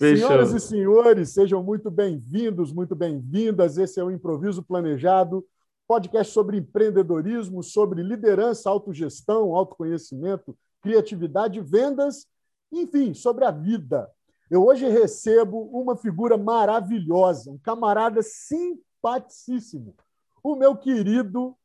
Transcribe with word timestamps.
Senhoras 0.00 0.54
e 0.54 0.60
senhores, 0.60 1.30
sejam 1.30 1.60
muito 1.60 1.90
bem-vindos, 1.90 2.72
muito 2.72 2.94
bem-vindas. 2.94 3.78
Esse 3.78 3.98
é 3.98 4.04
o 4.04 4.12
Improviso 4.12 4.62
Planejado, 4.62 5.44
podcast 5.88 6.32
sobre 6.32 6.56
empreendedorismo, 6.56 7.64
sobre 7.64 8.00
liderança, 8.00 8.70
autogestão, 8.70 9.56
autoconhecimento, 9.56 10.56
criatividade, 10.80 11.60
vendas, 11.60 12.28
enfim, 12.70 13.12
sobre 13.12 13.44
a 13.44 13.50
vida. 13.50 14.08
Eu 14.48 14.64
hoje 14.64 14.88
recebo 14.88 15.62
uma 15.72 15.96
figura 15.96 16.38
maravilhosa, 16.38 17.50
um 17.50 17.58
camarada 17.58 18.20
simpaticíssimo, 18.22 19.96
o 20.44 20.54
meu 20.54 20.76
querido 20.76 21.56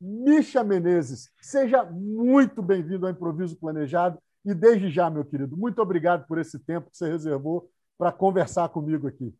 Misha 0.00 0.62
Menezes. 0.62 1.28
Seja 1.40 1.82
muito 1.82 2.62
bem-vindo 2.62 3.04
ao 3.04 3.12
Improviso 3.12 3.56
Planejado. 3.56 4.16
E 4.44 4.52
desde 4.52 4.90
já, 4.90 5.08
meu 5.08 5.24
querido, 5.24 5.56
muito 5.56 5.80
obrigado 5.80 6.26
por 6.26 6.38
esse 6.38 6.58
tempo 6.58 6.90
que 6.90 6.96
você 6.96 7.08
reservou 7.08 7.70
para 7.96 8.12
conversar 8.12 8.68
comigo 8.68 9.06
aqui. 9.06 9.34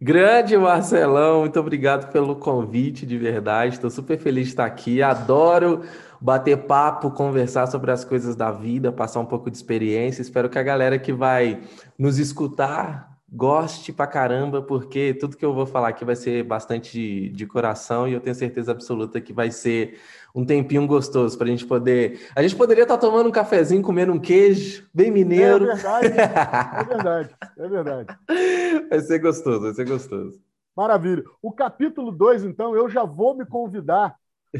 Grande 0.00 0.58
Marcelão, 0.58 1.40
muito 1.40 1.58
obrigado 1.58 2.10
pelo 2.12 2.36
convite, 2.36 3.06
de 3.06 3.16
verdade. 3.16 3.74
Estou 3.74 3.88
super 3.88 4.18
feliz 4.18 4.46
de 4.46 4.50
estar 4.50 4.66
aqui. 4.66 5.00
Adoro 5.02 5.82
bater 6.20 6.66
papo, 6.66 7.10
conversar 7.10 7.66
sobre 7.68 7.90
as 7.90 8.04
coisas 8.04 8.34
da 8.34 8.50
vida, 8.50 8.92
passar 8.92 9.20
um 9.20 9.26
pouco 9.26 9.50
de 9.50 9.56
experiência. 9.56 10.20
Espero 10.20 10.50
que 10.50 10.58
a 10.58 10.62
galera 10.62 10.98
que 10.98 11.12
vai 11.12 11.62
nos 11.98 12.18
escutar 12.18 13.13
goste 13.34 13.92
pra 13.92 14.06
caramba, 14.06 14.62
porque 14.62 15.12
tudo 15.14 15.36
que 15.36 15.44
eu 15.44 15.52
vou 15.52 15.66
falar 15.66 15.88
aqui 15.88 16.04
vai 16.04 16.14
ser 16.14 16.44
bastante 16.44 16.92
de, 16.92 17.28
de 17.30 17.46
coração 17.46 18.06
e 18.06 18.12
eu 18.12 18.20
tenho 18.20 18.34
certeza 18.34 18.70
absoluta 18.70 19.20
que 19.20 19.32
vai 19.32 19.50
ser 19.50 19.98
um 20.32 20.44
tempinho 20.44 20.86
gostoso 20.86 21.36
para 21.36 21.48
a 21.48 21.50
gente 21.50 21.66
poder. 21.66 22.28
A 22.36 22.42
gente 22.42 22.54
poderia 22.54 22.84
estar 22.84 22.94
tá 22.94 23.00
tomando 23.00 23.28
um 23.28 23.32
cafezinho, 23.32 23.82
comendo 23.82 24.12
um 24.12 24.20
queijo, 24.20 24.88
bem 24.94 25.10
mineiro. 25.10 25.68
É 25.68 25.74
verdade, 25.74 26.06
é 26.06 26.84
verdade, 26.84 27.36
é 27.58 27.68
verdade. 27.68 28.18
Vai 28.90 29.00
ser 29.00 29.18
gostoso, 29.18 29.60
vai 29.60 29.72
ser 29.72 29.88
gostoso. 29.88 30.40
Maravilha. 30.76 31.22
O 31.40 31.52
capítulo 31.52 32.12
2, 32.12 32.44
então, 32.44 32.74
eu 32.76 32.88
já 32.88 33.04
vou 33.04 33.34
me 33.34 33.46
convidar 33.46 34.16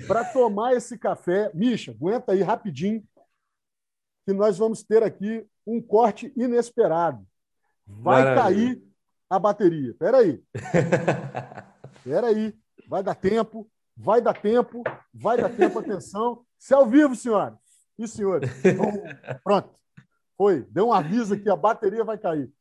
para 0.06 0.24
tomar 0.24 0.74
esse 0.74 0.96
café. 0.96 1.50
Misha, 1.52 1.92
aguenta 1.92 2.32
aí 2.32 2.42
rapidinho, 2.42 3.02
que 4.24 4.32
nós 4.32 4.56
vamos 4.56 4.82
ter 4.82 5.02
aqui 5.02 5.44
um 5.66 5.80
corte 5.80 6.32
inesperado. 6.36 7.26
Vai 7.86 8.24
Maravilha. 8.24 8.42
cair 8.42 8.84
a 9.28 9.38
bateria. 9.38 9.90
Espera 9.90 10.18
aí. 10.18 10.42
Espera 11.96 12.26
aí. 12.28 12.54
Vai 12.88 13.02
dar 13.02 13.14
tempo, 13.14 13.70
vai 13.96 14.20
dar 14.20 14.34
tempo, 14.34 14.82
vai 15.12 15.36
dar 15.36 15.50
tempo. 15.50 15.78
Atenção. 15.78 16.44
Se 16.58 16.72
é 16.74 16.76
ao 16.76 16.86
vivo, 16.86 17.14
senhoras 17.14 17.58
e 17.98 18.06
senhores. 18.08 18.50
Então, 18.64 18.92
pronto. 19.42 19.70
Foi. 20.36 20.62
Deu 20.70 20.88
um 20.88 20.92
aviso 20.92 21.38
que 21.38 21.48
a 21.48 21.56
bateria 21.56 22.04
vai 22.04 22.18
cair. 22.18 22.52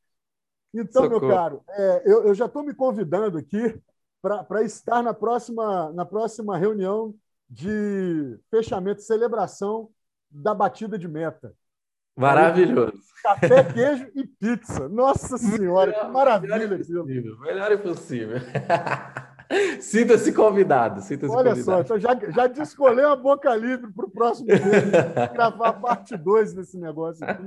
Então, 0.73 1.03
Socorro. 1.03 1.27
meu 1.27 1.35
caro, 1.35 1.63
é, 1.69 2.03
eu, 2.05 2.25
eu, 2.25 2.33
já 2.33 2.45
estou 2.45 2.63
me 2.63 2.73
convidando 2.73 3.37
aqui 3.37 3.79
para 4.21 4.63
estar 4.63 5.03
na 5.03 5.13
próxima, 5.13 5.91
na 5.93 6.05
próxima 6.05 6.57
reunião 6.57 7.13
de 7.49 8.39
fechamento, 8.49 9.01
celebração 9.01 9.89
da 10.31 10.53
batida 10.53 10.97
de 10.97 11.07
meta. 11.07 11.53
Maravilhoso. 12.15 13.01
Café, 13.23 13.63
queijo 13.63 14.11
e 14.15 14.27
pizza. 14.27 14.89
Nossa 14.89 15.37
Senhora, 15.37 15.91
melhor, 15.91 16.05
que 16.05 16.11
maravilha 16.11 16.57
melhor 16.57 16.73
impossível. 16.73 17.39
Melhor 17.39 17.71
impossível. 17.71 18.37
Sinta-se 19.79 20.33
convidado. 20.33 21.01
Sinta 21.01 21.27
Olha 21.27 21.51
convidado. 21.51 21.63
só, 21.63 21.79
então 21.79 21.99
já, 21.99 22.15
já 22.31 22.47
descolhei 22.47 23.05
a 23.05 23.15
boca 23.15 23.55
livre 23.55 23.91
para 23.91 24.05
o 24.05 24.11
próximo 24.11 24.47
mês, 24.47 24.61
gravar 25.33 25.73
parte 25.73 26.17
2 26.17 26.53
desse 26.53 26.77
negócio 26.77 27.25
aqui. 27.25 27.43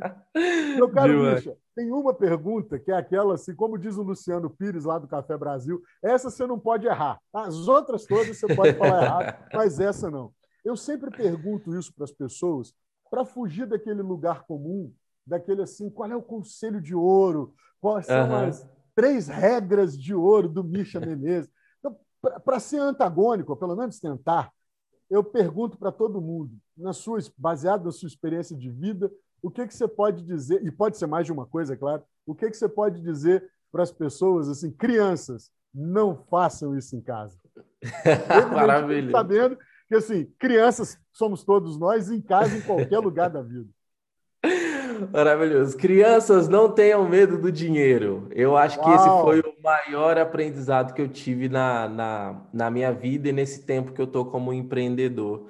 Meu 0.76 0.88
caro 0.88 1.34
Bicha, 1.34 1.56
tem 1.74 1.90
uma 1.90 2.14
pergunta 2.14 2.78
que 2.78 2.90
é 2.90 2.96
aquela 2.96 3.34
assim, 3.34 3.54
como 3.54 3.78
diz 3.78 3.96
o 3.96 4.02
Luciano 4.02 4.48
Pires 4.48 4.84
lá 4.84 4.98
do 4.98 5.08
Café 5.08 5.36
Brasil, 5.36 5.82
essa 6.02 6.30
você 6.30 6.46
não 6.46 6.58
pode 6.58 6.86
errar. 6.86 7.18
As 7.34 7.68
outras 7.68 8.06
todas 8.06 8.38
você 8.38 8.54
pode 8.54 8.74
falar 8.74 9.02
errado, 9.02 9.36
mas 9.52 9.80
essa 9.80 10.10
não. 10.10 10.32
Eu 10.64 10.76
sempre 10.76 11.10
pergunto 11.10 11.76
isso 11.76 11.92
para 11.94 12.04
as 12.04 12.12
pessoas 12.12 12.72
para 13.10 13.24
fugir 13.24 13.66
daquele 13.66 14.02
lugar 14.02 14.44
comum, 14.44 14.92
daquele 15.26 15.62
assim, 15.62 15.90
qual 15.90 16.10
é 16.10 16.16
o 16.16 16.22
conselho 16.22 16.80
de 16.80 16.94
ouro? 16.94 17.54
Quais 17.80 18.06
são 18.06 18.28
uhum. 18.28 18.46
as 18.46 18.68
três 18.94 19.28
regras 19.28 19.98
de 19.98 20.14
ouro 20.14 20.48
do 20.48 20.64
Misha 20.64 20.98
Menezes? 21.00 21.50
Então, 21.78 21.98
para 22.44 22.60
ser 22.60 22.78
antagônico, 22.78 23.52
ou 23.52 23.56
pelo 23.56 23.76
menos 23.76 23.98
tentar, 23.98 24.52
eu 25.08 25.22
pergunto 25.22 25.78
para 25.78 25.92
todo 25.92 26.20
mundo, 26.20 26.52
na 26.76 26.92
sua, 26.92 27.18
baseado 27.36 27.84
na 27.84 27.92
sua 27.92 28.08
experiência 28.08 28.56
de 28.56 28.70
vida, 28.70 29.10
o 29.42 29.50
que, 29.50 29.66
que 29.66 29.74
você 29.74 29.86
pode 29.86 30.22
dizer, 30.22 30.64
e 30.64 30.70
pode 30.70 30.96
ser 30.96 31.06
mais 31.06 31.26
de 31.26 31.32
uma 31.32 31.46
coisa, 31.46 31.74
é 31.74 31.76
claro, 31.76 32.02
o 32.26 32.34
que, 32.34 32.50
que 32.50 32.56
você 32.56 32.68
pode 32.68 33.00
dizer 33.00 33.48
para 33.70 33.82
as 33.82 33.92
pessoas, 33.92 34.48
assim, 34.48 34.70
crianças, 34.70 35.50
não 35.72 36.16
façam 36.16 36.76
isso 36.76 36.96
em 36.96 37.00
casa. 37.00 37.38
Maravilha. 38.52 39.10
Sabendo 39.10 39.58
que, 39.88 39.94
assim, 39.94 40.26
crianças 40.38 40.98
somos 41.12 41.44
todos 41.44 41.78
nós, 41.78 42.10
em 42.10 42.20
casa, 42.20 42.56
em 42.56 42.60
qualquer 42.62 42.98
lugar 42.98 43.30
da 43.30 43.42
vida. 43.42 43.68
Maravilhoso. 45.12 45.76
Crianças, 45.76 46.48
não 46.48 46.70
tenham 46.70 47.08
medo 47.08 47.38
do 47.38 47.52
dinheiro. 47.52 48.28
Eu 48.30 48.56
acho 48.56 48.78
que 48.80 48.86
Uau. 48.86 48.94
esse 48.94 49.08
foi 49.22 49.40
o 49.40 49.62
maior 49.62 50.18
aprendizado 50.18 50.94
que 50.94 51.02
eu 51.02 51.08
tive 51.08 51.48
na, 51.48 51.88
na, 51.88 52.42
na 52.52 52.70
minha 52.70 52.92
vida 52.92 53.28
e 53.28 53.32
nesse 53.32 53.64
tempo 53.64 53.92
que 53.92 54.00
eu 54.00 54.06
estou 54.06 54.24
como 54.26 54.52
empreendedor. 54.52 55.46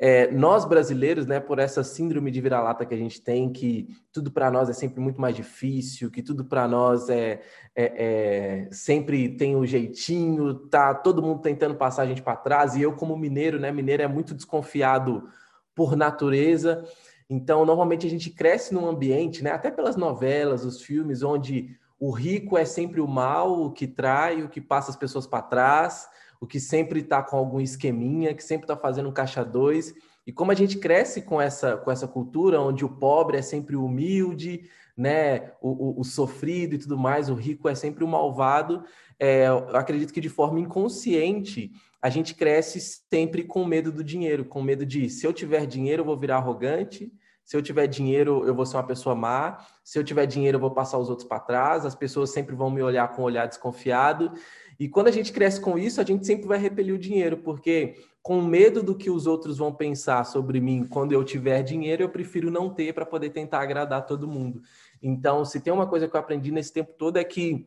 É, 0.00 0.30
nós 0.30 0.64
brasileiros, 0.64 1.26
né, 1.26 1.40
por 1.40 1.58
essa 1.58 1.82
síndrome 1.82 2.30
de 2.30 2.40
vira-lata 2.40 2.86
que 2.86 2.94
a 2.94 2.96
gente 2.96 3.20
tem, 3.20 3.52
que 3.52 3.88
tudo 4.12 4.30
para 4.30 4.48
nós 4.48 4.68
é 4.68 4.72
sempre 4.72 5.00
muito 5.00 5.20
mais 5.20 5.34
difícil, 5.34 6.08
que 6.08 6.22
tudo 6.22 6.44
para 6.44 6.68
nós 6.68 7.08
é, 7.08 7.40
é, 7.74 8.66
é, 8.66 8.68
sempre 8.70 9.28
tem 9.30 9.56
um 9.56 9.66
jeitinho, 9.66 10.54
tá 10.54 10.94
todo 10.94 11.20
mundo 11.20 11.40
tentando 11.40 11.74
passar 11.74 12.02
a 12.02 12.06
gente 12.06 12.22
para 12.22 12.36
trás. 12.36 12.76
E 12.76 12.82
eu, 12.82 12.92
como 12.92 13.16
mineiro, 13.16 13.58
né, 13.58 13.72
mineiro 13.72 14.04
é 14.04 14.08
muito 14.08 14.34
desconfiado 14.34 15.28
por 15.74 15.96
natureza. 15.96 16.84
Então, 17.28 17.64
normalmente 17.64 18.06
a 18.06 18.10
gente 18.10 18.30
cresce 18.30 18.72
num 18.72 18.86
ambiente, 18.88 19.42
né, 19.42 19.50
até 19.50 19.68
pelas 19.68 19.96
novelas, 19.96 20.64
os 20.64 20.80
filmes, 20.80 21.24
onde 21.24 21.76
o 21.98 22.12
rico 22.12 22.56
é 22.56 22.64
sempre 22.64 23.00
o 23.00 23.08
mal, 23.08 23.64
o 23.64 23.72
que 23.72 23.88
trai, 23.88 24.44
o 24.44 24.48
que 24.48 24.60
passa 24.60 24.92
as 24.92 24.96
pessoas 24.96 25.26
para 25.26 25.42
trás 25.42 26.08
o 26.40 26.46
que 26.46 26.60
sempre 26.60 27.00
está 27.00 27.22
com 27.22 27.36
algum 27.36 27.60
esqueminha, 27.60 28.34
que 28.34 28.44
sempre 28.44 28.64
está 28.64 28.76
fazendo 28.76 29.08
um 29.08 29.12
caixa 29.12 29.44
dois. 29.44 29.94
E 30.26 30.32
como 30.32 30.50
a 30.52 30.54
gente 30.54 30.78
cresce 30.78 31.22
com 31.22 31.40
essa, 31.40 31.76
com 31.76 31.90
essa 31.90 32.06
cultura 32.06 32.60
onde 32.60 32.84
o 32.84 32.88
pobre 32.88 33.38
é 33.38 33.42
sempre 33.42 33.76
humilde, 33.76 34.68
né, 34.96 35.52
o, 35.60 35.70
o, 35.70 36.00
o 36.00 36.04
sofrido 36.04 36.74
e 36.74 36.78
tudo 36.78 36.98
mais, 36.98 37.30
o 37.30 37.34
rico 37.34 37.68
é 37.68 37.74
sempre 37.74 38.02
o 38.02 38.08
malvado, 38.08 38.84
é, 39.18 39.46
eu 39.46 39.76
acredito 39.76 40.12
que 40.12 40.20
de 40.20 40.28
forma 40.28 40.58
inconsciente 40.58 41.70
a 42.02 42.10
gente 42.10 42.34
cresce 42.34 42.80
sempre 42.80 43.44
com 43.44 43.64
medo 43.64 43.90
do 43.92 44.02
dinheiro, 44.02 44.44
com 44.44 44.60
medo 44.60 44.84
de 44.84 45.08
se 45.08 45.26
eu 45.26 45.32
tiver 45.32 45.66
dinheiro 45.66 46.02
eu 46.02 46.06
vou 46.06 46.18
virar 46.18 46.36
arrogante, 46.36 47.12
se 47.44 47.56
eu 47.56 47.62
tiver 47.62 47.86
dinheiro 47.86 48.44
eu 48.46 48.54
vou 48.54 48.66
ser 48.66 48.76
uma 48.76 48.86
pessoa 48.86 49.14
má, 49.14 49.58
se 49.82 49.98
eu 49.98 50.04
tiver 50.04 50.26
dinheiro 50.26 50.56
eu 50.56 50.60
vou 50.60 50.72
passar 50.72 50.98
os 50.98 51.08
outros 51.08 51.26
para 51.26 51.40
trás, 51.40 51.86
as 51.86 51.94
pessoas 51.94 52.30
sempre 52.30 52.54
vão 52.54 52.70
me 52.70 52.82
olhar 52.82 53.08
com 53.08 53.22
um 53.22 53.24
olhar 53.24 53.46
desconfiado. 53.46 54.32
E 54.78 54.88
quando 54.88 55.08
a 55.08 55.10
gente 55.10 55.32
cresce 55.32 55.60
com 55.60 55.76
isso, 55.76 56.00
a 56.00 56.04
gente 56.04 56.24
sempre 56.24 56.46
vai 56.46 56.58
repelir 56.58 56.94
o 56.94 56.98
dinheiro, 56.98 57.38
porque 57.38 57.96
com 58.22 58.40
medo 58.40 58.80
do 58.80 58.94
que 58.94 59.10
os 59.10 59.26
outros 59.26 59.58
vão 59.58 59.74
pensar 59.74 60.24
sobre 60.24 60.60
mim 60.60 60.86
quando 60.86 61.12
eu 61.12 61.24
tiver 61.24 61.62
dinheiro, 61.62 62.04
eu 62.04 62.08
prefiro 62.08 62.48
não 62.48 62.70
ter 62.70 62.94
para 62.94 63.04
poder 63.04 63.30
tentar 63.30 63.60
agradar 63.60 64.06
todo 64.06 64.28
mundo. 64.28 64.62
Então, 65.02 65.44
se 65.44 65.60
tem 65.60 65.72
uma 65.72 65.86
coisa 65.86 66.06
que 66.06 66.14
eu 66.14 66.20
aprendi 66.20 66.52
nesse 66.52 66.72
tempo 66.72 66.92
todo 66.96 67.16
é 67.16 67.24
que 67.24 67.66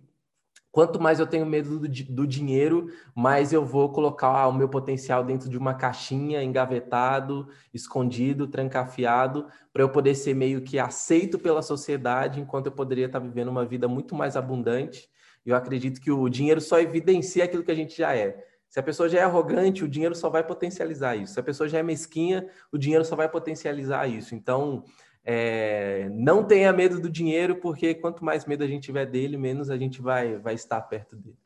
quanto 0.72 1.02
mais 1.02 1.20
eu 1.20 1.28
tenho 1.28 1.46
medo 1.46 1.80
do, 1.80 1.90
do 1.90 2.26
dinheiro, 2.26 2.88
mais 3.14 3.52
eu 3.52 3.66
vou 3.66 3.90
colocar 3.90 4.48
o 4.48 4.54
meu 4.54 4.70
potencial 4.70 5.22
dentro 5.22 5.50
de 5.50 5.58
uma 5.58 5.74
caixinha, 5.74 6.42
engavetado, 6.42 7.50
escondido, 7.74 8.48
trancafiado, 8.48 9.48
para 9.74 9.84
eu 9.84 9.90
poder 9.90 10.16
ser 10.16 10.34
meio 10.34 10.62
que 10.62 10.80
aceito 10.80 11.38
pela 11.38 11.62
sociedade, 11.62 12.40
enquanto 12.40 12.68
eu 12.68 12.72
poderia 12.72 13.08
estar 13.08 13.20
vivendo 13.20 13.50
uma 13.50 13.66
vida 13.66 13.86
muito 13.86 14.16
mais 14.16 14.38
abundante 14.38 15.10
eu 15.46 15.56
acredito 15.56 16.00
que 16.00 16.12
o 16.12 16.30
dinheiro 16.30 16.62
só 16.62 16.80
evidencia 16.80 17.44
aquilo 17.44 17.64
que 17.64 17.72
a 17.72 17.76
gente 17.76 17.98
já 17.98 18.16
é. 18.16 18.46
Se 18.70 18.80
a 18.80 18.84
pessoa 18.84 19.10
já 19.10 19.20
é 19.20 19.24
arrogante, 19.24 19.84
o 19.84 19.88
dinheiro 19.88 20.16
só 20.16 20.30
vai 20.30 20.46
potencializar 20.46 21.16
isso. 21.16 21.34
Se 21.34 21.40
a 21.40 21.44
pessoa 21.44 21.68
já 21.68 21.80
é 21.80 21.84
mesquinha, 21.84 22.48
o 22.72 22.78
dinheiro 22.78 23.04
só 23.04 23.18
vai 23.18 23.28
potencializar 23.28 24.08
isso. 24.08 24.34
Então, 24.34 24.86
é, 25.26 26.08
não 26.14 26.44
tenha 26.44 26.72
medo 26.72 27.00
do 27.00 27.10
dinheiro, 27.10 27.58
porque 27.58 27.94
quanto 27.94 28.24
mais 28.24 28.46
medo 28.46 28.64
a 28.64 28.68
gente 28.68 28.84
tiver 28.84 29.06
dele, 29.06 29.36
menos 29.36 29.70
a 29.70 29.78
gente 29.78 30.02
vai, 30.02 30.38
vai 30.38 30.54
estar 30.54 30.80
perto 30.84 31.18
dele. 31.18 31.38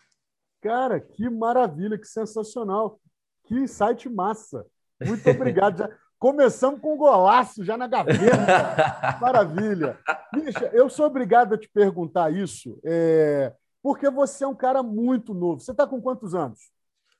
Cara, 0.62 1.00
que 1.00 1.28
maravilha, 1.28 1.98
que 1.98 2.08
sensacional. 2.08 3.00
Que 3.46 3.68
site 3.68 4.08
massa. 4.08 4.66
Muito 5.04 5.28
obrigado. 5.28 5.80
Já 5.80 5.90
começamos 6.20 6.80
com 6.80 6.94
um 6.94 6.98
golaço 6.98 7.64
já 7.64 7.76
na 7.76 7.88
gaveta. 7.88 9.18
Maravilha. 9.20 9.98
Misha, 10.32 10.70
eu 10.74 10.90
sou 10.90 11.08
obrigado 11.08 11.56
a 11.56 11.58
te 11.58 11.70
perguntar 11.70 12.32
isso. 12.32 12.80
É 12.84 13.52
porque 13.86 14.10
você 14.10 14.44
é 14.44 14.48
um 14.48 14.56
cara 14.56 14.82
muito 14.82 15.32
novo. 15.32 15.60
Você 15.60 15.70
está 15.70 15.86
com 15.86 16.02
quantos 16.02 16.34
anos? 16.34 16.72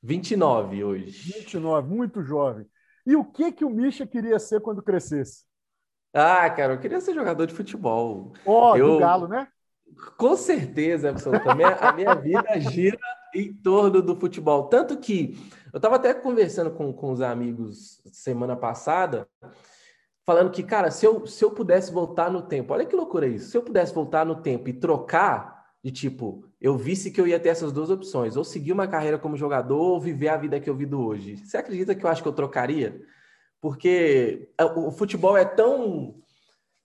29 0.02 0.84
hoje. 0.84 1.32
29, 1.32 1.88
muito 1.88 2.24
jovem. 2.24 2.66
E 3.06 3.16
o 3.16 3.24
que 3.24 3.52
que 3.52 3.64
o 3.64 3.70
Misha 3.70 4.08
queria 4.08 4.40
ser 4.40 4.60
quando 4.62 4.82
crescesse? 4.82 5.44
Ah, 6.12 6.50
cara, 6.50 6.74
eu 6.74 6.80
queria 6.80 7.00
ser 7.00 7.14
jogador 7.14 7.46
de 7.46 7.54
futebol. 7.54 8.34
Ó, 8.44 8.72
oh, 8.72 8.76
eu... 8.78 8.94
do 8.94 8.98
Galo, 8.98 9.28
né? 9.28 9.48
Com 10.18 10.36
certeza, 10.36 11.12
absolutamente. 11.12 11.84
A 11.84 11.92
minha 11.92 12.16
vida 12.16 12.60
gira 12.60 12.98
em 13.36 13.54
torno 13.54 14.02
do 14.02 14.20
futebol. 14.20 14.64
Tanto 14.68 14.98
que 14.98 15.38
eu 15.72 15.78
estava 15.78 15.98
até 15.98 16.16
conversando 16.16 16.72
com, 16.72 16.92
com 16.92 17.12
os 17.12 17.22
amigos 17.22 18.02
semana 18.12 18.56
passada, 18.56 19.30
falando 20.26 20.50
que, 20.50 20.64
cara, 20.64 20.90
se 20.90 21.06
eu, 21.06 21.28
se 21.28 21.46
eu 21.46 21.52
pudesse 21.52 21.94
voltar 21.94 22.32
no 22.32 22.42
tempo, 22.42 22.74
olha 22.74 22.88
que 22.88 22.96
loucura 22.96 23.28
isso. 23.28 23.52
Se 23.52 23.56
eu 23.56 23.62
pudesse 23.62 23.94
voltar 23.94 24.26
no 24.26 24.42
tempo 24.42 24.68
e 24.68 24.74
trocar, 24.74 25.56
de 25.86 25.92
tipo, 25.92 26.44
eu 26.66 26.76
visse 26.76 27.12
que 27.12 27.22
eu 27.22 27.28
ia 27.28 27.40
ter 27.40 27.50
essas 27.50 27.72
duas 27.72 27.92
opções, 27.92 28.36
ou 28.36 28.44
seguir 28.44 28.72
uma 28.72 28.88
carreira 28.88 29.20
como 29.20 29.38
jogador, 29.38 29.80
ou 29.80 30.02
viver 30.02 30.30
a 30.30 30.36
vida 30.36 30.60
que 30.60 30.68
eu 30.68 30.76
vivo 30.76 30.98
hoje. 30.98 31.38
Você 31.38 31.58
acredita 31.58 31.94
que 31.94 32.04
eu 32.04 32.10
acho 32.10 32.24
que 32.24 32.28
eu 32.28 32.34
trocaria? 32.34 33.00
Porque 33.62 34.50
o 34.76 34.90
futebol 34.90 35.38
é 35.38 35.46
tão 35.46 36.16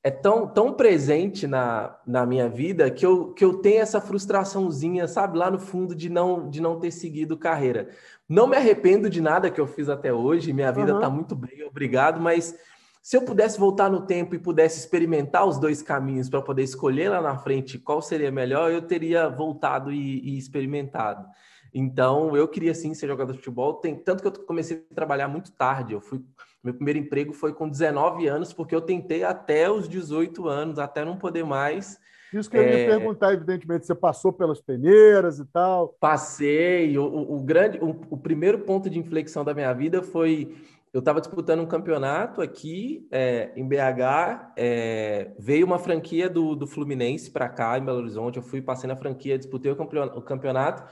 é 0.04 0.10
tão, 0.10 0.46
tão 0.46 0.74
presente 0.74 1.46
na, 1.46 1.98
na 2.06 2.26
minha 2.26 2.46
vida 2.46 2.90
que 2.90 3.06
eu, 3.06 3.32
que 3.32 3.42
eu 3.42 3.54
tenho 3.54 3.80
essa 3.80 4.02
frustraçãozinha, 4.02 5.08
sabe, 5.08 5.38
lá 5.38 5.50
no 5.50 5.58
fundo 5.58 5.94
de 5.94 6.10
não, 6.10 6.50
de 6.50 6.60
não 6.60 6.78
ter 6.78 6.90
seguido 6.90 7.38
carreira. 7.38 7.88
Não 8.28 8.46
me 8.46 8.56
arrependo 8.56 9.08
de 9.08 9.22
nada 9.22 9.50
que 9.50 9.60
eu 9.60 9.66
fiz 9.66 9.88
até 9.88 10.12
hoje, 10.12 10.52
minha 10.52 10.70
vida 10.70 10.92
está 10.92 11.08
uhum. 11.08 11.14
muito 11.14 11.34
bem, 11.34 11.64
obrigado, 11.64 12.20
mas 12.20 12.54
se 13.02 13.17
eu 13.17 13.23
pudesse 13.23 13.58
voltar 13.58 13.91
no 13.91 14.02
tempo 14.02 14.35
e 14.35 14.38
pudesse 14.38 14.79
experimentar 14.79 15.47
os 15.47 15.58
dois 15.58 15.82
caminhos 15.82 16.29
para 16.29 16.43
poder 16.43 16.62
escolher 16.62 17.08
lá 17.08 17.23
na 17.23 17.37
frente 17.38 17.79
qual 17.79 18.02
seria 18.02 18.31
melhor, 18.31 18.70
eu 18.70 18.82
teria 18.82 19.29
voltado 19.29 19.91
e, 19.91 20.20
e 20.20 20.38
experimentado. 20.38 21.26
Então, 21.73 22.37
eu 22.37 22.49
queria 22.49 22.75
sim 22.75 22.93
ser 22.94 23.06
jogador 23.06 23.32
de 23.32 23.38
futebol, 23.38 23.75
tem, 23.75 23.94
tanto 23.94 24.23
que 24.23 24.29
eu 24.29 24.44
comecei 24.44 24.85
a 24.91 24.94
trabalhar 24.94 25.29
muito 25.29 25.52
tarde. 25.52 25.94
Eu 25.94 26.00
fui, 26.00 26.20
meu 26.62 26.75
primeiro 26.75 26.99
emprego 26.99 27.32
foi 27.32 27.55
com 27.55 27.69
19 27.69 28.26
anos, 28.26 28.52
porque 28.52 28.75
eu 28.75 28.81
tentei 28.81 29.23
até 29.23 29.70
os 29.70 29.88
18 29.88 30.49
anos, 30.49 30.79
até 30.79 31.05
não 31.05 31.17
poder 31.17 31.44
mais. 31.44 31.99
Isso 32.32 32.50
que 32.50 32.56
eu 32.56 32.62
é... 32.62 32.82
ia 32.82 32.97
perguntar, 32.97 33.32
evidentemente, 33.32 33.87
você 33.87 33.94
passou 33.94 34.32
pelas 34.32 34.61
peneiras 34.61 35.38
e 35.38 35.44
tal? 35.47 35.97
Passei. 36.00 36.97
O, 36.99 37.05
o, 37.05 37.37
o 37.37 37.41
grande, 37.41 37.79
o, 37.79 37.91
o, 38.11 38.17
primeiro 38.17 38.61
ponto 38.61 38.88
de 38.88 38.99
inflexão 38.99 39.44
da 39.44 39.55
minha 39.55 39.73
vida 39.73 40.02
foi 40.02 40.55
eu 40.92 40.98
estava 40.98 41.20
disputando 41.20 41.60
um 41.60 41.66
campeonato 41.66 42.42
aqui 42.42 43.06
é, 43.12 43.52
em 43.54 43.66
BH, 43.66 44.52
é, 44.56 45.32
veio 45.38 45.64
uma 45.64 45.78
franquia 45.78 46.28
do, 46.28 46.56
do 46.56 46.66
Fluminense 46.66 47.31
para 47.31 47.48
cá, 47.48 47.78
em 47.78 47.84
Belo 47.84 47.98
Horizonte. 47.98 48.38
Eu 48.38 48.42
fui, 48.42 48.60
passei 48.60 48.88
na 48.88 48.96
franquia, 48.96 49.38
disputei 49.38 49.70
o 49.70 50.22
campeonato 50.22 50.84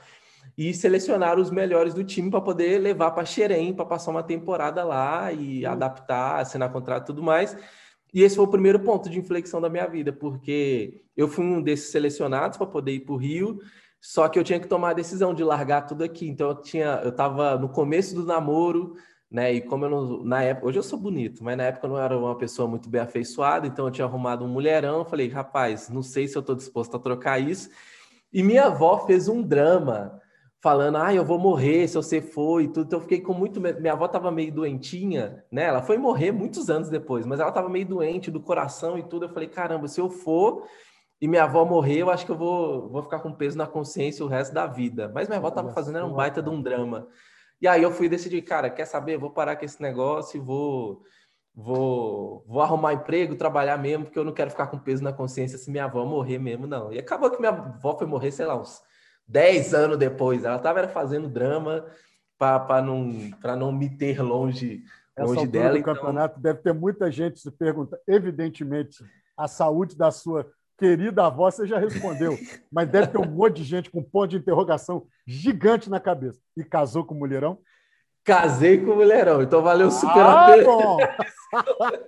e 0.57 0.73
selecionaram 0.73 1.41
os 1.41 1.51
melhores 1.51 1.93
do 1.93 2.03
time 2.03 2.29
para 2.29 2.41
poder 2.41 2.79
levar 2.79 3.11
para 3.11 3.25
Xerém, 3.25 3.73
para 3.73 3.85
passar 3.85 4.11
uma 4.11 4.23
temporada 4.23 4.83
lá 4.83 5.31
e 5.33 5.65
uhum. 5.65 5.71
adaptar, 5.71 6.39
assinar 6.39 6.71
contrato 6.71 7.03
e 7.03 7.07
tudo 7.07 7.21
mais. 7.21 7.57
E 8.13 8.23
esse 8.23 8.35
foi 8.35 8.45
o 8.45 8.49
primeiro 8.49 8.79
ponto 8.79 9.09
de 9.09 9.19
inflexão 9.19 9.61
da 9.61 9.69
minha 9.69 9.85
vida, 9.85 10.11
porque 10.11 11.03
eu 11.15 11.27
fui 11.27 11.45
um 11.45 11.61
desses 11.61 11.91
selecionados 11.91 12.57
para 12.57 12.65
poder 12.65 12.93
ir 12.93 13.01
para 13.01 13.13
o 13.13 13.17
Rio, 13.17 13.59
só 14.01 14.27
que 14.27 14.39
eu 14.39 14.43
tinha 14.43 14.59
que 14.59 14.67
tomar 14.67 14.91
a 14.91 14.93
decisão 14.93 15.33
de 15.33 15.43
largar 15.43 15.85
tudo 15.85 16.03
aqui. 16.03 16.27
Então 16.27 16.49
eu 16.49 16.55
tinha, 16.55 17.01
eu 17.03 17.09
estava 17.09 17.57
no 17.57 17.69
começo 17.69 18.15
do 18.15 18.25
namoro, 18.25 18.95
né? 19.31 19.53
E 19.53 19.61
como 19.61 19.85
eu 19.85 19.89
não, 19.89 20.23
na 20.23 20.41
época, 20.43 20.67
hoje 20.67 20.79
eu 20.79 20.83
sou 20.83 20.97
bonito, 20.97 21.43
mas 21.43 21.55
na 21.55 21.63
época 21.63 21.85
eu 21.85 21.91
não 21.91 21.99
era 21.99 22.17
uma 22.17 22.35
pessoa 22.35 22.67
muito 22.67 22.89
bem 22.89 23.01
afeiçoada, 23.01 23.67
então 23.67 23.85
eu 23.85 23.91
tinha 23.91 24.05
arrumado 24.05 24.43
um 24.43 24.47
mulherão. 24.47 25.05
Falei, 25.05 25.27
rapaz, 25.29 25.89
não 25.89 26.01
sei 26.01 26.27
se 26.27 26.35
eu 26.35 26.39
estou 26.39 26.55
disposto 26.55 26.95
a 26.97 26.99
trocar 26.99 27.39
isso. 27.39 27.69
E 28.33 28.41
minha 28.41 28.65
avó 28.65 29.05
fez 29.05 29.27
um 29.27 29.41
drama 29.41 30.19
falando, 30.61 30.97
ah, 30.97 31.13
eu 31.13 31.23
vou 31.23 31.39
morrer 31.39 31.87
se 31.87 31.95
você 31.95 32.21
for 32.21 32.61
e 32.61 32.67
tudo. 32.67 32.87
Então 32.87 32.99
eu 32.99 33.03
fiquei 33.03 33.21
com 33.21 33.33
muito 33.33 33.61
medo. 33.61 33.79
Minha 33.79 33.93
avó 33.93 34.05
estava 34.05 34.31
meio 34.31 34.51
doentinha, 34.51 35.43
né? 35.51 35.65
Ela 35.65 35.81
foi 35.81 35.97
morrer 35.97 36.31
muitos 36.31 36.69
anos 36.69 36.89
depois, 36.89 37.25
mas 37.25 37.39
ela 37.39 37.49
estava 37.49 37.69
meio 37.69 37.85
doente 37.85 38.29
do 38.31 38.39
coração 38.39 38.97
e 38.97 39.03
tudo. 39.03 39.25
Eu 39.25 39.29
falei, 39.29 39.47
caramba, 39.47 39.87
se 39.87 40.01
eu 40.01 40.09
for 40.09 40.65
e 41.21 41.27
minha 41.27 41.43
avó 41.43 41.65
morrer, 41.65 41.99
eu 41.99 42.09
acho 42.09 42.25
que 42.25 42.31
eu 42.31 42.37
vou, 42.37 42.89
vou 42.89 43.03
ficar 43.03 43.19
com 43.19 43.31
peso 43.31 43.57
na 43.57 43.67
consciência 43.67 44.23
o 44.23 44.27
resto 44.27 44.53
da 44.53 44.65
vida. 44.65 45.11
Mas 45.13 45.27
minha 45.27 45.37
avó 45.37 45.49
estava 45.49 45.71
fazendo 45.71 45.97
era 45.97 46.05
um 46.05 46.13
baita 46.13 46.41
de 46.41 46.49
um 46.49 46.61
drama. 46.61 47.07
E 47.61 47.67
aí 47.67 47.83
eu 47.83 47.91
fui 47.91 48.07
decidir, 48.07 48.41
cara, 48.41 48.69
quer 48.69 48.85
saber? 48.85 49.17
Vou 49.17 49.31
parar 49.31 49.55
com 49.55 49.65
esse 49.65 49.81
negócio 49.81 50.37
e 50.37 50.39
vou, 50.39 51.03
vou, 51.53 52.43
vou 52.47 52.61
arrumar 52.61 52.93
emprego, 52.93 53.35
trabalhar 53.35 53.77
mesmo, 53.77 54.05
porque 54.05 54.17
eu 54.17 54.23
não 54.23 54.33
quero 54.33 54.49
ficar 54.49 54.67
com 54.67 54.79
peso 54.79 55.03
na 55.03 55.11
consciência 55.11 55.57
se 55.57 55.69
minha 55.69 55.85
avó 55.85 56.05
morrer 56.05 56.39
mesmo, 56.39 56.65
não. 56.65 56.91
E 56.91 56.99
acabou 56.99 57.29
que 57.29 57.39
minha 57.39 57.51
avó 57.51 57.97
foi 57.97 58.07
morrer, 58.07 58.31
sei 58.31 58.45
lá, 58.45 58.59
uns 58.59 58.81
10 59.27 59.73
anos 59.73 59.97
depois. 59.97 60.43
Ela 60.43 60.57
estava 60.57 60.87
fazendo 60.87 61.27
drama 61.27 61.85
para 62.37 62.81
não, 62.81 63.11
não 63.57 63.71
me 63.71 63.89
ter 63.97 64.21
longe, 64.21 64.83
longe 65.17 65.45
dela. 65.45 65.71
Do 65.71 65.77
então... 65.77 65.93
campeonato 65.93 66.39
deve 66.39 66.61
ter 66.61 66.73
muita 66.73 67.11
gente 67.11 67.39
se 67.39 67.51
perguntando. 67.51 68.01
Evidentemente, 68.07 69.03
a 69.37 69.47
saúde 69.47 69.97
da 69.97 70.11
sua 70.11 70.49
querida 70.79 71.25
avó, 71.25 71.51
você 71.51 71.67
já 71.67 71.77
respondeu, 71.77 72.37
mas 72.71 72.89
deve 72.89 73.07
ter 73.07 73.17
um 73.19 73.29
monte 73.29 73.57
de 73.57 73.63
gente 73.63 73.91
com 73.91 74.01
ponto 74.01 74.29
de 74.29 74.37
interrogação 74.37 75.05
gigante 75.27 75.89
na 75.89 75.99
cabeça. 75.99 76.39
E 76.55 76.63
casou 76.63 77.03
com 77.03 77.13
o 77.13 77.19
mulherão? 77.19 77.59
Casei 78.23 78.83
com 78.83 78.91
o 78.91 78.95
mulherão, 78.95 79.41
então 79.41 79.61
valeu 79.61 79.91
super 79.91 80.21
ah, 80.21 80.45
a 80.45 80.55
pena. 80.55 80.69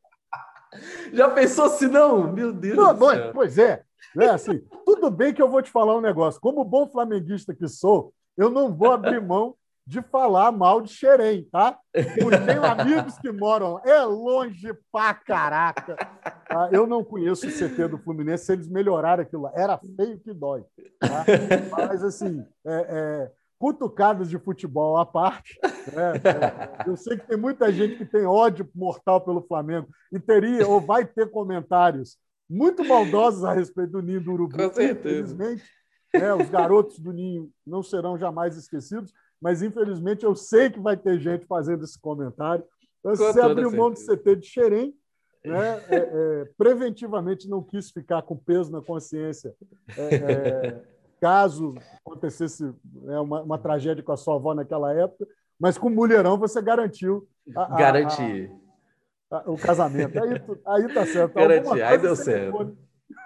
Já 1.12 1.30
pensou 1.30 1.68
se 1.70 1.86
não? 1.86 2.32
Meu 2.32 2.52
Deus 2.52 2.76
não, 2.76 2.94
do 2.94 3.08
céu. 3.10 3.30
Pois 3.32 3.58
é, 3.58 3.82
é 4.18 4.28
assim, 4.28 4.62
tudo 4.84 5.10
bem 5.10 5.32
que 5.32 5.42
eu 5.42 5.48
vou 5.48 5.62
te 5.62 5.70
falar 5.70 5.96
um 5.96 6.00
negócio. 6.00 6.40
Como 6.40 6.64
bom 6.64 6.88
flamenguista 6.88 7.54
que 7.54 7.68
sou, 7.68 8.12
eu 8.36 8.50
não 8.50 8.74
vou 8.74 8.92
abrir 8.92 9.20
mão 9.20 9.54
de 9.86 10.02
falar 10.02 10.50
mal 10.50 10.80
de 10.80 10.92
Xerém, 10.92 11.44
tá? 11.44 11.78
Eu 11.94 12.30
tenho 12.44 12.64
amigos 12.64 13.16
que 13.18 13.30
moram 13.30 13.80
é 13.84 14.02
longe 14.02 14.74
pra 14.90 15.14
caraca. 15.14 15.94
Tá? 16.48 16.68
Eu 16.72 16.88
não 16.88 17.04
conheço 17.04 17.46
o 17.46 17.50
CT 17.50 17.88
do 17.88 17.98
Fluminense, 17.98 18.46
se 18.46 18.52
eles 18.52 18.68
melhoraram 18.68 19.22
aquilo 19.22 19.42
lá. 19.42 19.52
Era 19.54 19.78
feio 19.78 20.18
que 20.18 20.34
dói. 20.34 20.64
Tá? 20.98 21.24
Mas, 21.70 22.02
assim, 22.02 22.44
é, 22.66 22.74
é, 22.74 23.32
cutucadas 23.60 24.28
de 24.28 24.38
futebol 24.38 24.96
à 24.96 25.06
parte, 25.06 25.56
né? 25.62 26.12
é, 26.84 26.90
eu 26.90 26.96
sei 26.96 27.16
que 27.16 27.28
tem 27.28 27.36
muita 27.36 27.72
gente 27.72 27.96
que 27.96 28.04
tem 28.04 28.26
ódio 28.26 28.68
mortal 28.74 29.20
pelo 29.20 29.46
Flamengo 29.46 29.86
e 30.12 30.18
teria 30.18 30.66
ou 30.66 30.80
vai 30.80 31.06
ter 31.06 31.30
comentários 31.30 32.18
muito 32.50 32.84
maldosos 32.84 33.44
a 33.44 33.52
respeito 33.52 33.92
do 33.92 34.02
Ninho 34.02 34.20
do 34.20 34.32
Urubu. 34.32 34.56
Com 34.56 34.72
certeza. 34.72 35.32
Infelizmente, 35.32 35.64
né? 36.12 36.34
os 36.34 36.50
garotos 36.50 36.98
do 36.98 37.12
Ninho 37.12 37.50
não 37.64 37.84
serão 37.84 38.18
jamais 38.18 38.56
esquecidos 38.56 39.12
mas 39.40 39.62
infelizmente 39.62 40.24
eu 40.24 40.34
sei 40.34 40.70
que 40.70 40.80
vai 40.80 40.96
ter 40.96 41.18
gente 41.20 41.46
fazendo 41.46 41.84
esse 41.84 41.98
comentário. 41.98 42.64
Então, 43.00 43.14
se 43.14 43.22
você 43.22 43.40
abriu 43.40 43.70
mão 43.70 43.90
do 43.90 43.98
CT 43.98 44.36
de 44.36 44.46
Xerém, 44.46 44.94
né, 45.44 45.82
é, 45.88 45.96
é, 45.96 46.44
preventivamente 46.56 47.48
não 47.48 47.62
quis 47.62 47.90
ficar 47.90 48.22
com 48.22 48.36
peso 48.36 48.72
na 48.72 48.82
consciência 48.82 49.54
é, 49.96 50.14
é 50.14 50.82
caso 51.20 51.74
acontecesse 52.04 52.64
né, 53.02 53.18
uma, 53.20 53.42
uma, 53.42 53.58
tragédia 53.58 54.02
com 54.02 54.12
a 54.12 54.16
sua 54.16 54.34
avó 54.34 54.54
naquela 54.54 54.92
época, 54.92 55.26
mas 55.58 55.78
com 55.78 55.88
mulherão 55.88 56.38
você 56.38 56.60
garantiu. 56.60 57.26
A, 57.56 57.76
Garanti. 57.76 58.50
A, 59.30 59.38
a, 59.38 59.50
o 59.50 59.56
casamento. 59.56 60.22
Aí, 60.22 60.42
aí 60.66 60.94
tá 60.94 61.06
certo. 61.06 61.34
Garanti, 61.34 61.82
aí 61.82 61.98
deu 61.98 62.14
certo. 62.14 62.76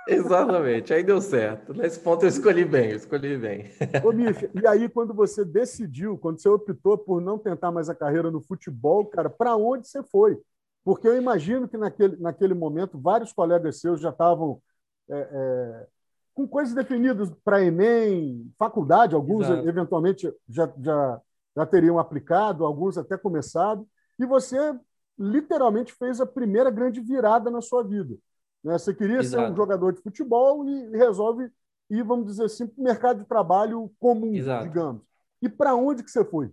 Exatamente, 0.06 0.92
aí 0.92 1.02
deu 1.02 1.20
certo. 1.20 1.72
Nesse 1.72 1.98
ponto 2.00 2.24
eu 2.24 2.28
escolhi 2.28 2.64
bem, 2.64 2.90
eu 2.90 2.96
escolhi 2.96 3.36
bem. 3.36 3.70
Ô, 4.04 4.12
e 4.60 4.66
aí 4.66 4.88
quando 4.88 5.14
você 5.14 5.44
decidiu, 5.44 6.18
quando 6.18 6.40
você 6.40 6.48
optou 6.48 6.98
por 6.98 7.20
não 7.20 7.38
tentar 7.38 7.70
mais 7.70 7.88
a 7.88 7.94
carreira 7.94 8.30
no 8.30 8.42
futebol, 8.42 9.06
cara, 9.06 9.30
para 9.30 9.56
onde 9.56 9.88
você 9.88 10.02
foi? 10.02 10.38
Porque 10.84 11.06
eu 11.06 11.16
imagino 11.16 11.68
que 11.68 11.76
naquele, 11.76 12.16
naquele 12.16 12.54
momento 12.54 12.98
vários 12.98 13.32
colegas 13.32 13.80
seus 13.80 14.00
já 14.00 14.10
estavam 14.10 14.60
é, 15.08 15.18
é, 15.18 15.86
com 16.34 16.46
coisas 16.46 16.74
definidas 16.74 17.30
para 17.44 17.62
Enem, 17.62 18.50
faculdade, 18.58 19.14
alguns 19.14 19.46
Exato. 19.46 19.68
eventualmente 19.68 20.32
já, 20.48 20.72
já, 20.80 21.20
já 21.56 21.66
teriam 21.66 21.98
aplicado, 21.98 22.64
alguns 22.64 22.96
até 22.96 23.16
começado, 23.16 23.86
e 24.18 24.24
você 24.24 24.74
literalmente 25.18 25.92
fez 25.92 26.20
a 26.20 26.26
primeira 26.26 26.70
grande 26.70 27.00
virada 27.00 27.50
na 27.50 27.60
sua 27.60 27.82
vida. 27.82 28.16
Né? 28.62 28.78
Você 28.78 28.94
queria 28.94 29.18
Exato. 29.18 29.46
ser 29.46 29.52
um 29.52 29.56
jogador 29.56 29.92
de 29.92 30.02
futebol 30.02 30.66
e 30.68 30.96
resolve 30.96 31.50
ir, 31.90 32.04
vamos 32.04 32.26
dizer 32.26 32.44
assim, 32.44 32.66
para 32.66 32.80
o 32.80 32.84
mercado 32.84 33.20
de 33.20 33.26
trabalho 33.26 33.90
comum, 33.98 34.34
Exato. 34.34 34.64
digamos. 34.64 35.02
E 35.42 35.48
para 35.48 35.74
onde 35.74 36.02
que 36.02 36.10
você 36.10 36.24
foi? 36.24 36.50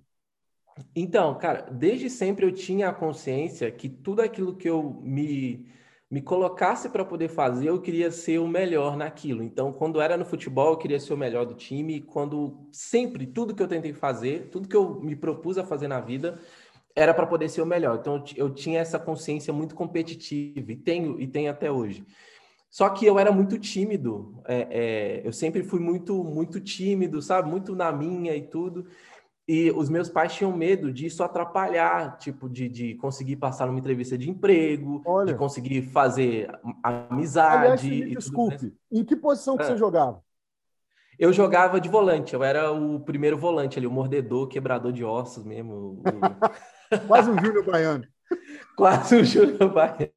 Então, 0.96 1.38
cara, 1.38 1.70
desde 1.72 2.10
sempre 2.10 2.46
eu 2.46 2.52
tinha 2.52 2.90
a 2.90 2.94
consciência 2.94 3.72
que 3.72 3.90
tudo 3.90 4.22
aquilo 4.22 4.56
que 4.56 4.70
eu 4.70 5.00
me, 5.04 5.68
me 6.10 6.22
colocasse 6.22 6.90
para 6.90 7.04
poder 7.04 7.30
fazer, 7.30 7.70
eu 7.70 7.82
queria 7.82 8.12
ser 8.12 8.40
o 8.40 8.48
melhor 8.48 8.96
naquilo. 8.96 9.44
Então, 9.44 9.74
quando 9.74 10.00
era 10.00 10.16
no 10.16 10.24
futebol, 10.26 10.72
eu 10.72 10.78
queria 10.78 11.00
ser 11.00 11.14
o 11.14 11.18
melhor 11.18 11.46
do 11.46 11.56
time. 11.56 12.02
Quando 12.02 12.68
sempre, 12.72 13.26
tudo 13.26 13.56
que 13.56 13.62
eu 13.62 13.68
tentei 13.68 13.94
fazer, 13.94 14.50
tudo 14.50 14.68
que 14.68 14.76
eu 14.76 15.00
me 15.02 15.16
propus 15.16 15.58
a 15.58 15.66
fazer 15.66 15.88
na 15.88 16.00
vida, 16.00 16.40
era 16.98 17.14
para 17.14 17.28
poder 17.28 17.48
ser 17.48 17.62
o 17.62 17.66
melhor. 17.66 18.00
Então 18.00 18.24
eu 18.36 18.50
tinha 18.50 18.80
essa 18.80 18.98
consciência 18.98 19.54
muito 19.54 19.76
competitiva 19.76 20.72
e 20.72 20.76
tenho 20.76 21.22
e 21.22 21.28
tenho 21.28 21.52
até 21.52 21.72
hoje. 21.72 22.04
Só 22.72 22.90
que 22.90 23.06
eu 23.06 23.20
era 23.20 23.32
muito 23.32 23.60
tímido. 23.60 24.42
É, 24.48 24.68
é, 24.72 25.22
eu 25.24 25.32
sempre 25.32 25.64
fui 25.64 25.80
muito 25.80 26.24
muito 26.24 26.60
tímido, 26.60 27.22
sabe, 27.22 27.50
muito 27.50 27.76
na 27.76 27.92
minha 27.92 28.36
e 28.36 28.42
tudo. 28.42 28.88
e 29.48 29.72
os 29.72 29.90
meus 29.90 30.10
pais 30.10 30.34
tinham 30.34 30.52
medo 30.52 30.92
disso 30.92 31.24
atrapalhar, 31.24 32.18
tipo, 32.18 32.50
de, 32.50 32.68
de 32.68 32.96
conseguir 32.96 33.36
passar 33.36 33.68
numa 33.68 33.80
entrevista 33.80 34.18
de 34.18 34.30
emprego, 34.30 35.04
Olha. 35.06 35.28
de 35.32 35.36
conseguir 35.38 35.84
fazer 35.84 36.50
amizade. 36.82 37.58
Aliás, 37.58 37.84
me 37.84 38.16
desculpe, 38.16 38.74
em 38.92 39.06
que 39.06 39.16
posição 39.16 39.56
que 39.56 39.64
é. 39.64 39.68
você 39.68 39.78
jogava? 39.78 40.22
Eu 41.20 41.32
jogava 41.32 41.80
de 41.80 41.90
volante, 41.90 42.34
eu 42.34 42.44
era 42.44 42.72
o 42.72 43.00
primeiro 43.00 43.38
volante 43.38 43.78
ali, 43.78 43.88
o 43.88 43.92
mordedor, 43.92 44.48
quebrador 44.48 44.92
de 44.92 45.04
ossos 45.04 45.44
mesmo. 45.44 46.02
Quase 47.08 47.30
um 47.30 47.38
Júnior 47.38 47.66
Baiano. 47.66 48.08
Quase 48.76 49.16
um 49.16 49.24
Júnior 49.24 49.74
Baiano, 49.74 50.12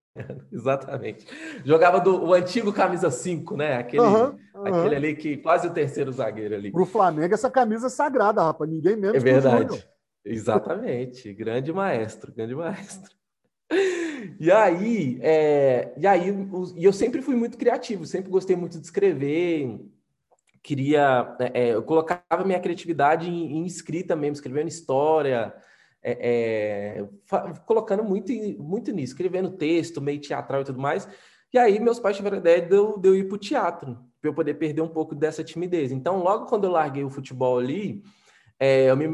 exatamente. 0.52 1.26
Jogava 1.64 2.00
do 2.00 2.24
o 2.24 2.34
antigo 2.34 2.72
camisa 2.72 3.10
5, 3.10 3.56
né? 3.56 3.76
Aquele, 3.76 4.02
uhum, 4.02 4.38
uhum. 4.54 4.66
aquele 4.66 4.96
ali 4.96 5.16
que 5.16 5.36
quase 5.38 5.66
o 5.66 5.72
terceiro 5.72 6.12
zagueiro 6.12 6.54
ali. 6.54 6.70
Para 6.70 6.82
o 6.82 6.86
Flamengo, 6.86 7.32
essa 7.32 7.50
camisa 7.50 7.86
é 7.86 7.90
sagrada, 7.90 8.42
rapaz. 8.42 8.68
Ninguém 8.70 8.96
menos. 8.96 9.16
É 9.16 9.20
verdade. 9.20 9.86
Exatamente. 10.24 11.32
grande 11.32 11.72
maestro, 11.72 12.32
grande 12.32 12.54
maestro. 12.54 13.10
E 14.38 14.50
aí, 14.50 15.18
é, 15.22 15.92
e 15.96 16.06
aí, 16.06 16.34
e 16.76 16.84
eu 16.84 16.92
sempre 16.92 17.22
fui 17.22 17.36
muito 17.36 17.56
criativo, 17.56 18.04
sempre 18.04 18.30
gostei 18.30 18.56
muito 18.56 18.78
de 18.78 18.84
escrever, 18.84 19.80
queria, 20.62 21.36
é, 21.38 21.68
é 21.68 21.74
eu 21.74 21.82
colocava 21.82 22.44
minha 22.44 22.60
criatividade 22.60 23.30
em, 23.30 23.58
em 23.58 23.64
escrita 23.64 24.16
mesmo, 24.16 24.34
escrevendo 24.34 24.68
história, 24.68 25.54
é, 26.02 27.00
é, 27.00 27.07
colocando 27.66 28.02
muito, 28.02 28.33
muito 28.59 28.92
nisso, 28.92 29.12
escrevendo 29.12 29.50
texto, 29.50 30.00
meio 30.00 30.21
teatral 30.21 30.62
e 30.62 30.64
tudo 30.64 30.80
mais. 30.80 31.09
E 31.52 31.59
aí 31.59 31.78
meus 31.80 31.99
pais 31.99 32.16
tiveram 32.16 32.37
a 32.37 32.40
ideia 32.40 32.62
de 32.62 32.75
eu, 32.75 32.99
de 32.99 33.09
eu 33.09 33.14
ir 33.14 33.28
para 33.28 33.35
o 33.35 33.38
teatro, 33.38 33.99
para 34.21 34.30
eu 34.30 34.35
poder 34.35 34.54
perder 34.54 34.83
um 34.83 34.88
pouco 34.88 35.14
dessa 35.14 35.42
timidez. 35.42 35.92
Então, 35.92 36.23
logo 36.23 36.47
quando 36.47 36.64
eu 36.64 36.71
larguei 36.71 37.04
o 37.04 37.11
futebol 37.11 37.59
ali, 37.59 38.02
é, 38.59 38.90
eu 38.90 38.97
me, 38.97 39.07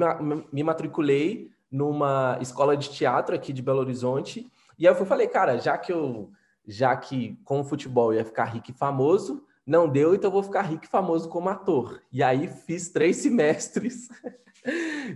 me 0.52 0.62
matriculei 0.62 1.50
numa 1.70 2.38
escola 2.40 2.76
de 2.76 2.90
teatro 2.90 3.34
aqui 3.34 3.52
de 3.52 3.62
Belo 3.62 3.80
Horizonte. 3.80 4.50
E 4.78 4.86
aí 4.86 4.94
eu 4.94 5.06
falei, 5.06 5.26
cara, 5.26 5.58
já 5.58 5.76
que 5.78 5.92
eu, 5.92 6.30
já 6.66 6.96
que 6.96 7.38
com 7.44 7.60
o 7.60 7.64
futebol 7.64 8.12
eu 8.12 8.18
ia 8.18 8.24
ficar 8.24 8.44
rico 8.44 8.70
e 8.70 8.74
famoso, 8.74 9.44
não 9.66 9.88
deu, 9.88 10.14
então 10.14 10.28
eu 10.28 10.32
vou 10.32 10.42
ficar 10.42 10.62
rico 10.62 10.84
e 10.84 10.88
famoso 10.88 11.28
como 11.28 11.48
ator. 11.48 12.00
E 12.12 12.22
aí 12.22 12.48
fiz 12.48 12.90
três 12.90 13.16
semestres 13.16 14.08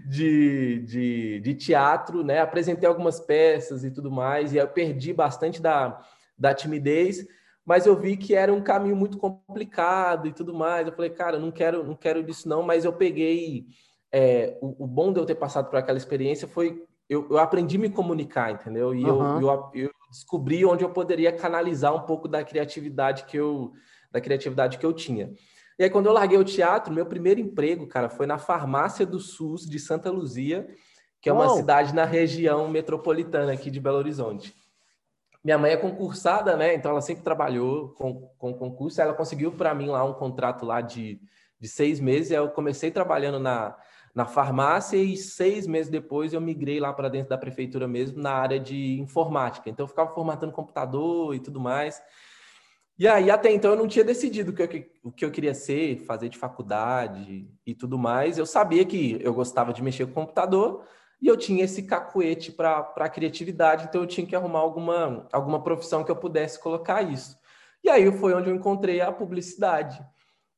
de, 0.07 0.78
de, 0.80 1.40
de, 1.40 1.54
teatro, 1.54 2.23
né? 2.23 2.40
Apresentei 2.40 2.88
algumas 2.88 3.21
peças 3.21 3.85
e 3.85 3.90
tudo 3.90 4.11
mais, 4.11 4.52
e 4.52 4.57
eu 4.57 4.69
perdi 4.69 5.12
bastante 5.12 5.61
da, 5.61 6.00
da 6.38 6.54
timidez, 6.54 7.26
mas 7.64 7.87
eu 7.87 7.97
vi 7.97 8.16
que 8.16 8.35
era 8.35 8.52
um 8.52 8.62
caminho 8.62 8.97
muito 8.97 9.19
complicado 9.19 10.26
e 10.26 10.33
tudo 10.33 10.54
mais. 10.54 10.87
Eu 10.87 10.92
falei, 10.92 11.11
cara, 11.11 11.38
não 11.38 11.50
quero, 11.50 11.85
não 11.85 11.95
quero 11.95 12.23
disso 12.23 12.49
não, 12.49 12.62
mas 12.62 12.85
eu 12.85 12.92
peguei. 12.92 13.66
É, 14.12 14.59
o, 14.61 14.85
o, 14.85 14.87
bom 14.88 15.12
de 15.12 15.21
eu 15.21 15.26
ter 15.26 15.37
passado 15.37 15.71
por 15.71 15.78
aquela 15.78 15.97
experiência 15.97 16.49
foi 16.49 16.85
eu, 17.09 17.28
eu 17.30 17.38
aprendi 17.38 17.76
a 17.76 17.80
me 17.80 17.90
comunicar, 17.90 18.52
entendeu? 18.52 18.95
E 18.95 19.04
uhum. 19.04 19.40
eu, 19.40 19.71
eu, 19.75 19.85
eu 19.87 19.90
descobri 20.11 20.64
onde 20.64 20.85
eu 20.85 20.90
poderia 20.90 21.33
canalizar 21.33 21.95
um 21.95 22.00
pouco 22.00 22.26
da 22.26 22.42
criatividade 22.45 23.25
que 23.25 23.37
eu 23.37 23.73
da 24.12 24.21
criatividade 24.21 24.78
que 24.78 24.87
eu 24.87 24.92
tinha. 24.92 25.33
E 25.80 25.84
aí, 25.84 25.88
quando 25.88 26.04
eu 26.04 26.12
larguei 26.12 26.37
o 26.37 26.44
teatro, 26.44 26.92
meu 26.92 27.06
primeiro 27.06 27.40
emprego, 27.40 27.87
cara, 27.87 28.10
foi 28.10 28.26
na 28.26 28.37
farmácia 28.37 29.06
do 29.06 29.18
SUS 29.18 29.64
de 29.66 29.78
Santa 29.78 30.10
Luzia, 30.10 30.68
que 31.22 31.30
é 31.30 31.32
uma 31.32 31.46
oh. 31.46 31.56
cidade 31.56 31.94
na 31.94 32.04
região 32.04 32.68
metropolitana 32.68 33.50
aqui 33.54 33.70
de 33.70 33.80
Belo 33.80 33.96
Horizonte. 33.96 34.54
Minha 35.42 35.56
mãe 35.56 35.70
é 35.70 35.78
concursada, 35.78 36.54
né? 36.54 36.75
Então 36.75 36.90
ela 36.90 37.00
sempre 37.00 37.25
trabalhou 37.25 37.94
com, 37.94 38.28
com 38.37 38.52
concurso. 38.52 39.00
Ela 39.00 39.14
conseguiu 39.14 39.52
para 39.52 39.75
mim 39.75 39.87
lá 39.87 40.04
um 40.04 40.12
contrato 40.12 40.66
lá 40.66 40.82
de, 40.82 41.18
de 41.58 41.66
seis 41.66 41.99
meses. 41.99 42.30
Eu 42.30 42.50
comecei 42.50 42.90
trabalhando 42.90 43.38
na, 43.38 43.75
na 44.14 44.26
farmácia 44.26 44.99
e 44.99 45.16
seis 45.16 45.66
meses 45.66 45.90
depois 45.90 46.34
eu 46.34 46.42
migrei 46.42 46.78
lá 46.78 46.92
para 46.92 47.08
dentro 47.08 47.30
da 47.30 47.38
prefeitura 47.38 47.88
mesmo 47.88 48.20
na 48.22 48.32
área 48.32 48.60
de 48.60 49.00
informática. 49.00 49.70
Então 49.70 49.84
eu 49.84 49.88
ficava 49.88 50.12
formatando 50.12 50.52
computador 50.52 51.34
e 51.34 51.40
tudo 51.40 51.58
mais. 51.58 52.02
E 53.00 53.09
aí, 53.09 53.30
até 53.30 53.50
então, 53.50 53.71
eu 53.71 53.78
não 53.78 53.88
tinha 53.88 54.04
decidido 54.04 54.50
o 54.50 54.54
que, 54.54 54.62
eu, 54.62 54.85
o 55.02 55.11
que 55.11 55.25
eu 55.25 55.30
queria 55.30 55.54
ser, 55.54 56.04
fazer 56.04 56.28
de 56.28 56.37
faculdade 56.37 57.50
e 57.64 57.75
tudo 57.75 57.99
mais. 57.99 58.37
Eu 58.37 58.45
sabia 58.45 58.85
que 58.85 59.19
eu 59.23 59.33
gostava 59.33 59.73
de 59.73 59.83
mexer 59.83 60.04
com 60.04 60.12
computador 60.12 60.85
e 61.19 61.26
eu 61.26 61.35
tinha 61.35 61.64
esse 61.64 61.85
cacuete 61.85 62.52
para 62.52 62.92
a 62.95 63.09
criatividade, 63.09 63.87
então 63.88 64.02
eu 64.02 64.07
tinha 64.07 64.26
que 64.26 64.37
arrumar 64.37 64.59
alguma, 64.59 65.26
alguma 65.33 65.62
profissão 65.62 66.04
que 66.04 66.11
eu 66.11 66.16
pudesse 66.16 66.61
colocar 66.61 67.00
isso. 67.00 67.38
E 67.83 67.88
aí 67.88 68.12
foi 68.12 68.35
onde 68.35 68.50
eu 68.50 68.54
encontrei 68.54 69.00
a 69.00 69.11
publicidade. 69.11 69.99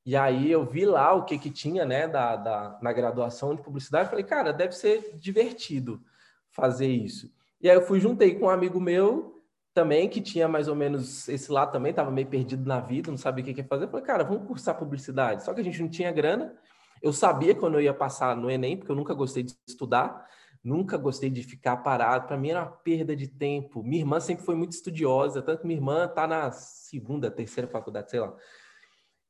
E 0.04 0.16
aí 0.16 0.50
eu 0.50 0.66
vi 0.66 0.84
lá 0.84 1.14
o 1.14 1.24
que, 1.24 1.38
que 1.38 1.48
tinha 1.48 1.84
né, 1.84 2.08
da, 2.08 2.34
da, 2.34 2.76
na 2.82 2.92
graduação 2.92 3.54
de 3.54 3.62
publicidade. 3.62 4.10
Falei, 4.10 4.24
cara, 4.24 4.52
deve 4.52 4.72
ser 4.72 5.16
divertido 5.16 6.02
fazer 6.50 6.88
isso. 6.88 7.32
E 7.60 7.70
aí 7.70 7.76
eu 7.76 7.82
fui, 7.82 8.00
juntei 8.00 8.34
com 8.34 8.46
um 8.46 8.50
amigo 8.50 8.80
meu 8.80 9.31
também, 9.74 10.08
que 10.08 10.20
tinha 10.20 10.46
mais 10.46 10.68
ou 10.68 10.74
menos 10.74 11.28
esse 11.28 11.50
lado 11.50 11.72
também, 11.72 11.90
estava 11.90 12.10
meio 12.10 12.26
perdido 12.26 12.66
na 12.66 12.80
vida, 12.80 13.10
não 13.10 13.18
sabia 13.18 13.42
o 13.42 13.46
que 13.46 13.60
ia 13.60 13.66
fazer. 13.66 13.84
Eu 13.84 13.88
falei, 13.88 14.04
cara, 14.04 14.24
vamos 14.24 14.46
cursar 14.46 14.76
publicidade. 14.78 15.44
Só 15.44 15.54
que 15.54 15.60
a 15.60 15.64
gente 15.64 15.80
não 15.80 15.88
tinha 15.88 16.12
grana. 16.12 16.54
Eu 17.02 17.12
sabia 17.12 17.54
quando 17.54 17.74
eu 17.74 17.80
ia 17.80 17.94
passar 17.94 18.36
no 18.36 18.50
Enem, 18.50 18.76
porque 18.76 18.92
eu 18.92 18.96
nunca 18.96 19.14
gostei 19.14 19.42
de 19.42 19.54
estudar, 19.66 20.26
nunca 20.62 20.96
gostei 20.96 21.30
de 21.30 21.42
ficar 21.42 21.78
parado. 21.78 22.26
Para 22.26 22.36
mim 22.36 22.50
era 22.50 22.60
uma 22.60 22.70
perda 22.70 23.16
de 23.16 23.26
tempo. 23.26 23.82
Minha 23.82 24.02
irmã 24.02 24.20
sempre 24.20 24.44
foi 24.44 24.54
muito 24.54 24.72
estudiosa, 24.72 25.42
tanto 25.42 25.62
que 25.62 25.66
minha 25.66 25.78
irmã 25.78 26.04
está 26.04 26.26
na 26.26 26.52
segunda, 26.52 27.30
terceira 27.30 27.68
faculdade, 27.68 28.10
sei 28.10 28.20
lá. 28.20 28.34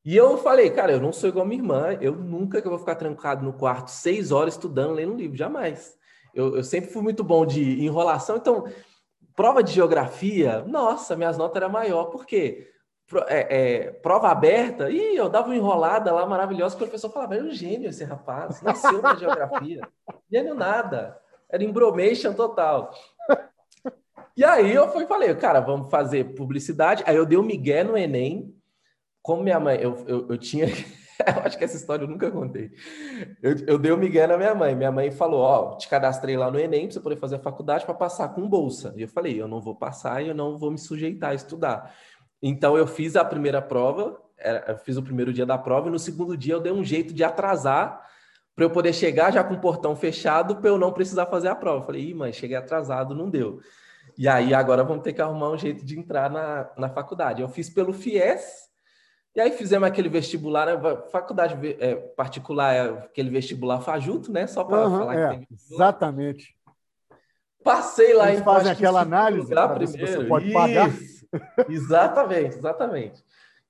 E 0.04 0.16
eu 0.16 0.36
falei, 0.38 0.68
cara, 0.70 0.92
eu 0.92 1.00
não 1.00 1.12
sou 1.12 1.28
igual 1.28 1.44
a 1.44 1.48
minha 1.48 1.60
irmã, 1.60 1.96
eu 2.00 2.16
nunca 2.16 2.60
que 2.60 2.66
eu 2.66 2.70
vou 2.70 2.80
ficar 2.80 2.96
trancado 2.96 3.44
no 3.44 3.52
quarto 3.52 3.88
seis 3.88 4.32
horas 4.32 4.54
estudando, 4.54 4.94
lendo 4.94 5.12
um 5.12 5.16
livro, 5.16 5.36
jamais. 5.36 5.96
Eu, 6.34 6.56
eu 6.56 6.64
sempre 6.64 6.90
fui 6.90 7.02
muito 7.02 7.22
bom 7.22 7.46
de 7.46 7.80
enrolação, 7.80 8.36
então 8.36 8.66
prova 9.34 9.62
de 9.62 9.72
geografia, 9.72 10.64
nossa, 10.66 11.16
minhas 11.16 11.38
notas 11.38 11.56
eram 11.56 11.70
maior, 11.70 12.06
por 12.06 12.26
quê? 12.26 12.68
É, 13.28 13.56
é, 13.58 13.90
prova 13.90 14.30
aberta, 14.30 14.90
e 14.90 15.16
eu 15.16 15.28
dava 15.28 15.48
uma 15.48 15.56
enrolada 15.56 16.12
lá 16.12 16.24
maravilhosa, 16.24 16.74
o 16.74 16.78
professor 16.78 17.10
falava, 17.10 17.36
é 17.36 17.42
um 17.42 17.50
gênio 17.50 17.90
esse 17.90 18.04
rapaz, 18.04 18.62
nasceu 18.62 19.02
na 19.02 19.14
geografia, 19.14 19.82
gênio 20.32 20.54
nada, 20.54 21.20
era 21.50 21.62
embromation 21.62 22.32
total. 22.32 22.90
E 24.34 24.42
aí 24.42 24.72
eu 24.74 24.88
fui 24.90 25.06
falei, 25.06 25.34
cara, 25.34 25.60
vamos 25.60 25.90
fazer 25.90 26.34
publicidade, 26.34 27.04
aí 27.06 27.16
eu 27.16 27.26
dei 27.26 27.36
o 27.36 27.42
um 27.42 27.44
migué 27.44 27.84
no 27.84 27.98
Enem, 27.98 28.54
como 29.20 29.42
minha 29.42 29.60
mãe, 29.60 29.78
eu, 29.80 30.04
eu, 30.06 30.28
eu 30.30 30.38
tinha 30.38 30.66
eu 31.36 31.42
acho 31.44 31.58
que 31.58 31.64
essa 31.64 31.76
história 31.76 32.04
eu 32.04 32.08
nunca 32.08 32.30
contei. 32.30 32.70
Eu, 33.42 33.56
eu 33.66 33.78
dei 33.78 33.92
o 33.92 33.96
um 33.96 33.98
migué 33.98 34.26
na 34.26 34.36
minha 34.36 34.54
mãe. 34.54 34.74
Minha 34.74 34.92
mãe 34.92 35.10
falou: 35.10 35.40
Ó, 35.40 35.76
te 35.76 35.88
cadastrei 35.88 36.36
lá 36.36 36.50
no 36.50 36.58
Enem 36.58 36.86
para 36.86 36.94
você 36.94 37.00
poder 37.00 37.16
fazer 37.16 37.36
a 37.36 37.40
faculdade 37.40 37.84
para 37.84 37.94
passar 37.94 38.28
com 38.30 38.48
bolsa. 38.48 38.92
E 38.96 39.02
eu 39.02 39.08
falei: 39.08 39.40
Eu 39.40 39.48
não 39.48 39.60
vou 39.60 39.74
passar 39.74 40.22
e 40.22 40.28
eu 40.28 40.34
não 40.34 40.58
vou 40.58 40.70
me 40.70 40.78
sujeitar 40.78 41.30
a 41.30 41.34
estudar. 41.34 41.94
Então 42.42 42.76
eu 42.76 42.86
fiz 42.86 43.14
a 43.16 43.24
primeira 43.24 43.62
prova, 43.62 44.20
eu 44.66 44.76
fiz 44.78 44.96
o 44.96 45.02
primeiro 45.02 45.32
dia 45.32 45.46
da 45.46 45.56
prova, 45.56 45.88
e 45.88 45.92
no 45.92 45.98
segundo 45.98 46.36
dia 46.36 46.54
eu 46.54 46.60
dei 46.60 46.72
um 46.72 46.82
jeito 46.82 47.14
de 47.14 47.22
atrasar 47.22 48.02
para 48.54 48.64
eu 48.64 48.70
poder 48.70 48.92
chegar 48.92 49.32
já 49.32 49.42
com 49.44 49.54
o 49.54 49.60
portão 49.60 49.94
fechado 49.94 50.56
para 50.56 50.68
eu 50.68 50.78
não 50.78 50.92
precisar 50.92 51.26
fazer 51.26 51.48
a 51.48 51.54
prova. 51.54 51.82
Eu 51.82 51.86
falei: 51.86 52.10
Ih, 52.10 52.14
mãe, 52.14 52.32
cheguei 52.32 52.56
atrasado, 52.56 53.14
não 53.14 53.30
deu. 53.30 53.60
E 54.18 54.28
aí 54.28 54.52
agora 54.52 54.84
vamos 54.84 55.02
ter 55.02 55.12
que 55.12 55.22
arrumar 55.22 55.50
um 55.50 55.58
jeito 55.58 55.84
de 55.84 55.98
entrar 55.98 56.30
na, 56.30 56.70
na 56.76 56.88
faculdade. 56.88 57.40
Eu 57.40 57.48
fiz 57.48 57.70
pelo 57.70 57.92
FIES 57.92 58.71
e 59.34 59.40
aí 59.40 59.50
fizemos 59.52 59.88
aquele 59.88 60.08
vestibular, 60.08 60.66
né? 60.66 61.02
faculdade 61.10 61.56
é, 61.80 61.94
particular, 61.94 62.74
é 62.74 62.88
aquele 62.90 63.30
vestibular 63.30 63.80
fajuto, 63.80 64.30
né? 64.30 64.46
Só 64.46 64.62
para 64.62 64.86
uhum, 64.86 64.98
falar 64.98 65.18
é, 65.18 65.28
que 65.28 65.36
tem 65.36 65.48
Exatamente. 65.50 66.56
Passei 67.64 68.12
lá 68.12 68.28
Eles 68.28 68.40
em 68.40 68.44
fazem 68.44 68.72
aquela 68.72 69.00
análise 69.00 69.48
lugar 69.48 69.74
primeiro. 69.74 70.06
você 70.06 70.24
pode 70.24 70.46
Isso. 70.46 70.54
pagar. 70.54 70.90
exatamente, 71.68 72.56
exatamente. 72.56 73.24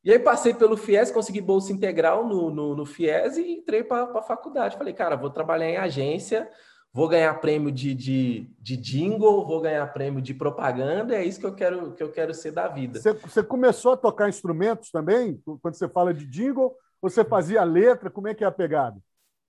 E 0.04 0.10
aí 0.10 0.18
passei 0.18 0.52
pelo 0.52 0.76
FIES, 0.76 1.12
consegui 1.12 1.40
bolsa 1.40 1.72
integral 1.72 2.26
no, 2.26 2.50
no, 2.50 2.74
no 2.74 2.84
FIES 2.84 3.36
e 3.36 3.52
entrei 3.52 3.84
para 3.84 4.18
a 4.18 4.22
faculdade. 4.22 4.76
Falei, 4.76 4.92
cara, 4.92 5.14
vou 5.14 5.30
trabalhar 5.30 5.68
em 5.68 5.76
agência, 5.76 6.50
vou 6.92 7.08
ganhar 7.08 7.32
prêmio 7.34 7.72
de, 7.72 7.94
de, 7.94 8.50
de 8.60 8.76
jingle, 8.76 9.46
vou 9.46 9.60
ganhar 9.60 9.86
prêmio 9.92 10.20
de 10.20 10.34
propaganda, 10.34 11.14
é 11.14 11.24
isso 11.24 11.40
que 11.40 11.46
eu 11.46 11.54
quero, 11.54 11.92
que 11.92 12.02
eu 12.02 12.10
quero 12.10 12.34
ser 12.34 12.52
da 12.52 12.68
vida. 12.68 13.00
Você, 13.00 13.12
você 13.14 13.42
começou 13.42 13.92
a 13.92 13.96
tocar 13.96 14.28
instrumentos 14.28 14.90
também? 14.90 15.40
Quando 15.62 15.74
você 15.74 15.88
fala 15.88 16.12
de 16.12 16.26
jingle, 16.26 16.76
você 17.00 17.24
fazia 17.24 17.64
letra? 17.64 18.10
Como 18.10 18.28
é 18.28 18.34
que 18.34 18.44
é 18.44 18.46
a 18.46 18.52
pegada? 18.52 18.96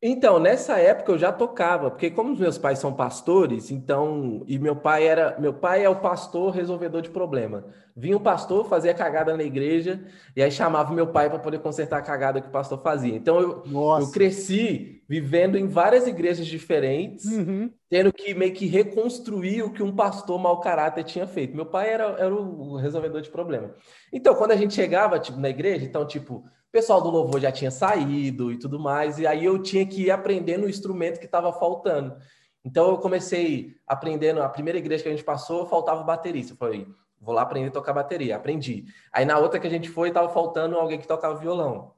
Então, 0.05 0.37
nessa 0.37 0.77
época 0.77 1.13
eu 1.13 1.17
já 1.17 1.31
tocava, 1.31 1.89
porque 1.89 2.11
como 2.11 2.33
os 2.33 2.39
meus 2.39 2.57
pais 2.57 2.77
são 2.77 2.91
pastores, 2.91 3.71
então, 3.71 4.43
e 4.45 4.59
meu 4.59 4.75
pai 4.75 5.07
era, 5.07 5.39
meu 5.39 5.53
pai 5.53 5.85
é 5.85 5.87
o 5.87 5.95
pastor 5.95 6.53
resolvedor 6.53 7.01
de 7.01 7.09
problema. 7.09 7.63
Vinha 7.95 8.17
o 8.17 8.19
pastor, 8.19 8.67
fazia 8.67 8.93
cagada 8.93 9.37
na 9.37 9.43
igreja, 9.43 10.03
e 10.35 10.43
aí 10.43 10.51
chamava 10.51 10.93
meu 10.93 11.07
pai 11.07 11.29
para 11.29 11.39
poder 11.39 11.59
consertar 11.59 11.99
a 11.99 12.01
cagada 12.01 12.41
que 12.41 12.49
o 12.49 12.51
pastor 12.51 12.81
fazia. 12.83 13.15
Então 13.15 13.39
eu, 13.39 13.63
eu 14.01 14.11
cresci 14.11 15.01
vivendo 15.07 15.57
em 15.57 15.67
várias 15.67 16.05
igrejas 16.05 16.47
diferentes, 16.47 17.23
uhum. 17.23 17.71
tendo 17.89 18.11
que 18.11 18.33
meio 18.33 18.53
que 18.53 18.65
reconstruir 18.65 19.63
o 19.63 19.71
que 19.71 19.81
um 19.81 19.95
pastor 19.95 20.37
mau 20.37 20.59
caráter 20.59 21.05
tinha 21.05 21.25
feito. 21.25 21.55
Meu 21.55 21.65
pai 21.65 21.89
era, 21.89 22.03
era 22.19 22.35
o 22.35 22.75
resolvedor 22.75 23.21
de 23.21 23.29
problema. 23.29 23.73
Então, 24.11 24.35
quando 24.35 24.51
a 24.51 24.57
gente 24.57 24.73
chegava 24.73 25.17
tipo, 25.17 25.39
na 25.39 25.47
igreja, 25.47 25.85
então, 25.85 26.05
tipo, 26.05 26.43
pessoal 26.73 26.99
do 26.99 27.11
louvor 27.11 27.39
já 27.39 27.51
tinha 27.51 27.69
saído 27.69 28.51
e 28.51 28.57
tudo 28.57 28.79
mais, 28.79 29.19
e 29.19 29.27
aí 29.27 29.45
eu 29.45 29.61
tinha 29.61 29.85
que 29.85 30.05
ir 30.05 30.11
aprendendo 30.11 30.65
o 30.65 30.69
instrumento 30.69 31.19
que 31.19 31.25
estava 31.25 31.53
faltando. 31.53 32.17
Então 32.65 32.89
eu 32.89 32.97
comecei 32.97 33.75
aprendendo, 33.85 34.41
a 34.41 34.49
primeira 34.49 34.79
igreja 34.79 35.03
que 35.03 35.09
a 35.09 35.11
gente 35.11 35.23
passou, 35.23 35.67
faltava 35.67 36.03
baterista. 36.03 36.53
Eu 36.53 36.57
falei, 36.57 36.87
vou 37.21 37.35
lá 37.35 37.43
aprender 37.43 37.67
a 37.67 37.71
tocar 37.71 37.93
bateria, 37.93 38.35
aprendi. 38.35 38.85
Aí 39.11 39.23
na 39.23 39.37
outra 39.37 39.59
que 39.59 39.67
a 39.67 39.69
gente 39.69 39.87
foi, 39.87 40.07
estava 40.07 40.29
faltando 40.29 40.75
alguém 40.75 40.97
que 40.99 41.07
tocava 41.07 41.35
violão. 41.35 41.93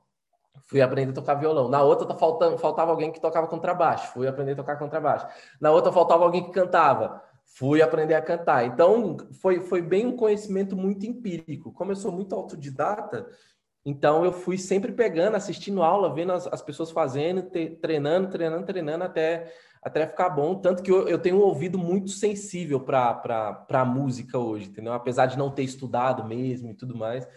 Fui 0.68 0.82
aprender 0.82 1.12
a 1.12 1.16
tocar 1.16 1.36
violão. 1.36 1.70
Na 1.70 1.82
outra 1.82 2.06
tá 2.06 2.16
faltando, 2.16 2.58
faltava 2.58 2.92
alguém 2.92 3.14
que 3.14 3.22
tocava 3.22 3.48
contrabaixo. 3.48 4.12
Fui 4.12 4.28
aprender 4.28 4.54
a 4.54 4.56
tocar 4.56 4.78
contrabaixo. 4.78 5.26
Na 5.60 5.72
outra 5.72 5.92
faltava 5.92 6.26
alguém 6.26 6.44
que 6.44 6.52
cantava. 6.52 7.22
Fui 7.46 7.82
aprender 7.82 8.16
a 8.16 8.22
cantar. 8.22 8.66
Então 8.66 9.16
foi, 9.40 9.62
foi 9.62 9.82
bem 9.82 10.06
um 10.06 10.18
conhecimento 10.18 10.76
muito 10.76 11.06
empírico. 11.06 11.72
Como 11.72 11.92
eu 11.92 11.96
sou 11.96 12.12
muito 12.12 12.36
autodidata, 12.36 13.28
então 13.86 14.26
eu 14.26 14.34
fui 14.34 14.58
sempre 14.58 14.92
pegando, 14.92 15.36
assistindo 15.36 15.84
aula, 15.84 16.14
vendo 16.14 16.34
as, 16.34 16.48
as 16.48 16.62
pessoas 16.62 16.90
fazendo, 16.90 17.44
te, 17.44 17.70
treinando, 17.82 18.30
treinando, 18.30 18.66
treinando 18.66 19.04
até 19.04 19.54
até 19.86 20.08
ficar 20.08 20.30
bom. 20.30 20.56
Tanto 20.56 20.82
que 20.82 20.92
eu, 20.92 21.08
eu 21.08 21.20
tenho 21.20 21.38
um 21.38 21.44
ouvido 21.44 21.78
muito 21.78 22.10
sensível 22.10 22.80
para 22.80 23.68
a 23.70 23.86
música 23.86 24.40
hoje, 24.40 24.66
entendeu? 24.66 24.94
Apesar 24.94 25.28
de 25.28 25.38
não 25.38 25.52
ter 25.52 25.62
estudado 25.62 26.26
mesmo 26.26 26.72
e 26.72 26.74
tudo 26.74 26.98
mais. 26.98 27.28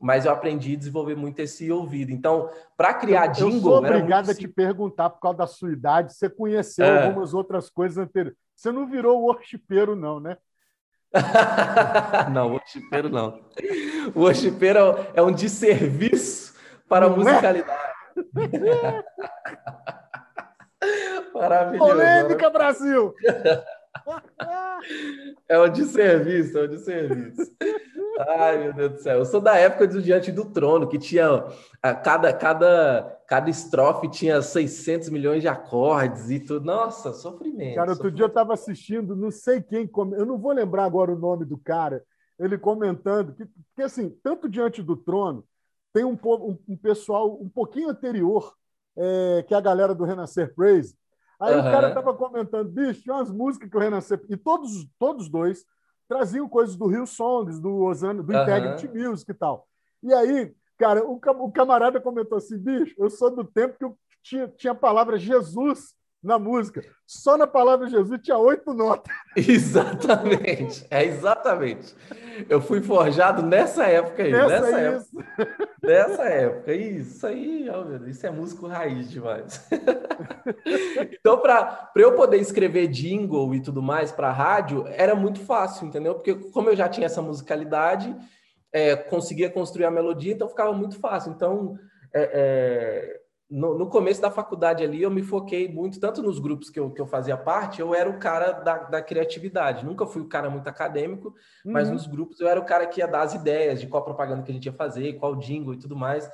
Mas 0.00 0.24
eu 0.24 0.32
aprendi 0.32 0.74
a 0.74 0.78
desenvolver 0.78 1.14
muito 1.14 1.38
esse 1.38 1.70
ouvido. 1.70 2.10
Então, 2.10 2.50
para 2.76 2.92
criar 2.92 3.26
eu, 3.26 3.32
jingle. 3.34 3.54
Eu 3.54 3.60
sou 3.60 3.76
obrigado 3.78 4.30
a 4.30 4.34
te 4.34 4.48
perguntar, 4.48 5.10
por 5.10 5.20
causa 5.20 5.38
da 5.38 5.46
sua 5.46 5.72
idade, 5.72 6.12
você 6.12 6.28
conheceu 6.28 6.84
é. 6.84 7.06
algumas 7.06 7.32
outras 7.32 7.70
coisas 7.70 7.96
anteriores. 7.96 8.36
Você 8.56 8.72
não 8.72 8.84
virou 8.88 9.22
worshipeiro, 9.22 9.94
não, 9.94 10.18
né? 10.18 10.36
não, 12.32 12.52
worshipeiro 12.52 13.08
não. 13.08 13.40
O 14.14 14.20
worshipeiro 14.20 14.80
é 15.14 15.22
um 15.22 15.32
desserviço 15.32 16.54
para 16.88 17.06
a 17.06 17.08
é? 17.08 17.12
musicalidade. 17.16 17.92
Maravilhoso. 21.34 21.90
Polêmica, 21.90 22.50
Brasil! 22.50 23.14
É 25.48 25.58
o 25.58 25.68
de 25.68 25.84
serviço, 25.84 26.58
é 26.58 26.62
o 26.62 26.68
de 26.68 26.78
serviço. 26.78 27.54
Ai, 28.18 28.58
meu 28.58 28.72
Deus 28.72 28.92
do 28.92 28.98
céu. 28.98 29.18
Eu 29.18 29.24
sou 29.24 29.40
da 29.40 29.56
época 29.56 29.86
do 29.86 30.02
Diante 30.02 30.32
do 30.32 30.44
Trono, 30.46 30.88
que 30.88 30.98
tinha 30.98 31.44
cada, 32.02 32.32
cada, 32.32 33.20
cada 33.26 33.50
estrofe 33.50 34.08
tinha 34.08 34.42
600 34.42 35.08
milhões 35.08 35.42
de 35.42 35.48
acordes 35.48 36.30
e 36.30 36.40
tudo. 36.40 36.64
Nossa, 36.64 37.12
sofrimento. 37.12 37.74
Cara, 37.74 37.90
outro 37.90 38.10
dia 38.10 38.24
eu 38.24 38.28
estava 38.28 38.54
assistindo, 38.54 39.16
não 39.16 39.30
sei 39.30 39.62
quem, 39.62 39.90
eu 40.16 40.26
não 40.26 40.38
vou 40.38 40.52
lembrar 40.52 40.84
agora 40.84 41.12
o 41.12 41.18
nome 41.18 41.44
do 41.44 41.58
cara, 41.58 42.02
ele 42.38 42.58
comentando 42.58 43.34
que, 43.34 43.44
que 43.76 43.82
assim, 43.82 44.10
tanto 44.22 44.48
Diante 44.48 44.82
do 44.82 44.96
Trono, 44.96 45.44
tem 45.92 46.04
um, 46.04 46.18
um, 46.24 46.58
um 46.68 46.76
pessoal 46.76 47.38
um 47.40 47.48
pouquinho 47.48 47.90
anterior 47.90 48.54
é, 48.96 49.44
que 49.46 49.54
é 49.54 49.56
a 49.56 49.60
galera 49.60 49.94
do 49.94 50.04
Renascer 50.04 50.54
Praise. 50.54 50.94
Aí 51.42 51.54
uhum. 51.54 51.60
o 51.60 51.64
cara 51.64 51.88
estava 51.88 52.14
comentando, 52.14 52.70
bicho, 52.70 53.02
tinha 53.02 53.16
umas 53.16 53.30
músicas 53.30 53.68
que 53.68 53.76
o 53.76 53.80
Renascer. 53.80 54.24
E 54.28 54.36
todos, 54.36 54.86
todos 54.96 55.28
dois 55.28 55.64
traziam 56.08 56.48
coisas 56.48 56.76
do 56.76 56.86
Rio 56.86 57.04
Songs, 57.04 57.58
do 57.58 57.82
Osana, 57.82 58.22
do 58.22 58.32
uhum. 58.32 58.42
Integrity 58.42 58.86
Music 58.86 59.28
e 59.28 59.34
tal. 59.34 59.66
E 60.04 60.14
aí, 60.14 60.54
cara, 60.78 61.04
o, 61.04 61.14
o 61.16 61.52
camarada 61.52 62.00
comentou 62.00 62.38
assim, 62.38 62.56
bicho, 62.56 62.94
eu 62.96 63.10
sou 63.10 63.34
do 63.34 63.42
tempo 63.42 63.76
que 63.76 63.84
eu 63.84 63.98
tinha, 64.22 64.46
tinha 64.46 64.72
a 64.72 64.76
palavra 64.76 65.18
Jesus 65.18 65.94
na 66.22 66.38
música. 66.38 66.84
Só 67.06 67.36
na 67.36 67.46
palavra 67.46 67.88
Jesus 67.88 68.20
tinha 68.22 68.38
oito 68.38 68.72
notas. 68.72 69.12
Exatamente, 69.36 70.86
é 70.90 71.04
exatamente. 71.04 71.94
Eu 72.48 72.60
fui 72.60 72.80
forjado 72.80 73.42
nessa 73.42 73.84
época 73.84 74.22
aí, 74.22 74.32
nessa, 74.32 74.60
nessa 74.60 74.78
época. 74.78 75.72
Nessa 75.82 76.22
época, 76.22 76.72
isso 76.72 77.26
aí, 77.26 77.66
isso 78.06 78.24
é 78.24 78.30
músico 78.30 78.68
raiz 78.68 79.10
demais. 79.10 79.68
então, 81.12 81.38
para 81.38 81.90
eu 81.96 82.14
poder 82.14 82.36
escrever 82.38 82.86
jingle 82.86 83.52
e 83.52 83.60
tudo 83.60 83.82
mais 83.82 84.12
para 84.12 84.30
rádio, 84.30 84.84
era 84.86 85.16
muito 85.16 85.40
fácil, 85.40 85.88
entendeu? 85.88 86.14
Porque 86.14 86.36
como 86.36 86.70
eu 86.70 86.76
já 86.76 86.88
tinha 86.88 87.06
essa 87.06 87.20
musicalidade, 87.20 88.14
é, 88.72 88.94
conseguia 88.94 89.50
construir 89.50 89.86
a 89.86 89.90
melodia, 89.90 90.32
então 90.32 90.48
ficava 90.48 90.72
muito 90.72 91.00
fácil. 91.00 91.32
Então, 91.32 91.76
é, 92.14 92.30
é 92.32 93.21
no, 93.52 93.76
no, 93.76 93.86
começo 93.86 94.20
da 94.20 94.30
faculdade 94.30 94.82
ali, 94.82 95.02
eu 95.02 95.10
me 95.10 95.22
foquei 95.22 95.68
muito, 95.68 96.00
tanto 96.00 96.22
nos 96.22 96.38
grupos 96.38 96.70
que 96.70 96.80
eu, 96.80 96.90
que 96.90 97.00
eu 97.00 97.06
fazia 97.06 97.36
parte, 97.36 97.82
eu 97.82 97.94
era 97.94 98.08
o 98.08 98.18
cara 98.18 98.52
da, 98.52 98.78
da 98.78 99.02
criatividade. 99.02 99.84
Nunca 99.84 100.06
fui 100.06 100.22
o 100.22 100.28
cara 100.28 100.48
muito 100.48 100.66
acadêmico, 100.68 101.28
uhum. 101.64 101.72
mas 101.72 101.90
nos 101.90 102.06
grupos 102.06 102.40
eu 102.40 102.48
era 102.48 102.58
o 102.58 102.64
cara 102.64 102.86
que 102.86 103.00
ia 103.00 103.06
dar 103.06 103.20
as 103.20 103.34
ideias 103.34 103.78
de 103.78 103.86
qual 103.86 104.02
propaganda 104.02 104.42
que 104.42 104.50
a 104.50 104.54
gente 104.54 104.64
ia 104.64 104.72
fazer, 104.72 105.18
qual 105.18 105.36
jingle 105.36 105.74
e 105.74 105.78
tudo 105.78 105.94
mais. 105.94 106.30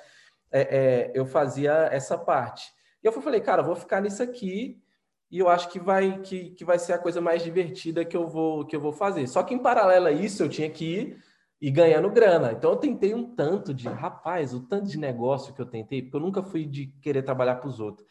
É, 0.53 0.61
é, 0.61 1.12
eu 1.12 1.27
fazia 1.27 1.88
essa 1.90 2.16
parte. 2.16 2.71
E 3.03 3.07
eu 3.07 3.12
falei, 3.12 3.40
cara, 3.40 3.62
vou 3.62 3.75
ficar 3.75 4.01
nisso 4.01 4.23
aqui 4.23 4.81
e 5.29 5.40
eu 5.40 5.49
acho 5.49 5.69
que 5.71 5.81
vai, 5.81 6.21
que, 6.21 6.51
que 6.51 6.64
vai 6.64 6.79
ser 6.79 6.93
a 6.93 6.99
coisa 6.99 7.21
mais 7.21 7.43
divertida 7.43 8.05
que 8.05 8.16
eu 8.16 8.29
vou, 8.29 8.64
que 8.64 8.77
eu 8.77 8.81
vou 8.81 8.93
fazer. 8.93 9.27
Só 9.27 9.43
que 9.43 9.55
em 9.55 9.59
paralelo 9.59 10.07
a 10.07 10.12
isso, 10.12 10.43
eu 10.43 10.49
tinha 10.49 10.71
que 10.71 10.85
ir 10.85 11.28
e 11.61 11.71
ganhando 11.71 12.11
grana. 12.11 12.53
Então 12.53 12.71
eu 12.71 12.77
tentei 12.77 13.14
um 13.14 13.35
tanto 13.35 13.75
de, 13.75 13.88
rapaz, 13.88 14.55
o 14.55 14.61
tanto 14.61 14.88
de 14.88 14.99
negócio 14.99 15.53
que 15.53 15.61
eu 15.61 15.66
tentei, 15.66 16.03
porque 16.03 16.16
eu 16.16 16.21
nunca 16.21 16.42
fui 16.42 16.64
de 16.64 16.87
querer 17.03 17.23
trabalhar 17.23 17.57
para 17.57 17.68
os 17.68 17.81
outros. 17.81 18.07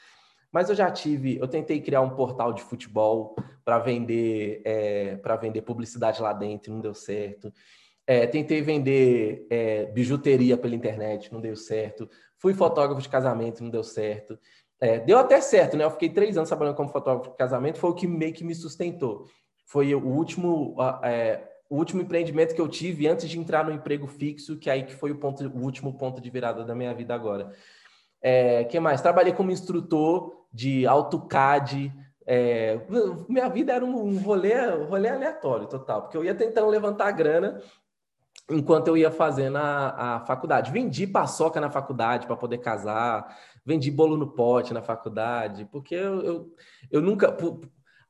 Mas 0.52 0.70
eu 0.70 0.76
já 0.76 0.90
tive, 0.90 1.38
eu 1.38 1.48
tentei 1.48 1.82
criar 1.82 2.02
um 2.02 2.16
portal 2.16 2.54
de 2.54 2.62
futebol 2.62 3.36
para 3.64 3.80
vender, 3.80 4.62
é, 4.66 5.16
para 5.18 5.36
vender 5.36 5.62
publicidade 5.62 6.22
lá 6.22 6.34
dentro, 6.34 6.74
não 6.74 6.80
deu 6.80 6.94
certo. 6.94 7.52
É, 8.06 8.26
tentei 8.26 8.62
vender 8.62 9.46
é, 9.50 9.86
bijuteria 9.88 10.58
pela 10.58 10.76
internet, 10.76 11.32
não 11.32 11.42
deu 11.42 11.56
certo. 11.56 12.10
Fui 12.38 12.54
fotógrafo 12.54 13.02
de 13.02 13.10
casamento, 13.10 13.62
não 13.62 13.70
deu 13.70 13.84
certo. 13.84 14.40
É, 14.80 15.00
deu 15.00 15.18
até 15.18 15.42
certo, 15.42 15.76
né? 15.76 15.84
Eu 15.84 15.92
fiquei 15.92 16.10
três 16.10 16.38
anos 16.38 16.50
trabalhando 16.50 16.76
como 16.76 16.90
fotógrafo 16.90 17.32
de 17.32 17.38
casamento, 17.38 17.80
foi 17.80 17.90
o 17.90 17.96
que 17.96 18.08
meio 18.08 18.34
que 18.34 18.44
me 18.44 18.56
sustentou. 18.56 19.26
Foi 19.66 19.94
o 19.94 20.08
último, 20.08 20.78
é, 21.04 21.44
o 21.70 21.76
último 21.76 22.02
empreendimento 22.02 22.56
que 22.56 22.62
eu 22.62 22.68
tive 22.68 23.08
antes 23.08 23.30
de 23.30 23.40
entrar 23.40 23.66
no 23.66 23.72
emprego 23.72 24.08
fixo, 24.08 24.58
que 24.58 24.70
aí 24.70 24.84
que 24.84 24.96
foi 24.96 25.12
o, 25.12 25.18
ponto, 25.18 25.46
o 25.48 25.64
último 25.64 25.98
ponto 25.98 26.22
de 26.22 26.30
virada 26.30 26.64
da 26.64 26.76
minha 26.76 26.94
vida 26.94 27.14
agora. 27.14 27.52
É, 28.22 28.64
que 28.66 28.80
mais? 28.80 29.02
Trabalhei 29.02 29.34
como 29.34 29.52
instrutor 29.52 30.46
de 30.52 30.88
AutoCAD. 30.88 31.94
É, 32.26 32.80
minha 33.30 33.48
vida 33.50 33.74
era 33.74 33.86
um 33.86 34.18
rolê, 34.20 34.54
rolê 34.86 35.10
aleatório 35.10 35.68
total, 35.68 36.04
porque 36.04 36.18
eu 36.18 36.24
ia 36.24 36.36
tentando 36.36 36.68
levantar 36.68 37.12
grana 37.12 37.62
enquanto 38.50 38.88
eu 38.88 38.98
ia 38.98 39.12
fazendo 39.12 39.58
a, 39.58 40.16
a 40.16 40.20
faculdade. 40.22 40.72
Vendi 40.72 41.06
paçoca 41.06 41.60
na 41.60 41.70
faculdade 41.70 42.28
para 42.28 42.36
poder 42.36 42.60
casar, 42.60 43.38
vendi 43.66 43.92
bolo 43.92 44.18
no 44.18 44.28
pote 44.28 44.74
na 44.74 44.82
faculdade, 44.82 45.66
porque 45.66 45.96
eu, 45.96 46.22
eu, 46.22 46.56
eu 46.90 47.02
nunca. 47.02 47.36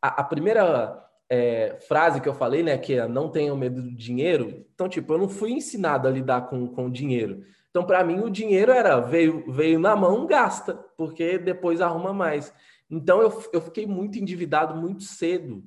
A, 0.01 0.21
a 0.21 0.23
primeira 0.23 1.06
é, 1.29 1.77
frase 1.87 2.21
que 2.21 2.29
eu 2.29 2.33
falei, 2.33 2.63
né, 2.63 2.77
que 2.77 2.93
é 2.93 3.07
não 3.07 3.29
tenham 3.29 3.57
medo 3.57 3.81
do 3.81 3.95
dinheiro. 3.95 4.65
Então, 4.73 4.87
tipo, 4.87 5.13
eu 5.13 5.17
não 5.17 5.29
fui 5.29 5.51
ensinado 5.51 6.07
a 6.07 6.11
lidar 6.11 6.49
com, 6.49 6.67
com 6.67 6.89
dinheiro. 6.89 7.43
Então, 7.69 7.85
para 7.85 8.03
mim, 8.03 8.21
o 8.21 8.29
dinheiro 8.29 8.71
era 8.71 8.99
veio, 8.99 9.51
veio 9.51 9.79
na 9.79 9.95
mão, 9.95 10.25
gasta, 10.25 10.73
porque 10.97 11.37
depois 11.37 11.81
arruma 11.81 12.13
mais. 12.13 12.53
Então, 12.89 13.21
eu, 13.21 13.43
eu 13.53 13.61
fiquei 13.61 13.85
muito 13.85 14.17
endividado 14.17 14.75
muito 14.75 15.03
cedo. 15.03 15.63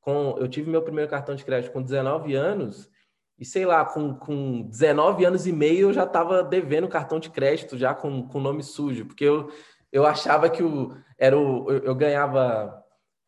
Com, 0.00 0.36
eu 0.38 0.48
tive 0.48 0.70
meu 0.70 0.82
primeiro 0.82 1.10
cartão 1.10 1.34
de 1.34 1.44
crédito 1.44 1.72
com 1.72 1.80
19 1.80 2.34
anos, 2.34 2.90
e 3.38 3.44
sei 3.44 3.64
lá, 3.64 3.84
com, 3.84 4.14
com 4.14 4.62
19 4.62 5.24
anos 5.24 5.46
e 5.46 5.52
meio 5.52 5.88
eu 5.88 5.92
já 5.92 6.04
estava 6.04 6.42
devendo 6.42 6.88
cartão 6.88 7.18
de 7.18 7.30
crédito, 7.30 7.78
já 7.78 7.94
com, 7.94 8.28
com 8.28 8.40
nome 8.40 8.62
sujo, 8.62 9.06
porque 9.06 9.24
eu, 9.24 9.50
eu 9.90 10.04
achava 10.04 10.50
que 10.50 10.62
o, 10.62 10.94
era 11.18 11.38
o, 11.38 11.70
eu, 11.70 11.78
eu 11.78 11.94
ganhava 11.94 12.83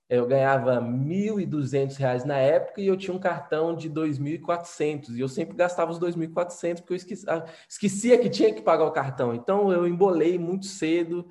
eu 0.08 0.26
ganhava 0.26 0.78
R$ 0.78 0.86
1.200 0.86 2.24
na 2.24 2.36
época 2.36 2.80
e 2.80 2.86
eu 2.86 2.96
tinha 2.96 3.14
um 3.14 3.18
cartão 3.18 3.74
de 3.74 3.88
R$ 3.88 3.94
2.400. 3.94 5.16
E 5.16 5.20
eu 5.20 5.28
sempre 5.28 5.56
gastava 5.56 5.90
os 5.90 5.98
R$ 5.98 6.06
2.400 6.06 6.76
porque 6.76 6.92
eu 6.92 6.96
esquecia, 6.96 7.32
ah, 7.32 7.44
esquecia 7.68 8.18
que 8.18 8.30
tinha 8.30 8.54
que 8.54 8.62
pagar 8.62 8.84
o 8.84 8.92
cartão. 8.92 9.34
Então 9.34 9.72
eu 9.72 9.86
embolei 9.86 10.38
muito 10.38 10.66
cedo, 10.66 11.26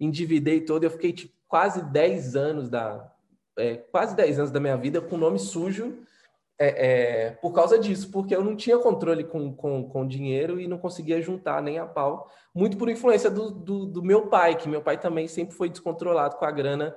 endividei 0.00 0.62
todo. 0.62 0.84
Eu 0.84 0.90
fiquei 0.90 1.12
tipo, 1.12 1.34
quase 1.46 1.82
10 1.84 2.36
anos 2.36 2.70
da 2.70 3.12
é, 3.58 3.76
quase 3.76 4.14
10 4.16 4.38
anos 4.38 4.50
da 4.50 4.60
minha 4.60 4.76
vida 4.76 5.00
com 5.00 5.16
nome 5.16 5.38
sujo 5.38 5.98
é, 6.58 6.68
é, 6.68 7.30
por 7.32 7.52
causa 7.52 7.78
disso, 7.78 8.10
porque 8.10 8.34
eu 8.34 8.42
não 8.42 8.56
tinha 8.56 8.78
controle 8.78 9.24
com, 9.24 9.54
com, 9.54 9.88
com 9.88 10.06
dinheiro 10.06 10.58
e 10.58 10.66
não 10.66 10.78
conseguia 10.78 11.20
juntar 11.20 11.62
nem 11.62 11.78
a 11.78 11.86
pau. 11.86 12.30
Muito 12.54 12.78
por 12.78 12.88
influência 12.88 13.30
do, 13.30 13.50
do, 13.50 13.86
do 13.86 14.02
meu 14.02 14.28
pai, 14.28 14.56
que 14.56 14.68
meu 14.68 14.80
pai 14.80 14.98
também 14.98 15.28
sempre 15.28 15.54
foi 15.54 15.68
descontrolado 15.68 16.36
com 16.36 16.44
a 16.46 16.50
grana 16.50 16.96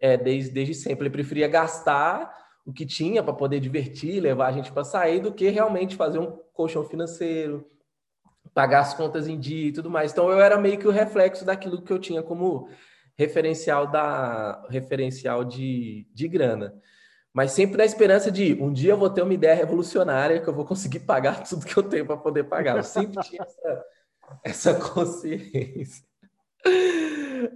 é, 0.00 0.16
desde, 0.16 0.50
desde 0.50 0.74
sempre. 0.74 1.06
Ele 1.06 1.12
preferia 1.12 1.48
gastar 1.48 2.36
o 2.64 2.72
que 2.72 2.84
tinha 2.84 3.22
para 3.22 3.32
poder 3.32 3.60
divertir, 3.60 4.20
levar 4.20 4.48
a 4.48 4.52
gente 4.52 4.70
para 4.70 4.84
sair, 4.84 5.20
do 5.20 5.32
que 5.32 5.48
realmente 5.48 5.96
fazer 5.96 6.18
um 6.18 6.38
colchão 6.52 6.84
financeiro, 6.84 7.66
pagar 8.52 8.80
as 8.80 8.94
contas 8.94 9.26
em 9.28 9.38
dia 9.38 9.68
e 9.68 9.72
tudo 9.72 9.90
mais. 9.90 10.12
Então 10.12 10.30
eu 10.30 10.40
era 10.40 10.58
meio 10.58 10.78
que 10.78 10.86
o 10.86 10.90
reflexo 10.90 11.44
daquilo 11.44 11.80
que 11.80 11.92
eu 11.92 11.98
tinha 11.98 12.22
como 12.22 12.68
referencial 13.16 13.86
da 13.86 14.66
referencial 14.68 15.44
de, 15.44 16.06
de 16.12 16.28
grana. 16.28 16.74
Mas 17.32 17.52
sempre 17.52 17.78
na 17.78 17.84
esperança 17.84 18.30
de 18.30 18.54
um 18.60 18.72
dia 18.72 18.92
eu 18.92 18.98
vou 18.98 19.10
ter 19.10 19.22
uma 19.22 19.34
ideia 19.34 19.54
revolucionária 19.54 20.40
que 20.40 20.48
eu 20.48 20.54
vou 20.54 20.64
conseguir 20.64 21.00
pagar 21.00 21.42
tudo 21.48 21.66
que 21.66 21.76
eu 21.76 21.82
tenho 21.82 22.06
para 22.06 22.16
poder 22.16 22.44
pagar. 22.44 22.76
Eu 22.76 22.82
sempre 22.82 23.22
tinha 23.22 23.42
essa, 23.42 23.84
essa 24.44 24.74
consciência. 24.74 26.07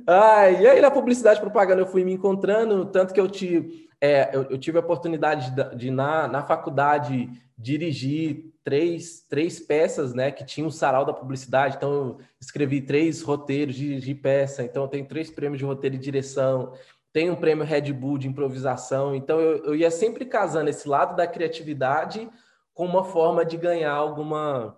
Ah, 0.06 0.50
e 0.50 0.66
aí 0.66 0.80
na 0.80 0.90
publicidade 0.90 1.38
e 1.38 1.42
propaganda 1.42 1.82
eu 1.82 1.86
fui 1.86 2.04
me 2.04 2.12
encontrando, 2.12 2.86
tanto 2.86 3.12
que 3.12 3.20
eu 3.20 3.28
tive, 3.28 3.88
é, 4.00 4.30
eu, 4.32 4.42
eu, 4.44 4.58
tive 4.58 4.78
a 4.78 4.80
oportunidade 4.80 5.50
de, 5.50 5.76
de 5.76 5.90
na, 5.90 6.26
na 6.28 6.42
faculdade 6.42 7.30
dirigir 7.56 8.52
três, 8.64 9.24
três 9.28 9.60
peças, 9.60 10.14
né, 10.14 10.30
que 10.30 10.44
tinham 10.44 10.68
um 10.68 10.70
sarau 10.70 11.04
da 11.04 11.12
publicidade, 11.12 11.76
então 11.76 11.92
eu 11.92 12.18
escrevi 12.40 12.80
três 12.80 13.22
roteiros 13.22 13.74
de, 13.74 14.00
de 14.00 14.14
peça, 14.14 14.62
então 14.62 14.84
eu 14.84 14.88
tenho 14.88 15.06
três 15.06 15.30
prêmios 15.30 15.58
de 15.58 15.64
roteiro 15.64 15.96
e 15.96 15.98
direção, 15.98 16.72
tenho 17.12 17.34
um 17.34 17.36
prêmio 17.36 17.64
Red 17.64 17.92
Bull 17.92 18.18
de 18.18 18.28
improvisação, 18.28 19.14
então 19.14 19.38
eu, 19.40 19.64
eu 19.66 19.76
ia 19.76 19.90
sempre 19.90 20.24
casando 20.24 20.70
esse 20.70 20.88
lado 20.88 21.14
da 21.16 21.26
criatividade 21.26 22.28
com 22.72 22.86
uma 22.86 23.04
forma 23.04 23.44
de 23.44 23.56
ganhar 23.56 23.92
alguma, 23.92 24.76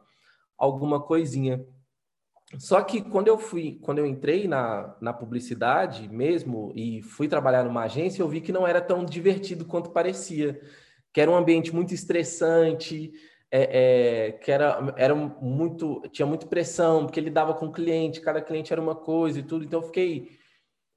alguma 0.59 1.01
coisinha. 1.01 1.65
Só 2.59 2.83
que 2.83 3.01
quando 3.03 3.29
eu 3.29 3.39
fui, 3.39 3.79
quando 3.83 3.99
eu 3.99 4.07
entrei 4.07 4.47
na, 4.47 4.97
na 5.01 5.13
publicidade 5.13 6.09
mesmo 6.09 6.73
e 6.75 7.03
fui 7.03 7.29
trabalhar 7.29 7.65
numa 7.65 7.85
agência, 7.85 8.23
eu 8.23 8.29
vi 8.29 8.41
que 8.41 8.53
não 8.53 8.67
era 8.67 8.81
tão 8.81 9.05
divertido 9.05 9.65
quanto 9.65 9.91
parecia, 9.91 10.61
que 11.13 11.21
era 11.21 11.31
um 11.31 11.37
ambiente 11.37 11.75
muito 11.75 11.95
estressante, 11.95 13.13
é, 13.51 14.29
é, 14.29 14.33
que 14.33 14.51
era, 14.51 14.95
era 14.97 15.15
muito, 15.15 16.03
tinha 16.11 16.27
muita 16.27 16.47
pressão, 16.47 17.05
porque 17.05 17.21
ele 17.21 17.31
dava 17.31 17.55
com 17.55 17.67
o 17.67 17.73
cliente, 17.73 18.21
cada 18.21 18.43
cliente 18.43 18.73
era 18.73 18.83
uma 18.83 18.97
coisa 18.97 19.39
e 19.39 19.43
tudo. 19.43 19.65
Então 19.65 19.81
eu 19.81 19.87
fiquei 19.87 20.31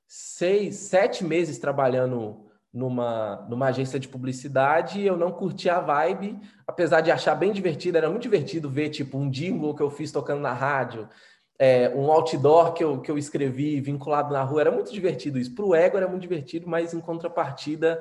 seis, 0.08 0.76
sete 0.76 1.24
meses 1.24 1.60
trabalhando 1.60 2.48
numa, 2.74 3.46
numa 3.50 3.68
agência 3.68 4.00
de 4.00 4.08
publicidade 4.08 5.00
e 5.00 5.08
eu 5.08 5.18
não 5.18 5.32
curti 5.32 5.70
a 5.70 5.80
vibe, 5.80 6.40
apesar 6.66 7.02
de 7.02 7.12
achar 7.12 7.36
bem 7.36 7.52
divertido, 7.52 7.98
era 7.98 8.10
muito 8.10 8.24
divertido 8.24 8.70
ver 8.70 8.90
tipo 8.90 9.18
um 9.18 9.30
jingle 9.30 9.76
que 9.76 9.82
eu 9.82 9.90
fiz 9.90 10.12
tocando 10.12 10.42
na 10.42 10.54
rádio, 10.54 11.08
é, 11.60 11.90
um 11.90 12.12
outdoor 12.12 12.74
que 12.74 12.84
eu, 12.84 13.02
que 13.02 13.10
eu 13.10 13.18
escrevi 13.18 13.82
vinculado 13.82 14.32
na 14.32 14.44
rua, 14.44 14.62
era 14.62 14.72
muito 14.72 14.92
divertido 14.92 15.40
isso. 15.40 15.54
Para 15.56 15.66
o 15.66 15.76
ego 15.76 15.98
era 15.98 16.08
muito 16.08 16.22
divertido, 16.22 16.70
mas 16.70 16.94
em 16.94 17.00
contrapartida 17.00 18.00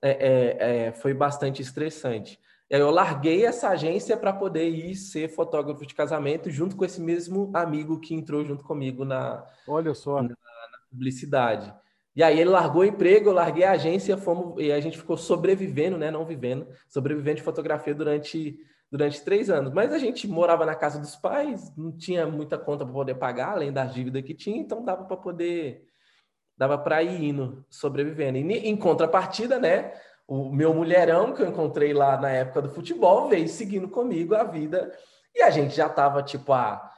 é, 0.00 0.10
é, 0.10 0.86
é, 0.86 0.92
foi 0.92 1.12
bastante 1.12 1.60
estressante. 1.60 2.38
E 2.70 2.74
aí 2.74 2.80
eu 2.80 2.90
larguei 2.90 3.44
essa 3.44 3.68
agência 3.70 4.16
para 4.16 4.32
poder 4.32 4.68
ir 4.68 4.94
ser 4.94 5.28
fotógrafo 5.28 5.86
de 5.86 5.94
casamento 5.94 6.50
junto 6.50 6.76
com 6.76 6.84
esse 6.84 7.00
mesmo 7.00 7.50
amigo 7.54 7.98
que 7.98 8.14
entrou 8.14 8.44
junto 8.44 8.62
comigo 8.62 9.04
na, 9.04 9.44
Olha 9.66 9.94
só. 9.94 10.22
na, 10.22 10.28
na 10.28 10.78
publicidade. 10.90 11.72
E 12.14 12.22
aí 12.22 12.40
ele 12.40 12.50
largou 12.50 12.82
o 12.82 12.84
emprego, 12.84 13.28
eu 13.28 13.32
larguei 13.32 13.64
a 13.64 13.72
agência, 13.72 14.16
fomos, 14.16 14.60
e 14.60 14.72
a 14.72 14.80
gente 14.80 14.98
ficou 14.98 15.16
sobrevivendo, 15.16 15.96
né? 15.96 16.10
Não 16.10 16.26
vivendo, 16.26 16.66
sobrevivendo 16.88 17.36
de 17.36 17.42
fotografia 17.42 17.94
durante 17.94 18.58
durante 18.90 19.22
três 19.22 19.50
anos. 19.50 19.72
Mas 19.72 19.92
a 19.92 19.98
gente 19.98 20.26
morava 20.26 20.64
na 20.64 20.74
casa 20.74 20.98
dos 20.98 21.16
pais, 21.16 21.74
não 21.76 21.92
tinha 21.92 22.26
muita 22.26 22.58
conta 22.58 22.84
para 22.84 22.94
poder 22.94 23.14
pagar, 23.14 23.52
além 23.52 23.72
das 23.72 23.92
dívidas 23.92 24.22
que 24.22 24.34
tinha, 24.34 24.58
então 24.58 24.84
dava 24.84 25.04
para 25.04 25.16
poder, 25.16 25.84
dava 26.56 26.78
para 26.78 27.02
ir 27.02 27.22
indo, 27.22 27.64
sobrevivendo. 27.68 28.38
E 28.38 28.68
em 28.68 28.76
contrapartida, 28.76 29.58
né? 29.58 29.92
O 30.26 30.50
meu 30.50 30.74
mulherão 30.74 31.32
que 31.32 31.42
eu 31.42 31.48
encontrei 31.48 31.94
lá 31.94 32.20
na 32.20 32.28
época 32.30 32.62
do 32.62 32.68
futebol 32.68 33.28
veio 33.28 33.48
seguindo 33.48 33.88
comigo 33.88 34.34
a 34.34 34.44
vida 34.44 34.92
e 35.34 35.42
a 35.42 35.50
gente 35.50 35.74
já 35.74 35.86
estava 35.86 36.22
tipo 36.22 36.52
há 36.52 36.92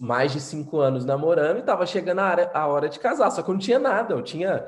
mais 0.00 0.32
de 0.32 0.40
cinco 0.40 0.78
anos 0.78 1.04
namorando 1.04 1.56
e 1.56 1.60
estava 1.60 1.86
chegando 1.86 2.18
a, 2.18 2.30
hora, 2.30 2.50
a 2.52 2.66
hora 2.66 2.88
de 2.88 2.98
casar. 2.98 3.30
Só 3.30 3.42
que 3.42 3.48
eu 3.48 3.54
não 3.54 3.60
tinha 3.60 3.78
nada, 3.78 4.14
eu 4.14 4.22
tinha 4.22 4.66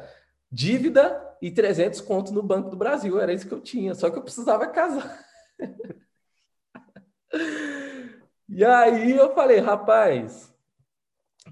dívida 0.51 1.21
e 1.43 1.51
300 1.51 2.01
contos 2.01 2.33
no 2.33 2.43
Banco 2.43 2.71
do 2.71 2.77
Brasil, 2.77 3.21
era 3.21 3.33
isso 3.33 3.47
que 3.47 3.55
eu 3.55 3.61
tinha. 3.61 3.95
Só 3.95 4.11
que 4.11 4.19
eu 4.19 4.23
precisava 4.23 4.67
casar. 4.67 5.19
E 8.53 8.65
aí 8.65 9.13
eu 9.17 9.33
falei, 9.33 9.61
rapaz, 9.61 10.53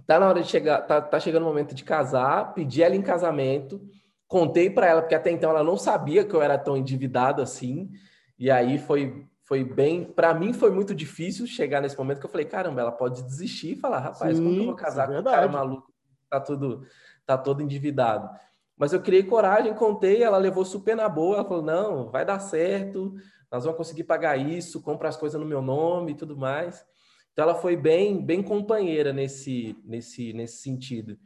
tá 0.04 0.18
na 0.18 0.28
hora 0.28 0.42
de 0.42 0.48
chegar, 0.48 0.82
tá, 0.82 1.00
tá 1.00 1.20
chegando 1.20 1.44
o 1.44 1.46
momento 1.46 1.72
de 1.72 1.84
casar, 1.84 2.52
pedi 2.54 2.82
ela 2.82 2.96
em 2.96 3.02
casamento, 3.02 3.80
contei 4.26 4.68
para 4.68 4.88
ela, 4.88 5.00
porque 5.00 5.14
até 5.14 5.30
então 5.30 5.50
ela 5.50 5.62
não 5.62 5.76
sabia 5.76 6.24
que 6.24 6.34
eu 6.34 6.42
era 6.42 6.58
tão 6.58 6.76
endividado 6.76 7.40
assim, 7.40 7.88
e 8.36 8.50
aí 8.50 8.78
foi 8.78 9.24
foi 9.44 9.64
bem, 9.64 10.04
para 10.04 10.34
mim 10.34 10.52
foi 10.52 10.70
muito 10.70 10.94
difícil 10.94 11.46
chegar 11.46 11.80
nesse 11.80 11.96
momento 11.96 12.20
que 12.20 12.26
eu 12.26 12.30
falei, 12.30 12.44
caramba, 12.44 12.82
ela 12.82 12.92
pode 12.92 13.22
desistir 13.22 13.72
e 13.72 13.80
falar, 13.80 14.00
rapaz, 14.00 14.36
Sim, 14.36 14.42
como 14.42 14.54
que 14.56 14.60
eu 14.60 14.66
vou 14.66 14.74
casar 14.74 15.04
é 15.04 15.14
com 15.14 15.20
um 15.20 15.24
cara 15.24 15.48
maluco, 15.48 15.90
tá 16.28 16.38
tudo 16.40 16.84
tá 17.24 17.38
todo 17.38 17.62
endividado. 17.62 18.28
Mas 18.76 18.92
eu 18.92 19.00
criei 19.00 19.22
coragem, 19.22 19.74
contei, 19.74 20.22
ela 20.22 20.38
levou 20.38 20.64
super 20.64 20.96
na 20.96 21.08
boa, 21.08 21.36
ela 21.36 21.44
falou, 21.44 21.62
não, 21.62 22.10
vai 22.10 22.24
dar 22.24 22.38
certo, 22.38 23.14
nós 23.50 23.64
vamos 23.64 23.76
conseguir 23.76 24.04
pagar 24.04 24.36
isso, 24.36 24.82
compra 24.82 25.08
as 25.08 25.16
coisas 25.16 25.40
no 25.40 25.46
meu 25.46 25.62
nome 25.62 26.12
e 26.12 26.14
tudo 26.14 26.36
mais. 26.36 26.84
Então 27.32 27.44
ela 27.44 27.54
foi 27.54 27.76
bem, 27.76 28.20
bem 28.20 28.42
companheira 28.42 29.12
nesse, 29.12 29.76
nesse, 29.84 30.32
nesse 30.32 30.62
sentido. 30.62 31.18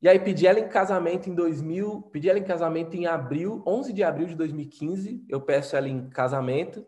E 0.00 0.08
aí 0.08 0.18
pedi 0.18 0.46
ela 0.46 0.60
em 0.60 0.68
casamento 0.68 1.28
em 1.28 1.34
2000, 1.34 2.02
pedi 2.12 2.28
ela 2.28 2.38
em 2.38 2.44
casamento 2.44 2.94
em 2.94 3.06
abril, 3.06 3.62
11 3.66 3.92
de 3.92 4.04
abril 4.04 4.28
de 4.28 4.36
2015, 4.36 5.24
eu 5.28 5.40
peço 5.40 5.74
ela 5.74 5.88
em 5.88 6.08
casamento 6.08 6.86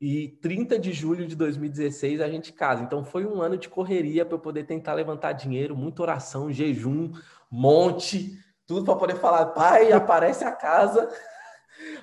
e 0.00 0.28
30 0.40 0.78
de 0.78 0.92
julho 0.92 1.26
de 1.26 1.36
2016 1.36 2.20
a 2.20 2.28
gente 2.28 2.52
casa. 2.52 2.82
Então 2.82 3.04
foi 3.04 3.26
um 3.26 3.42
ano 3.42 3.58
de 3.58 3.68
correria 3.68 4.24
para 4.24 4.36
eu 4.36 4.40
poder 4.40 4.64
tentar 4.64 4.94
levantar 4.94 5.32
dinheiro, 5.32 5.76
muita 5.76 6.02
oração, 6.02 6.50
jejum, 6.50 7.12
monte, 7.50 8.38
tudo 8.66 8.84
para 8.84 8.96
poder 8.96 9.16
falar, 9.16 9.46
pai, 9.46 9.92
aparece 9.92 10.44
a 10.44 10.52
casa 10.52 11.08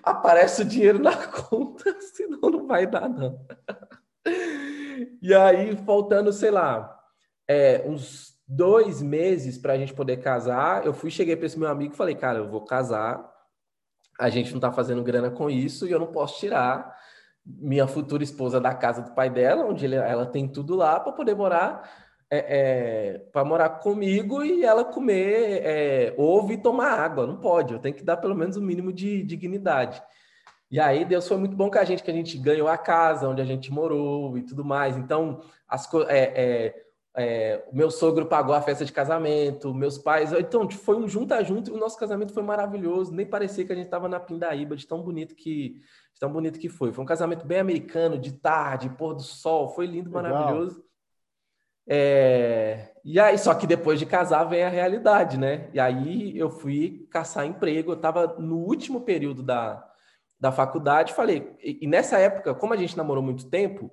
aparece 0.04 0.62
o 0.62 0.66
dinheiro 0.66 1.00
na 1.00 1.16
conta, 1.28 2.00
senão 2.02 2.50
não 2.50 2.68
vai 2.68 2.88
dar, 2.88 3.10
não. 3.10 3.46
E 5.22 5.34
aí, 5.34 5.76
faltando, 5.78 6.32
sei 6.32 6.52
lá, 6.52 7.00
é, 7.48 7.84
uns 7.86 8.36
dois 8.48 9.02
meses 9.02 9.58
para 9.58 9.74
a 9.74 9.78
gente 9.78 9.94
poder 9.94 10.18
casar, 10.18 10.86
eu 10.86 10.94
fui, 10.94 11.10
cheguei 11.10 11.36
para 11.36 11.46
esse 11.46 11.60
meu 11.60 11.70
amigo 11.70 11.94
e 11.94 11.98
falei, 11.98 12.16
cara, 12.16 12.40
eu 12.40 12.50
vou 12.50 12.64
casar, 12.64 13.28
a 14.20 14.30
gente 14.30 14.52
não 14.52 14.58
está 14.58 14.72
fazendo 14.72 15.04
grana 15.04 15.30
com 15.30 15.50
isso 15.50 15.88
e 15.88 15.92
eu 15.92 16.00
não 16.00 16.08
posso 16.08 16.40
tirar 16.40 16.96
minha 17.46 17.86
futura 17.88 18.24
esposa 18.24 18.60
da 18.60 18.74
casa 18.74 19.02
do 19.02 19.12
pai 19.12 19.30
dela, 19.30 19.66
onde 19.66 19.94
ela 19.94 20.26
tem 20.26 20.48
tudo 20.48 20.76
lá, 20.76 21.00
para 21.00 21.12
poder 21.12 21.36
morar 21.36 22.05
é, 22.30 22.38
é, 22.38 23.18
para 23.32 23.46
morar 23.46 23.70
comigo 23.70 24.44
e 24.44 24.64
ela 24.64 24.84
comer 24.84 25.62
é, 25.64 26.16
ovo 26.18 26.52
e 26.52 26.58
tomar 26.58 27.00
água. 27.00 27.28
Não 27.28 27.38
pode, 27.38 27.74
eu 27.74 27.80
tenho 27.80 27.96
que 27.96 28.04
dar 28.04 28.18
pelo 28.18 28.36
menos 28.36 28.58
o 28.58 28.60
um 28.60 28.64
mínimo 28.64 28.92
de 28.92 29.24
dignidade. 29.24 30.02
E 30.70 30.80
aí 30.80 31.06
Deus 31.06 31.28
foi 31.28 31.38
muito 31.38 31.56
bom 31.56 31.70
com 31.70 31.78
a 31.78 31.84
gente, 31.84 32.04
que 32.04 32.12
a 32.12 32.14
gente 32.14 32.38
ganhou 32.38 32.68
a 32.68 32.78
casa 32.78 33.30
onde 33.30 33.42
a 33.42 33.46
gente 33.46 33.72
morou 33.72 34.38
e 34.38 34.42
tudo 34.42 34.66
mais. 34.66 34.98
Então, 34.98 35.42
as 35.68 35.88
é, 36.08 36.34
é, 36.36 36.86
é, 37.16 37.64
o 37.72 37.76
meu 37.76 37.92
sogro 37.92 38.26
pagou 38.26 38.54
a 38.54 38.62
festa 38.62 38.84
de 38.84 38.92
casamento, 38.92 39.74
meus 39.74 39.98
pais. 39.98 40.34
Então, 40.34 40.70
foi 40.70 40.98
um 40.98 41.08
junta 41.08 41.44
junto 41.44 41.70
e 41.70 41.74
o 41.74 41.80
nosso 41.80 41.98
casamento 41.98 42.34
foi 42.34 42.44
maravilhoso. 42.44 43.14
Nem 43.14 43.26
parecia 43.26 43.64
que 43.64 43.72
a 43.72 43.76
gente 43.76 43.86
estava 43.86 44.10
na 44.10 44.20
Pindaíba, 44.20 44.76
de 44.76 44.88
tão 44.88 45.02
bonito 45.02 45.36
que 45.36 45.82
tão 46.20 46.32
bonito 46.32 46.60
que 46.60 46.70
foi. 46.70 46.92
Foi 46.92 47.04
um 47.04 47.08
casamento 47.08 47.46
bem 47.46 47.60
americano, 47.60 48.18
de 48.18 48.32
tarde, 48.32 48.90
pôr 48.90 49.14
do 49.14 49.22
sol, 49.22 49.70
foi 49.70 49.86
lindo, 49.86 50.10
Legal. 50.10 50.24
maravilhoso. 50.24 50.84
É... 51.88 52.92
E 53.04 53.20
aí, 53.20 53.38
só 53.38 53.54
que 53.54 53.68
depois 53.68 54.00
de 54.00 54.06
casar 54.06 54.46
vem 54.46 54.64
a 54.64 54.70
realidade, 54.70 55.38
né? 55.38 55.70
E 55.74 55.80
aí 55.80 56.38
eu 56.38 56.50
fui 56.50 57.08
caçar 57.12 57.46
emprego, 57.46 57.92
eu 57.92 57.96
estava 57.96 58.36
no 58.40 58.58
último 58.58 59.02
período 59.02 59.44
da, 59.44 59.88
da 60.40 60.52
faculdade, 60.52 61.14
falei, 61.14 61.56
e, 61.62 61.80
e, 61.82 61.88
nessa 61.88 62.18
época, 62.18 62.56
como 62.56 62.74
a 62.74 62.78
gente 62.78 62.98
namorou 62.98 63.24
muito 63.24 63.50
tempo, 63.50 63.92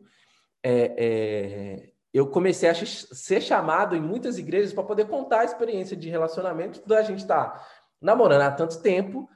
é, 0.63 0.95
é, 0.97 1.93
eu 2.13 2.27
comecei 2.29 2.69
a 2.69 2.75
ser 2.75 3.41
chamado 3.41 3.95
em 3.95 4.01
muitas 4.01 4.39
igrejas 4.39 4.73
para 4.73 4.85
poder 4.85 5.07
contar 5.07 5.41
a 5.41 5.45
experiência 5.45 5.97
de 5.97 6.09
relacionamento 6.09 6.87
da 6.87 7.03
gente 7.03 7.21
estar 7.21 7.51
tá 7.51 7.67
namorando 8.01 8.43
há 8.43 8.51
tanto 8.51 8.81
tempo 8.81 9.29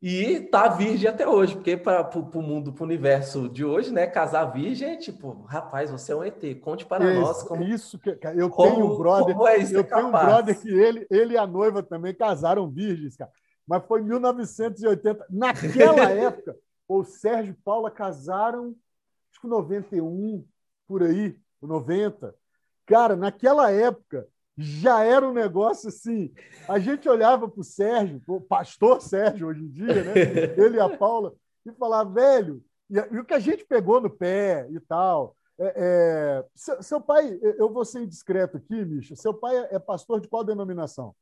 e 0.00 0.40
tá 0.40 0.68
virgem 0.68 1.10
até 1.10 1.26
hoje, 1.26 1.56
porque 1.56 1.76
para 1.76 2.08
o 2.16 2.42
mundo, 2.42 2.72
para 2.72 2.82
o 2.82 2.86
universo 2.86 3.48
de 3.48 3.64
hoje, 3.64 3.92
né? 3.92 4.06
Casar 4.06 4.44
virgem 4.44 4.90
é 4.90 4.96
tipo, 4.96 5.42
rapaz, 5.42 5.90
você 5.90 6.12
é 6.12 6.16
um 6.16 6.22
ET, 6.22 6.60
conte 6.60 6.86
para 6.86 7.04
é, 7.04 7.14
nós 7.14 7.42
como. 7.42 7.64
Isso 7.64 7.98
que 7.98 8.16
eu 8.36 8.48
como, 8.48 8.74
tenho 8.74 8.92
um 8.92 8.96
brother. 8.96 9.36
É 9.36 9.76
eu 9.76 9.82
tenho 9.82 10.06
um 10.06 10.10
brother 10.12 10.60
que 10.60 10.68
ele, 10.68 11.04
ele 11.10 11.34
e 11.34 11.38
a 11.38 11.46
noiva 11.46 11.82
também 11.82 12.14
casaram 12.14 12.70
virgens, 12.70 13.16
cara. 13.16 13.30
Mas 13.66 13.84
foi 13.86 14.00
em 14.00 14.04
1980. 14.04 15.26
Naquela 15.28 16.04
época, 16.08 16.56
o 16.86 17.02
Sérgio 17.02 17.50
e 17.50 17.62
Paula 17.64 17.90
casaram, 17.90 18.76
acho 19.32 19.40
que 19.40 19.48
91, 19.48 20.46
por 20.86 21.02
aí, 21.02 21.36
90. 21.60 22.34
Cara, 22.86 23.16
naquela 23.16 23.70
época, 23.72 24.28
já 24.58 25.04
era 25.04 25.26
um 25.26 25.32
negócio 25.32 25.88
assim. 25.88 26.32
A 26.68 26.80
gente 26.80 27.08
olhava 27.08 27.48
para 27.48 27.60
o 27.60 27.64
Sérgio, 27.64 28.20
o 28.26 28.40
pastor 28.40 29.00
Sérgio 29.00 29.46
hoje 29.46 29.62
em 29.62 29.68
dia, 29.68 30.02
né? 30.02 30.12
ele 30.58 30.76
e 30.76 30.80
a 30.80 30.88
Paula, 30.88 31.32
e 31.64 31.70
falava, 31.72 32.10
velho, 32.10 32.60
e, 32.90 32.96
e 32.96 33.18
o 33.18 33.24
que 33.24 33.34
a 33.34 33.38
gente 33.38 33.64
pegou 33.64 34.00
no 34.00 34.10
pé 34.10 34.66
e 34.70 34.80
tal. 34.80 35.36
É, 35.60 35.72
é, 35.76 36.44
seu, 36.54 36.82
seu, 36.82 37.00
pai, 37.00 37.38
eu 37.42 37.72
vou 37.72 37.84
ser 37.84 38.02
indiscreto 38.02 38.56
aqui, 38.56 38.84
Misha, 38.84 39.16
seu 39.16 39.34
pai 39.34 39.56
é, 39.56 39.76
é 39.76 39.78
pastor 39.78 40.20
de 40.20 40.28
qual 40.28 40.44
denominação? 40.44 41.14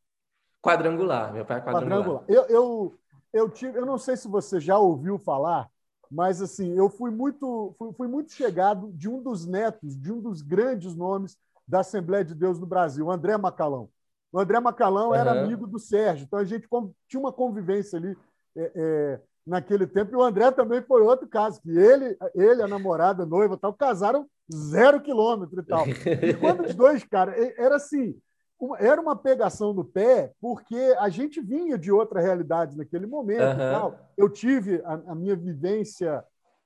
Quadrangular, 0.63 1.33
meu 1.33 1.45
pai 1.45 1.59
é 1.59 1.61
quadrangular. 1.61 1.99
quadrangular. 1.99 2.25
Eu, 2.29 2.45
eu, 2.45 2.99
eu, 3.33 3.51
tive, 3.51 3.79
eu 3.79 3.87
não 3.87 3.97
sei 3.97 4.17
se 4.17 4.29
você 4.29 4.61
já 4.61 4.79
ouviu 4.79 5.19
falar, 5.19 5.71
mas 6.11 6.43
assim, 6.43 6.77
eu 6.77 6.89
fui 6.91 7.11
muito, 7.11 7.75
fui, 7.79 7.93
fui 7.93 8.09
muito 8.09 8.33
chegado 8.33 8.93
de 8.93 9.09
um 9.09 9.23
dos 9.23 9.47
netos, 9.47 9.97
de 9.97 10.13
um 10.13 10.21
dos 10.21 10.43
grandes 10.43 10.95
nomes 10.95 11.37
da 11.67 11.81
Assembleia 11.81 12.25
de 12.25 12.35
Deus 12.35 12.59
no 12.59 12.67
Brasil, 12.67 13.07
o 13.07 13.11
André 13.11 13.37
Macalão. 13.37 13.89
O 14.33 14.39
André 14.39 14.61
Macalão 14.61 15.09
uhum. 15.09 15.15
era 15.15 15.43
amigo 15.43 15.67
do 15.67 15.79
Sérgio, 15.79 16.25
então 16.25 16.39
a 16.39 16.45
gente 16.45 16.69
tinha 17.09 17.21
uma 17.21 17.33
convivência 17.33 17.99
ali 17.99 18.17
é, 18.57 18.73
é, 18.75 19.21
naquele 19.47 19.87
tempo. 19.87 20.13
E 20.13 20.17
o 20.17 20.23
André 20.23 20.51
também 20.51 20.83
foi 20.83 21.03
outro 21.03 21.29
caso, 21.29 21.61
que 21.61 21.71
ele, 21.71 22.17
ele 22.35 22.63
a 22.63 22.69
namorada, 22.69 23.23
a 23.23 23.27
noiva 23.27 23.57
tal, 23.57 23.73
casaram 23.73 24.29
zero 24.53 25.01
quilômetro 25.01 25.61
e 25.61 25.65
tal. 25.65 25.87
E 25.89 26.35
quando 26.35 26.65
os 26.65 26.75
dois, 26.75 27.05
cara, 27.05 27.35
era 27.57 27.77
assim, 27.77 28.19
era 28.79 29.01
uma 29.01 29.15
pegação 29.15 29.73
no 29.73 29.85
pé, 29.85 30.33
porque 30.41 30.95
a 30.99 31.09
gente 31.09 31.41
vinha 31.41 31.79
de 31.79 31.93
outra 31.93 32.21
realidade 32.21 32.77
naquele 32.77 33.07
momento 33.07 33.43
uhum. 33.43 33.57
tal. 33.73 33.99
Eu 34.17 34.29
tive 34.29 34.83
a, 34.85 34.95
a 35.09 35.15
minha 35.15 35.37
vivência, 35.37 36.25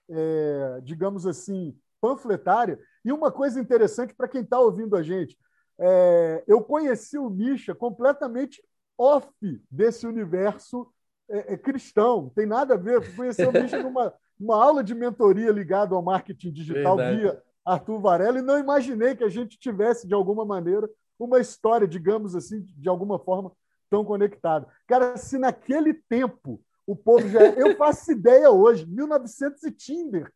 é, 0.09 0.81
digamos 0.83 1.27
assim, 1.27 1.77
panfletária. 2.01 2.79
E 3.05 3.13
uma 3.13 3.31
coisa 3.31 3.61
interessante 3.61 4.15
para 4.15 4.29
quem 4.29 4.43
está 4.43 4.59
ouvindo 4.59 4.97
a 4.97 5.03
gente, 5.03 5.39
é, 5.79 6.45
eu 6.47 6.63
conheci 6.63 7.19
o 7.19 7.31
Misha 7.31 7.75
completamente 7.75 8.63
off 8.99 9.29
desse 9.71 10.07
universo 10.07 10.87
é, 11.29 11.55
é 11.55 11.57
cristão. 11.57 12.31
Tem 12.35 12.47
nada 12.47 12.75
a 12.75 12.77
ver. 12.77 12.97
Eu 12.97 13.17
conheci 13.17 13.45
o 13.45 13.53
Misha 13.53 13.83
numa 13.83 14.13
uma 14.39 14.57
aula 14.57 14.83
de 14.83 14.95
mentoria 14.95 15.51
ligada 15.53 15.95
ao 15.95 16.03
marketing 16.03 16.51
digital 16.51 16.97
Verdade. 16.97 17.21
via 17.21 17.43
Arthur 17.63 18.01
Varela 18.01 18.39
e 18.39 18.43
não 18.43 18.59
imaginei 18.59 19.15
que 19.15 19.23
a 19.23 19.29
gente 19.29 19.59
tivesse, 19.59 20.09
de 20.09 20.15
alguma 20.15 20.47
maneira, 20.47 20.89
uma 21.19 21.39
história, 21.39 21.87
digamos 21.87 22.35
assim, 22.35 22.63
de 22.63 22.89
alguma 22.89 23.19
forma, 23.19 23.53
tão 23.91 24.03
conectada. 24.03 24.67
Cara, 24.87 25.19
se 25.19 25.37
naquele 25.37 25.93
tempo 25.93 26.59
o 26.87 26.97
povo 26.97 27.29
já. 27.29 27.41
Eu 27.51 27.77
faço 27.77 28.11
ideia 28.11 28.51
hoje, 28.51 28.87
1900 28.87 29.63
e 29.63 29.71
Tinder. 29.71 30.33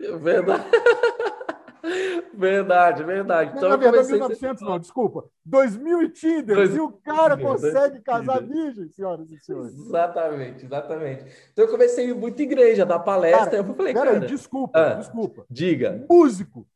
É 0.00 0.16
verdade. 0.16 0.64
Verdade, 2.34 3.04
verdade. 3.04 3.52
Então, 3.56 3.68
na 3.68 3.76
verdade, 3.76 4.10
1900 4.10 4.62
não, 4.62 4.78
desculpa. 4.78 5.24
2000 5.44 6.02
e 6.02 6.08
Tinder. 6.08 6.56
Dois... 6.56 6.74
E 6.74 6.80
o 6.80 6.90
cara 6.90 7.36
consegue 7.36 8.00
casar 8.00 8.42
virgem, 8.42 8.88
senhoras 8.88 9.30
e 9.30 9.38
senhores. 9.38 9.74
Exatamente, 9.74 10.64
exatamente. 10.64 11.24
Então 11.52 11.64
eu 11.64 11.70
comecei 11.70 12.12
muito 12.12 12.40
igreja, 12.40 12.86
dar 12.86 13.00
palestra. 13.00 13.44
Cara, 13.44 13.56
eu 13.56 13.74
falei, 13.74 13.94
cara. 13.94 14.12
Peraí, 14.12 14.28
desculpa, 14.28 14.78
ah, 14.78 14.94
desculpa. 14.94 15.44
Diga. 15.50 16.04
Músico, 16.08 16.66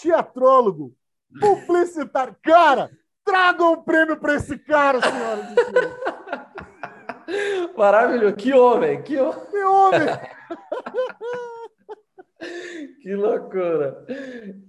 teatrólogo, 0.00 0.94
publicitário. 1.40 2.36
Cara, 2.42 2.90
tragam 3.24 3.72
um 3.72 3.82
prêmio 3.82 4.18
para 4.18 4.34
esse 4.34 4.58
cara, 4.58 5.00
senhoras 5.00 5.50
e 5.50 5.54
senhores. 5.54 5.98
Maravilhoso. 7.76 8.36
Que 8.36 8.52
homem, 8.52 9.02
que 9.02 9.18
homem. 9.18 9.46
Que 9.50 9.64
homem. 9.64 10.08
que 13.02 13.14
loucura! 13.14 14.04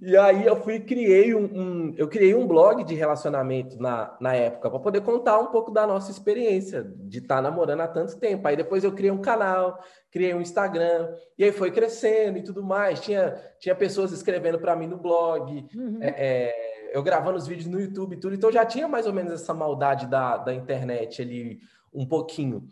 E 0.01 0.17
aí 0.17 0.45
eu 0.45 0.55
fui 0.55 0.79
criei 0.79 1.35
um, 1.35 1.43
um, 1.43 1.93
eu 1.97 2.07
criei 2.07 2.33
um 2.33 2.47
blog 2.47 2.83
de 2.83 2.95
relacionamento 2.95 3.79
na, 3.79 4.17
na 4.19 4.33
época 4.33 4.69
para 4.69 4.79
poder 4.79 5.01
contar 5.01 5.39
um 5.39 5.47
pouco 5.47 5.71
da 5.71 5.85
nossa 5.85 6.09
experiência 6.09 6.83
de 6.83 7.19
estar 7.19 7.35
tá 7.35 7.41
namorando 7.41 7.81
há 7.81 7.87
tanto 7.87 8.19
tempo. 8.19 8.47
Aí 8.47 8.55
depois 8.55 8.83
eu 8.83 8.91
criei 8.91 9.11
um 9.11 9.21
canal, 9.21 9.79
criei 10.11 10.33
um 10.33 10.41
Instagram 10.41 11.13
e 11.37 11.43
aí 11.43 11.51
foi 11.51 11.69
crescendo 11.69 12.39
e 12.39 12.43
tudo 12.43 12.63
mais. 12.63 12.99
Tinha 12.99 13.39
tinha 13.59 13.75
pessoas 13.75 14.11
escrevendo 14.11 14.57
para 14.57 14.75
mim 14.75 14.87
no 14.87 14.97
blog, 14.97 15.67
uhum. 15.75 15.99
é, 16.01 16.15
é, 16.17 16.91
eu 16.93 17.03
gravando 17.03 17.37
os 17.37 17.45
vídeos 17.45 17.67
no 17.67 17.79
YouTube 17.79 18.15
e 18.15 18.19
tudo. 18.19 18.33
Então 18.33 18.51
já 18.51 18.65
tinha 18.65 18.87
mais 18.87 19.05
ou 19.05 19.13
menos 19.13 19.31
essa 19.31 19.53
maldade 19.53 20.07
da, 20.07 20.37
da 20.37 20.53
internet 20.53 21.21
ali 21.21 21.59
um 21.93 22.07
pouquinho. 22.07 22.63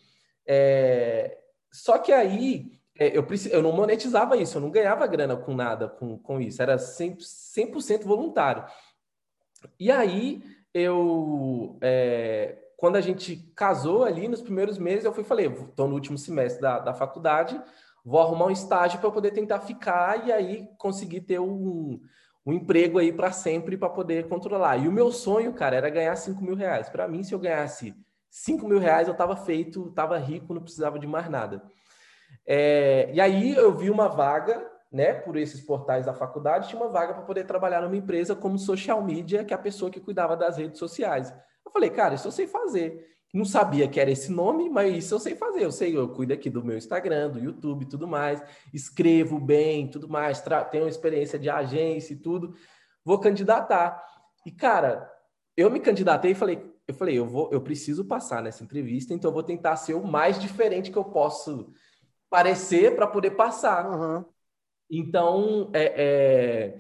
É, 0.47 1.38
só 1.71 1.99
que 1.99 2.12
aí 2.12 2.76
é, 2.99 3.17
eu, 3.17 3.25
eu 3.51 3.62
não 3.62 3.71
monetizava 3.71 4.38
isso, 4.38 4.57
eu 4.57 4.62
não 4.62 4.69
ganhava 4.69 5.05
grana 5.07 5.36
com 5.36 5.53
nada 5.53 5.88
com, 5.88 6.17
com 6.17 6.41
isso, 6.41 6.62
era 6.62 6.77
100%, 6.77 7.79
100 7.79 7.99
voluntário. 7.99 8.65
E 9.79 9.91
aí, 9.91 10.43
eu, 10.73 11.77
é, 11.81 12.57
quando 12.75 12.95
a 12.95 13.01
gente 13.01 13.36
casou 13.55 14.03
ali, 14.03 14.27
nos 14.27 14.41
primeiros 14.41 14.77
meses, 14.77 15.05
eu 15.05 15.13
fui 15.13 15.23
falei, 15.23 15.47
estou 15.47 15.88
no 15.88 15.95
último 15.95 16.17
semestre 16.17 16.62
da, 16.62 16.79
da 16.79 16.93
faculdade, 16.93 17.60
vou 18.05 18.21
arrumar 18.21 18.45
um 18.45 18.51
estágio 18.51 18.99
para 18.99 19.12
poder 19.12 19.31
tentar 19.31 19.60
ficar 19.62 20.27
e 20.27 20.31
aí 20.31 20.69
conseguir 20.77 21.21
ter 21.21 21.39
um, 21.39 21.99
um 22.45 22.53
emprego 22.53 22.99
aí 22.99 23.12
para 23.12 23.31
sempre 23.31 23.75
para 23.77 23.89
poder 23.89 24.27
controlar. 24.27 24.77
E 24.77 24.88
o 24.88 24.91
meu 24.91 25.12
sonho, 25.12 25.53
cara, 25.53 25.75
era 25.75 25.89
ganhar 25.89 26.15
5 26.15 26.41
mil 26.43 26.55
reais. 26.55 26.88
Para 26.88 27.07
mim, 27.07 27.23
se 27.23 27.33
eu 27.33 27.39
ganhasse 27.39 27.95
5 28.29 28.67
mil 28.67 28.79
reais, 28.79 29.07
eu 29.07 29.13
estava 29.13 29.36
feito, 29.36 29.89
estava 29.89 30.17
rico, 30.17 30.53
não 30.53 30.62
precisava 30.62 30.99
de 30.99 31.07
mais 31.07 31.29
nada. 31.29 31.63
É, 32.47 33.10
e 33.13 33.19
aí 33.19 33.53
eu 33.55 33.75
vi 33.75 33.89
uma 33.89 34.07
vaga, 34.07 34.65
né, 34.89 35.13
por 35.13 35.36
esses 35.36 35.60
portais 35.60 36.05
da 36.05 36.13
faculdade, 36.13 36.69
tinha 36.69 36.81
uma 36.81 36.89
vaga 36.89 37.13
para 37.13 37.23
poder 37.23 37.45
trabalhar 37.45 37.81
numa 37.81 37.97
empresa 37.97 38.33
como 38.33 38.57
social 38.57 39.03
media, 39.03 39.43
que 39.43 39.53
é 39.53 39.57
a 39.57 39.60
pessoa 39.60 39.91
que 39.91 39.99
cuidava 39.99 40.38
das 40.38 40.57
redes 40.57 40.79
sociais. 40.79 41.33
Eu 41.65 41.71
falei, 41.71 41.89
cara, 41.89 42.15
isso 42.15 42.27
eu 42.27 42.31
sei 42.31 42.47
fazer. 42.47 43.05
Não 43.33 43.43
sabia 43.43 43.88
que 43.89 43.99
era 43.99 44.10
esse 44.10 44.31
nome, 44.31 44.69
mas 44.69 44.95
isso 44.95 45.13
eu 45.13 45.19
sei 45.19 45.36
fazer. 45.36 45.63
Eu 45.63 45.71
sei, 45.71 45.95
eu 45.95 46.07
cuido 46.07 46.33
aqui 46.33 46.49
do 46.49 46.63
meu 46.63 46.77
Instagram, 46.77 47.29
do 47.29 47.39
YouTube 47.39 47.86
tudo 47.86 48.07
mais, 48.07 48.41
escrevo 48.73 49.38
bem, 49.38 49.89
tudo 49.89 50.07
mais, 50.07 50.41
tenho 50.71 50.88
experiência 50.88 51.38
de 51.38 51.49
agência 51.49 52.13
e 52.13 52.17
tudo. 52.17 52.55
Vou 53.03 53.19
candidatar. 53.19 54.01
E, 54.45 54.51
cara, 54.51 55.12
eu 55.57 55.69
me 55.69 55.81
candidatei 55.81 56.31
e 56.31 56.36
falei, 56.36 56.73
eu 56.88 56.93
falei, 56.93 57.19
eu 57.19 57.25
vou, 57.25 57.49
eu 57.51 57.60
preciso 57.60 58.05
passar 58.05 58.41
nessa 58.41 58.63
entrevista, 58.63 59.13
então 59.13 59.29
eu 59.29 59.33
vou 59.33 59.43
tentar 59.43 59.75
ser 59.75 59.93
o 59.93 60.07
mais 60.07 60.39
diferente 60.39 60.89
que 60.89 60.97
eu 60.97 61.03
posso 61.03 61.73
parecer 62.29 62.95
para 62.95 63.07
poder 63.07 63.31
passar. 63.31 63.89
Uhum. 63.89 64.25
Então, 64.89 65.69
é, 65.73 65.93
é, 65.95 66.77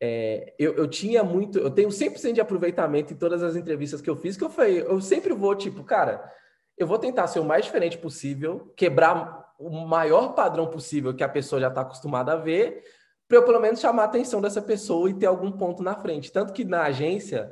é, 0.00 0.54
eu, 0.58 0.74
eu 0.74 0.88
tinha 0.88 1.22
muito, 1.22 1.58
eu 1.58 1.70
tenho 1.70 1.88
100% 1.88 2.32
de 2.32 2.40
aproveitamento 2.40 3.12
em 3.12 3.16
todas 3.16 3.42
as 3.42 3.56
entrevistas 3.56 4.00
que 4.00 4.08
eu 4.10 4.16
fiz, 4.16 4.36
que 4.36 4.44
eu 4.44 4.50
falei, 4.50 4.80
eu 4.80 5.00
sempre 5.00 5.32
vou, 5.32 5.54
tipo, 5.54 5.84
cara, 5.84 6.28
eu 6.76 6.86
vou 6.86 6.98
tentar 6.98 7.26
ser 7.26 7.40
o 7.40 7.44
mais 7.44 7.64
diferente 7.64 7.98
possível, 7.98 8.72
quebrar 8.76 9.52
o 9.58 9.70
maior 9.86 10.34
padrão 10.34 10.66
possível 10.66 11.14
que 11.14 11.22
a 11.22 11.28
pessoa 11.28 11.60
já 11.60 11.68
está 11.68 11.82
acostumada 11.82 12.32
a 12.32 12.36
ver, 12.36 12.82
para 13.28 13.38
eu 13.38 13.44
pelo 13.44 13.60
menos 13.60 13.80
chamar 13.80 14.02
a 14.02 14.06
atenção 14.06 14.40
dessa 14.40 14.60
pessoa 14.60 15.08
e 15.08 15.14
ter 15.14 15.26
algum 15.26 15.52
ponto 15.52 15.82
na 15.82 15.94
frente. 15.94 16.32
Tanto 16.32 16.52
que 16.52 16.64
na 16.64 16.82
agência, 16.82 17.50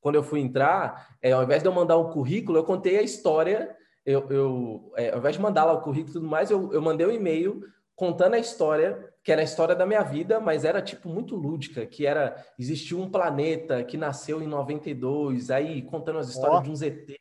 quando 0.00 0.14
eu 0.14 0.22
fui 0.22 0.40
entrar, 0.40 1.16
é, 1.20 1.32
ao 1.32 1.42
invés 1.42 1.62
de 1.62 1.68
eu 1.68 1.72
mandar 1.72 1.98
um 1.98 2.10
currículo, 2.10 2.58
eu 2.58 2.64
contei 2.64 2.96
a 2.96 3.02
história 3.02 3.76
eu, 4.08 4.26
eu 4.30 4.92
é, 4.96 5.10
ao 5.10 5.18
invés 5.18 5.36
de 5.36 5.42
mandar 5.42 5.66
lá 5.66 5.74
o 5.74 5.82
currículo 5.82 6.10
e 6.10 6.12
tudo 6.14 6.26
mais, 6.26 6.50
eu, 6.50 6.72
eu 6.72 6.80
mandei 6.80 7.06
um 7.06 7.12
e-mail 7.12 7.62
contando 7.94 8.34
a 8.34 8.38
história, 8.38 9.12
que 9.22 9.30
era 9.30 9.42
a 9.42 9.44
história 9.44 9.74
da 9.74 9.84
minha 9.84 10.02
vida, 10.02 10.40
mas 10.40 10.64
era 10.64 10.80
tipo 10.80 11.10
muito 11.10 11.36
lúdica, 11.36 11.84
que 11.84 12.06
era 12.06 12.42
existiu 12.58 12.98
um 12.98 13.10
planeta 13.10 13.84
que 13.84 13.98
nasceu 13.98 14.40
em 14.40 14.46
92, 14.46 15.50
aí 15.50 15.82
contando 15.82 16.20
as 16.20 16.28
histórias 16.30 16.60
oh. 16.60 16.62
de 16.62 16.70
um 16.70 16.76
ZT 16.76 17.18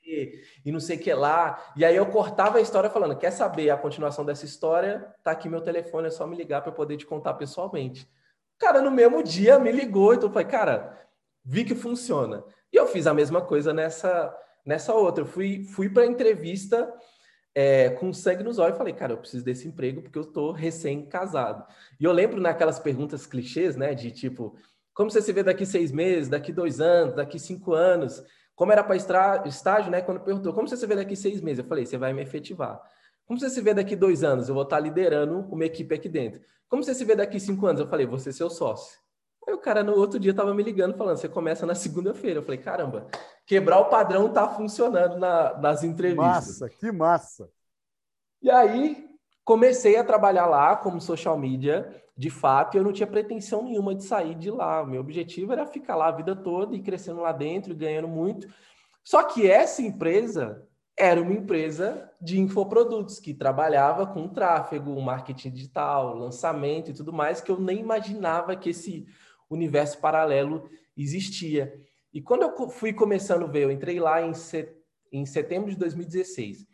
e 0.64 0.72
não 0.72 0.80
sei 0.80 0.96
o 0.96 1.00
que 1.00 1.14
lá. 1.14 1.62
E 1.76 1.84
aí 1.84 1.96
eu 1.96 2.06
cortava 2.06 2.58
a 2.58 2.62
história 2.62 2.90
falando: 2.90 3.18
"Quer 3.18 3.32
saber 3.32 3.70
a 3.70 3.76
continuação 3.76 4.24
dessa 4.24 4.46
história? 4.46 5.14
Tá 5.22 5.32
aqui 5.32 5.50
meu 5.50 5.60
telefone, 5.60 6.08
é 6.08 6.12
só 6.12 6.26
me 6.26 6.38
ligar 6.38 6.62
para 6.62 6.72
eu 6.72 6.76
poder 6.76 6.96
te 6.96 7.06
contar 7.06 7.34
pessoalmente". 7.34 8.10
Cara 8.58 8.82
no 8.82 8.92
mesmo 8.92 9.22
dia 9.22 9.60
me 9.60 9.74
ligou, 9.74 10.14
então 10.14 10.30
eu 10.30 10.34
falei: 10.34 10.48
"Cara, 10.48 10.98
vi 11.44 11.66
que 11.66 11.76
funciona". 11.76 12.46
E 12.72 12.78
eu 12.78 12.88
fiz 12.88 13.08
a 13.08 13.14
mesma 13.14 13.42
coisa 13.42 13.74
nessa 13.74 14.34
nessa 14.68 14.94
outra. 14.94 15.24
Eu 15.24 15.28
fui, 15.28 15.64
fui 15.64 15.90
para 15.90 16.04
a 16.04 16.06
entrevista 16.06 16.94
é, 17.56 17.90
com 17.92 18.14
sangue 18.14 18.44
nos 18.44 18.60
olhos 18.60 18.76
e 18.76 18.78
falei, 18.78 18.94
cara, 18.94 19.14
eu 19.14 19.18
preciso 19.18 19.44
desse 19.44 19.68
emprego 19.68 20.02
porque 20.02 20.18
eu 20.18 20.24
estou 20.24 20.52
recém-casado. 20.52 21.66
E 22.00 22.04
eu 22.04 22.12
lembro 22.12 22.40
naquelas 22.40 22.78
perguntas 22.78 23.26
clichês, 23.26 23.76
né, 23.76 23.96
de 23.96 24.12
tipo, 24.12 24.56
como 24.94 25.10
você 25.10 25.22
se 25.22 25.32
vê 25.32 25.42
daqui 25.42 25.66
seis 25.66 25.92
meses, 25.92 26.30
daqui 26.30 26.52
dois 26.52 26.80
anos, 26.80 27.16
daqui 27.16 27.40
cinco 27.40 27.74
anos? 27.74 28.24
Como 28.56 28.72
era 28.72 28.84
para 28.84 28.96
estágio, 28.96 29.92
né? 29.92 30.02
Quando 30.02 30.20
perguntou, 30.20 30.52
como 30.52 30.68
você 30.68 30.76
se 30.76 30.88
vê 30.88 30.96
daqui 30.96 31.16
seis 31.16 31.40
meses? 31.40 31.60
Eu 31.60 31.66
falei, 31.66 31.86
você 31.86 31.98
vai 31.98 32.12
me 32.14 32.24
efetivar. 32.24 32.82
Como 33.26 33.40
você 33.40 33.50
se 33.50 33.62
vê 33.62 33.74
daqui 33.74 33.96
dois 33.96 34.24
anos? 34.24 34.50
Eu 34.50 34.56
vou 34.56 34.64
estar 34.64 34.80
liderando 34.80 35.40
uma 35.52 35.66
equipe 35.66 35.94
aqui 35.94 36.10
dentro. 36.10 36.42
Como 36.68 36.84
você 36.84 36.96
se 36.96 37.06
vê 37.06 37.16
daqui 37.16 37.40
cinco 37.40 37.68
anos? 37.68 37.80
Eu 37.80 37.88
falei, 37.88 38.08
você 38.08 38.32
ser 38.32 38.38
seu 38.38 38.50
sócio. 38.50 38.98
Aí 39.48 39.54
o 39.54 39.58
cara 39.58 39.82
no 39.82 39.96
outro 39.96 40.20
dia 40.20 40.34
tava 40.34 40.54
me 40.54 40.62
ligando 40.62 40.98
falando, 40.98 41.18
você 41.18 41.30
começa 41.30 41.66
na 41.66 41.74
segunda-feira. 41.74 42.40
Eu 42.40 42.44
falei, 42.44 42.60
caramba, 42.60 43.08
quebrar 43.46 43.80
o 43.80 43.86
padrão 43.86 44.32
tá 44.32 44.50
funcionando 44.50 45.18
na, 45.18 45.58
nas 45.58 45.84
entrevistas. 45.84 46.60
Massa, 46.60 46.70
que 46.70 46.92
massa. 46.92 47.50
E 48.42 48.52
aí 48.52 49.08
comecei 49.46 49.96
a 49.96 50.04
trabalhar 50.04 50.46
lá 50.48 50.76
como 50.76 51.00
social 51.00 51.38
media, 51.38 52.04
de 52.18 52.30
fato, 52.30 52.76
e 52.76 52.78
eu 52.78 52.84
não 52.84 52.92
tinha 52.92 53.08
pretensão 53.08 53.64
nenhuma 53.64 53.96
de 53.96 54.04
sair 54.04 54.36
de 54.36 54.52
lá. 54.52 54.86
Meu 54.86 55.00
objetivo 55.00 55.54
era 55.54 55.66
ficar 55.66 55.96
lá 55.96 56.08
a 56.08 56.12
vida 56.12 56.36
toda 56.36 56.76
e 56.76 56.82
crescendo 56.82 57.22
lá 57.22 57.32
dentro 57.32 57.72
e 57.72 57.76
ganhando 57.76 58.10
muito. 58.10 58.50
Só 59.02 59.24
que 59.24 59.50
essa 59.50 59.82
empresa 59.82 60.68
era 60.98 61.22
uma 61.22 61.32
empresa 61.34 62.12
de 62.20 62.40
infoprodutos 62.40 63.20
que 63.20 63.34
trabalhava 63.34 64.06
com 64.08 64.28
tráfego, 64.28 65.00
marketing 65.00 65.52
digital, 65.52 66.16
lançamento 66.16 66.92
e 66.92 66.94
tudo 66.94 67.14
mais, 67.14 67.40
que 67.40 67.52
eu 67.52 67.60
nem 67.60 67.80
imaginava 67.80 68.56
que 68.56 68.72
esse 68.72 69.08
universo 69.50 70.00
paralelo 70.00 70.70
existia. 70.96 71.74
E 72.14 72.22
quando 72.22 72.44
eu 72.44 72.70
fui 72.70 72.94
começando 72.94 73.44
a 73.44 73.48
ver, 73.48 73.64
eu 73.64 73.72
entrei 73.72 74.00
lá 74.00 74.22
em, 74.22 74.32
em 75.12 75.26
setembro 75.26 75.70
de 75.70 75.78
2016. 75.78 76.66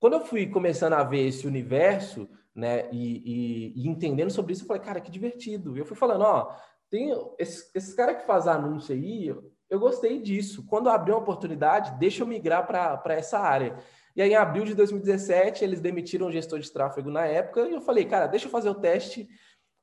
Quando 0.00 0.14
eu 0.14 0.20
fui 0.20 0.46
começando 0.46 0.94
a 0.94 1.02
ver 1.02 1.26
esse 1.26 1.46
universo, 1.46 2.28
né, 2.54 2.88
e, 2.92 3.72
e, 3.74 3.82
e 3.82 3.88
entendendo 3.88 4.30
sobre 4.30 4.52
isso, 4.52 4.62
eu 4.62 4.66
falei, 4.68 4.82
cara, 4.82 5.00
que 5.00 5.10
divertido. 5.10 5.76
E 5.76 5.80
eu 5.80 5.86
fui 5.86 5.96
falando, 5.96 6.22
ó, 6.22 6.54
tem 6.90 7.10
esses, 7.38 7.70
esses 7.74 7.94
caras 7.94 8.18
que 8.18 8.26
fazem 8.26 8.52
anúncio 8.52 8.94
aí, 8.94 9.28
eu, 9.28 9.50
eu 9.68 9.80
gostei 9.80 10.20
disso. 10.20 10.64
Quando 10.66 10.88
abrir 10.88 11.12
uma 11.12 11.20
oportunidade, 11.20 11.98
deixa 11.98 12.22
eu 12.22 12.26
migrar 12.26 12.66
para 12.66 13.14
essa 13.14 13.38
área. 13.38 13.76
E 14.14 14.22
aí, 14.22 14.30
em 14.30 14.36
abril 14.36 14.64
de 14.64 14.74
2017, 14.74 15.64
eles 15.64 15.80
demitiram 15.80 16.28
o 16.28 16.32
gestor 16.32 16.60
de 16.60 16.70
tráfego 16.70 17.10
na 17.10 17.26
época, 17.26 17.68
e 17.68 17.72
eu 17.72 17.80
falei, 17.80 18.04
cara, 18.04 18.28
deixa 18.28 18.46
eu 18.46 18.50
fazer 18.50 18.68
o 18.68 18.74
teste, 18.74 19.28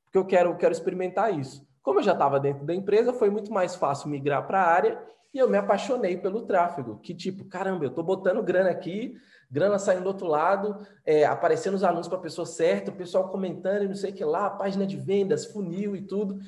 porque 0.06 0.18
eu 0.18 0.26
quero, 0.26 0.56
quero 0.56 0.72
experimentar 0.72 1.38
isso. 1.38 1.68
Como 1.82 2.00
eu 2.00 2.04
já 2.04 2.14
estava 2.14 2.40
dentro 2.40 2.66
da 2.66 2.74
empresa, 2.74 3.14
foi 3.14 3.30
muito 3.30 3.52
mais 3.52 3.76
fácil 3.76 4.10
migrar 4.10 4.46
para 4.46 4.62
a 4.62 4.68
área, 4.68 5.02
e 5.34 5.40
eu 5.40 5.50
me 5.50 5.58
apaixonei 5.58 6.18
pelo 6.18 6.42
tráfego. 6.42 7.00
Que 7.00 7.14
tipo, 7.14 7.46
caramba, 7.46 7.86
eu 7.86 7.90
estou 7.90 8.04
botando 8.04 8.44
grana 8.44 8.70
aqui, 8.70 9.16
grana 9.50 9.80
saindo 9.80 10.04
do 10.04 10.08
outro 10.08 10.28
lado, 10.28 10.86
é, 11.06 11.26
aparecendo 11.26 11.76
os 11.76 11.84
anúncios 11.84 12.08
para 12.08 12.18
a 12.18 12.22
pessoa 12.22 12.46
certa, 12.46 12.92
o 12.92 12.96
pessoal 12.96 13.30
comentando 13.30 13.84
e 13.84 13.88
não 13.88 13.96
sei 13.96 14.12
o 14.12 14.14
que 14.14 14.26
lá, 14.26 14.50
página 14.50 14.86
de 14.86 14.98
vendas, 14.98 15.46
funil 15.46 15.96
e 15.96 16.02
tudo. 16.02 16.40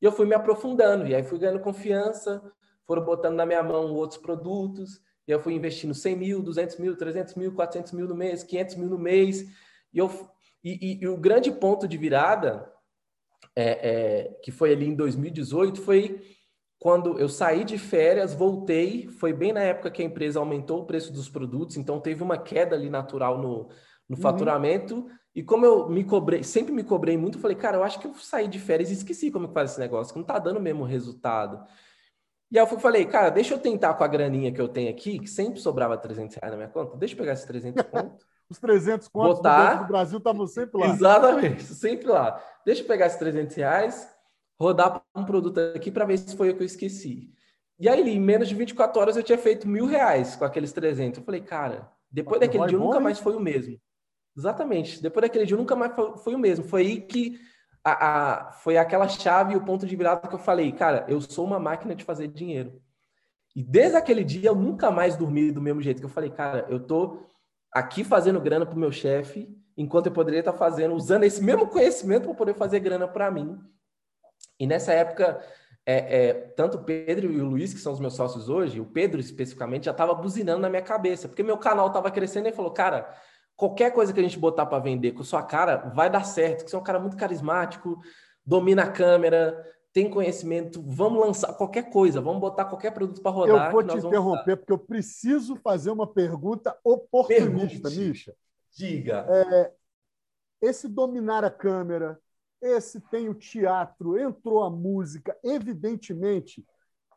E 0.00 0.04
eu 0.04 0.12
fui 0.12 0.26
me 0.26 0.34
aprofundando, 0.34 1.06
e 1.06 1.14
aí 1.14 1.22
fui 1.22 1.38
ganhando 1.38 1.60
confiança, 1.60 2.42
foram 2.86 3.04
botando 3.04 3.36
na 3.36 3.44
minha 3.44 3.62
mão 3.62 3.92
outros 3.94 4.18
produtos, 4.18 5.00
e 5.28 5.32
eu 5.32 5.38
fui 5.38 5.54
investindo 5.54 5.94
100 5.94 6.16
mil, 6.16 6.42
200 6.42 6.78
mil, 6.78 6.96
300 6.96 7.34
mil, 7.34 7.54
400 7.54 7.92
mil 7.92 8.08
no 8.08 8.14
mês, 8.14 8.42
500 8.42 8.76
mil 8.76 8.88
no 8.88 8.98
mês. 8.98 9.42
E, 9.92 9.98
eu, 9.98 10.10
e, 10.64 10.98
e, 10.98 11.04
e 11.04 11.08
o 11.08 11.16
grande 11.16 11.52
ponto 11.52 11.86
de 11.86 11.96
virada, 11.96 12.72
é, 13.54 13.88
é, 13.90 14.38
que 14.42 14.50
foi 14.50 14.72
ali 14.72 14.86
em 14.86 14.94
2018, 14.94 15.80
foi 15.80 16.20
quando 16.78 17.18
eu 17.18 17.28
saí 17.28 17.62
de 17.62 17.76
férias, 17.76 18.32
voltei, 18.32 19.06
foi 19.06 19.34
bem 19.34 19.52
na 19.52 19.60
época 19.60 19.90
que 19.90 20.00
a 20.00 20.04
empresa 20.04 20.38
aumentou 20.38 20.80
o 20.80 20.86
preço 20.86 21.12
dos 21.12 21.28
produtos, 21.28 21.76
então 21.76 22.00
teve 22.00 22.22
uma 22.22 22.38
queda 22.38 22.74
ali 22.74 22.88
natural 22.88 23.36
no, 23.36 23.68
no 24.08 24.16
uhum. 24.16 24.22
faturamento. 24.22 25.06
E 25.34 25.42
como 25.42 25.66
eu 25.66 25.88
me 25.90 26.02
cobrei, 26.02 26.42
sempre 26.42 26.72
me 26.72 26.82
cobrei 26.82 27.18
muito, 27.18 27.38
falei, 27.38 27.56
cara, 27.56 27.76
eu 27.76 27.84
acho 27.84 28.00
que 28.00 28.06
eu 28.06 28.14
saí 28.14 28.48
de 28.48 28.58
férias 28.58 28.90
e 28.90 28.94
esqueci 28.94 29.30
como 29.30 29.48
que 29.48 29.54
faz 29.54 29.72
esse 29.72 29.80
negócio, 29.80 30.12
que 30.12 30.18
não 30.18 30.26
tá 30.26 30.38
dando 30.38 30.56
o 30.56 30.62
mesmo 30.62 30.82
resultado. 30.82 31.62
E 32.50 32.58
aí 32.58 32.64
eu 32.64 32.80
falei, 32.80 33.04
cara, 33.04 33.28
deixa 33.28 33.54
eu 33.54 33.58
tentar 33.58 33.94
com 33.94 34.02
a 34.02 34.08
graninha 34.08 34.50
que 34.50 34.60
eu 34.60 34.66
tenho 34.66 34.90
aqui, 34.90 35.18
que 35.18 35.28
sempre 35.28 35.60
sobrava 35.60 35.98
300 35.98 36.34
reais 36.36 36.50
na 36.50 36.56
minha 36.56 36.68
conta, 36.68 36.96
deixa 36.96 37.14
eu 37.14 37.18
pegar 37.18 37.34
esses 37.34 37.44
300 37.44 37.84
contos. 37.92 38.26
Os 38.48 38.58
300 38.58 39.06
contos 39.06 39.36
botar... 39.36 39.74
do, 39.74 39.82
do 39.82 39.88
Brasil 39.88 40.18
estavam 40.18 40.46
sempre 40.46 40.80
lá. 40.80 40.88
Exatamente, 40.88 41.62
sempre 41.62 42.08
lá. 42.08 42.42
Deixa 42.64 42.82
eu 42.82 42.86
pegar 42.86 43.06
esses 43.06 43.18
300 43.18 43.56
reais, 43.56 44.08
rodar 44.58 45.02
um 45.14 45.24
produto 45.24 45.58
aqui 45.74 45.90
para 45.90 46.04
ver 46.04 46.18
se 46.18 46.36
foi 46.36 46.50
o 46.50 46.56
que 46.56 46.62
eu 46.62 46.66
esqueci. 46.66 47.32
E 47.78 47.88
aí, 47.88 48.06
em 48.10 48.20
menos 48.20 48.48
de 48.48 48.54
24 48.54 49.00
horas, 49.00 49.16
eu 49.16 49.22
tinha 49.22 49.38
feito 49.38 49.66
mil 49.66 49.86
reais 49.86 50.36
com 50.36 50.44
aqueles 50.44 50.72
300. 50.72 51.18
Eu 51.18 51.24
falei, 51.24 51.40
cara, 51.40 51.90
depois 52.10 52.38
daquele 52.38 52.66
dia, 52.66 52.78
nunca 52.78 53.00
mais 53.00 53.18
foi 53.18 53.34
o 53.34 53.40
mesmo. 53.40 53.80
Exatamente. 54.36 55.02
Depois 55.02 55.22
daquele 55.22 55.46
dia, 55.46 55.56
nunca 55.56 55.74
mais 55.74 55.92
foi, 56.22 56.34
o 56.34 56.38
mesmo. 56.38 56.64
Foi 56.64 56.82
aí 56.82 57.00
que 57.00 57.40
a, 57.82 58.48
a, 58.48 58.52
foi 58.52 58.76
aquela 58.76 59.08
chave 59.08 59.54
e 59.54 59.56
o 59.56 59.64
ponto 59.64 59.86
de 59.86 59.96
virada 59.96 60.28
que 60.28 60.34
eu 60.34 60.38
falei, 60.38 60.70
cara, 60.72 61.06
eu 61.08 61.20
sou 61.20 61.46
uma 61.46 61.58
máquina 61.58 61.94
de 61.94 62.04
fazer 62.04 62.28
dinheiro. 62.28 62.80
E 63.56 63.62
desde 63.62 63.96
aquele 63.96 64.24
dia 64.24 64.50
eu 64.50 64.54
nunca 64.54 64.90
mais 64.90 65.16
dormi 65.16 65.50
do 65.50 65.62
mesmo 65.62 65.80
jeito 65.80 66.00
que 66.00 66.04
eu 66.04 66.10
falei, 66.10 66.30
cara, 66.30 66.66
eu 66.68 66.78
tô 66.80 67.26
aqui 67.72 68.04
fazendo 68.04 68.40
grana 68.40 68.66
pro 68.66 68.78
meu 68.78 68.92
chefe, 68.92 69.48
enquanto 69.80 70.06
eu 70.06 70.12
poderia 70.12 70.40
estar 70.40 70.52
fazendo, 70.52 70.94
usando 70.94 71.24
esse 71.24 71.42
mesmo 71.42 71.66
conhecimento 71.66 72.24
para 72.24 72.34
poder 72.34 72.54
fazer 72.54 72.80
grana 72.80 73.08
para 73.08 73.30
mim. 73.30 73.58
E 74.58 74.66
nessa 74.66 74.92
época, 74.92 75.42
é, 75.86 76.26
é, 76.26 76.32
tanto 76.54 76.76
o 76.76 76.84
Pedro 76.84 77.32
e 77.32 77.40
o 77.40 77.46
Luiz, 77.46 77.72
que 77.72 77.80
são 77.80 77.92
os 77.92 78.00
meus 78.00 78.14
sócios 78.14 78.50
hoje, 78.50 78.78
o 78.78 78.84
Pedro 78.84 79.18
especificamente, 79.18 79.86
já 79.86 79.90
estava 79.90 80.14
buzinando 80.14 80.60
na 80.60 80.68
minha 80.68 80.82
cabeça, 80.82 81.28
porque 81.28 81.42
meu 81.42 81.56
canal 81.56 81.86
estava 81.86 82.10
crescendo 82.10 82.48
e 82.48 82.52
falou, 82.52 82.70
cara, 82.72 83.10
qualquer 83.56 83.90
coisa 83.92 84.12
que 84.12 84.20
a 84.20 84.22
gente 84.22 84.38
botar 84.38 84.66
para 84.66 84.82
vender 84.82 85.12
com 85.12 85.24
sua 85.24 85.42
cara 85.42 85.90
vai 85.94 86.10
dar 86.10 86.24
certo, 86.24 86.64
que 86.64 86.70
você 86.70 86.76
é 86.76 86.78
um 86.78 86.84
cara 86.84 87.00
muito 87.00 87.16
carismático, 87.16 87.98
domina 88.44 88.82
a 88.82 88.90
câmera, 88.90 89.64
tem 89.94 90.10
conhecimento, 90.10 90.82
vamos 90.86 91.20
lançar 91.20 91.54
qualquer 91.54 91.88
coisa, 91.90 92.20
vamos 92.20 92.40
botar 92.40 92.66
qualquer 92.66 92.92
produto 92.92 93.22
para 93.22 93.30
rodar. 93.30 93.66
Eu 93.66 93.72
vou 93.72 93.82
te 93.82 93.96
interromper, 93.96 94.56
porque 94.58 94.72
eu 94.72 94.78
preciso 94.78 95.56
fazer 95.56 95.90
uma 95.90 96.06
pergunta 96.06 96.76
oportunista, 96.84 97.88
Pergunte. 97.88 97.98
Misha. 97.98 98.34
Diga. 98.76 99.26
É, 99.28 99.72
esse 100.62 100.88
dominar 100.88 101.44
a 101.44 101.50
câmera, 101.50 102.20
esse 102.60 103.00
tem 103.00 103.28
o 103.28 103.34
teatro, 103.34 104.18
entrou 104.18 104.62
a 104.62 104.70
música, 104.70 105.36
evidentemente 105.42 106.64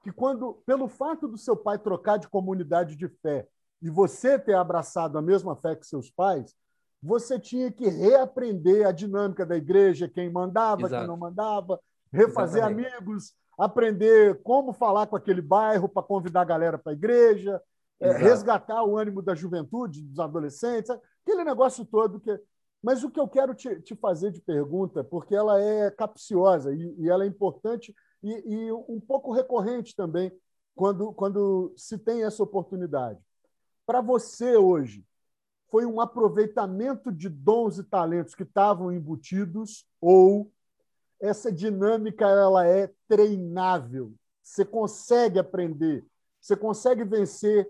que 0.01 0.11
quando, 0.11 0.61
pelo 0.65 0.87
fato 0.87 1.27
do 1.27 1.37
seu 1.37 1.55
pai 1.55 1.79
trocar 1.79 2.17
de 2.17 2.27
comunidade 2.27 2.95
de 2.95 3.07
fé 3.07 3.47
e 3.81 3.89
você 3.89 4.37
ter 4.37 4.53
abraçado 4.53 5.17
a 5.17 5.21
mesma 5.21 5.55
fé 5.55 5.75
que 5.75 5.87
seus 5.87 6.09
pais, 6.09 6.53
você 7.01 7.39
tinha 7.39 7.71
que 7.71 7.87
reaprender 7.87 8.85
a 8.85 8.91
dinâmica 8.91 9.45
da 9.45 9.55
igreja, 9.55 10.07
quem 10.07 10.29
mandava, 10.29 10.83
Exato. 10.83 11.01
quem 11.01 11.07
não 11.07 11.17
mandava, 11.17 11.79
refazer 12.11 12.63
Exatamente. 12.63 12.93
amigos, 12.93 13.33
aprender 13.57 14.41
como 14.43 14.73
falar 14.73 15.07
com 15.07 15.15
aquele 15.15 15.41
bairro 15.41 15.87
para 15.87 16.03
convidar 16.03 16.41
a 16.41 16.45
galera 16.45 16.77
para 16.77 16.91
a 16.91 16.95
igreja, 16.95 17.61
é, 17.99 18.11
resgatar 18.11 18.83
o 18.83 18.97
ânimo 18.97 19.21
da 19.21 19.35
juventude, 19.35 20.01
dos 20.01 20.19
adolescentes, 20.19 20.93
aquele 21.25 21.43
negócio 21.43 21.85
todo 21.85 22.19
que. 22.19 22.39
Mas 22.81 23.03
o 23.03 23.09
que 23.09 23.19
eu 23.19 23.27
quero 23.27 23.55
te, 23.55 23.81
te 23.81 23.95
fazer 23.95 24.31
de 24.31 24.41
pergunta, 24.41 25.03
porque 25.03 25.33
ela 25.33 25.61
é 25.61 25.89
capciosa 25.89 26.73
e, 26.73 26.95
e 26.99 27.09
ela 27.09 27.23
é 27.23 27.27
importante 27.27 27.95
e, 28.21 28.29
e 28.29 28.71
um 28.71 28.99
pouco 28.99 29.31
recorrente 29.31 29.95
também 29.95 30.31
quando, 30.75 31.13
quando 31.13 31.73
se 31.77 31.97
tem 31.97 32.23
essa 32.23 32.43
oportunidade 32.43 33.19
para 33.85 34.01
você 34.01 34.55
hoje 34.55 35.05
foi 35.69 35.85
um 35.85 35.99
aproveitamento 35.99 37.11
de 37.11 37.27
dons 37.27 37.79
e 37.79 37.83
talentos 37.83 38.35
que 38.35 38.43
estavam 38.43 38.91
embutidos 38.91 39.87
ou 39.99 40.51
essa 41.19 41.51
dinâmica 41.51 42.25
ela 42.25 42.67
é 42.67 42.91
treinável? 43.07 44.13
Você 44.41 44.63
consegue 44.63 45.39
aprender, 45.39 46.05
você 46.39 46.55
consegue 46.55 47.03
vencer. 47.03 47.67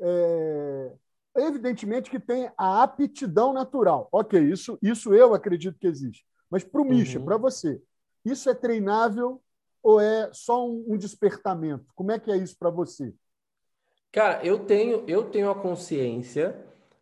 É... 0.00 0.92
Evidentemente 1.36 2.10
que 2.10 2.20
tem 2.20 2.50
a 2.56 2.82
aptidão 2.82 3.52
natural. 3.52 4.08
Ok, 4.12 4.40
isso, 4.40 4.78
isso 4.82 5.14
eu 5.14 5.34
acredito 5.34 5.78
que 5.78 5.86
existe. 5.86 6.24
Mas 6.50 6.62
para 6.62 6.82
o 6.82 6.84
Misha, 6.84 7.18
uhum. 7.18 7.24
para 7.24 7.38
você, 7.38 7.80
isso 8.24 8.50
é 8.50 8.54
treinável 8.54 9.40
ou 9.82 10.00
é 10.00 10.30
só 10.32 10.66
um, 10.66 10.84
um 10.88 10.96
despertamento? 10.96 11.86
Como 11.94 12.12
é 12.12 12.18
que 12.18 12.30
é 12.30 12.36
isso 12.36 12.56
para 12.58 12.70
você? 12.70 13.12
Cara, 14.12 14.44
eu 14.44 14.60
tenho, 14.60 15.04
eu 15.08 15.24
tenho 15.24 15.50
a 15.50 15.54
consciência, 15.54 16.54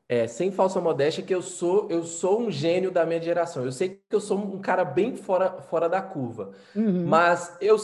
é, 0.09 0.27
sem 0.27 0.51
falsa 0.51 0.81
modéstia, 0.81 1.25
que 1.25 1.35
eu 1.35 1.43
sou, 1.43 1.89
eu 1.91 2.05
sou 2.05 2.41
um 2.41 2.51
gênio 2.51 2.91
da 2.91 3.05
minha 3.05 3.21
geração. 3.21 3.65
Eu 3.65 3.73
sei 3.73 4.01
que 4.09 4.15
eu 4.15 4.21
sou 4.21 4.39
um 4.39 4.61
cara 4.61 4.85
bem 4.85 5.17
fora, 5.17 5.61
fora 5.63 5.89
da 5.89 6.01
curva. 6.01 6.53
Uhum. 6.75 7.07
Mas 7.07 7.57
eu, 7.61 7.77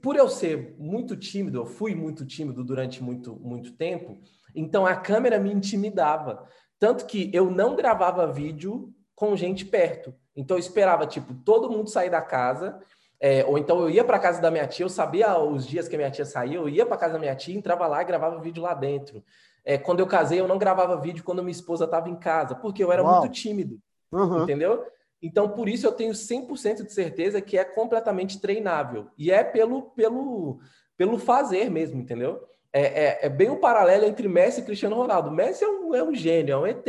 por 0.00 0.16
eu 0.16 0.28
ser 0.28 0.74
muito 0.78 1.16
tímido, 1.16 1.58
eu 1.58 1.66
fui 1.66 1.94
muito 1.94 2.26
tímido 2.26 2.62
durante 2.62 3.02
muito, 3.02 3.36
muito 3.36 3.72
tempo, 3.72 4.18
então 4.54 4.86
a 4.86 4.96
câmera 4.96 5.38
me 5.38 5.52
intimidava. 5.52 6.46
Tanto 6.78 7.06
que 7.06 7.30
eu 7.32 7.50
não 7.50 7.74
gravava 7.74 8.30
vídeo 8.32 8.92
com 9.14 9.36
gente 9.36 9.64
perto. 9.64 10.14
Então 10.36 10.56
eu 10.56 10.60
esperava, 10.60 11.06
tipo, 11.06 11.34
todo 11.44 11.70
mundo 11.70 11.90
sair 11.90 12.10
da 12.10 12.22
casa 12.22 12.80
é, 13.20 13.44
ou 13.44 13.58
então 13.58 13.80
eu 13.80 13.90
ia 13.90 14.04
para 14.04 14.18
casa 14.18 14.40
da 14.40 14.50
minha 14.50 14.66
tia, 14.66 14.84
eu 14.84 14.88
sabia 14.88 15.36
os 15.38 15.66
dias 15.66 15.88
que 15.88 15.96
a 15.96 15.98
minha 15.98 16.10
tia 16.10 16.24
saía, 16.24 16.56
eu 16.56 16.68
ia 16.68 16.86
para 16.86 16.96
casa 16.96 17.14
da 17.14 17.18
minha 17.18 17.34
tia, 17.34 17.56
entrava 17.56 17.86
lá 17.86 18.00
e 18.00 18.04
gravava 18.04 18.40
vídeo 18.40 18.62
lá 18.62 18.74
dentro. 18.74 19.24
É, 19.64 19.76
quando 19.76 20.00
eu 20.00 20.06
casei, 20.06 20.40
eu 20.40 20.46
não 20.46 20.56
gravava 20.56 21.00
vídeo 21.00 21.24
quando 21.24 21.42
minha 21.42 21.52
esposa 21.52 21.84
estava 21.84 22.08
em 22.08 22.16
casa, 22.16 22.54
porque 22.54 22.82
eu 22.82 22.92
era 22.92 23.02
Uau. 23.02 23.20
muito 23.20 23.32
tímido, 23.32 23.78
uhum. 24.12 24.44
entendeu? 24.44 24.84
Então, 25.20 25.48
por 25.48 25.68
isso 25.68 25.84
eu 25.84 25.92
tenho 25.92 26.12
100% 26.12 26.84
de 26.84 26.92
certeza 26.92 27.40
que 27.40 27.58
é 27.58 27.64
completamente 27.64 28.40
treinável. 28.40 29.08
E 29.18 29.32
é 29.32 29.42
pelo, 29.42 29.82
pelo, 29.90 30.60
pelo 30.96 31.18
fazer 31.18 31.68
mesmo, 31.68 32.00
entendeu? 32.00 32.40
É, 32.72 32.80
é, 32.82 33.18
é, 33.22 33.28
bem 33.28 33.48
o 33.48 33.54
um 33.54 33.60
paralelo 33.60 34.04
entre 34.04 34.28
Messi 34.28 34.60
e 34.60 34.64
Cristiano 34.64 34.94
Ronaldo. 34.94 35.30
Messi 35.30 35.64
é 35.64 35.68
um, 35.68 35.94
é 35.94 36.02
um 36.02 36.14
gênio, 36.14 36.52
é 36.52 36.58
um 36.58 36.66
ET. 36.66 36.84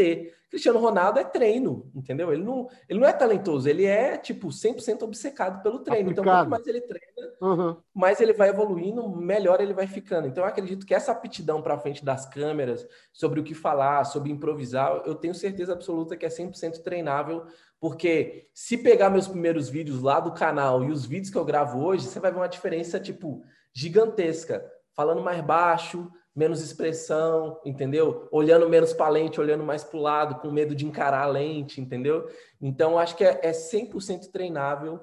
Cristiano 0.49 0.79
Ronaldo 0.79 1.19
é 1.19 1.23
treino, 1.23 1.89
entendeu? 1.95 2.33
Ele 2.33 2.43
não, 2.43 2.67
ele 2.89 2.99
não 2.99 3.07
é 3.07 3.13
talentoso, 3.13 3.69
ele 3.69 3.85
é, 3.85 4.17
tipo, 4.17 4.47
100% 4.47 5.03
obcecado 5.03 5.61
pelo 5.61 5.79
treino. 5.79 6.09
Aplicado. 6.09 6.27
Então, 6.27 6.41
quanto 6.41 6.49
mais 6.49 6.67
ele 6.67 6.81
treina, 6.81 7.33
uhum. 7.39 7.77
mais 7.93 8.19
ele 8.19 8.33
vai 8.33 8.49
evoluindo, 8.49 9.07
melhor 9.07 9.61
ele 9.61 9.73
vai 9.73 9.85
ficando. 9.85 10.27
Então, 10.27 10.43
eu 10.43 10.49
acredito 10.49 10.87
que 10.87 10.95
essa 10.95 11.11
aptidão 11.11 11.61
para 11.61 11.77
frente 11.77 12.03
das 12.03 12.25
câmeras, 12.25 12.85
sobre 13.13 13.39
o 13.39 13.43
que 13.43 13.53
falar, 13.53 14.03
sobre 14.05 14.31
improvisar, 14.31 15.03
eu 15.05 15.13
tenho 15.13 15.35
certeza 15.35 15.73
absoluta 15.73 16.17
que 16.17 16.25
é 16.25 16.29
100% 16.29 16.81
treinável, 16.81 17.45
porque 17.79 18.49
se 18.51 18.75
pegar 18.75 19.11
meus 19.11 19.27
primeiros 19.27 19.69
vídeos 19.69 20.01
lá 20.01 20.19
do 20.19 20.33
canal 20.33 20.83
e 20.83 20.91
os 20.91 21.05
vídeos 21.05 21.29
que 21.29 21.37
eu 21.37 21.45
gravo 21.45 21.79
hoje, 21.85 22.07
você 22.07 22.19
vai 22.19 22.31
ver 22.31 22.39
uma 22.39 22.49
diferença, 22.49 22.99
tipo, 22.99 23.43
gigantesca 23.71 24.65
falando 24.99 25.23
mais 25.23 25.39
baixo, 25.39 26.11
menos 26.35 26.61
expressão, 26.61 27.57
entendeu? 27.63 28.27
Olhando 28.33 28.67
menos 28.67 28.91
para 28.91 29.05
a 29.05 29.09
lente, 29.09 29.39
olhando 29.39 29.63
mais 29.63 29.81
para 29.81 29.97
o 29.97 30.01
lado, 30.01 30.41
com 30.41 30.51
medo 30.51 30.75
de 30.75 30.85
encarar 30.85 31.21
a 31.21 31.25
lente, 31.25 31.79
entendeu? 31.79 32.29
Então, 32.59 32.99
acho 32.99 33.15
que 33.15 33.23
é, 33.23 33.39
é 33.41 33.51
100% 33.51 34.29
treinável, 34.29 34.99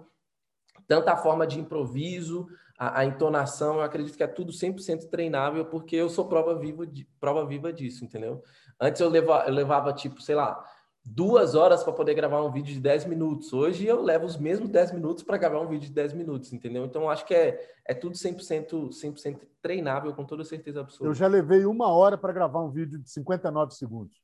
tanto 0.87 1.09
a 1.09 1.17
forma 1.17 1.47
de 1.47 1.59
improviso, 1.59 2.47
a, 2.79 3.01
a, 3.01 3.05
entonação, 3.07 3.77
eu 3.77 3.81
acredito 3.81 4.19
que 4.19 4.23
é 4.23 4.27
tudo 4.27 4.53
100% 4.53 5.09
treinável, 5.09 5.65
porque 5.65 5.97
eu 5.97 6.11
sou 6.11 6.29
prova 6.29 6.55
viva, 6.59 6.87
de, 6.87 7.09
prova 7.19 7.47
viva 7.47 7.73
disso, 7.73 8.05
entendeu? 8.05 8.43
Antes 8.79 9.01
eu 9.01 9.11
eu 9.15 9.51
levava, 9.51 9.95
tipo, 9.95 10.21
sei 10.21 10.35
lá, 10.35 10.63
duas 11.07 11.55
horas 11.55 11.85
para 11.85 11.93
poder 11.93 12.15
gravar 12.15 12.43
um 12.43 12.51
vídeo 12.51 12.75
de 12.75 12.81
10 12.81 13.05
minutos. 13.07 13.53
Hoje 13.53 13.87
eu 13.87 14.03
levo 14.03 14.27
os 14.27 14.37
mesmos 14.37 14.69
10 14.69 14.93
minutos 14.93 15.23
para 15.23 15.39
gravar 15.39 15.61
um 15.61 15.69
vídeo 15.69 15.87
de 15.87 15.95
10 15.95 16.13
minutos, 16.15 16.53
entendeu? 16.53 16.85
Então 16.85 17.09
acho 17.09 17.25
que 17.25 17.35
é, 17.35 17.65
é 17.87 17.95
tudo 17.95 18.17
100%, 18.17 18.91
100% 18.91 19.41
treinável, 19.63 20.13
com 20.13 20.25
toda 20.25 20.45
certeza 20.45 20.81
absoluta. 20.81 21.09
Eu 21.09 21.15
já 21.15 21.29
levei 21.29 21.65
uma 21.65 21.89
hora 21.89 22.19
para 22.19 22.33
gravar 22.33 22.61
um 22.61 22.71
vídeo 22.71 22.99
de 22.99 23.09
59 23.09 23.75
segundos. 23.75 24.17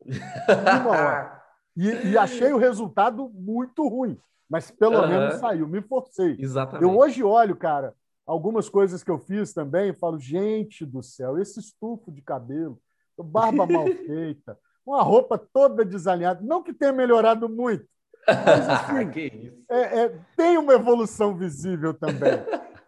uma 0.80 0.90
hora. 0.90 1.42
E, 1.76 1.88
e, 2.08 2.18
achei 2.18 2.52
o 2.52 2.58
resultado 2.58 3.30
muito 3.34 3.86
ruim, 3.86 4.18
mas 4.48 4.70
pelo 4.70 5.00
uhum. 5.00 5.08
menos 5.08 5.34
saiu, 5.34 5.68
me 5.68 5.80
forcei. 5.82 6.36
Exatamente. 6.38 6.82
Eu 6.82 6.98
hoje 6.98 7.22
olho, 7.22 7.56
cara, 7.56 7.94
algumas 8.26 8.68
coisas 8.68 9.02
que 9.02 9.10
eu 9.10 9.18
fiz 9.18 9.52
também 9.52 9.94
falo, 9.94 10.18
gente 10.18 10.84
do 10.84 11.02
céu, 11.02 11.38
esse 11.38 11.60
estufo 11.60 12.10
de 12.10 12.20
cabelo, 12.20 12.78
barba 13.18 13.66
mal 13.66 13.86
feita, 14.06 14.58
uma 14.84 15.02
roupa 15.02 15.38
toda 15.38 15.84
desalinhada. 15.84 16.40
Não 16.42 16.62
que 16.62 16.72
tenha 16.72 16.92
melhorado 16.92 17.48
muito, 17.48 17.86
mas 18.26 18.68
assim, 18.68 19.52
é, 19.68 20.02
é, 20.02 20.18
tem 20.36 20.56
uma 20.56 20.74
evolução 20.74 21.36
visível 21.36 21.94
também. 21.94 22.32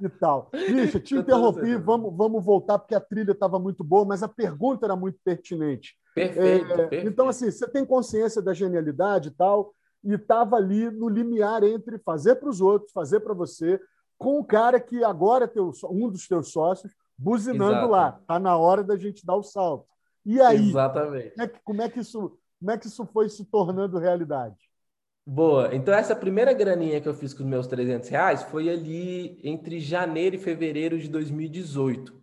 e 0.00 0.08
tal. 0.08 0.50
Bicha, 0.52 1.00
te 1.00 1.14
interrompi, 1.14 1.76
vamos, 1.76 2.14
vamos 2.16 2.44
voltar, 2.44 2.78
porque 2.78 2.94
a 2.94 3.00
trilha 3.00 3.32
estava 3.32 3.58
muito 3.58 3.84
boa, 3.84 4.04
mas 4.04 4.22
a 4.22 4.28
pergunta 4.28 4.86
era 4.86 4.96
muito 4.96 5.18
pertinente. 5.24 5.96
Perfeito, 6.14 6.72
é, 6.72 6.76
perfeito. 6.76 7.08
Então, 7.08 7.28
assim, 7.28 7.50
você 7.50 7.66
tem 7.68 7.84
consciência 7.84 8.42
da 8.42 8.52
genialidade 8.52 9.28
e 9.28 9.32
tal, 9.32 9.72
e 10.02 10.14
estava 10.14 10.56
ali 10.56 10.90
no 10.90 11.08
limiar 11.08 11.62
entre 11.62 11.98
fazer 11.98 12.36
para 12.36 12.48
os 12.48 12.60
outros, 12.60 12.92
fazer 12.92 13.20
para 13.20 13.34
você, 13.34 13.80
com 14.18 14.38
o 14.38 14.44
cara 14.44 14.78
que 14.78 15.02
agora 15.02 15.44
é 15.44 15.48
teu, 15.48 15.72
um 15.90 16.08
dos 16.08 16.28
teus 16.28 16.52
sócios, 16.52 16.92
buzinando 17.16 17.72
Exato. 17.72 17.90
lá. 17.90 18.18
Está 18.20 18.38
na 18.38 18.56
hora 18.56 18.82
da 18.82 18.96
gente 18.96 19.24
dar 19.24 19.36
o 19.36 19.42
salto. 19.42 19.86
E 20.24 20.40
aí? 20.40 20.68
Exatamente. 20.68 21.30
Como 21.30 21.42
é, 21.42 21.48
que, 21.48 21.60
como 21.64 21.82
é 21.82 21.88
que 21.88 22.00
isso, 22.00 22.38
como 22.58 22.70
é 22.70 22.78
que 22.78 22.86
isso 22.86 23.06
foi 23.06 23.28
se 23.28 23.44
tornando 23.44 23.98
realidade? 23.98 24.56
Boa. 25.26 25.74
Então, 25.74 25.94
essa 25.94 26.14
primeira 26.14 26.52
graninha 26.52 27.00
que 27.00 27.08
eu 27.08 27.14
fiz 27.14 27.32
com 27.32 27.42
os 27.42 27.48
meus 27.48 27.66
300 27.66 28.08
reais 28.08 28.42
foi 28.42 28.68
ali 28.68 29.40
entre 29.42 29.80
janeiro 29.80 30.36
e 30.36 30.38
fevereiro 30.38 30.98
de 30.98 31.08
2018. 31.08 32.14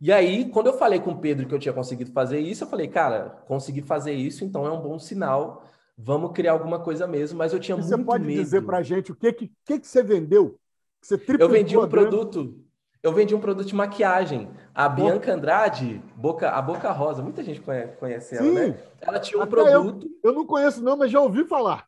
E 0.00 0.12
aí, 0.12 0.48
quando 0.50 0.68
eu 0.68 0.78
falei 0.78 1.00
com 1.00 1.10
o 1.10 1.18
Pedro 1.18 1.46
que 1.46 1.54
eu 1.54 1.58
tinha 1.58 1.74
conseguido 1.74 2.12
fazer 2.12 2.38
isso, 2.38 2.64
eu 2.64 2.68
falei, 2.68 2.88
cara, 2.88 3.30
consegui 3.46 3.82
fazer 3.82 4.12
isso, 4.12 4.44
então 4.44 4.64
é 4.64 4.70
um 4.70 4.80
bom 4.80 4.98
sinal. 4.98 5.64
Vamos 5.96 6.32
criar 6.32 6.52
alguma 6.52 6.78
coisa 6.78 7.06
mesmo, 7.06 7.36
mas 7.36 7.52
eu 7.52 7.58
tinha 7.58 7.76
e 7.76 7.80
muito 7.80 7.90
medo. 7.90 8.00
Você 8.00 8.06
pode 8.06 8.24
medo. 8.24 8.40
dizer 8.40 8.62
para 8.62 8.78
a 8.78 8.82
gente 8.82 9.10
o 9.12 9.16
que, 9.16 9.32
que, 9.32 9.52
que, 9.64 9.80
que 9.80 9.86
você 9.86 10.02
vendeu? 10.02 10.58
Você 11.02 11.20
eu 11.38 11.48
vendi 11.48 11.76
um 11.76 11.88
produto 11.88 12.64
eu 13.02 13.12
vendi 13.12 13.34
um 13.34 13.40
produto 13.40 13.66
de 13.66 13.74
maquiagem. 13.74 14.50
A 14.74 14.88
Bianca 14.88 15.32
Andrade, 15.32 16.02
Boca, 16.16 16.50
a 16.50 16.60
Boca 16.60 16.90
Rosa, 16.90 17.22
muita 17.22 17.42
gente 17.42 17.60
conhece, 17.60 17.96
conhece 17.96 18.36
ela, 18.36 18.50
né? 18.50 18.78
Ela 19.00 19.20
tinha 19.20 19.38
um 19.38 19.42
Até 19.42 19.50
produto. 19.50 20.06
Eu, 20.22 20.30
eu, 20.30 20.32
não 20.32 20.46
conheço, 20.46 20.82
não, 20.82 20.96
mas 20.96 21.10
já 21.10 21.20
ouvi 21.20 21.44
falar. 21.44 21.86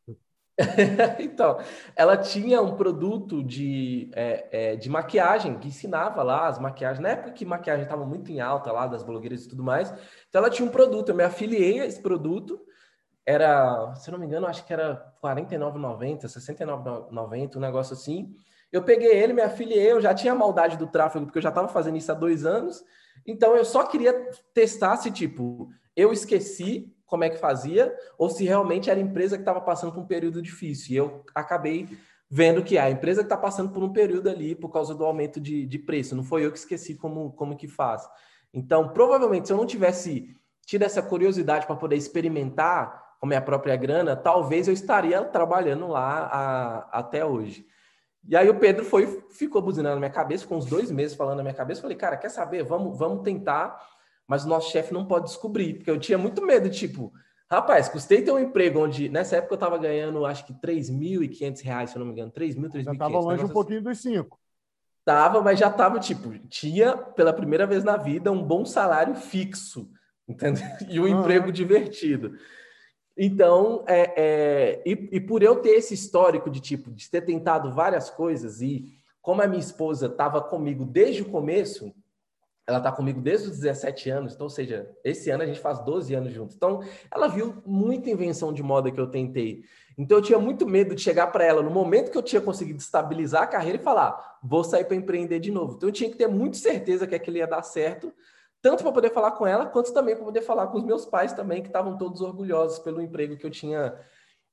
então, 1.19 1.59
ela 1.97 2.17
tinha 2.17 2.61
um 2.61 2.77
produto 2.77 3.43
de, 3.43 4.11
é, 4.13 4.49
é, 4.73 4.77
de 4.77 4.89
maquiagem 4.89 5.59
que 5.59 5.69
ensinava 5.69 6.23
lá 6.23 6.49
as 6.49 6.59
maquiagens. 6.59 7.01
Na 7.01 7.11
época 7.11 7.33
que 7.33 7.45
maquiagem 7.45 7.85
estava 7.85 8.05
muito 8.05 8.31
em 8.31 8.41
alta 8.41 8.71
lá, 8.71 8.87
das 8.87 9.03
blogueiras 9.03 9.45
e 9.45 9.49
tudo 9.49 9.65
mais. 9.65 9.91
Então, 10.29 10.41
ela 10.41 10.51
tinha 10.51 10.67
um 10.67 10.71
produto. 10.73 11.09
Eu 11.09 11.15
me 11.15 11.25
afiliei 11.25 11.81
a 11.81 11.87
esse 11.87 12.01
produto. 12.01 12.61
Era, 13.25 13.95
se 13.95 14.11
não 14.11 14.19
me 14.19 14.27
engano, 14.27 14.47
acho 14.47 14.65
que 14.65 14.73
era 14.73 15.13
R$ 15.23 15.31
49,90, 15.35 16.23
R$ 16.23 16.29
69,90, 16.29 17.57
um 17.57 17.61
negócio 17.61 17.95
assim. 17.95 18.35
Eu 18.73 18.83
peguei 18.83 19.13
ele, 19.13 19.33
me 19.33 19.43
afiliei, 19.43 19.93
eu 19.93 20.01
já 20.01 20.15
tinha 20.15 20.35
maldade 20.35 20.77
do 20.77 20.87
tráfego, 20.87 21.27
porque 21.27 21.39
eu 21.39 21.43
já 21.43 21.49
estava 21.49 21.69
fazendo 21.69 21.97
isso 21.97 22.11
há 22.11 22.15
dois 22.15 22.47
anos. 22.47 22.85
Então 23.27 23.57
eu 23.57 23.65
só 23.65 23.85
queria 23.85 24.13
testar 24.55 24.97
se, 24.97 25.11
tipo, 25.11 25.69
eu 25.97 26.13
esqueci 26.13 26.95
como 27.07 27.25
é 27.25 27.31
que 27.31 27.39
fazia, 27.39 27.93
ou 28.17 28.31
se 28.31 28.45
realmente 28.45 28.89
era 28.89 29.01
a 29.01 29.03
empresa 29.03 29.37
que 29.37 29.43
estava 29.43 29.61
passando 29.61 29.93
por 29.93 30.01
um 30.01 30.07
período 30.07 30.41
difícil. 30.41 30.93
E 30.93 30.97
eu 30.97 31.25
acabei 31.35 31.89
vendo 32.31 32.63
que 32.63 32.79
a 32.79 32.89
empresa 32.89 33.23
que 33.23 33.27
está 33.27 33.37
passando 33.37 33.73
por 33.73 33.83
um 33.83 33.93
período 33.93 34.31
ali 34.31 34.55
por 34.55 34.69
causa 34.69 34.95
do 34.95 35.05
aumento 35.05 35.41
de, 35.41 35.67
de 35.67 35.79
preço. 35.79 36.15
Não 36.15 36.23
foi 36.23 36.47
eu 36.47 36.53
que 36.53 36.59
esqueci 36.59 36.95
como, 36.95 37.33
como 37.33 37.57
que 37.57 37.67
faz. 37.67 38.09
Então, 38.55 38.91
provavelmente, 38.91 39.49
se 39.49 39.53
eu 39.53 39.57
não 39.57 39.67
tivesse 39.67 40.37
tido 40.65 40.83
essa 40.83 41.03
curiosidade 41.03 41.67
para 41.67 41.75
poder 41.75 41.97
experimentar 41.97 43.17
com 43.19 43.27
a 43.27 43.29
minha 43.29 43.43
própria 43.43 43.75
grana, 43.75 44.15
talvez 44.15 44.69
eu 44.69 44.75
estaria 44.75 45.23
trabalhando 45.25 45.89
lá 45.89 46.31
a, 46.33 47.01
até 47.01 47.25
hoje. 47.25 47.67
E 48.29 48.37
aí 48.37 48.49
o 48.49 48.59
Pedro 48.59 48.85
foi, 48.85 49.25
ficou 49.31 49.63
buzinando 49.63 49.95
na 49.95 50.01
minha 50.01 50.11
cabeça, 50.11 50.47
com 50.47 50.57
uns 50.57 50.67
dois 50.67 50.91
meses 50.91 51.17
falando 51.17 51.39
na 51.39 51.43
minha 51.43 51.55
cabeça. 51.55 51.81
Falei, 51.81 51.97
cara, 51.97 52.17
quer 52.17 52.29
saber? 52.29 52.63
Vamos, 52.63 52.99
vamos 52.99 53.23
tentar, 53.23 53.81
mas 54.27 54.45
o 54.45 54.49
nosso 54.49 54.71
chefe 54.71 54.93
não 54.93 55.07
pode 55.07 55.27
descobrir, 55.27 55.75
porque 55.75 55.91
eu 55.91 55.99
tinha 55.99 56.19
muito 56.19 56.45
medo, 56.45 56.71
tipo, 56.71 57.13
rapaz, 57.51 57.89
custei 57.89 58.23
ter 58.23 58.31
um 58.31 58.39
emprego 58.39 58.81
onde, 58.81 59.09
nessa 59.09 59.37
época 59.37 59.55
eu 59.55 59.57
estava 59.57 59.79
ganhando, 59.79 60.25
acho 60.25 60.47
que 60.47 60.53
3.500 60.55 61.63
reais, 61.63 61.91
se 61.91 61.97
eu 61.97 62.01
não 62.01 62.07
me 62.07 62.13
engano, 62.13 62.31
3.000, 62.31 62.69
3.500. 62.71 62.85
Já 62.85 62.93
estava 62.93 63.21
longe 63.21 63.45
um 63.45 63.49
pouquinho 63.49 63.83
dos 63.83 63.99
cinco. 63.99 64.39
Tava, 65.05 65.41
mas 65.43 65.59
já 65.59 65.71
tava, 65.71 65.99
tipo, 65.99 66.39
tinha, 66.49 66.97
pela 66.97 67.33
primeira 67.33 67.67
vez 67.67 67.83
na 67.83 67.97
vida, 67.97 68.31
um 68.31 68.43
bom 68.43 68.65
salário 68.65 69.15
fixo, 69.15 69.91
entendeu? 70.29 70.63
E 70.89 71.01
um 71.01 71.09
emprego 71.09 71.51
divertido. 71.51 72.37
Então, 73.23 73.85
é, 73.87 74.15
é 74.17 74.83
e, 74.87 74.93
e, 75.13 75.21
por 75.21 75.43
eu 75.43 75.57
ter 75.57 75.73
esse 75.73 75.93
histórico 75.93 76.49
de 76.49 76.59
tipo, 76.59 76.91
de 76.91 77.11
ter 77.11 77.21
tentado 77.21 77.71
várias 77.71 78.09
coisas, 78.09 78.63
e 78.63 78.95
como 79.21 79.43
a 79.43 79.47
minha 79.47 79.61
esposa 79.61 80.07
estava 80.07 80.41
comigo 80.41 80.87
desde 80.87 81.21
o 81.21 81.27
começo, 81.27 81.93
ela 82.67 82.79
está 82.79 82.91
comigo 82.91 83.21
desde 83.21 83.49
os 83.49 83.59
17 83.59 84.09
anos, 84.09 84.33
então, 84.33 84.47
ou 84.47 84.51
seja, 84.51 84.91
esse 85.05 85.29
ano 85.29 85.43
a 85.43 85.47
gente 85.47 85.61
faz 85.61 85.85
12 85.85 86.15
anos 86.15 86.33
juntos. 86.33 86.57
Então, 86.57 86.83
ela 87.15 87.29
viu 87.29 87.63
muita 87.67 88.09
invenção 88.09 88.55
de 88.55 88.63
moda 88.63 88.91
que 88.91 88.99
eu 88.99 89.11
tentei. 89.11 89.65
Então, 89.99 90.17
eu 90.17 90.23
tinha 90.23 90.39
muito 90.39 90.67
medo 90.67 90.95
de 90.95 91.03
chegar 91.03 91.27
para 91.27 91.45
ela 91.45 91.63
no 91.63 91.71
momento 91.71 92.11
que 92.11 92.17
eu 92.17 92.23
tinha 92.23 92.41
conseguido 92.41 92.79
estabilizar 92.79 93.43
a 93.43 93.47
carreira 93.47 93.77
e 93.77 93.85
falar, 93.85 94.39
vou 94.43 94.65
sair 94.65 94.87
para 94.87 94.97
empreender 94.97 95.41
de 95.41 95.51
novo. 95.51 95.75
Então, 95.77 95.91
eu 95.91 95.93
tinha 95.93 96.09
que 96.09 96.17
ter 96.17 96.27
muito 96.27 96.57
certeza 96.57 97.07
que 97.07 97.15
aquilo 97.15 97.37
ia 97.37 97.47
dar 97.47 97.63
certo 97.63 98.11
tanto 98.63 98.83
para 98.83 98.93
poder 98.93 99.11
falar 99.11 99.33
com 99.33 99.47
ela, 99.47 99.67
quanto 99.67 99.93
também 99.93 100.15
para 100.15 100.25
poder 100.25 100.43
falar 100.43 100.67
com 100.67 100.79
os 100.79 100.85
meus 100.85 101.07
pais 101.07 101.33
também, 101.33 101.63
que 101.63 101.69
estavam 101.69 101.97
todos 101.97 102.21
orgulhosos 102.21 102.79
pelo 102.79 103.01
emprego 103.01 103.37
que 103.37 103.47
eu 103.47 103.51
tinha 103.51 103.99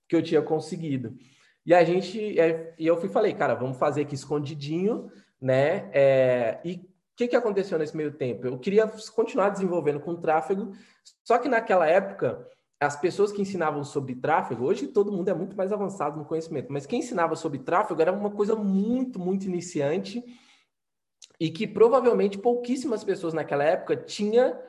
que 0.08 0.16
eu 0.16 0.24
tinha 0.24 0.42
conseguido. 0.42 1.18
E 1.66 1.74
a 1.74 1.84
gente, 1.84 2.40
é, 2.40 2.74
e 2.80 2.88
eu 2.88 2.96
fui 2.96 3.10
falei, 3.10 3.34
cara, 3.34 3.54
vamos 3.54 3.78
fazer 3.78 4.04
aqui 4.04 4.16
escondidinho, 4.16 5.12
né? 5.40 5.90
É, 5.92 6.62
e 6.64 6.76
o 6.76 6.80
que, 7.18 7.28
que 7.28 7.36
aconteceu 7.36 7.78
nesse 7.78 7.98
meio 7.98 8.14
tempo? 8.14 8.48
Eu 8.48 8.58
queria 8.58 8.88
continuar 9.14 9.50
desenvolvendo 9.50 10.00
com 10.00 10.16
tráfego, 10.16 10.72
só 11.26 11.38
que 11.38 11.50
naquela 11.50 11.86
época 11.86 12.48
as 12.80 12.96
pessoas 12.96 13.34
que 13.34 13.42
ensinavam 13.42 13.84
sobre 13.84 14.16
tráfego, 14.16 14.64
hoje 14.64 14.88
todo 14.88 15.12
mundo 15.12 15.28
é 15.28 15.34
muito 15.34 15.58
mais 15.58 15.74
avançado 15.74 16.18
no 16.18 16.24
conhecimento, 16.24 16.72
mas 16.72 16.86
quem 16.86 17.00
ensinava 17.00 17.36
sobre 17.36 17.60
tráfego 17.60 18.02
era 18.02 18.14
uma 18.14 18.30
coisa 18.30 18.56
muito, 18.56 19.20
muito 19.20 19.46
iniciante 19.46 20.24
e 21.40 21.50
que 21.50 21.68
provavelmente 21.68 22.38
pouquíssimas 22.38 23.04
pessoas 23.04 23.34
naquela 23.34 23.64
época 23.64 23.96
tinha 23.96 24.60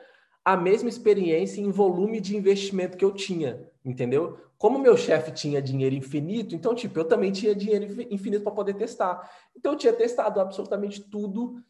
a 0.43 0.55
mesma 0.55 0.89
experiência 0.89 1.61
em 1.61 1.71
volume 1.71 2.19
de 2.19 2.35
investimento 2.35 2.97
que 2.97 3.05
eu 3.05 3.11
tinha, 3.11 3.67
entendeu? 3.83 4.37
Como 4.57 4.79
meu 4.79 4.97
chefe 4.97 5.31
tinha 5.31 5.61
dinheiro 5.61 5.95
infinito, 5.95 6.53
então, 6.53 6.75
tipo, 6.75 6.99
eu 6.99 7.05
também 7.05 7.31
tinha 7.31 7.55
dinheiro 7.55 7.85
infinito 8.11 8.43
para 8.43 8.51
poder 8.51 8.73
testar. 8.73 9.29
Então, 9.55 9.73
eu 9.73 9.77
tinha 9.77 9.93
testado 9.93 10.39
absolutamente 10.39 11.01
tudo 11.01 11.61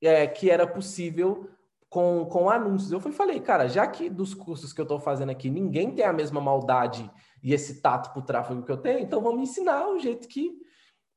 é, 0.00 0.26
que 0.26 0.50
era 0.50 0.66
possível 0.66 1.50
com, 1.88 2.26
com 2.26 2.48
anúncios. 2.48 2.92
Eu 2.92 3.00
fui, 3.00 3.12
falei, 3.12 3.40
cara, 3.40 3.68
já 3.68 3.86
que 3.86 4.08
dos 4.08 4.34
cursos 4.34 4.72
que 4.72 4.80
eu 4.80 4.84
estou 4.84 5.00
fazendo 5.00 5.30
aqui, 5.30 5.50
ninguém 5.50 5.90
tem 5.94 6.04
a 6.04 6.12
mesma 6.12 6.40
maldade 6.40 7.10
e 7.42 7.52
esse 7.52 7.80
tato 7.80 8.12
para 8.12 8.20
o 8.20 8.24
tráfego 8.24 8.62
que 8.62 8.72
eu 8.72 8.76
tenho, 8.76 8.98
então 8.98 9.20
vamos 9.20 9.48
ensinar 9.48 9.88
o 9.88 9.98
jeito 9.98 10.28
que, 10.28 10.52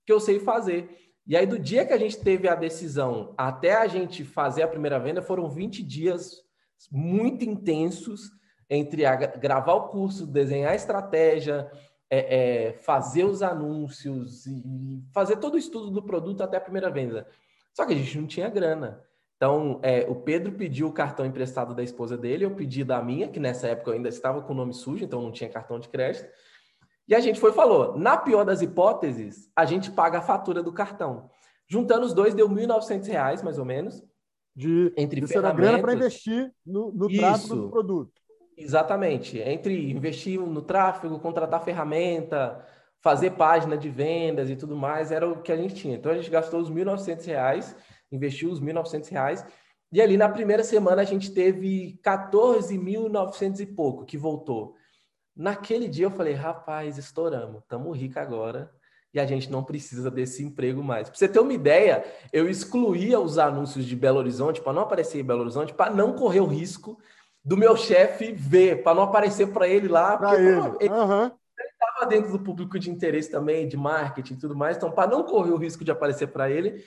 que 0.05 0.11
eu 0.11 0.19
sei 0.19 0.39
fazer. 0.39 1.10
E 1.31 1.37
aí, 1.37 1.45
do 1.45 1.57
dia 1.57 1.85
que 1.85 1.93
a 1.93 1.97
gente 1.97 2.17
teve 2.17 2.49
a 2.49 2.55
decisão 2.55 3.33
até 3.37 3.73
a 3.73 3.87
gente 3.87 4.21
fazer 4.25 4.63
a 4.63 4.67
primeira 4.67 4.99
venda, 4.99 5.21
foram 5.21 5.49
20 5.49 5.81
dias 5.81 6.43
muito 6.91 7.45
intensos 7.45 8.31
entre 8.69 9.05
a, 9.05 9.15
gravar 9.15 9.75
o 9.75 9.87
curso, 9.87 10.27
desenhar 10.27 10.73
a 10.73 10.75
estratégia, 10.75 11.71
é, 12.09 12.17
é, 12.67 12.73
fazer 12.73 13.23
os 13.23 13.41
anúncios 13.41 14.45
e 14.45 15.01
fazer 15.13 15.37
todo 15.37 15.53
o 15.53 15.57
estudo 15.57 15.89
do 15.89 16.03
produto 16.03 16.43
até 16.43 16.57
a 16.57 16.61
primeira 16.61 16.91
venda. 16.91 17.25
Só 17.73 17.85
que 17.85 17.93
a 17.93 17.95
gente 17.95 18.17
não 18.19 18.27
tinha 18.27 18.49
grana. 18.49 19.01
Então, 19.37 19.79
é, 19.83 20.01
o 20.09 20.15
Pedro 20.15 20.51
pediu 20.51 20.87
o 20.87 20.93
cartão 20.93 21.25
emprestado 21.25 21.73
da 21.73 21.81
esposa 21.81 22.17
dele, 22.17 22.43
eu 22.43 22.51
pedi 22.51 22.83
da 22.83 23.01
minha, 23.01 23.29
que 23.29 23.39
nessa 23.39 23.69
época 23.69 23.91
eu 23.91 23.93
ainda 23.93 24.09
estava 24.09 24.41
com 24.41 24.51
o 24.51 24.55
nome 24.57 24.73
sujo, 24.73 25.05
então 25.05 25.21
não 25.21 25.31
tinha 25.31 25.49
cartão 25.49 25.79
de 25.79 25.87
crédito. 25.87 26.29
E 27.07 27.15
a 27.15 27.19
gente 27.19 27.39
foi 27.39 27.51
falou, 27.51 27.97
na 27.97 28.15
pior 28.17 28.43
das 28.43 28.61
hipóteses, 28.61 29.49
a 29.55 29.65
gente 29.65 29.91
paga 29.91 30.19
a 30.19 30.21
fatura 30.21 30.63
do 30.63 30.71
cartão. 30.71 31.29
Juntando 31.67 32.05
os 32.05 32.13
dois, 32.13 32.33
deu 32.33 32.47
R$ 32.47 32.67
1.900, 32.67 33.43
mais 33.43 33.57
ou 33.57 33.65
menos. 33.65 34.03
De, 34.55 34.93
entre 34.97 35.23
isso 35.23 35.37
era 35.37 35.53
grana 35.53 35.79
para 35.79 35.93
investir 35.93 36.53
no, 36.65 36.91
no 36.91 37.07
tráfego 37.07 37.55
do 37.55 37.69
produto. 37.69 38.11
Exatamente. 38.57 39.39
Entre 39.39 39.89
investir 39.91 40.39
no 40.39 40.61
tráfego, 40.61 41.19
contratar 41.19 41.63
ferramenta, 41.63 42.63
fazer 43.01 43.31
página 43.31 43.77
de 43.77 43.89
vendas 43.89 44.49
e 44.49 44.55
tudo 44.55 44.75
mais, 44.75 45.11
era 45.11 45.27
o 45.27 45.41
que 45.41 45.51
a 45.51 45.57
gente 45.57 45.73
tinha. 45.73 45.95
Então 45.95 46.11
a 46.11 46.15
gente 46.15 46.29
gastou 46.29 46.59
os 46.59 46.69
R$ 46.69 46.85
1.900, 46.85 47.75
investiu 48.11 48.51
os 48.51 48.59
R$ 48.59 48.73
1.900, 48.73 49.45
e 49.91 50.01
ali 50.01 50.15
na 50.15 50.29
primeira 50.29 50.63
semana 50.63 51.01
a 51.01 51.05
gente 51.05 51.33
teve 51.33 51.99
14.900 52.03 53.59
e 53.59 53.65
pouco 53.65 54.05
que 54.05 54.17
voltou. 54.17 54.75
Naquele 55.35 55.87
dia 55.87 56.05
eu 56.05 56.11
falei, 56.11 56.33
rapaz, 56.33 56.97
estouramos, 56.97 57.61
estamos 57.61 57.97
ricos 57.97 58.17
agora 58.17 58.71
e 59.13 59.19
a 59.19 59.25
gente 59.25 59.51
não 59.51 59.63
precisa 59.63 60.09
desse 60.09 60.43
emprego 60.43 60.83
mais. 60.83 61.09
Para 61.09 61.17
você 61.17 61.27
ter 61.27 61.39
uma 61.39 61.53
ideia, 61.53 62.03
eu 62.31 62.49
excluía 62.49 63.19
os 63.19 63.37
anúncios 63.37 63.85
de 63.85 63.95
Belo 63.95 64.19
Horizonte 64.19 64.61
para 64.61 64.73
não 64.73 64.83
aparecer 64.83 65.19
em 65.19 65.23
Belo 65.23 65.41
Horizonte, 65.41 65.73
para 65.73 65.91
não 65.91 66.13
correr 66.13 66.39
o 66.39 66.45
risco 66.45 66.97
do 67.43 67.57
meu 67.57 67.75
chefe 67.75 68.31
ver, 68.31 68.83
para 68.83 68.95
não 68.95 69.03
aparecer 69.03 69.47
para 69.47 69.67
ele 69.67 69.87
lá. 69.87 70.17
Para 70.17 70.39
ele. 70.39 70.77
ele 70.79 70.93
uhum. 70.93 71.31
estava 71.71 72.05
dentro 72.07 72.31
do 72.31 72.39
público 72.39 72.79
de 72.79 72.89
interesse 72.89 73.29
também, 73.29 73.67
de 73.67 73.75
marketing 73.75 74.35
e 74.35 74.37
tudo 74.37 74.55
mais. 74.55 74.77
Então, 74.77 74.91
para 74.91 75.09
não 75.09 75.23
correr 75.23 75.51
o 75.51 75.57
risco 75.57 75.83
de 75.83 75.91
aparecer 75.91 76.27
para 76.27 76.49
ele, 76.49 76.83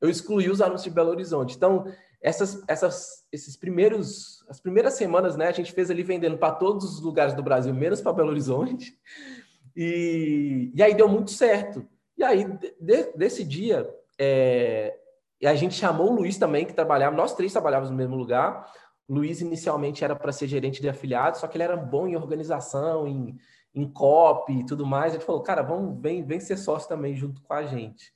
eu 0.00 0.08
excluí 0.08 0.50
os 0.50 0.60
anúncios 0.60 0.84
de 0.84 0.90
Belo 0.90 1.10
Horizonte. 1.10 1.56
Então, 1.56 1.86
essas, 2.20 2.62
essas, 2.66 3.26
esses 3.30 3.56
primeiros, 3.56 4.44
as 4.48 4.60
primeiras 4.60 4.94
semanas, 4.94 5.36
né, 5.36 5.48
a 5.48 5.52
gente 5.52 5.72
fez 5.72 5.90
ali 5.90 6.02
vendendo 6.02 6.38
para 6.38 6.54
todos 6.54 6.84
os 6.84 7.00
lugares 7.00 7.34
do 7.34 7.42
Brasil, 7.42 7.72
menos 7.74 8.00
para 8.00 8.12
Belo 8.12 8.30
Horizonte. 8.30 8.98
E, 9.78 10.72
e 10.74 10.82
aí 10.82 10.94
deu 10.94 11.06
muito 11.06 11.30
certo. 11.30 11.86
E 12.16 12.24
aí, 12.24 12.46
de, 12.80 13.12
desse 13.14 13.44
dia, 13.44 13.86
é, 14.18 14.98
a 15.44 15.54
gente 15.54 15.74
chamou 15.74 16.10
o 16.10 16.14
Luiz 16.14 16.38
também, 16.38 16.64
que 16.64 16.72
trabalhava, 16.72 17.14
nós 17.14 17.34
três 17.34 17.52
trabalhávamos 17.52 17.90
no 17.90 17.96
mesmo 17.96 18.16
lugar. 18.16 18.72
O 19.06 19.14
Luiz 19.14 19.42
inicialmente 19.42 20.02
era 20.02 20.16
para 20.16 20.32
ser 20.32 20.48
gerente 20.48 20.80
de 20.80 20.88
afiliados, 20.88 21.40
só 21.40 21.46
que 21.46 21.58
ele 21.58 21.64
era 21.64 21.76
bom 21.76 22.08
em 22.08 22.16
organização, 22.16 23.06
em, 23.06 23.36
em 23.74 23.86
copy 23.86 24.60
e 24.60 24.64
tudo 24.64 24.86
mais. 24.86 25.12
Ele 25.12 25.22
falou, 25.22 25.42
cara, 25.42 25.62
vamos, 25.62 26.00
vem, 26.00 26.24
vem 26.24 26.40
ser 26.40 26.56
sócio 26.56 26.88
também 26.88 27.14
junto 27.14 27.42
com 27.42 27.52
a 27.52 27.64
gente. 27.64 28.15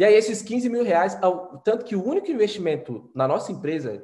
E 0.00 0.04
aí, 0.04 0.14
esses 0.14 0.40
15 0.40 0.70
mil 0.70 0.82
reais, 0.82 1.14
tanto 1.62 1.84
que 1.84 1.94
o 1.94 2.02
único 2.02 2.30
investimento 2.30 3.10
na 3.14 3.28
nossa 3.28 3.52
empresa 3.52 4.02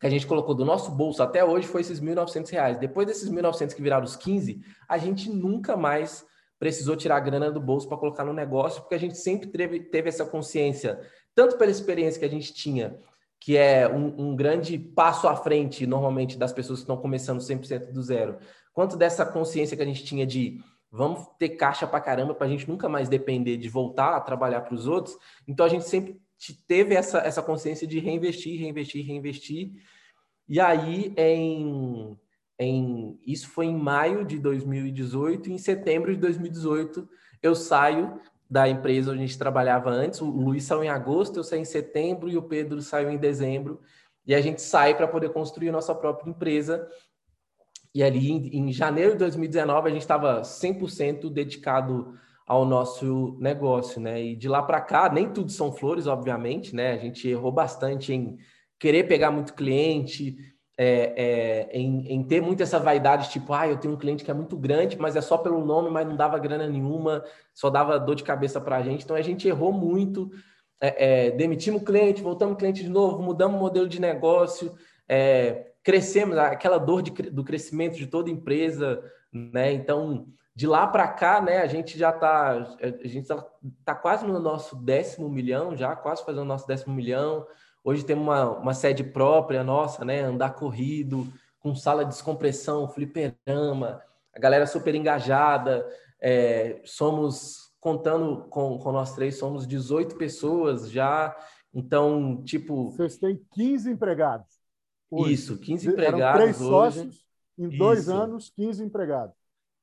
que 0.00 0.06
a 0.06 0.08
gente 0.08 0.24
colocou 0.24 0.54
do 0.54 0.64
nosso 0.64 0.92
bolso 0.92 1.24
até 1.24 1.44
hoje 1.44 1.66
foi 1.66 1.80
esses 1.80 2.00
1.900 2.00 2.48
reais. 2.50 2.78
Depois 2.78 3.04
desses 3.04 3.28
1.900 3.28 3.74
que 3.74 3.82
viraram 3.82 4.04
os 4.04 4.14
15, 4.14 4.60
a 4.88 4.98
gente 4.98 5.28
nunca 5.28 5.76
mais 5.76 6.24
precisou 6.56 6.94
tirar 6.94 7.16
a 7.16 7.20
grana 7.20 7.50
do 7.50 7.60
bolso 7.60 7.88
para 7.88 7.98
colocar 7.98 8.24
no 8.24 8.32
negócio, 8.32 8.80
porque 8.80 8.94
a 8.94 8.98
gente 8.98 9.18
sempre 9.18 9.48
teve, 9.48 9.80
teve 9.80 10.08
essa 10.08 10.24
consciência, 10.24 11.00
tanto 11.34 11.58
pela 11.58 11.72
experiência 11.72 12.20
que 12.20 12.24
a 12.24 12.30
gente 12.30 12.54
tinha, 12.54 12.96
que 13.40 13.56
é 13.56 13.88
um, 13.88 14.28
um 14.28 14.36
grande 14.36 14.78
passo 14.78 15.26
à 15.26 15.34
frente, 15.34 15.84
normalmente, 15.84 16.38
das 16.38 16.52
pessoas 16.52 16.78
que 16.78 16.84
estão 16.84 16.96
começando 16.96 17.40
100% 17.40 17.90
do 17.90 18.02
zero, 18.04 18.38
quanto 18.72 18.96
dessa 18.96 19.26
consciência 19.26 19.76
que 19.76 19.82
a 19.82 19.86
gente 19.86 20.04
tinha 20.04 20.24
de 20.24 20.60
vamos 20.92 21.26
ter 21.38 21.48
caixa 21.50 21.86
para 21.86 22.00
caramba 22.00 22.34
para 22.34 22.46
a 22.46 22.50
gente 22.50 22.68
nunca 22.68 22.86
mais 22.86 23.08
depender 23.08 23.56
de 23.56 23.68
voltar 23.70 24.14
a 24.14 24.20
trabalhar 24.20 24.60
para 24.60 24.74
os 24.74 24.86
outros. 24.86 25.16
Então 25.48 25.64
a 25.64 25.68
gente 25.68 25.88
sempre 25.88 26.20
teve 26.68 26.94
essa, 26.94 27.18
essa 27.20 27.42
consciência 27.42 27.86
de 27.86 27.98
reinvestir, 27.98 28.60
reinvestir, 28.60 29.06
reinvestir. 29.06 29.72
E 30.46 30.60
aí, 30.60 31.14
em, 31.16 32.18
em, 32.58 33.18
isso 33.26 33.48
foi 33.48 33.66
em 33.66 33.76
maio 33.76 34.22
de 34.22 34.38
2018, 34.38 35.48
e 35.48 35.52
em 35.54 35.58
setembro 35.58 36.12
de 36.12 36.20
2018, 36.20 37.08
eu 37.42 37.54
saio 37.54 38.20
da 38.50 38.68
empresa 38.68 39.12
onde 39.12 39.22
a 39.22 39.26
gente 39.26 39.38
trabalhava 39.38 39.88
antes. 39.88 40.20
O 40.20 40.26
Luiz 40.26 40.64
saiu 40.64 40.84
em 40.84 40.90
agosto, 40.90 41.38
eu 41.38 41.44
saí 41.44 41.60
em 41.60 41.64
setembro 41.64 42.28
e 42.28 42.36
o 42.36 42.42
Pedro 42.42 42.82
saiu 42.82 43.10
em 43.10 43.16
dezembro. 43.16 43.80
E 44.26 44.34
a 44.34 44.42
gente 44.42 44.60
sai 44.60 44.94
para 44.94 45.08
poder 45.08 45.32
construir 45.32 45.70
nossa 45.70 45.94
própria 45.94 46.28
empresa. 46.28 46.86
E 47.94 48.02
ali, 48.02 48.30
em, 48.30 48.68
em 48.68 48.72
janeiro 48.72 49.12
de 49.12 49.18
2019, 49.18 49.88
a 49.88 49.92
gente 49.92 50.00
estava 50.00 50.42
100% 50.42 51.30
dedicado 51.30 52.14
ao 52.46 52.64
nosso 52.64 53.36
negócio, 53.40 54.00
né? 54.00 54.22
E 54.22 54.36
de 54.36 54.48
lá 54.48 54.62
para 54.62 54.80
cá, 54.80 55.10
nem 55.10 55.30
tudo 55.30 55.50
são 55.50 55.72
flores, 55.72 56.06
obviamente, 56.06 56.74
né? 56.74 56.92
A 56.92 56.98
gente 56.98 57.28
errou 57.28 57.52
bastante 57.52 58.12
em 58.12 58.38
querer 58.78 59.04
pegar 59.04 59.30
muito 59.30 59.54
cliente, 59.54 60.36
é, 60.76 61.12
é, 61.16 61.78
em, 61.78 62.12
em, 62.12 62.24
ter 62.24 62.40
muito 62.40 62.62
essa 62.62 62.78
vaidade, 62.78 63.30
tipo, 63.30 63.52
ah, 63.52 63.68
eu 63.68 63.76
tenho 63.76 63.94
um 63.94 63.98
cliente 63.98 64.24
que 64.24 64.30
é 64.30 64.34
muito 64.34 64.56
grande, 64.56 64.98
mas 64.98 65.14
é 65.14 65.20
só 65.20 65.38
pelo 65.38 65.64
nome, 65.64 65.90
mas 65.90 66.06
não 66.06 66.16
dava 66.16 66.38
grana 66.38 66.66
nenhuma, 66.66 67.22
só 67.54 67.70
dava 67.70 67.98
dor 67.98 68.16
de 68.16 68.24
cabeça 68.24 68.60
para 68.60 68.76
a 68.76 68.82
gente. 68.82 69.04
Então 69.04 69.14
a 69.14 69.22
gente 69.22 69.46
errou 69.46 69.72
muito, 69.72 70.30
é, 70.80 71.28
é, 71.28 71.30
demitimos 71.30 71.82
o 71.82 71.84
cliente, 71.84 72.22
voltamos 72.22 72.58
cliente 72.58 72.82
de 72.82 72.88
novo, 72.88 73.22
mudamos 73.22 73.56
o 73.56 73.60
modelo 73.60 73.88
de 73.88 74.00
negócio, 74.00 74.74
é, 75.08 75.71
crescemos, 75.82 76.38
aquela 76.38 76.78
dor 76.78 77.02
de, 77.02 77.10
do 77.10 77.44
crescimento 77.44 77.96
de 77.96 78.06
toda 78.06 78.30
empresa, 78.30 79.02
né? 79.32 79.72
Então 79.72 80.26
de 80.54 80.66
lá 80.66 80.86
para 80.86 81.08
cá, 81.08 81.40
né, 81.40 81.58
a 81.58 81.66
gente 81.66 81.98
já 81.98 82.10
está, 82.10 82.76
a 82.80 83.08
gente 83.08 83.22
está 83.22 83.44
tá 83.84 83.94
quase 83.94 84.26
no 84.26 84.38
nosso 84.38 84.76
décimo 84.76 85.28
milhão, 85.28 85.74
já 85.74 85.96
quase 85.96 86.24
fazendo 86.24 86.42
o 86.42 86.46
nosso 86.46 86.66
décimo 86.66 86.94
milhão. 86.94 87.46
Hoje 87.82 88.04
temos 88.04 88.22
uma, 88.22 88.50
uma 88.58 88.74
sede 88.74 89.02
própria 89.02 89.64
nossa, 89.64 90.04
né, 90.04 90.20
andar 90.20 90.50
corrido, 90.54 91.26
com 91.58 91.74
sala 91.74 92.04
de 92.04 92.10
descompressão, 92.10 92.86
fliperama, 92.86 94.02
a 94.34 94.38
galera 94.38 94.66
super 94.66 94.94
engajada. 94.94 95.86
É, 96.20 96.80
somos, 96.84 97.72
contando 97.80 98.44
com, 98.50 98.78
com 98.78 98.92
nós 98.92 99.14
três, 99.14 99.38
somos 99.38 99.66
18 99.66 100.16
pessoas 100.16 100.90
já. 100.90 101.34
Então, 101.74 102.42
tipo. 102.44 102.90
Vocês 102.90 103.16
têm 103.16 103.40
15 103.52 103.90
empregados. 103.90 104.51
Hoje. 105.12 105.34
Isso, 105.34 105.58
15 105.58 105.88
empregados. 105.90 106.20
Eram 106.20 106.34
três 106.34 106.60
hoje. 106.60 106.70
sócios, 106.70 107.26
em 107.58 107.68
dois 107.68 108.00
Isso. 108.00 108.12
anos, 108.12 108.52
15 108.56 108.82
empregados. 108.82 109.34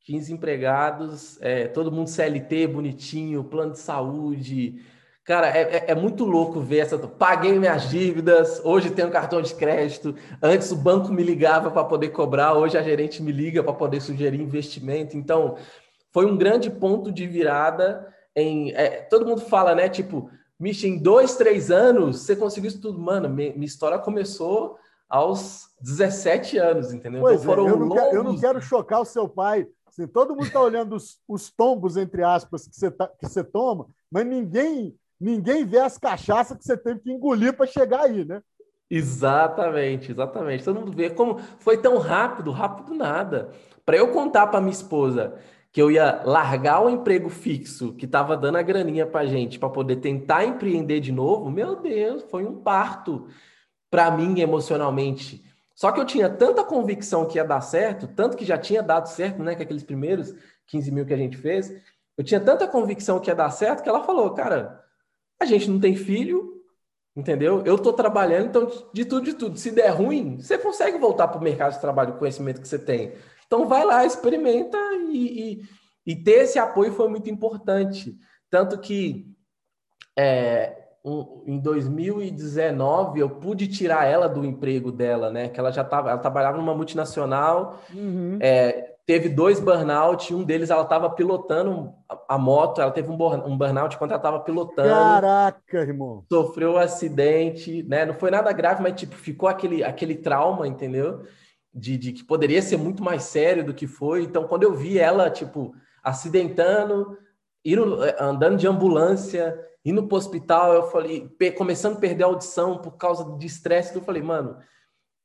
15 0.02 0.34
empregados, 0.34 1.38
é, 1.40 1.68
todo 1.68 1.92
mundo 1.92 2.10
CLT, 2.10 2.66
bonitinho, 2.66 3.44
plano 3.44 3.74
de 3.74 3.80
saúde. 3.80 4.82
Cara, 5.24 5.56
é, 5.56 5.62
é, 5.62 5.92
é, 5.92 5.96
muito 5.96 6.26
louco 6.26 6.60
ver 6.60 6.80
essa. 6.80 6.98
Paguei 6.98 7.60
minhas 7.60 7.88
dívidas, 7.90 8.60
hoje 8.64 8.90
tenho 8.90 9.12
cartão 9.12 9.40
de 9.40 9.54
crédito. 9.54 10.16
Antes 10.42 10.72
o 10.72 10.76
banco 10.76 11.14
me 11.14 11.22
ligava 11.22 11.70
para 11.70 11.84
poder 11.84 12.10
cobrar, 12.10 12.54
hoje 12.54 12.76
a 12.76 12.82
gerente 12.82 13.22
me 13.22 13.32
liga 13.32 13.62
para 13.62 13.74
poder 13.74 14.02
sugerir 14.02 14.42
investimento. 14.42 15.16
Então, 15.16 15.58
foi 16.12 16.26
um 16.26 16.36
grande 16.36 16.72
ponto 16.72 17.12
de 17.12 17.28
virada. 17.28 18.08
Em, 18.36 18.72
é, 18.72 19.02
todo 19.02 19.28
mundo 19.28 19.42
fala, 19.42 19.76
né? 19.76 19.90
Tipo, 19.90 20.32
Misha, 20.60 20.88
em 20.88 20.98
dois, 20.98 21.38
três 21.38 21.72
anos, 21.72 22.20
você 22.20 22.36
conseguiu 22.36 22.68
isso 22.68 22.82
tudo. 22.82 23.00
Mano, 23.00 23.30
minha, 23.30 23.54
minha 23.54 23.66
história 23.66 23.98
começou 23.98 24.78
aos 25.10 25.70
17 25.82 26.57
anos, 26.57 26.93
entendeu? 26.93 27.22
Pois 27.22 27.41
então, 27.43 27.68
é, 27.68 27.72
eu, 27.72 27.78
não 27.78 27.89
quero, 27.89 28.16
eu 28.16 28.24
não 28.24 28.38
quero 28.38 28.62
chocar 28.62 29.01
o 29.01 29.05
seu 29.05 29.28
pai 29.28 29.68
Assim, 29.89 30.07
todo 30.07 30.36
mundo 30.36 30.45
está 30.45 30.62
olhando 30.62 30.95
os, 30.95 31.20
os, 31.28 31.49
tombos, 31.49 31.97
entre 31.97 32.24
aspas, 32.24 32.68
que 32.68 32.76
você, 32.76 32.89
tá, 32.89 33.07
que 33.07 33.28
você 33.28 33.43
toma, 33.43 33.88
mas 34.10 34.26
ninguém, 34.26 34.95
ninguém 35.20 35.66
vê 35.66 35.80
as 35.80 35.97
cachaças 35.97 36.57
que 36.57 36.64
você 36.64 36.78
teve 36.78 37.01
que 37.01 37.12
engolir 37.12 37.53
para 37.53 37.66
chegar 37.66 38.03
aí, 38.03 38.24
né? 38.24 38.41
Exatamente, 38.89 40.12
exatamente. 40.12 40.64
Todo 40.64 40.80
mundo 40.80 40.93
vê 40.93 41.10
como 41.10 41.39
foi 41.60 41.78
tão 41.78 41.97
rápido, 41.97 42.51
rápido 42.51 42.93
nada. 42.93 43.51
Para 43.86 43.97
eu 43.97 44.12
contar 44.12 44.47
para 44.47 44.62
minha 44.62 44.72
esposa 44.72 45.36
que 45.72 45.82
eu 45.82 45.91
ia 45.91 46.22
largar 46.24 46.82
o 46.82 46.89
emprego 46.89 47.30
fixo 47.30 47.93
que 47.93 48.05
estava 48.05 48.38
dando 48.38 48.57
a 48.57 48.62
graninha 48.64 49.05
para 49.05 49.28
gente 49.28 49.60
para 49.60 49.70
poder 49.70 49.97
tentar 49.97 50.45
empreender 50.45 50.99
de 50.99 51.12
novo, 51.12 51.51
meu 51.51 51.76
Deus, 51.76 52.24
foi 52.24 52.45
um 52.45 52.55
parto 52.55 53.28
para 53.90 54.12
mim 54.12 54.40
emocionalmente. 54.40 55.44
Só 55.76 55.92
que 55.92 56.00
eu 56.00 56.06
tinha 56.06 56.30
tanta 56.30 56.64
convicção 56.64 57.26
que 57.26 57.38
ia 57.38 57.44
dar 57.44 57.62
certo, 57.62 58.08
tanto 58.08 58.36
que 58.36 58.46
já 58.46 58.58
tinha 58.58 58.84
dado 58.84 59.08
certo, 59.08 59.42
né? 59.42 59.56
Que 59.56 59.64
aqueles 59.64 59.84
primeiros 59.84 60.34
15 60.68 60.92
mil 60.92 61.06
que 61.06 61.14
a 61.14 61.18
gente 61.18 61.38
fez, 61.38 61.74
eu 62.18 62.24
tinha 62.24 62.40
tanta 62.40 62.68
convicção 62.68 63.20
que 63.20 63.30
ia 63.30 63.36
dar 63.36 63.50
certo 63.50 63.82
que 63.82 63.90
ela 63.90 64.04
falou, 64.04 64.34
cara, 64.34 64.84
a 65.40 65.46
gente 65.46 65.70
não 65.70 65.80
tem 65.80 65.96
filho, 65.96 66.62
entendeu? 67.16 67.64
Eu 67.66 67.78
tô 67.78 67.94
trabalhando, 67.94 68.48
então 68.48 68.90
de 68.94 69.06
tudo, 69.06 69.24
de 69.24 69.34
tudo. 69.34 69.58
Se 69.58 69.72
der 69.72 69.90
ruim, 69.90 70.38
você 70.38 70.58
consegue 70.58 70.98
voltar 70.98 71.30
para 71.30 71.40
o 71.40 71.44
mercado 71.44 71.74
de 71.74 71.82
trabalho 71.82 72.12
com 72.12 72.18
o 72.18 72.20
conhecimento 72.20 72.62
que 72.62 72.68
você 72.68 72.78
tem. 72.78 73.14
Então 73.48 73.68
vai 73.68 73.86
lá, 73.86 74.06
experimenta 74.06 74.78
e, 75.10 75.54
e, 75.54 75.70
e 76.06 76.16
ter 76.16 76.44
esse 76.44 76.60
apoio 76.60 76.92
foi 76.94 77.08
muito 77.08 77.30
importante. 77.30 78.18
Tanto 78.50 78.78
que 78.80 79.34
é, 80.18 80.79
um, 81.10 81.43
em 81.45 81.60
2019 81.60 83.20
eu 83.20 83.30
pude 83.30 83.68
tirar 83.68 84.05
ela 84.05 84.28
do 84.28 84.45
emprego 84.45 84.91
dela, 84.91 85.32
né? 85.32 85.49
Que 85.49 85.60
ela 85.60 85.72
já 85.72 85.82
estava, 85.82 86.10
ela 86.10 86.20
trabalhava 86.20 86.57
numa 86.57 86.76
multinacional, 86.76 87.80
uhum. 87.93 88.38
é, 88.39 88.93
teve 89.05 89.28
dois 89.28 89.60
burnout, 89.60 90.34
um 90.34 90.43
deles 90.43 90.70
ela 90.70 90.84
estava 90.84 91.10
pilotando 91.10 91.91
a, 92.28 92.38
moto, 92.38 92.80
ela 92.80 92.91
teve 92.91 93.10
um, 93.10 93.16
um 93.45 93.57
burnout 93.57 93.97
quando 93.97 94.12
ela 94.12 94.20
estava 94.20 94.39
pilotando. 94.41 94.89
Caraca, 94.89 95.78
irmão! 95.80 96.24
Sofreu 96.32 96.74
um 96.74 96.78
acidente, 96.78 97.82
né? 97.84 98.05
Não 98.05 98.14
foi 98.14 98.30
nada 98.30 98.51
grave, 98.51 98.84
mas 98.84 98.93
tipo 98.93 99.16
ficou 99.16 99.49
aquele 99.49 99.84
aquele 99.84 100.16
trauma, 100.16 100.68
entendeu? 100.68 101.24
De, 101.74 101.97
de 101.97 102.14
que 102.14 102.24
poderia 102.24 102.62
ser 102.62 102.78
muito 102.78 103.03
mais 103.03 103.24
sério 103.24 103.64
do 103.66 103.74
que 103.74 103.88
foi. 103.88 104.24
Então, 104.24 104.47
quando 104.47 104.64
eu 104.64 104.76
vi 104.76 104.99
ela 104.99 105.30
tipo 105.32 105.74
acidentando, 106.03 107.18
indo, 107.66 107.97
andando 108.20 108.57
de 108.57 108.68
ambulância 108.68 109.60
indo 109.90 110.08
para 110.08 110.16
o 110.16 110.18
hospital, 110.18 110.74
eu 110.74 110.84
falei, 110.84 111.30
começando 111.58 111.98
a 111.98 112.00
perder 112.00 112.24
a 112.24 112.28
audição 112.28 112.78
por 112.78 112.92
causa 112.92 113.38
de 113.38 113.46
estresse, 113.46 113.96
eu 113.96 114.02
falei, 114.02 114.22
mano, 114.22 114.58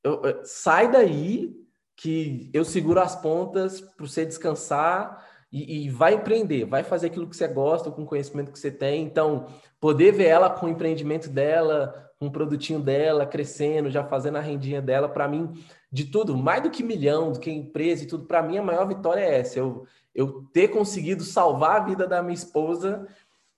eu, 0.03 0.21
eu, 0.23 0.41
sai 0.43 0.91
daí 0.91 1.55
que 1.95 2.49
eu 2.53 2.65
seguro 2.65 2.99
as 2.99 3.15
pontas 3.15 3.79
para 3.79 4.05
você 4.05 4.25
descansar 4.25 5.25
e, 5.51 5.85
e, 5.85 5.89
vai 5.89 6.15
empreender, 6.15 6.65
vai 6.65 6.83
fazer 6.83 7.07
aquilo 7.07 7.27
que 7.29 7.37
você 7.37 7.47
gosta, 7.47 7.89
com 7.89 8.03
o 8.03 8.05
conhecimento 8.05 8.51
que 8.51 8.59
você 8.59 8.71
tem. 8.71 9.03
Então, 9.03 9.47
poder 9.79 10.11
ver 10.11 10.25
ela 10.25 10.49
com 10.49 10.65
o 10.65 10.69
empreendimento 10.69 11.29
dela, 11.29 12.11
com 12.19 12.25
um 12.25 12.31
produtinho 12.31 12.79
dela, 12.79 13.25
crescendo, 13.25 13.89
já 13.89 14.03
fazendo 14.03 14.37
a 14.37 14.41
rendinha 14.41 14.81
dela. 14.81 15.07
Para 15.07 15.27
mim, 15.27 15.53
de 15.89 16.05
tudo, 16.05 16.35
mais 16.35 16.61
do 16.61 16.69
que 16.69 16.83
milhão, 16.83 17.31
do 17.31 17.39
que 17.39 17.49
empresa 17.49 18.03
e 18.03 18.07
tudo, 18.07 18.25
para 18.25 18.43
mim 18.43 18.57
a 18.57 18.63
maior 18.63 18.85
vitória 18.85 19.21
é 19.21 19.39
essa. 19.39 19.57
Eu, 19.57 19.85
eu 20.13 20.43
ter 20.51 20.67
conseguido 20.67 21.23
salvar 21.23 21.81
a 21.81 21.85
vida 21.85 22.05
da 22.05 22.21
minha 22.21 22.33
esposa 22.33 23.07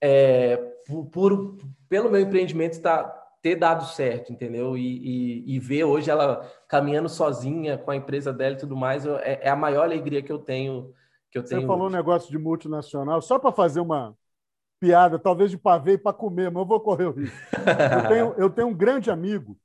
é, 0.00 0.56
por, 0.88 1.06
por, 1.06 1.56
pelo 1.88 2.10
meu 2.10 2.20
empreendimento 2.20 2.80
tá, 2.80 3.04
ter 3.42 3.56
dado 3.56 3.84
certo, 3.84 4.32
entendeu? 4.32 4.76
E, 4.76 4.82
e, 4.82 5.56
e, 5.56 5.60
ver 5.60 5.84
hoje 5.84 6.10
ela 6.10 6.50
caminhando 6.66 7.08
sozinha 7.08 7.76
com 7.76 7.90
a 7.90 7.96
empresa 7.96 8.32
dela 8.32 8.54
e 8.54 8.58
tudo 8.58 8.74
mais, 8.74 9.04
eu, 9.04 9.16
é, 9.18 9.40
é, 9.42 9.50
a 9.50 9.56
maior 9.56 9.82
alegria 9.82 10.22
que 10.22 10.32
eu 10.32 10.38
tenho. 10.38 10.92
Que 11.30 11.38
eu 11.38 11.42
Você 11.42 11.54
tenho 11.54 11.66
falou 11.66 11.86
hoje. 11.86 11.94
um 11.94 11.96
negócio 11.96 12.30
de 12.30 12.38
multinacional, 12.38 13.20
só 13.20 13.38
para 13.38 13.52
fazer 13.52 13.80
uma 13.80 14.16
piada, 14.80 15.18
talvez 15.18 15.50
de 15.50 15.58
pavê 15.58 15.98
para 15.98 16.12
comer, 16.12 16.50
mas 16.50 16.62
eu 16.62 16.66
vou 16.66 16.80
correr 16.80 17.04
o 17.04 17.12
risco. 17.12 17.36
eu, 17.54 18.08
tenho, 18.08 18.34
eu 18.38 18.50
tenho 18.50 18.68
um 18.68 18.74
grande 18.74 19.10
amigo, 19.10 19.56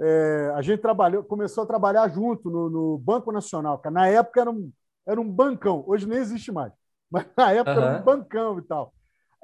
é, 0.00 0.52
a 0.54 0.62
gente 0.62 0.80
trabalhou, 0.80 1.22
começou 1.22 1.64
a 1.64 1.66
trabalhar 1.66 2.08
junto 2.08 2.48
no, 2.48 2.70
no 2.70 2.98
Banco 2.98 3.30
Nacional, 3.30 3.78
que 3.78 3.90
na 3.90 4.08
época 4.08 4.40
era 4.40 4.50
um, 4.50 4.72
era 5.06 5.20
um 5.20 5.30
bancão, 5.30 5.84
hoje 5.86 6.08
nem 6.08 6.18
existe 6.18 6.50
mais, 6.50 6.72
mas 7.10 7.26
na 7.36 7.52
época 7.52 7.78
uhum. 7.78 7.84
era 7.84 8.00
um 8.00 8.02
bancão 8.02 8.58
e 8.58 8.62
tal. 8.62 8.94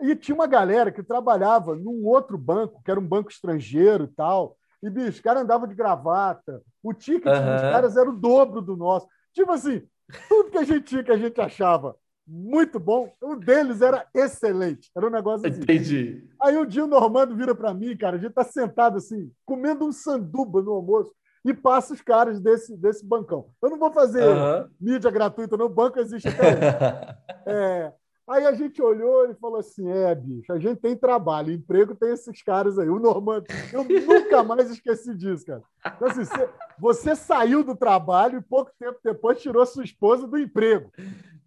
E 0.01 0.15
tinha 0.15 0.35
uma 0.35 0.47
galera 0.47 0.93
que 0.93 1.03
trabalhava 1.03 1.75
num 1.75 2.05
outro 2.05 2.37
banco, 2.37 2.83
que 2.85 2.91
era 2.91 3.01
um 3.01 3.07
banco 3.07 3.31
estrangeiro 3.31 4.05
e 4.05 4.09
tal. 4.09 4.57
E, 4.83 4.91
bicho, 4.91 5.11
os 5.11 5.21
caras 5.21 5.43
andavam 5.43 5.67
de 5.67 5.75
gravata. 5.75 6.63
O 6.83 6.93
ticket 6.93 7.27
uhum. 7.27 7.53
dos 7.53 7.63
caras 7.63 7.97
era 7.97 8.09
o 8.09 8.17
dobro 8.17 8.61
do 8.61 8.77
nosso. 8.77 9.07
Tipo 9.33 9.53
assim, 9.53 9.83
tudo 10.29 10.51
que 10.51 10.59
a 10.59 10.65
gente 10.65 10.83
tinha, 10.83 11.03
que 11.03 11.13
a 11.13 11.17
gente 11.17 11.41
achava 11.41 11.97
muito 12.27 12.81
bom, 12.81 13.13
o 13.23 13.37
deles 13.37 13.81
era 13.81 14.05
excelente. 14.13 14.91
Era 14.97 15.07
um 15.07 15.11
negócio 15.11 15.49
assim. 15.49 15.61
Entendi. 15.61 16.29
Aí 16.43 16.57
um 16.57 16.67
dia 16.67 16.85
o 16.85 16.89
Normando 16.89 17.37
vira 17.37 17.55
para 17.55 17.73
mim, 17.73 17.97
cara, 17.97 18.17
a 18.17 18.19
gente 18.19 18.33
tá 18.33 18.43
sentado 18.43 18.97
assim, 18.97 19.31
comendo 19.45 19.87
um 19.87 19.93
sanduba 19.93 20.61
no 20.61 20.73
almoço 20.73 21.15
e 21.45 21.55
passa 21.55 21.95
os 21.95 22.01
caras 22.03 22.41
desse, 22.41 22.77
desse 22.77 23.07
bancão. 23.07 23.47
Eu 23.63 23.71
não 23.71 23.79
vou 23.79 23.93
fazer 23.93 24.27
uhum. 24.27 24.69
mídia 24.81 25.11
gratuita, 25.11 25.57
não, 25.57 25.67
o 25.67 25.71
banco 25.71 26.01
existe 26.01 26.27
até 26.29 26.49
hoje. 26.49 27.17
é, 27.47 27.93
Aí 28.29 28.45
a 28.45 28.53
gente 28.53 28.83
olhou 28.83 29.31
e 29.31 29.35
falou 29.35 29.61
assim: 29.61 29.89
é, 29.89 30.12
bicho, 30.14 30.53
a 30.53 30.59
gente 30.59 30.81
tem 30.81 30.97
trabalho, 30.97 31.53
emprego 31.53 31.95
tem 31.95 32.12
esses 32.12 32.43
caras 32.43 32.77
aí. 32.79 32.89
O 32.89 32.99
Normando, 32.99 33.47
eu 33.72 33.85
nunca 33.85 34.43
mais 34.43 34.68
esqueci 34.68 35.14
disso, 35.14 35.47
cara. 35.47 35.62
Então, 35.95 36.09
assim, 36.09 36.24
você, 36.24 36.49
você, 36.79 37.14
saiu 37.14 37.62
do 37.62 37.77
trabalho 37.77 38.39
e 38.39 38.43
pouco 38.43 38.72
tempo 38.79 38.99
depois 39.05 39.41
tirou 39.41 39.64
sua 39.64 39.85
esposa 39.85 40.27
do 40.27 40.37
emprego. 40.37 40.91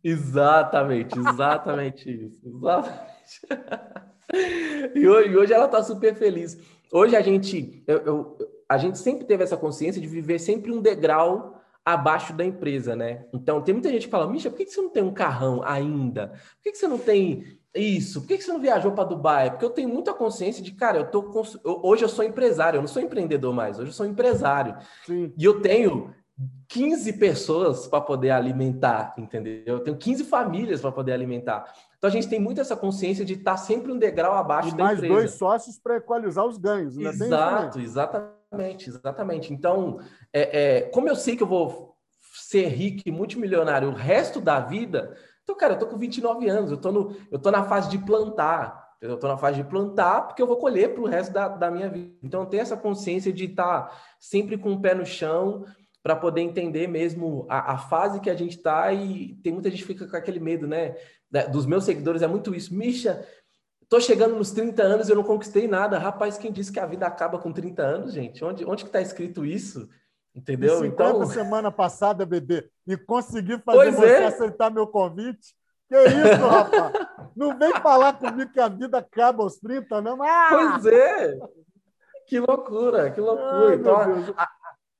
Exatamente, 0.02 1.20
exatamente 1.20 2.10
isso. 2.10 2.40
Exatamente. 2.48 3.10
E 4.96 5.08
hoje, 5.08 5.36
hoje 5.36 5.54
ela 5.54 5.66
está 5.66 5.84
super 5.84 6.16
feliz. 6.16 6.58
Hoje 6.92 7.16
a 7.16 7.22
gente, 7.22 7.84
eu, 7.88 7.98
eu, 7.98 8.38
a 8.70 8.78
gente 8.78 8.98
sempre 8.98 9.26
teve 9.26 9.44
essa 9.44 9.58
consciência 9.58 10.02
de 10.02 10.08
viver 10.08 10.40
sempre 10.40 10.72
um 10.72 10.82
degrau 10.82 11.59
abaixo 11.94 12.34
da 12.34 12.46
empresa, 12.46 12.96
né? 12.96 13.26
Então, 13.34 13.62
tem 13.62 13.74
muita 13.74 13.90
gente 13.90 14.06
que 14.06 14.12
fala, 14.12 14.30
Misha, 14.30 14.50
por 14.50 14.58
que 14.58 14.66
você 14.66 14.82
não 14.82 14.90
tem 14.90 15.04
um 15.04 15.14
carrão 15.14 15.62
ainda? 15.64 16.28
Por 16.28 16.64
que 16.64 16.76
você 16.76 16.88
não 16.88 16.98
tem 16.98 17.60
isso? 17.76 18.22
Por 18.22 18.28
que 18.28 18.42
você 18.42 18.52
não 18.52 18.60
viajou 18.60 18.92
para 18.92 19.04
Dubai? 19.04 19.52
Porque 19.52 19.66
eu 19.66 19.70
tenho 19.70 19.90
muita 19.90 20.14
consciência 20.14 20.64
de, 20.64 20.72
cara, 20.72 20.98
eu 21.00 21.12
tô 21.12 21.24
cons... 21.24 21.58
hoje 21.64 22.04
eu 22.04 22.10
sou 22.10 22.24
empresário, 22.24 22.78
eu 22.78 22.82
não 22.82 22.88
sou 22.88 23.02
empreendedor 23.02 23.54
mais, 23.54 23.80
hoje 23.80 23.90
eu 23.90 23.94
sou 23.94 24.06
empresário. 24.06 24.76
Sim. 25.06 25.34
E 25.38 25.46
eu 25.46 25.62
tenho 25.62 26.14
15 26.68 27.14
pessoas 27.14 27.88
para 27.88 28.02
poder 28.02 28.32
alimentar, 28.32 29.14
entendeu? 29.18 29.64
Eu 29.66 29.80
tenho 29.80 29.98
15 29.98 30.24
famílias 30.26 30.82
para 30.82 30.92
poder 30.92 31.12
alimentar. 31.14 31.72
Então 31.98 32.08
a 32.08 32.12
gente 32.12 32.30
tem 32.30 32.40
muito 32.40 32.62
essa 32.62 32.76
consciência 32.76 33.26
de 33.26 33.34
estar 33.34 33.52
tá 33.52 33.58
sempre 33.58 33.92
um 33.92 33.98
degrau 33.98 34.34
abaixo 34.36 34.70
e 34.70 34.78
da 34.78 34.86
mais 34.86 35.02
dois 35.02 35.32
sócios 35.32 35.78
para 35.78 35.98
equalizar 35.98 36.46
os 36.46 36.58
ganhos. 36.58 36.98
Exato, 36.98 37.80
exatamente, 37.80 38.39
exatamente. 38.88 39.54
Então, 39.54 40.00
é, 40.34 40.78
é, 40.78 40.82
como 40.90 41.08
eu 41.08 41.16
sei 41.16 41.36
que 41.36 41.44
eu 41.44 41.48
vou 41.48 41.96
ser 42.34 42.68
rico 42.68 43.04
e 43.06 43.12
multimilionário 43.12 43.90
o 43.90 43.94
resto 43.94 44.42
da 44.42 44.60
vida, 44.60 45.16
então, 45.44 45.56
cara, 45.56 45.74
eu 45.74 45.80
tô 45.80 45.88
com 45.88 45.98
29 45.98 46.48
anos, 46.48 46.72
eu 46.72 46.78
tô, 46.78 46.92
no, 46.92 47.16
eu 47.32 47.40
tô 47.40 47.50
na 47.52 47.64
fase 47.64 47.90
de 47.90 47.98
plantar. 47.98 48.88
Eu 49.02 49.16
estou 49.16 49.30
na 49.30 49.38
fase 49.38 49.64
de 49.64 49.70
plantar 49.70 50.28
porque 50.28 50.42
eu 50.42 50.48
vou 50.48 50.58
colher 50.58 50.94
para 50.94 51.02
o 51.02 51.08
resto 51.08 51.32
da, 51.32 51.48
da 51.48 51.72
minha 51.72 51.90
vida. 51.90 52.14
Então, 52.22 52.46
tenho 52.46 52.62
essa 52.62 52.76
consciência 52.76 53.32
de 53.32 53.46
estar 53.46 53.84
tá 53.84 54.02
sempre 54.20 54.58
com 54.58 54.74
o 54.74 54.82
pé 54.82 54.94
no 54.94 55.06
chão, 55.06 55.66
para 56.02 56.16
poder 56.16 56.42
entender 56.42 56.88
mesmo 56.88 57.46
a, 57.50 57.74
a, 57.74 57.78
fase 57.78 58.22
que 58.22 58.30
a 58.30 58.36
gente 58.36 58.56
está 58.58 58.92
e 58.94 59.36
tem 59.44 59.52
muita 59.52 59.70
gente 59.70 59.82
que 59.82 59.94
fica 59.94 60.08
com 60.08 60.16
aquele 60.16 60.40
medo, 60.40 60.66
né? 60.66 60.96
Dos 61.52 61.66
meus 61.66 61.84
seguidores 61.84 62.22
é 62.22 62.28
muito 62.28 62.56
isso. 62.56 62.74
Misha, 62.74 63.26
tô 63.90 64.00
chegando 64.00 64.36
nos 64.36 64.52
30 64.52 64.84
anos 64.84 65.10
e 65.10 65.12
eu 65.12 65.16
não 65.16 65.24
conquistei 65.24 65.68
nada. 65.68 65.98
Rapaz, 65.98 66.38
quem 66.38 66.52
disse 66.52 66.72
que 66.72 66.80
a 66.80 66.86
vida 66.86 67.08
acaba 67.08 67.40
com 67.40 67.52
30 67.52 67.82
anos, 67.82 68.14
gente? 68.14 68.46
Onde, 68.46 68.64
onde 68.64 68.86
que 68.86 68.92
tá 68.92 69.02
escrito 69.02 69.44
isso? 69.44 69.90
Entendeu? 70.34 70.80
50 70.80 70.92
então... 70.92 71.26
semana 71.26 71.72
passada, 71.72 72.26
bebê, 72.26 72.70
e 72.86 72.96
consegui 72.96 73.58
fazer 73.60 73.78
pois 73.78 73.96
você 73.96 74.06
é. 74.06 74.26
aceitar 74.28 74.70
meu 74.70 74.88
convite. 74.88 75.56
Que 75.90 75.98
isso, 75.98 76.48
rapaz? 76.48 76.94
Não 77.36 77.58
vem 77.58 77.74
falar 77.82 78.14
comigo 78.14 78.52
que 78.52 78.60
a 78.60 78.68
vida 78.68 79.00
acaba 79.00 79.42
aos 79.42 79.58
30, 79.58 80.02
não. 80.02 80.22
Ah! 80.22 80.50
Pois 80.82 80.86
é! 80.86 81.40
Que 82.28 82.40
loucura, 82.40 83.10
que 83.10 83.20
loucura. 83.20 83.70
Ai, 83.70 83.76
então, 83.76 83.96
a, 84.38 84.48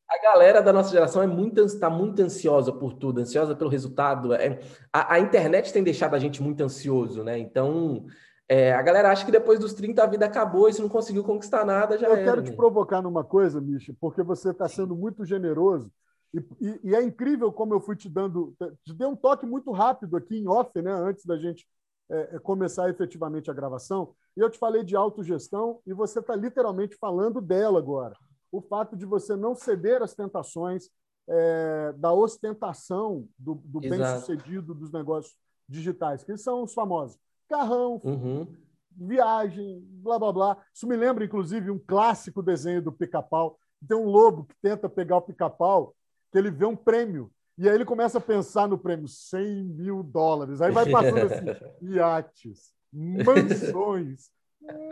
a 0.10 0.22
galera 0.24 0.62
da 0.64 0.74
nossa 0.74 0.90
geração 0.90 1.22
é 1.22 1.28
muito 1.28 1.62
está 1.62 1.92
muito 1.92 2.20
ansiosa 2.24 2.74
por 2.74 2.94
tudo, 2.94 3.22
ansiosa 3.22 3.56
pelo 3.56 3.70
resultado. 3.70 4.34
É, 4.34 4.60
a, 4.92 5.14
a, 5.14 5.20
internet 5.20 5.72
tem 5.72 5.84
deixado 5.84 6.16
a 6.16 6.20
gente 6.20 6.42
muito 6.42 6.64
ansioso, 6.64 7.24
né? 7.24 7.38
Então, 7.38 8.08
é, 8.52 8.74
a 8.74 8.82
galera 8.82 9.12
acha 9.12 9.24
que 9.24 9.32
depois 9.32 9.60
dos 9.60 9.74
30 9.74 10.04
a 10.04 10.08
vida 10.08 10.26
acabou 10.26 10.68
e 10.68 10.74
se 10.74 10.82
não 10.82 10.90
conseguiu 10.90 11.24
conquistar 11.24 11.64
nada, 11.64 12.00
já 12.00 12.08
Eu 12.08 12.16
era, 12.16 12.24
quero 12.24 12.44
te 12.44 12.52
provocar 12.52 13.00
numa 13.00 13.24
coisa, 13.24 13.62
Misha, 13.62 13.96
porque 14.02 14.24
você 14.24 14.50
está 14.50 14.68
sendo 14.68 14.96
muito 14.96 15.24
generoso 15.24 15.92
e, 16.34 16.40
e, 16.60 16.80
e, 16.86 16.96
é 16.96 17.04
incrível 17.04 17.52
como 17.52 17.76
eu 17.76 17.80
fui 17.80 17.96
te 17.96 18.10
dando... 18.10 18.56
Te 18.84 18.94
dei 18.94 19.08
um 19.08 19.16
toque 19.16 19.46
muito 19.46 19.72
rápido 19.72 20.18
aqui 20.18 20.36
em 20.36 20.48
off, 20.48 20.82
né? 20.82 20.92
Antes 20.92 21.26
da 21.26 21.38
gente 21.38 21.68
é, 22.10 22.36
é 22.36 22.40
começar 22.40 22.90
efetivamente 22.90 23.52
a 23.52 23.54
gravação. 23.54 24.16
E 24.36 24.40
eu 24.40 24.50
te 24.50 24.58
falei 24.58 24.84
de 24.84 24.96
autogestão 24.96 25.80
e 25.86 25.94
você 25.94 26.20
está 26.20 26.36
literalmente 26.36 26.96
falando 26.98 27.40
dela 27.40 27.78
agora 27.78 28.16
o 28.52 28.62
fato 28.62 28.96
de 28.96 29.06
você 29.06 29.36
não 29.36 29.54
ceder 29.54 30.02
às 30.02 30.16
tentações 30.16 30.90
é, 31.28 31.94
da 31.98 32.12
ostentação 32.12 33.28
do, 33.38 33.56
do 33.64 33.80
bem-sucedido 33.80 34.74
dos 34.74 34.92
negócios 34.92 35.38
digitais, 35.68 36.24
que 36.24 36.36
são 36.36 36.64
os 36.64 36.74
famosos 36.74 37.20
carrão, 37.50 38.00
uhum. 38.04 38.48
viagem, 38.96 39.84
blá, 40.04 40.20
blá, 40.20 40.32
blá. 40.32 40.58
Isso 40.74 40.88
me 40.88 40.96
lembra, 40.96 41.26
inclusive, 41.26 41.72
um 41.72 41.80
clássico 41.80 42.44
desenho 42.44 42.82
do 42.82 42.92
pica-pau. 42.92 43.58
Tem 43.88 43.98
um 43.98 44.06
lobo 44.06 44.46
que 44.46 44.56
tenta 44.62 44.88
pegar 44.88 45.18
o 45.18 45.22
pica-pau, 45.22 45.96
que 46.32 46.38
ele 46.38 46.52
vê 46.52 46.66
um 46.66 46.76
prêmio, 46.76 47.32
e 47.58 47.68
aí 47.68 47.76
ele 47.76 47.84
começa 47.84 48.20
a 48.20 48.22
pensar 48.22 48.70
no 48.70 48.78
prêmio, 48.78 49.08
100 49.08 49.64
mil 49.66 50.02
dólares. 50.02 50.62
Aí 50.62 50.72
vai 50.72 50.90
passando 50.90 51.26
assim, 51.26 51.46
iates, 51.94 52.72
mansões, 52.94 54.30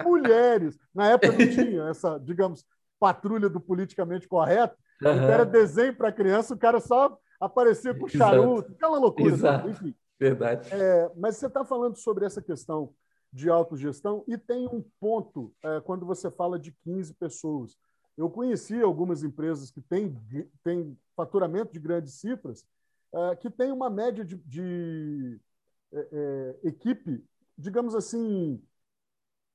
mulheres. 0.03 0.77
Na 0.93 1.11
época 1.11 1.31
não 1.31 1.49
tinha 1.49 1.83
essa, 1.83 2.17
digamos, 2.17 2.65
patrulha 2.99 3.47
do 3.47 3.61
politicamente 3.61 4.27
correto. 4.27 4.75
Uhum. 5.01 5.11
era 5.11 5.45
desenho 5.45 5.95
para 5.95 6.11
criança, 6.11 6.55
o 6.55 6.57
cara 6.57 6.79
só 6.79 7.17
aparecia 7.39 7.93
com 7.93 8.07
charuto, 8.07 8.71
aquela 8.71 8.97
loucura. 8.97 9.33
Exato. 9.33 9.69
Enfim. 9.69 9.95
Verdade. 10.19 10.69
É, 10.73 11.11
mas 11.15 11.37
você 11.37 11.47
está 11.47 11.63
falando 11.63 11.95
sobre 11.97 12.25
essa 12.25 12.41
questão 12.41 12.93
de 13.31 13.49
autogestão 13.49 14.23
e 14.27 14.37
tem 14.37 14.67
um 14.67 14.83
ponto 14.99 15.53
é, 15.63 15.79
quando 15.81 16.05
você 16.05 16.31
fala 16.31 16.57
de 16.57 16.71
15 16.83 17.13
pessoas. 17.13 17.77
Eu 18.17 18.29
conheci 18.29 18.81
algumas 18.81 19.23
empresas 19.23 19.69
que 19.69 19.81
têm, 19.81 20.17
têm 20.63 20.97
faturamento 21.15 21.71
de 21.71 21.79
grandes 21.79 22.13
cifras, 22.15 22.65
é, 23.13 23.35
que 23.35 23.49
têm 23.49 23.71
uma 23.71 23.89
média 23.89 24.25
de, 24.25 24.37
de 24.37 25.39
é, 25.93 26.07
é, 26.11 26.67
equipe, 26.67 27.23
digamos 27.55 27.93
assim, 27.93 28.61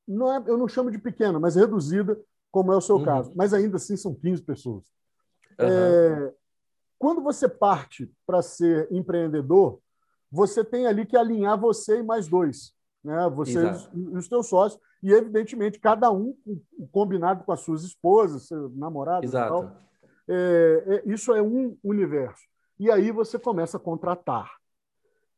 não 0.07 0.33
é, 0.33 0.43
eu 0.47 0.57
não 0.57 0.69
chamo 0.69 0.91
de 0.91 0.99
pequena, 0.99 1.41
mas 1.41 1.57
reduzida, 1.57 2.19
como 2.51 2.73
é 2.73 2.77
o 2.77 2.81
seu 2.81 2.97
uhum. 2.97 3.05
caso, 3.05 3.33
mas 3.35 3.53
ainda 3.53 3.77
assim 3.77 3.97
são 3.97 4.15
15 4.15 4.43
pessoas. 4.43 4.85
Uhum. 5.59 6.33
Quando 6.99 7.21
você 7.21 7.49
parte 7.49 8.13
para 8.25 8.43
ser 8.43 8.87
empreendedor, 8.93 9.82
você 10.33 10.65
tem 10.65 10.87
ali 10.87 11.05
que 11.05 11.17
alinhar 11.17 11.61
você 11.61 11.99
e 11.99 12.03
mais 12.03 12.27
dois, 12.27 12.73
né? 13.05 13.29
Você 13.37 13.61
e 13.95 14.17
os 14.17 14.27
seus 14.27 14.49
sócios, 14.49 14.81
e 15.03 15.13
evidentemente 15.13 15.79
cada 15.79 16.11
um 16.11 16.35
combinado 16.91 17.45
com 17.45 17.53
as 17.53 17.61
suas 17.61 17.85
esposas, 17.85 18.47
seu 18.47 18.71
namorado, 18.71 19.27
Exato. 19.27 19.71
É, 20.29 20.85
é, 20.87 21.13
isso 21.13 21.35
é 21.35 21.43
um 21.43 21.77
universo. 21.85 22.43
E 22.79 22.91
aí 22.91 23.11
você 23.11 23.39
começa 23.39 23.77
a 23.77 23.81
contratar. 23.81 24.51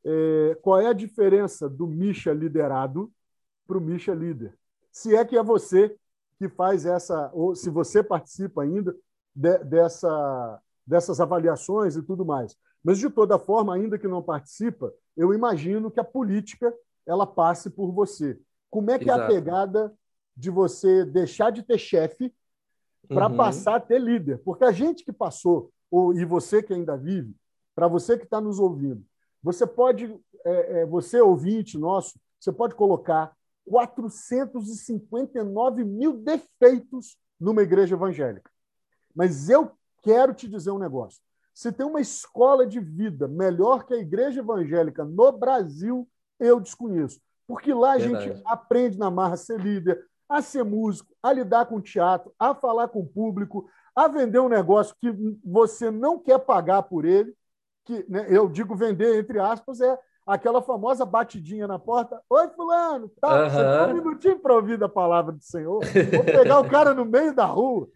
É, 0.05 0.59
qual 0.63 0.81
é 0.81 0.87
a 0.87 0.93
diferença 0.93 1.69
do 1.69 1.87
Misha 1.87 2.33
liderado 2.33 3.11
para 3.67 3.79
o 3.79 3.81
Misha 3.81 4.15
líder? 4.15 4.55
Se 4.93 5.17
é 5.17 5.25
que 5.25 5.37
é 5.37 5.43
você 5.43 5.97
que 6.39 6.49
faz 6.49 6.85
essa, 6.85 7.31
ou 7.33 7.55
se 7.55 7.71
você 7.71 8.03
participa 8.03 8.63
ainda 8.63 8.95
de, 9.35 9.59
dessa, 9.59 10.61
dessas 10.87 11.21
avaliações 11.21 11.97
e 11.97 12.03
tudo 12.03 12.25
mais. 12.25 12.57
Mas, 12.85 12.99
de 12.99 13.09
toda 13.09 13.39
forma, 13.39 13.75
ainda 13.75 13.99
que 13.99 14.07
não 14.07 14.23
participa, 14.23 14.93
eu 15.17 15.33
imagino 15.33 15.91
que 15.91 15.99
a 15.99 16.05
política 16.05 16.73
ela 17.07 17.27
passe 17.27 17.71
por 17.71 17.91
você. 17.91 18.39
Como 18.71 18.91
é 18.91 18.99
que 18.99 19.05
Exato. 19.05 19.23
é 19.23 19.25
a 19.25 19.29
pegada 19.29 19.95
de 20.37 20.51
você 20.51 21.05
deixar 21.05 21.51
de 21.51 21.63
ter 21.63 21.79
chefe 21.79 22.35
para 23.09 23.29
uhum. 23.29 23.37
passar 23.37 23.77
a 23.77 23.81
ter 23.81 24.01
líder. 24.01 24.39
Porque 24.39 24.65
a 24.65 24.73
gente 24.73 25.05
que 25.05 25.13
passou, 25.13 25.71
ou, 25.91 26.15
e 26.15 26.25
você 26.25 26.63
que 26.63 26.73
ainda 26.73 26.97
vive, 26.97 27.37
para 27.75 27.89
você 27.89 28.17
que 28.17 28.25
está 28.25 28.41
nos 28.41 28.59
ouvindo, 28.59 29.05
você 29.43 29.67
pode, 29.67 30.19
é, 30.45 30.81
é, 30.81 30.87
você 30.87 31.21
ouvinte 31.21 31.79
nosso, 31.79 32.19
você 32.41 32.53
pode 32.53 32.75
colocar 32.75 33.37
459 33.69 35.85
mil 35.85 36.19
defeitos 36.19 37.19
numa 37.39 37.63
igreja 37.63 37.95
evangélica. 37.95 38.51
Mas 39.15 39.49
eu 39.49 39.71
quero 40.03 40.35
te 40.35 40.49
dizer 40.49 40.71
um 40.71 40.79
negócio. 40.79 41.21
Se 41.55 41.71
tem 41.71 41.87
uma 41.87 42.01
escola 42.01 42.67
de 42.67 42.81
vida 42.81 43.29
melhor 43.29 43.85
que 43.85 43.95
a 43.95 43.99
igreja 43.99 44.41
evangélica 44.41 45.05
no 45.05 45.31
Brasil, 45.31 46.09
eu 46.41 46.59
desconheço. 46.59 47.21
Porque 47.47 47.73
lá 47.73 47.93
a 47.93 47.99
Verdade. 47.99 48.25
gente 48.25 48.43
aprende 48.45 48.99
na 48.99 49.11
marra 49.11 49.35
a 49.35 49.39
ser 49.39 49.61
líder, 49.61 50.05
a 50.29 50.43
ser 50.43 50.65
músico, 50.65 51.15
a 51.23 51.33
lidar 51.33 51.67
com 51.67 51.81
teatro, 51.81 52.35
a 52.39 52.55
falar 52.55 52.89
com 52.89 53.01
o 53.01 53.07
público, 53.07 53.69
a 53.95 54.09
vender 54.09 54.41
um 54.41 54.49
negócio 54.49 54.97
que 55.01 55.15
você 55.45 55.91
não 55.91 56.19
quer 56.19 56.41
pagar 56.41 56.83
por 56.83 57.05
ele, 57.05 57.33
que 57.85 58.05
né, 58.09 58.27
eu 58.29 58.49
digo 58.49 58.75
vender 58.75 59.21
entre 59.21 59.39
aspas, 59.39 59.81
é 59.81 59.97
aquela 60.27 60.61
famosa 60.61 61.05
batidinha 61.05 61.69
na 61.69 61.79
porta. 61.79 62.21
Oi, 62.31 62.49
fulano, 62.49 63.09
tá, 63.21 63.45
uhum. 63.45 63.51
você 63.51 63.63
tem 63.63 63.95
um 63.95 63.95
minutinho 63.95 64.39
para 64.41 64.55
ouvir 64.55 64.83
a 64.83 64.89
palavra 64.89 65.33
do 65.33 65.45
Senhor? 65.45 65.81
Vou 66.13 66.25
pegar 66.25 66.59
o 66.59 66.69
cara 66.69 66.95
no 66.95 67.05
meio 67.05 67.33
da 67.33 67.45
rua. 67.45 67.87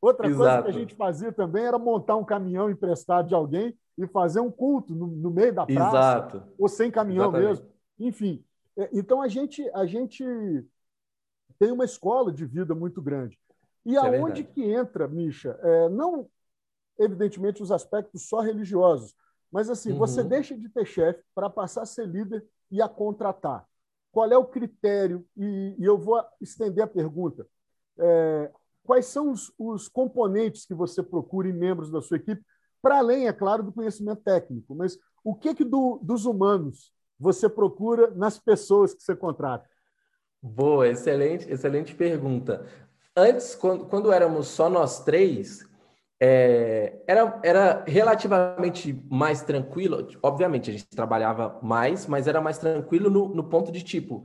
Outra 0.00 0.28
Exato. 0.28 0.38
coisa 0.38 0.62
que 0.62 0.68
a 0.68 0.80
gente 0.80 0.94
fazia 0.94 1.32
também 1.32 1.64
era 1.64 1.78
montar 1.78 2.16
um 2.16 2.24
caminhão 2.24 2.70
emprestado 2.70 3.28
de 3.28 3.34
alguém 3.34 3.76
e 3.96 4.06
fazer 4.06 4.40
um 4.40 4.50
culto 4.50 4.94
no, 4.94 5.08
no 5.08 5.30
meio 5.30 5.52
da 5.52 5.66
praça, 5.66 5.88
Exato. 5.88 6.42
ou 6.56 6.68
sem 6.68 6.90
caminhão 6.90 7.24
Exatamente. 7.24 7.48
mesmo. 7.48 7.66
Enfim, 7.98 8.44
é, 8.76 8.88
então 8.92 9.20
a 9.20 9.26
gente, 9.26 9.68
a 9.74 9.84
gente 9.86 10.24
tem 11.58 11.72
uma 11.72 11.84
escola 11.84 12.32
de 12.32 12.46
vida 12.46 12.74
muito 12.74 13.02
grande. 13.02 13.36
E 13.84 13.94
Isso 13.94 14.06
é 14.06 14.18
aonde 14.18 14.42
é 14.42 14.44
que 14.44 14.62
entra, 14.62 15.08
Misha? 15.08 15.58
É, 15.62 15.88
não, 15.88 16.28
evidentemente, 16.98 17.62
os 17.62 17.72
aspectos 17.72 18.28
só 18.28 18.40
religiosos, 18.40 19.14
mas 19.50 19.68
assim, 19.68 19.92
uhum. 19.92 19.98
você 19.98 20.22
deixa 20.22 20.56
de 20.56 20.68
ter 20.68 20.86
chefe 20.86 21.22
para 21.34 21.50
passar 21.50 21.82
a 21.82 21.86
ser 21.86 22.06
líder 22.06 22.44
e 22.70 22.80
a 22.80 22.88
contratar. 22.88 23.66
Qual 24.12 24.30
é 24.30 24.36
o 24.36 24.44
critério? 24.44 25.26
E, 25.36 25.74
e 25.78 25.84
eu 25.84 25.98
vou 25.98 26.22
estender 26.40 26.84
a 26.84 26.88
pergunta. 26.88 27.46
É, 27.98 28.50
quais 28.88 29.04
são 29.04 29.30
os, 29.30 29.52
os 29.58 29.86
componentes 29.86 30.64
que 30.64 30.72
você 30.72 31.02
procura 31.02 31.46
em 31.46 31.52
membros 31.52 31.90
da 31.90 32.00
sua 32.00 32.16
equipe, 32.16 32.42
para 32.80 32.96
além, 32.96 33.28
é 33.28 33.32
claro, 33.34 33.62
do 33.62 33.70
conhecimento 33.70 34.22
técnico, 34.22 34.74
mas 34.74 34.98
o 35.22 35.34
que, 35.34 35.54
que 35.54 35.62
do, 35.62 36.00
dos 36.02 36.24
humanos 36.24 36.90
você 37.20 37.50
procura 37.50 38.10
nas 38.12 38.38
pessoas 38.38 38.94
que 38.94 39.02
você 39.02 39.14
contrata? 39.14 39.68
Boa, 40.40 40.88
excelente, 40.88 41.50
excelente 41.52 41.94
pergunta. 41.94 42.64
Antes, 43.14 43.54
quando, 43.54 43.84
quando 43.84 44.10
éramos 44.10 44.48
só 44.48 44.70
nós 44.70 45.04
três, 45.04 45.68
é, 46.18 47.02
era, 47.06 47.40
era 47.44 47.84
relativamente 47.86 49.04
mais 49.10 49.42
tranquilo. 49.42 50.08
Obviamente, 50.22 50.70
a 50.70 50.72
gente 50.72 50.88
trabalhava 50.88 51.60
mais, 51.62 52.06
mas 52.06 52.26
era 52.26 52.40
mais 52.40 52.56
tranquilo 52.56 53.10
no, 53.10 53.28
no 53.34 53.44
ponto 53.44 53.70
de 53.70 53.82
tipo, 53.82 54.24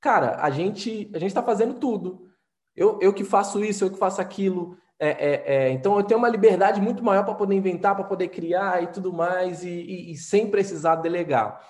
cara, 0.00 0.36
a 0.40 0.50
gente 0.50 1.10
a 1.12 1.18
gente 1.18 1.30
está 1.30 1.42
fazendo 1.42 1.74
tudo. 1.80 2.30
Eu, 2.76 2.98
eu 3.00 3.12
que 3.12 3.24
faço 3.24 3.64
isso, 3.64 3.84
eu 3.84 3.90
que 3.90 3.98
faço 3.98 4.20
aquilo. 4.20 4.76
É, 4.98 5.08
é, 5.08 5.42
é, 5.46 5.70
então 5.70 5.96
eu 5.96 6.04
tenho 6.04 6.18
uma 6.18 6.28
liberdade 6.28 6.80
muito 6.80 7.02
maior 7.02 7.24
para 7.24 7.34
poder 7.34 7.54
inventar, 7.54 7.94
para 7.94 8.04
poder 8.04 8.28
criar 8.28 8.82
e 8.82 8.86
tudo 8.86 9.12
mais, 9.12 9.64
e, 9.64 9.68
e, 9.68 10.12
e, 10.12 10.16
sem 10.16 10.50
precisar 10.50 10.96
delegar. 10.96 11.60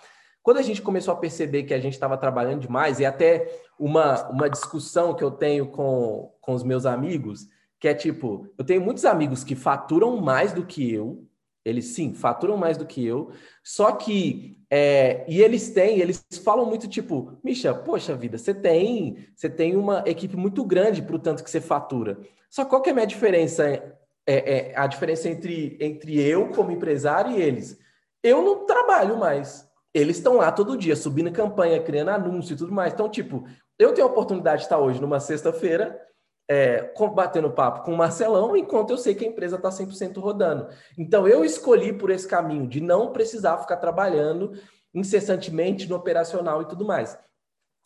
Quando 0.42 0.58
a 0.58 0.62
gente 0.62 0.82
começou 0.82 1.14
a 1.14 1.16
perceber 1.16 1.62
que 1.62 1.72
a 1.72 1.80
gente 1.80 1.94
estava 1.94 2.18
trabalhando 2.18 2.60
demais, 2.60 3.00
e 3.00 3.06
até 3.06 3.50
uma, 3.78 4.28
uma 4.28 4.48
discussão 4.50 5.14
que 5.14 5.24
eu 5.24 5.30
tenho 5.30 5.66
com, 5.68 6.32
com 6.40 6.52
os 6.52 6.62
meus 6.62 6.84
amigos, 6.84 7.48
que 7.80 7.88
é 7.88 7.94
tipo, 7.94 8.46
eu 8.58 8.64
tenho 8.64 8.82
muitos 8.82 9.04
amigos 9.04 9.42
que 9.42 9.54
faturam 9.54 10.18
mais 10.18 10.52
do 10.52 10.64
que 10.64 10.92
eu, 10.92 11.26
eles 11.64 11.86
sim, 11.86 12.12
faturam 12.12 12.56
mais 12.56 12.76
do 12.76 12.84
que 12.84 13.04
eu, 13.04 13.30
só 13.62 13.92
que 13.92 14.62
é, 14.70 15.24
e 15.28 15.40
eles 15.40 15.70
têm, 15.70 16.00
eles 16.00 16.24
falam 16.44 16.66
muito 16.66 16.88
tipo, 16.88 17.38
Misha, 17.42 17.72
poxa 17.72 18.14
vida, 18.14 18.36
você 18.36 18.52
tem, 18.52 19.28
você 19.34 19.48
tem 19.48 19.76
uma 19.76 20.02
equipe 20.06 20.36
muito 20.36 20.64
grande 20.64 21.00
para 21.00 21.16
o 21.16 21.18
tanto 21.18 21.42
que 21.42 21.50
você 21.50 21.60
fatura. 21.60 22.18
Só 22.50 22.64
qual 22.64 22.82
que 22.82 22.90
é 22.90 22.92
a 22.92 22.94
minha 22.94 23.06
diferença? 23.06 23.66
É, 23.66 23.92
é, 24.26 24.76
a 24.76 24.86
diferença 24.86 25.28
entre, 25.28 25.76
entre 25.80 26.20
eu 26.20 26.48
como 26.48 26.70
empresário 26.70 27.32
e 27.32 27.42
eles. 27.42 27.78
Eu 28.22 28.42
não 28.42 28.64
trabalho 28.64 29.18
mais. 29.18 29.68
Eles 29.92 30.16
estão 30.16 30.36
lá 30.36 30.50
todo 30.50 30.76
dia, 30.76 30.96
subindo 30.96 31.30
campanha, 31.30 31.82
criando 31.82 32.10
anúncio 32.10 32.54
e 32.54 32.56
tudo 32.56 32.72
mais. 32.72 32.92
Então, 32.92 33.08
tipo, 33.08 33.46
eu 33.78 33.92
tenho 33.92 34.06
a 34.06 34.10
oportunidade 34.10 34.58
de 34.58 34.64
estar 34.64 34.78
hoje 34.78 35.00
numa 35.00 35.20
sexta-feira 35.20 36.00
é, 36.48 36.92
batendo 37.14 37.50
papo 37.50 37.82
com 37.82 37.92
o 37.92 37.96
Marcelão, 37.96 38.56
enquanto 38.56 38.90
eu 38.90 38.98
sei 38.98 39.14
que 39.14 39.24
a 39.24 39.28
empresa 39.28 39.56
está 39.56 39.70
100% 39.70 40.18
rodando. 40.20 40.68
Então, 40.98 41.26
eu 41.26 41.44
escolhi 41.44 41.92
por 41.92 42.10
esse 42.10 42.28
caminho 42.28 42.66
de 42.66 42.80
não 42.80 43.12
precisar 43.12 43.58
ficar 43.58 43.76
trabalhando 43.78 44.52
incessantemente 44.94 45.88
no 45.88 45.96
operacional 45.96 46.62
e 46.62 46.68
tudo 46.68 46.84
mais. 46.84 47.18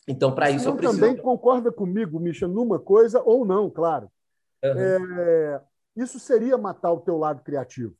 Então, 0.06 0.34
para 0.34 0.50
isso, 0.50 0.68
eu 0.68 0.74
preciso. 0.74 1.00
também 1.00 1.16
concorda 1.16 1.70
comigo, 1.70 2.18
Misha, 2.18 2.48
numa 2.48 2.78
coisa 2.78 3.22
ou 3.24 3.44
não, 3.44 3.70
claro. 3.70 4.10
Uhum. 4.64 4.72
É, 4.76 5.60
isso 5.96 6.18
seria 6.18 6.56
matar 6.58 6.92
o 6.92 7.00
teu 7.00 7.16
lado 7.16 7.42
criativo. 7.42 7.94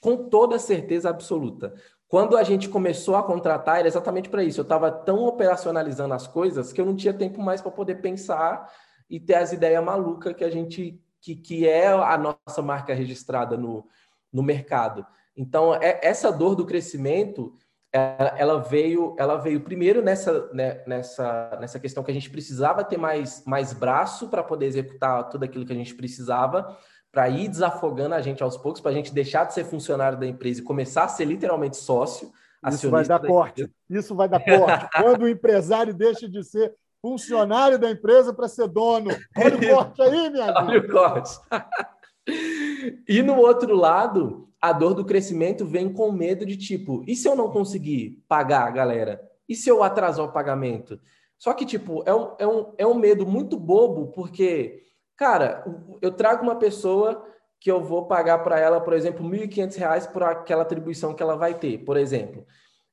Com 0.00 0.28
toda 0.28 0.58
certeza 0.58 1.08
absoluta. 1.08 1.72
Quando 2.08 2.36
a 2.36 2.42
gente 2.42 2.68
começou 2.68 3.16
a 3.16 3.22
contratar, 3.22 3.78
era 3.78 3.88
exatamente 3.88 4.28
para 4.28 4.44
isso. 4.44 4.60
Eu 4.60 4.64
estava 4.64 4.90
tão 4.90 5.24
operacionalizando 5.24 6.12
as 6.12 6.26
coisas 6.26 6.72
que 6.72 6.80
eu 6.80 6.84
não 6.84 6.94
tinha 6.94 7.14
tempo 7.14 7.40
mais 7.40 7.62
para 7.62 7.70
poder 7.70 7.96
pensar 7.96 8.70
e 9.08 9.20
ter 9.20 9.34
as 9.34 9.52
ideias 9.52 9.82
malucas 9.84 10.34
que 10.34 10.44
a 10.44 10.50
gente 10.50 11.00
que, 11.24 11.34
que 11.34 11.66
é 11.66 11.88
a 11.88 12.18
nossa 12.18 12.60
marca 12.60 12.92
registrada 12.92 13.56
no, 13.56 13.86
no 14.30 14.42
mercado. 14.42 15.06
Então, 15.34 15.74
é, 15.74 15.98
essa 16.02 16.30
dor 16.30 16.54
do 16.54 16.66
crescimento, 16.66 17.54
ela, 17.90 18.34
ela, 18.36 18.58
veio 18.60 19.16
ela 19.18 19.36
veio 19.36 19.62
primeiro 19.62 20.02
nessa, 20.02 20.52
né, 20.52 20.82
nessa, 20.86 21.56
nessa 21.58 21.80
questão 21.80 22.04
que 22.04 22.10
a 22.10 22.14
gente 22.14 22.28
precisava 22.28 22.84
ter 22.84 22.98
mais, 22.98 23.42
mais 23.46 23.72
braço 23.72 24.28
para 24.28 24.42
poder 24.42 24.66
executar 24.66 25.30
tudo 25.30 25.44
aquilo 25.44 25.64
que 25.64 25.72
a 25.72 25.76
gente 25.76 25.94
precisava, 25.94 26.76
para 27.10 27.28
ir 27.30 27.48
desafogando 27.48 28.14
a 28.14 28.20
gente 28.20 28.42
aos 28.42 28.58
poucos, 28.58 28.82
para 28.82 28.90
a 28.90 28.94
gente 28.94 29.14
deixar 29.14 29.44
de 29.44 29.54
ser 29.54 29.64
funcionário 29.64 30.18
da 30.18 30.26
empresa 30.26 30.60
e 30.60 30.64
começar 30.64 31.04
a 31.04 31.08
ser 31.08 31.24
literalmente 31.24 31.78
sócio. 31.78 32.32
Isso 32.68 32.90
vai 32.90 33.04
dar 33.06 33.20
corte. 33.20 33.70
Isso 33.88 34.14
vai 34.14 34.28
dar 34.28 34.44
corte. 34.44 34.88
Quando 35.00 35.22
o 35.22 35.28
empresário 35.28 35.94
deixa 35.94 36.28
de 36.28 36.42
ser 36.44 36.74
funcionário 37.04 37.78
da 37.78 37.90
empresa 37.90 38.32
para 38.32 38.48
ser 38.48 38.66
dono. 38.66 39.10
Olha 39.36 39.56
o 39.56 39.76
corte 39.76 40.00
aí, 40.00 40.30
minha 40.30 40.46
amiga. 40.46 40.64
Olha 40.64 40.78
o 40.80 40.88
corte. 40.90 41.38
e 43.06 43.22
no 43.22 43.36
outro 43.36 43.76
lado, 43.76 44.48
a 44.58 44.72
dor 44.72 44.94
do 44.94 45.04
crescimento 45.04 45.66
vem 45.66 45.92
com 45.92 46.10
medo 46.10 46.46
de 46.46 46.56
tipo, 46.56 47.04
e 47.06 47.14
se 47.14 47.28
eu 47.28 47.36
não 47.36 47.50
conseguir 47.50 48.24
pagar, 48.26 48.72
galera? 48.72 49.20
E 49.46 49.54
se 49.54 49.68
eu 49.68 49.82
atrasar 49.82 50.24
o 50.24 50.32
pagamento? 50.32 50.98
Só 51.36 51.52
que, 51.52 51.66
tipo, 51.66 52.02
é 52.06 52.14
um, 52.14 52.34
é 52.38 52.46
um, 52.46 52.72
é 52.78 52.86
um 52.86 52.94
medo 52.94 53.26
muito 53.26 53.58
bobo, 53.58 54.06
porque, 54.12 54.84
cara, 55.14 55.62
eu 56.00 56.10
trago 56.10 56.42
uma 56.42 56.56
pessoa 56.56 57.22
que 57.60 57.70
eu 57.70 57.84
vou 57.84 58.06
pagar 58.06 58.38
para 58.38 58.58
ela, 58.58 58.80
por 58.80 58.94
exemplo, 58.94 59.28
R$ 59.28 59.46
1.500 59.46 60.10
por 60.10 60.22
aquela 60.22 60.62
atribuição 60.62 61.12
que 61.12 61.22
ela 61.22 61.36
vai 61.36 61.52
ter, 61.52 61.84
por 61.84 61.98
exemplo. 61.98 62.46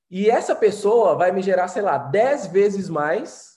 E 0.10 0.30
essa 0.30 0.54
pessoa 0.54 1.16
vai 1.16 1.32
me 1.32 1.42
gerar, 1.42 1.70
sei 1.70 1.82
lá, 1.82 1.98
10 1.98 2.48
vezes 2.48 2.90
mais 2.90 3.52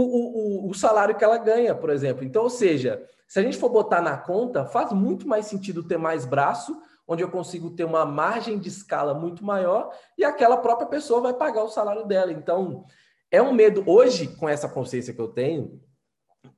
o, 0.00 0.66
o, 0.66 0.70
o 0.70 0.74
salário 0.74 1.16
que 1.16 1.24
ela 1.24 1.38
ganha, 1.38 1.74
por 1.74 1.88
exemplo. 1.88 2.24
Então, 2.24 2.42
ou 2.42 2.50
seja, 2.50 3.02
se 3.26 3.38
a 3.38 3.42
gente 3.42 3.56
for 3.56 3.70
botar 3.70 4.02
na 4.02 4.16
conta, 4.16 4.66
faz 4.66 4.92
muito 4.92 5.26
mais 5.26 5.46
sentido 5.46 5.82
ter 5.82 5.96
mais 5.96 6.26
braço, 6.26 6.76
onde 7.08 7.22
eu 7.22 7.30
consigo 7.30 7.70
ter 7.70 7.84
uma 7.84 8.04
margem 8.04 8.58
de 8.58 8.68
escala 8.68 9.14
muito 9.14 9.44
maior 9.44 9.90
e 10.18 10.24
aquela 10.24 10.58
própria 10.58 10.86
pessoa 10.86 11.20
vai 11.20 11.32
pagar 11.32 11.64
o 11.64 11.68
salário 11.68 12.04
dela. 12.04 12.30
Então, 12.30 12.84
é 13.30 13.40
um 13.40 13.52
medo. 13.52 13.82
Hoje, 13.86 14.28
com 14.36 14.48
essa 14.48 14.68
consciência 14.68 15.14
que 15.14 15.20
eu 15.20 15.28
tenho, 15.28 15.80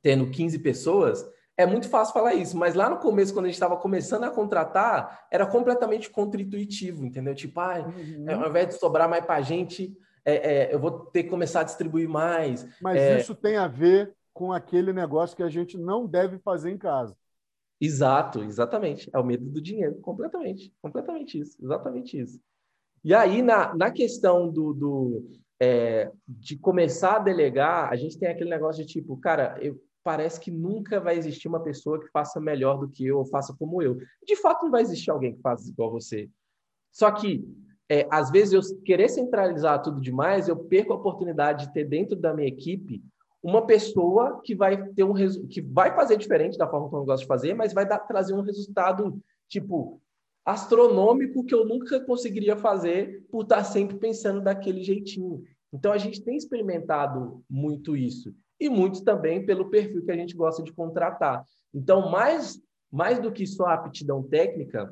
tendo 0.02 0.30
15 0.30 0.58
pessoas, 0.58 1.24
é 1.56 1.64
muito 1.64 1.88
fácil 1.88 2.14
falar 2.14 2.34
isso, 2.34 2.56
mas 2.56 2.74
lá 2.74 2.90
no 2.90 2.98
começo, 2.98 3.32
quando 3.32 3.46
a 3.46 3.48
gente 3.48 3.54
estava 3.54 3.76
começando 3.76 4.24
a 4.24 4.30
contratar, 4.30 5.26
era 5.30 5.46
completamente 5.46 6.10
contra-intuitivo, 6.10 7.04
entendeu? 7.04 7.34
Tipo, 7.34 7.60
ah, 7.60 7.84
uhum. 7.86 8.42
ao 8.42 8.48
invés 8.48 8.68
de 8.68 8.74
sobrar 8.78 9.08
mais 9.08 9.24
para 9.24 9.36
a 9.36 9.42
gente, 9.42 9.96
é, 10.24 10.34
é, 10.34 10.74
eu 10.74 10.78
vou 10.78 11.06
ter 11.06 11.24
que 11.24 11.30
começar 11.30 11.60
a 11.60 11.64
distribuir 11.64 12.08
mais. 12.08 12.66
Mas 12.80 12.98
é... 12.98 13.20
isso 13.20 13.34
tem 13.34 13.56
a 13.56 13.66
ver 13.68 14.14
com 14.32 14.52
aquele 14.52 14.92
negócio 14.92 15.36
que 15.36 15.42
a 15.42 15.48
gente 15.48 15.76
não 15.76 16.06
deve 16.06 16.38
fazer 16.38 16.70
em 16.70 16.78
casa. 16.78 17.16
Exato, 17.80 18.42
exatamente. 18.42 19.08
É 19.12 19.18
o 19.18 19.24
medo 19.24 19.44
do 19.44 19.60
dinheiro, 19.60 19.96
completamente, 20.00 20.72
completamente 20.82 21.38
isso, 21.38 21.56
exatamente 21.62 22.20
isso. 22.20 22.40
E 23.04 23.14
aí, 23.14 23.42
na, 23.42 23.74
na 23.74 23.90
questão 23.90 24.50
do, 24.50 24.72
do 24.72 25.28
é, 25.60 26.10
de 26.26 26.56
começar 26.56 27.16
a 27.16 27.20
delegar, 27.20 27.90
a 27.90 27.96
gente 27.96 28.18
tem 28.18 28.28
aquele 28.28 28.50
negócio 28.50 28.84
de 28.84 28.92
tipo, 28.92 29.16
cara, 29.16 29.56
eu, 29.60 29.80
parece 30.02 30.40
que 30.40 30.50
nunca 30.50 31.00
vai 31.00 31.16
existir 31.16 31.48
uma 31.48 31.62
pessoa 31.62 32.00
que 32.00 32.08
faça 32.08 32.40
melhor 32.40 32.78
do 32.78 32.88
que 32.88 33.06
eu 33.06 33.18
ou 33.18 33.26
faça 33.26 33.54
como 33.58 33.82
eu. 33.82 33.96
De 34.24 34.36
fato, 34.36 34.64
não 34.64 34.70
vai 34.70 34.82
existir 34.82 35.10
alguém 35.10 35.34
que 35.34 35.42
faça 35.42 35.68
igual 35.68 35.90
você. 35.90 36.28
Só 36.90 37.10
que 37.10 37.44
é, 37.90 38.06
às 38.10 38.30
vezes 38.30 38.52
eu 38.52 38.82
querer 38.82 39.08
centralizar 39.08 39.82
tudo 39.82 40.00
demais, 40.00 40.46
eu 40.46 40.56
perco 40.56 40.92
a 40.92 40.96
oportunidade 40.96 41.66
de 41.66 41.72
ter 41.72 41.84
dentro 41.84 42.14
da 42.14 42.34
minha 42.34 42.48
equipe 42.48 43.02
uma 43.42 43.64
pessoa 43.66 44.40
que 44.44 44.54
vai 44.54 44.88
ter 44.90 45.04
um 45.04 45.14
que 45.48 45.60
vai 45.60 45.94
fazer 45.94 46.16
diferente 46.16 46.58
da 46.58 46.68
forma 46.68 46.88
como 46.88 47.02
eu 47.02 47.06
gosto 47.06 47.22
de 47.22 47.28
fazer, 47.28 47.54
mas 47.54 47.72
vai 47.72 47.86
dar, 47.86 48.00
trazer 48.00 48.34
um 48.34 48.42
resultado 48.42 49.18
tipo 49.48 50.00
astronômico 50.44 51.44
que 51.44 51.54
eu 51.54 51.64
nunca 51.64 52.00
conseguiria 52.00 52.56
fazer 52.56 53.24
por 53.30 53.42
estar 53.42 53.64
sempre 53.64 53.96
pensando 53.96 54.40
daquele 54.40 54.82
jeitinho. 54.82 55.42
Então 55.72 55.92
a 55.92 55.98
gente 55.98 56.22
tem 56.22 56.36
experimentado 56.36 57.42
muito 57.48 57.96
isso 57.96 58.34
e 58.58 58.68
muito 58.68 59.04
também 59.04 59.44
pelo 59.44 59.70
perfil 59.70 60.04
que 60.04 60.10
a 60.10 60.16
gente 60.16 60.34
gosta 60.34 60.62
de 60.62 60.72
contratar. 60.72 61.44
Então 61.72 62.10
mais 62.10 62.60
mais 62.90 63.18
do 63.20 63.30
que 63.30 63.46
só 63.46 63.66
a 63.66 63.74
aptidão 63.74 64.22
técnica, 64.22 64.90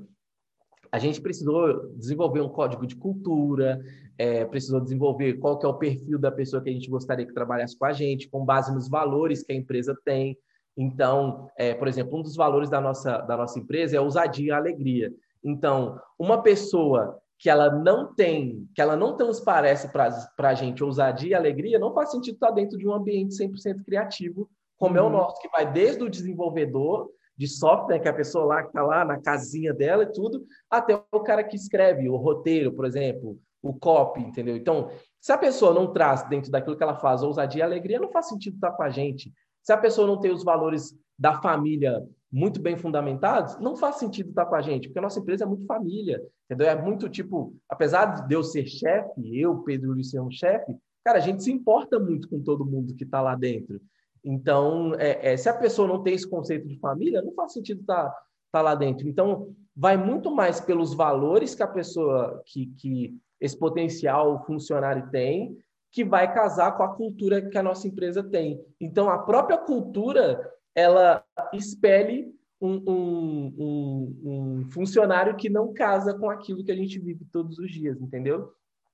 a 0.97 0.99
gente 0.99 1.21
precisou 1.21 1.91
desenvolver 1.95 2.41
um 2.41 2.49
código 2.49 2.87
de 2.87 2.97
cultura, 2.97 3.79
é, 4.17 4.47
precisou 4.47 4.81
desenvolver 4.81 5.35
qual 5.35 5.59
que 5.59 5.67
é 5.67 5.69
o 5.69 5.75
perfil 5.75 6.19
da 6.19 6.33
pessoa 6.33 6.63
que 6.63 6.71
a 6.71 6.73
gente 6.73 6.89
gostaria 6.89 7.27
que 7.27 7.35
trabalhasse 7.35 7.79
com 7.79 7.85
a 7.85 7.93
gente, 7.93 8.31
com 8.31 8.47
base 8.47 8.75
nos 8.75 8.89
valores 8.89 9.43
que 9.43 9.53
a 9.53 9.57
empresa 9.57 9.95
tem. 10.07 10.39
Então, 10.75 11.51
é, 11.59 11.75
por 11.75 11.87
exemplo, 11.87 12.19
um 12.19 12.23
dos 12.23 12.35
valores 12.35 12.71
da 12.71 12.81
nossa, 12.81 13.19
da 13.19 13.37
nossa 13.37 13.59
empresa 13.59 13.95
é 13.95 13.99
a 13.99 14.03
ousadia 14.03 14.47
e 14.47 14.51
a 14.51 14.57
alegria. 14.57 15.13
Então, 15.45 16.01
uma 16.19 16.43
pessoa 16.43 17.19
que 17.39 17.51
ela 17.51 17.71
não 17.71 18.15
tem, 18.15 18.67
que 18.75 18.81
ela 18.81 18.97
não 18.97 19.19
transparece 19.19 19.93
para 19.93 20.09
a 20.39 20.55
gente 20.55 20.83
ousadia 20.83 21.33
e 21.33 21.35
alegria, 21.35 21.79
não 21.79 21.93
faz 21.93 22.11
sentido 22.11 22.37
estar 22.37 22.53
dentro 22.53 22.79
de 22.79 22.89
um 22.89 22.95
ambiente 22.95 23.37
100% 23.37 23.85
criativo, 23.85 24.49
como 24.79 24.95
uhum. 24.95 24.99
é 24.99 25.03
o 25.03 25.05
uhum. 25.05 25.13
nosso, 25.13 25.43
que 25.43 25.49
vai 25.51 25.71
desde 25.71 26.03
o 26.03 26.09
desenvolvedor 26.09 27.11
de 27.37 27.47
software, 27.47 28.01
que 28.01 28.09
é 28.09 28.11
a 28.11 28.15
pessoa 28.15 28.45
lá 28.45 28.63
que 28.63 28.69
está 28.69 28.83
lá 28.83 29.05
na 29.05 29.21
casinha 29.21 29.75
dela 29.75 30.05
e 30.05 30.13
tudo, 30.13 30.47
até 30.71 30.95
o 31.13 31.21
cara 31.21 31.45
que 31.45 31.57
escreve 31.57 32.09
o 32.09 32.17
roteiro, 32.17 32.73
por 32.73 32.85
exemplo, 32.85 33.39
o 33.63 33.75
copy, 33.75 34.21
entendeu? 34.21 34.57
Então, 34.57 34.91
se 35.21 35.33
a 35.33 35.39
pessoa 35.39 35.75
não 35.75 35.93
traz 35.93 36.27
dentro 36.29 36.51
daquilo 36.51 36.77
que 36.77 36.83
ela 36.83 36.97
faz 36.97 37.23
ousadia 37.23 37.61
e 37.61 37.63
alegria, 37.63 38.01
não 38.01 38.11
faz 38.11 38.29
sentido 38.29 38.55
estar 38.55 38.73
com 38.73 38.83
a 38.83 38.91
gente. 38.91 39.33
Se 39.63 39.73
a 39.73 39.77
pessoa 39.77 40.07
não 40.07 40.21
tem 40.21 40.31
os 40.31 40.45
valores 40.45 40.95
da 41.19 41.41
família 41.41 42.03
muito 42.31 42.61
bem 42.61 42.77
fundamentados, 42.77 43.59
não 43.59 43.77
faz 43.77 43.97
sentido 43.97 44.31
estar 44.31 44.47
com 44.47 44.55
a 44.55 44.63
gente, 44.63 44.89
porque 44.89 44.99
a 44.99 45.03
nossa 45.03 45.19
empresa 45.19 45.45
é 45.45 45.47
muito 45.47 45.67
família, 45.67 46.23
entendeu? 46.45 46.69
É 46.69 46.81
muito 46.81 47.09
tipo, 47.09 47.55
apesar 47.69 48.27
de 48.27 48.35
eu 48.35 48.43
ser 48.43 48.67
chefe, 48.67 49.41
eu, 49.41 49.63
Pedro 49.63 49.93
Luciano, 49.93 50.31
chefe, 50.31 50.75
cara, 51.05 51.19
a 51.19 51.21
gente 51.21 51.43
se 51.43 51.53
importa 51.53 51.99
muito 51.99 52.29
com 52.29 52.41
todo 52.41 52.65
mundo 52.65 52.95
que 52.95 53.05
está 53.05 53.21
lá 53.21 53.35
dentro. 53.35 53.81
Então, 54.29 54.93
é, 54.99 55.35
é, 55.35 55.37
se 55.37 55.49
a 55.49 55.55
pessoa 55.55 55.87
não 55.87 56.03
tem 56.03 56.15
esse 56.15 56.29
conceito 56.29 56.67
de 56.67 56.77
família, 56.81 57.23
não 57.23 57.33
faz 57.33 57.53
sentido 57.53 57.83
estar 57.83 58.11
tá, 58.11 58.23
tá 58.51 58.61
lá 58.61 58.75
dentro. 58.75 59.09
Então, 59.09 59.55
vai 59.75 59.97
muito 59.97 60.35
mais 60.35 60.59
pelos 60.61 60.93
valores 60.93 61.55
que 61.55 61.63
a 61.63 61.69
pessoa, 61.69 62.43
que, 62.45 62.67
que 62.77 63.17
esse 63.41 63.57
potencial 63.57 64.45
funcionário 64.45 65.09
tem, 65.13 65.57
que 65.93 66.05
vai 66.05 66.35
casar 66.35 66.77
com 66.77 66.83
a 66.83 66.93
cultura 66.93 67.41
que 67.41 67.57
a 67.57 67.63
nossa 67.63 67.87
empresa 67.87 68.21
tem. 68.21 68.61
Então, 68.81 69.09
a 69.09 69.19
própria 69.19 69.59
cultura, 69.59 70.53
ela 70.75 71.25
expele 71.53 72.35
um, 72.61 72.83
um, 72.85 73.55
um, 73.59 74.21
um 74.25 74.71
funcionário 74.71 75.37
que 75.37 75.49
não 75.49 75.73
casa 75.73 76.13
com 76.19 76.29
aquilo 76.29 76.65
que 76.65 76.73
a 76.73 76.77
gente 76.77 76.99
vive 76.99 77.25
todos 77.31 77.61
os 77.61 77.71
dias, 77.71 78.01
entendeu? 78.03 78.51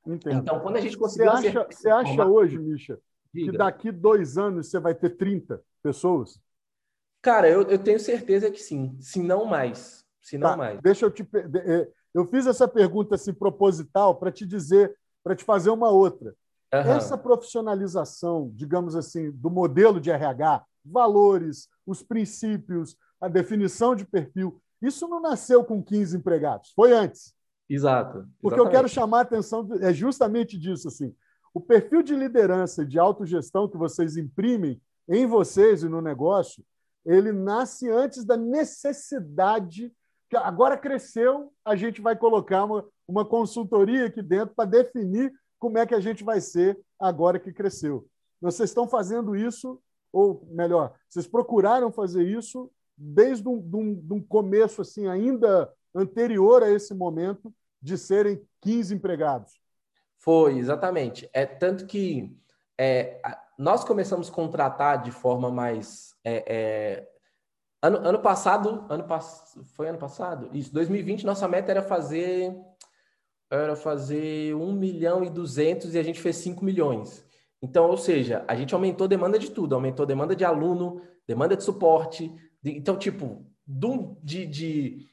Entendo. 0.06 0.40
Então, 0.40 0.60
quando 0.60 0.76
a 0.76 0.80
gente 0.80 0.98
conseguir... 0.98 1.24
Você 1.30 1.48
acha, 1.48 1.66
você 1.70 1.88
acha 1.88 2.26
hoje, 2.26 2.58
Misha, 2.58 3.00
Diga. 3.32 3.52
que 3.52 3.58
daqui 3.58 3.92
dois 3.92 4.36
anos 4.36 4.68
você 4.68 4.78
vai 4.78 4.94
ter 4.94 5.10
30 5.16 5.62
pessoas? 5.82 6.40
Cara, 7.22 7.48
eu, 7.48 7.62
eu 7.62 7.78
tenho 7.78 8.00
certeza 8.00 8.50
que 8.50 8.60
sim, 8.60 8.96
se 9.00 9.22
não 9.22 9.44
mais. 9.44 10.04
Se 10.20 10.36
não 10.36 10.50
tá, 10.50 10.56
mais. 10.56 10.80
Deixa 10.80 11.06
eu 11.06 11.10
te. 11.10 11.26
É, 11.32 11.88
eu 12.12 12.26
fiz 12.26 12.46
essa 12.46 12.68
pergunta 12.68 13.14
assim, 13.14 13.32
proposital 13.32 14.16
para 14.16 14.30
te 14.30 14.44
dizer, 14.44 14.94
para 15.22 15.34
te 15.34 15.44
fazer 15.44 15.70
uma 15.70 15.88
outra. 15.88 16.34
Uhum. 16.72 16.80
Essa 16.80 17.16
profissionalização, 17.16 18.50
digamos 18.54 18.96
assim, 18.96 19.30
do 19.30 19.50
modelo 19.50 20.00
de 20.00 20.10
RH, 20.10 20.64
valores, 20.84 21.68
os 21.86 22.02
princípios, 22.02 22.96
a 23.20 23.28
definição 23.28 23.94
de 23.94 24.04
perfil, 24.04 24.60
isso 24.80 25.06
não 25.06 25.20
nasceu 25.20 25.64
com 25.64 25.82
15 25.82 26.16
empregados, 26.16 26.72
foi 26.74 26.92
antes. 26.92 27.34
Exato. 27.68 28.26
Porque 28.40 28.58
eu 28.58 28.68
quero 28.68 28.88
chamar 28.88 29.18
a 29.18 29.22
atenção 29.22 29.68
é 29.80 29.92
justamente 29.94 30.58
disso 30.58 30.88
assim. 30.88 31.14
O 31.54 31.60
perfil 31.60 32.02
de 32.02 32.14
liderança 32.14 32.82
e 32.82 32.86
de 32.86 32.98
autogestão 32.98 33.68
que 33.68 33.76
vocês 33.76 34.16
imprimem 34.16 34.80
em 35.08 35.26
vocês 35.26 35.82
e 35.82 35.88
no 35.88 36.00
negócio, 36.00 36.64
ele 37.04 37.32
nasce 37.32 37.90
antes 37.90 38.24
da 38.24 38.36
necessidade 38.36 39.92
que 40.30 40.36
agora 40.36 40.78
cresceu, 40.78 41.52
a 41.64 41.76
gente 41.76 42.00
vai 42.00 42.16
colocar 42.16 42.64
uma, 42.64 42.88
uma 43.06 43.24
consultoria 43.24 44.06
aqui 44.06 44.22
dentro 44.22 44.54
para 44.54 44.68
definir 44.68 45.32
como 45.58 45.76
é 45.78 45.86
que 45.86 45.94
a 45.94 46.00
gente 46.00 46.24
vai 46.24 46.40
ser 46.40 46.78
agora 46.98 47.38
que 47.38 47.52
cresceu. 47.52 48.06
Vocês 48.40 48.70
estão 48.70 48.88
fazendo 48.88 49.36
isso, 49.36 49.80
ou 50.12 50.48
melhor, 50.50 50.94
vocês 51.08 51.26
procuraram 51.26 51.92
fazer 51.92 52.24
isso 52.26 52.70
desde 52.96 53.46
um, 53.48 53.56
um, 53.74 54.06
um 54.12 54.22
começo 54.22 54.80
assim 54.80 55.06
ainda 55.06 55.70
anterior 55.94 56.62
a 56.62 56.70
esse 56.70 56.94
momento 56.94 57.52
de 57.80 57.98
serem 57.98 58.42
15 58.62 58.94
empregados. 58.94 59.61
Foi, 60.22 60.56
exatamente. 60.58 61.28
É 61.32 61.44
tanto 61.44 61.86
que 61.86 62.36
é, 62.78 63.20
nós 63.58 63.84
começamos 63.84 64.28
a 64.28 64.32
contratar 64.32 65.02
de 65.02 65.10
forma 65.10 65.50
mais 65.50 66.14
é, 66.24 66.44
é, 66.46 67.08
Ano, 67.84 67.98
ano 67.98 68.20
passado, 68.20 68.86
ano 68.88 69.04
foi 69.74 69.88
ano 69.88 69.98
passado? 69.98 70.48
Isso, 70.52 70.72
2020, 70.72 71.26
nossa 71.26 71.48
meta 71.48 71.72
era 71.72 71.82
fazer 71.82 72.56
era 73.50 73.74
fazer 73.74 74.54
1 74.54 74.72
milhão 74.72 75.24
e 75.24 75.28
200 75.28 75.94
e 75.94 75.98
a 75.98 76.02
gente 76.02 76.20
fez 76.20 76.36
5 76.36 76.64
milhões. 76.64 77.26
Então, 77.60 77.90
ou 77.90 77.98
seja, 77.98 78.44
a 78.46 78.54
gente 78.54 78.72
aumentou 78.72 79.04
a 79.04 79.08
demanda 79.08 79.38
de 79.38 79.50
tudo, 79.50 79.74
aumentou 79.74 80.04
a 80.04 80.06
demanda 80.06 80.34
de 80.34 80.44
aluno, 80.44 81.02
demanda 81.26 81.56
de 81.56 81.64
suporte. 81.64 82.32
De... 82.62 82.70
então, 82.70 82.96
tipo, 82.96 83.44
de, 83.66 84.46
de, 84.46 85.06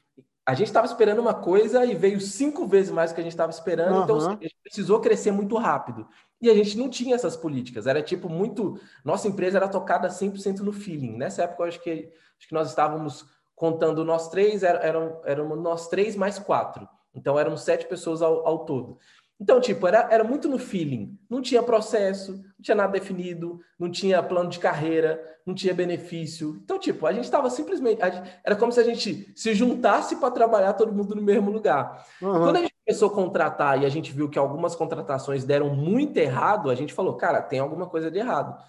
a 0.46 0.54
gente 0.54 0.68
estava 0.68 0.86
esperando 0.86 1.20
uma 1.20 1.34
coisa 1.34 1.84
e 1.84 1.94
veio 1.94 2.20
cinco 2.20 2.66
vezes 2.66 2.90
mais 2.90 3.10
do 3.10 3.14
que 3.14 3.20
a 3.20 3.24
gente 3.24 3.32
estava 3.32 3.52
esperando, 3.52 3.96
uhum. 3.96 4.02
então 4.04 4.16
a 4.16 4.30
gente 4.42 4.56
precisou 4.62 5.00
crescer 5.00 5.30
muito 5.30 5.56
rápido. 5.56 6.08
E 6.40 6.48
a 6.48 6.54
gente 6.54 6.78
não 6.78 6.88
tinha 6.88 7.14
essas 7.14 7.36
políticas, 7.36 7.86
era 7.86 8.02
tipo 8.02 8.28
muito. 8.28 8.80
Nossa 9.04 9.28
empresa 9.28 9.58
era 9.58 9.68
tocada 9.68 10.08
100% 10.08 10.60
no 10.60 10.72
feeling. 10.72 11.16
Nessa 11.16 11.42
época, 11.42 11.62
eu 11.62 11.68
acho 11.68 11.82
que 11.82 12.10
acho 12.38 12.48
que 12.48 12.54
nós 12.54 12.70
estávamos 12.70 13.26
contando 13.54 14.04
nós 14.06 14.28
três, 14.28 14.62
eram, 14.62 15.20
eram 15.24 15.54
nós 15.56 15.88
três 15.88 16.16
mais 16.16 16.38
quatro. 16.38 16.88
Então 17.14 17.38
eram 17.38 17.56
sete 17.56 17.86
pessoas 17.86 18.22
ao, 18.22 18.46
ao 18.46 18.64
todo. 18.64 18.98
Então, 19.40 19.58
tipo, 19.58 19.86
era, 19.86 20.06
era 20.10 20.22
muito 20.22 20.48
no 20.48 20.58
feeling. 20.58 21.18
Não 21.28 21.40
tinha 21.40 21.62
processo, 21.62 22.32
não 22.32 22.62
tinha 22.62 22.74
nada 22.74 22.92
definido, 22.92 23.58
não 23.78 23.90
tinha 23.90 24.22
plano 24.22 24.50
de 24.50 24.58
carreira, 24.58 25.18
não 25.46 25.54
tinha 25.54 25.72
benefício. 25.72 26.60
Então, 26.62 26.78
tipo, 26.78 27.06
a 27.06 27.12
gente 27.12 27.24
estava 27.24 27.48
simplesmente. 27.48 28.02
Gente, 28.02 28.30
era 28.44 28.54
como 28.54 28.70
se 28.70 28.78
a 28.78 28.84
gente 28.84 29.32
se 29.34 29.54
juntasse 29.54 30.16
para 30.16 30.30
trabalhar 30.30 30.74
todo 30.74 30.92
mundo 30.92 31.14
no 31.14 31.22
mesmo 31.22 31.50
lugar. 31.50 32.06
Uhum. 32.20 32.32
Quando 32.32 32.56
a 32.56 32.60
gente 32.60 32.74
começou 32.84 33.08
a 33.08 33.14
contratar 33.14 33.80
e 33.80 33.86
a 33.86 33.88
gente 33.88 34.12
viu 34.12 34.28
que 34.28 34.38
algumas 34.38 34.76
contratações 34.76 35.42
deram 35.42 35.74
muito 35.74 36.18
errado, 36.18 36.68
a 36.68 36.74
gente 36.74 36.92
falou, 36.92 37.16
cara, 37.16 37.40
tem 37.40 37.60
alguma 37.60 37.86
coisa 37.86 38.10
de 38.10 38.18
errado. 38.18 38.62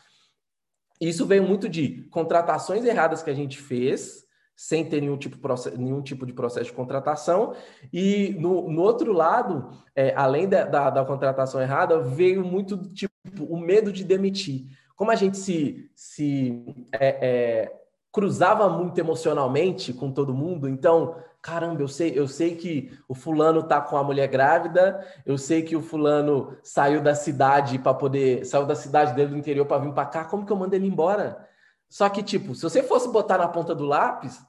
Isso 1.02 1.26
veio 1.26 1.44
muito 1.44 1.68
de 1.68 2.08
contratações 2.12 2.86
erradas 2.86 3.22
que 3.22 3.30
a 3.30 3.34
gente 3.34 3.58
fez, 3.58 4.24
sem 4.62 4.86
ter 4.86 5.02
nenhum 5.02 5.18
tipo, 5.18 5.40
nenhum 5.76 6.04
tipo 6.04 6.24
de 6.24 6.34
processo 6.34 6.68
de 6.68 6.74
contratação. 6.74 7.56
E 7.92 8.36
no, 8.40 8.70
no 8.70 8.84
outro 8.84 9.12
lado, 9.12 9.72
é, 9.96 10.14
além 10.16 10.48
da, 10.48 10.66
da, 10.66 10.92
da, 10.92 11.04
contratação 11.04 11.60
errada, 11.60 12.00
veio 12.00 12.46
muito 12.46 12.78
tipo 12.94 13.12
o 13.50 13.58
medo 13.58 13.92
de 13.92 14.04
demitir. 14.04 14.68
Como 14.96 15.10
a 15.10 15.16
gente 15.16 15.36
se, 15.36 15.90
se 15.96 16.64
é, 16.92 17.08
é, 17.28 17.80
cruzava 18.12 18.70
muito 18.70 19.00
emocionalmente 19.00 19.92
com 19.94 20.12
todo 20.12 20.32
mundo, 20.32 20.70
então 20.70 21.16
caramba, 21.42 21.82
eu 21.82 21.88
sei, 21.88 22.14
eu 22.16 22.28
sei 22.28 22.56
que 22.56 22.96
o 23.10 23.16
fulano 23.16 23.64
tá 23.64 23.82
com 23.82 23.98
a 23.98 24.04
mulher 24.04 24.28
grávida, 24.28 25.04
eu 25.26 25.40
sei 25.40 25.64
que 25.64 25.76
o 25.76 25.82
fulano 25.82 26.56
saiu 26.62 27.02
da 27.02 27.16
cidade 27.16 27.80
para 27.80 27.96
poder, 27.96 28.46
saiu 28.46 28.68
da 28.68 28.76
cidade 28.76 29.16
dele 29.16 29.32
do 29.32 29.38
interior 29.38 29.66
para 29.66 29.82
vir 29.82 29.92
para 29.92 30.06
cá, 30.06 30.24
como 30.24 30.46
que 30.46 30.54
eu 30.54 30.56
mando 30.56 30.76
ele 30.76 30.86
embora? 30.86 31.50
Só 31.90 32.08
que 32.10 32.22
tipo, 32.22 32.54
se 32.54 32.62
você 32.62 32.84
fosse 32.84 33.10
botar 33.10 33.40
na 33.40 33.48
ponta 33.48 33.74
do 33.74 33.86
lápis, 33.86 34.40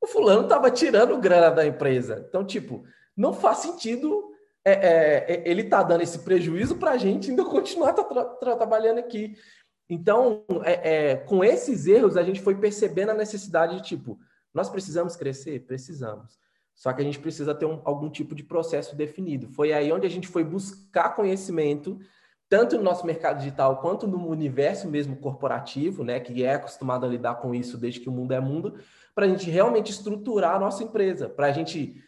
o 0.00 0.06
fulano 0.06 0.46
tava 0.46 0.70
tirando 0.70 1.18
grana 1.18 1.50
da 1.50 1.66
empresa. 1.66 2.24
Então, 2.28 2.44
tipo, 2.44 2.84
não 3.16 3.32
faz 3.32 3.58
sentido 3.58 4.28
é, 4.64 4.72
é, 4.72 5.32
é 5.32 5.48
ele 5.48 5.64
tá 5.64 5.82
dando 5.82 6.02
esse 6.02 6.20
prejuízo 6.20 6.76
para 6.76 6.92
a 6.92 6.96
gente 6.96 7.30
ainda 7.30 7.44
continuar 7.46 7.92
tá 7.92 8.04
tra 8.04 8.24
tra 8.24 8.56
trabalhando 8.56 8.98
aqui. 8.98 9.36
Então, 9.88 10.44
é, 10.64 11.10
é, 11.10 11.16
com 11.16 11.42
esses 11.42 11.86
erros, 11.86 12.16
a 12.16 12.22
gente 12.22 12.42
foi 12.42 12.54
percebendo 12.54 13.10
a 13.10 13.14
necessidade 13.14 13.76
de, 13.76 13.82
tipo, 13.82 14.18
nós 14.52 14.68
precisamos 14.68 15.16
crescer? 15.16 15.60
Precisamos. 15.60 16.38
Só 16.74 16.92
que 16.92 17.00
a 17.00 17.04
gente 17.04 17.18
precisa 17.18 17.54
ter 17.54 17.64
um, 17.64 17.80
algum 17.84 18.10
tipo 18.10 18.34
de 18.34 18.44
processo 18.44 18.94
definido. 18.94 19.48
Foi 19.48 19.72
aí 19.72 19.90
onde 19.90 20.06
a 20.06 20.10
gente 20.10 20.28
foi 20.28 20.44
buscar 20.44 21.14
conhecimento, 21.14 21.98
tanto 22.48 22.76
no 22.76 22.82
nosso 22.82 23.06
mercado 23.06 23.38
digital 23.38 23.80
quanto 23.80 24.06
no 24.06 24.28
universo 24.28 24.88
mesmo 24.88 25.16
corporativo, 25.16 26.04
né, 26.04 26.20
que 26.20 26.44
é 26.44 26.54
acostumado 26.54 27.04
a 27.04 27.08
lidar 27.08 27.36
com 27.36 27.54
isso 27.54 27.76
desde 27.76 28.00
que 28.00 28.08
o 28.08 28.12
mundo 28.12 28.32
é 28.32 28.40
mundo, 28.40 28.78
para 29.18 29.26
a 29.26 29.28
gente 29.28 29.50
realmente 29.50 29.90
estruturar 29.90 30.54
a 30.54 30.60
nossa 30.60 30.84
empresa, 30.84 31.28
para 31.28 31.48
a 31.48 31.50
gente 31.50 32.00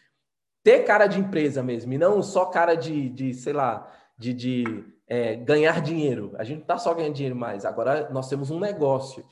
ter 0.63 0.85
cara 0.85 1.07
de 1.07 1.19
empresa 1.19 1.61
mesmo, 1.61 1.91
e 1.91 1.97
não 1.97 2.23
só 2.23 2.45
cara 2.45 2.73
de, 2.73 3.09
de 3.09 3.33
sei 3.33 3.51
lá, 3.51 3.91
de, 4.17 4.33
de 4.33 4.85
é, 5.09 5.35
ganhar 5.35 5.81
dinheiro. 5.81 6.31
A 6.37 6.45
gente 6.45 6.59
não 6.59 6.61
está 6.61 6.77
só 6.77 6.93
ganhando 6.93 7.15
dinheiro 7.15 7.35
mais, 7.35 7.65
agora 7.65 8.09
nós 8.11 8.29
temos 8.29 8.49
um 8.49 8.61
negócio 8.61 9.25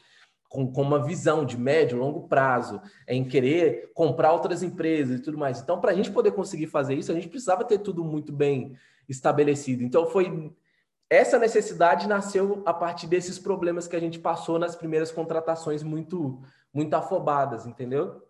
com, 0.49 0.69
com 0.69 0.82
uma 0.82 1.01
visão 1.01 1.45
de 1.45 1.57
médio 1.57 1.95
e 1.95 1.99
longo 2.01 2.27
prazo, 2.27 2.82
em 3.07 3.23
querer 3.23 3.93
comprar 3.93 4.34
outras 4.34 4.61
empresas 4.61 5.17
e 5.17 5.23
tudo 5.23 5.38
mais. 5.38 5.61
Então, 5.61 5.80
para 5.80 5.91
a 5.91 5.95
gente 5.95 6.11
poder 6.11 6.34
conseguir 6.34 6.67
fazer 6.67 6.95
isso, 6.95 7.13
a 7.13 7.15
gente 7.15 7.30
precisava 7.30 7.63
ter 7.63 7.77
tudo 7.77 8.03
muito 8.03 8.34
bem 8.34 8.75
estabelecido. 9.07 9.84
Então, 9.84 10.05
foi 10.05 10.53
essa 11.10 11.39
necessidade 11.39 12.07
nasceu 12.07 12.62
a 12.66 12.74
partir 12.74 13.07
desses 13.07 13.39
problemas 13.39 13.88
que 13.88 13.95
a 13.95 13.99
gente 13.99 14.20
passou 14.20 14.60
nas 14.60 14.76
primeiras 14.76 15.12
contratações 15.12 15.82
muito 15.82 16.41
muito 16.72 16.93
afobadas, 16.93 17.66
entendeu? 17.66 18.22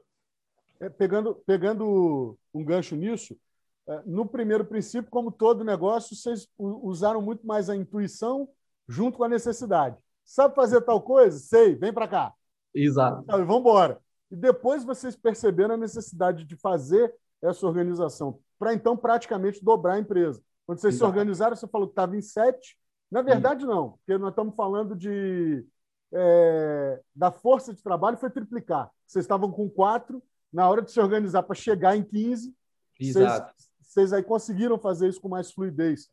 É, 0.80 0.90
pegando, 0.90 1.36
pegando 1.46 2.38
um 2.54 2.64
gancho 2.64 2.96
nisso, 2.96 3.38
é, 3.86 4.02
no 4.06 4.26
primeiro 4.26 4.64
princípio, 4.64 5.12
como 5.12 5.30
todo 5.30 5.64
negócio, 5.64 6.16
vocês 6.16 6.48
usaram 6.58 7.22
muito 7.22 7.46
mais 7.46 7.70
a 7.70 7.76
intuição 7.76 8.48
junto 8.88 9.18
com 9.18 9.26
a 9.26 9.30
necessidade. 9.30 9.98
Sabe 10.24 10.56
fazer 10.56 10.82
tal 10.82 11.02
coisa? 11.02 11.38
Sei, 11.38 11.76
vem 11.76 11.92
para 11.92 12.08
cá. 12.08 12.34
Exato. 12.74 13.24
Então, 13.24 13.40
vamos 13.40 13.62
embora. 13.62 14.00
E 14.32 14.36
depois 14.36 14.84
vocês 14.86 15.16
perceberam 15.16 15.74
a 15.76 15.78
necessidade 15.78 16.46
de 16.46 16.56
fazer 16.56 17.14
essa 17.42 17.66
organização, 17.66 18.40
para 18.58 18.74
então 18.74 18.96
praticamente 18.96 19.64
dobrar 19.64 19.94
a 19.94 20.00
empresa. 20.00 20.42
Quando 20.70 20.82
vocês 20.82 20.94
Exato. 20.94 21.12
se 21.12 21.18
organizaram, 21.18 21.56
você 21.56 21.68
falou 21.68 21.88
que 21.88 21.94
estava 21.94 22.16
em 22.16 22.22
sete. 22.22 22.78
Na 23.10 23.24
verdade, 23.24 23.66
não, 23.66 23.94
porque 23.94 24.20
nós 24.20 24.30
estamos 24.30 24.56
falando 24.56 24.96
de 24.96 25.66
é, 26.14 27.02
da 27.16 27.32
força 27.32 27.74
de 27.74 27.82
trabalho 27.82 28.20
foi 28.20 28.30
triplicar. 28.30 28.92
Vocês 29.04 29.26
estavam 29.26 29.52
com 29.52 29.68
quatro, 29.68 30.22
na 30.54 30.70
hora 30.70 30.84
de 30.84 30.92
se 30.92 31.00
organizar 31.00 31.42
para 31.42 31.56
chegar 31.56 31.98
em 31.98 32.04
15, 32.04 32.56
Exato. 33.00 33.52
Vocês, 33.58 33.72
vocês 33.82 34.14
aí 34.14 34.22
conseguiram 34.22 34.78
fazer 34.78 35.08
isso 35.08 35.20
com 35.20 35.28
mais 35.28 35.52
fluidez. 35.52 36.08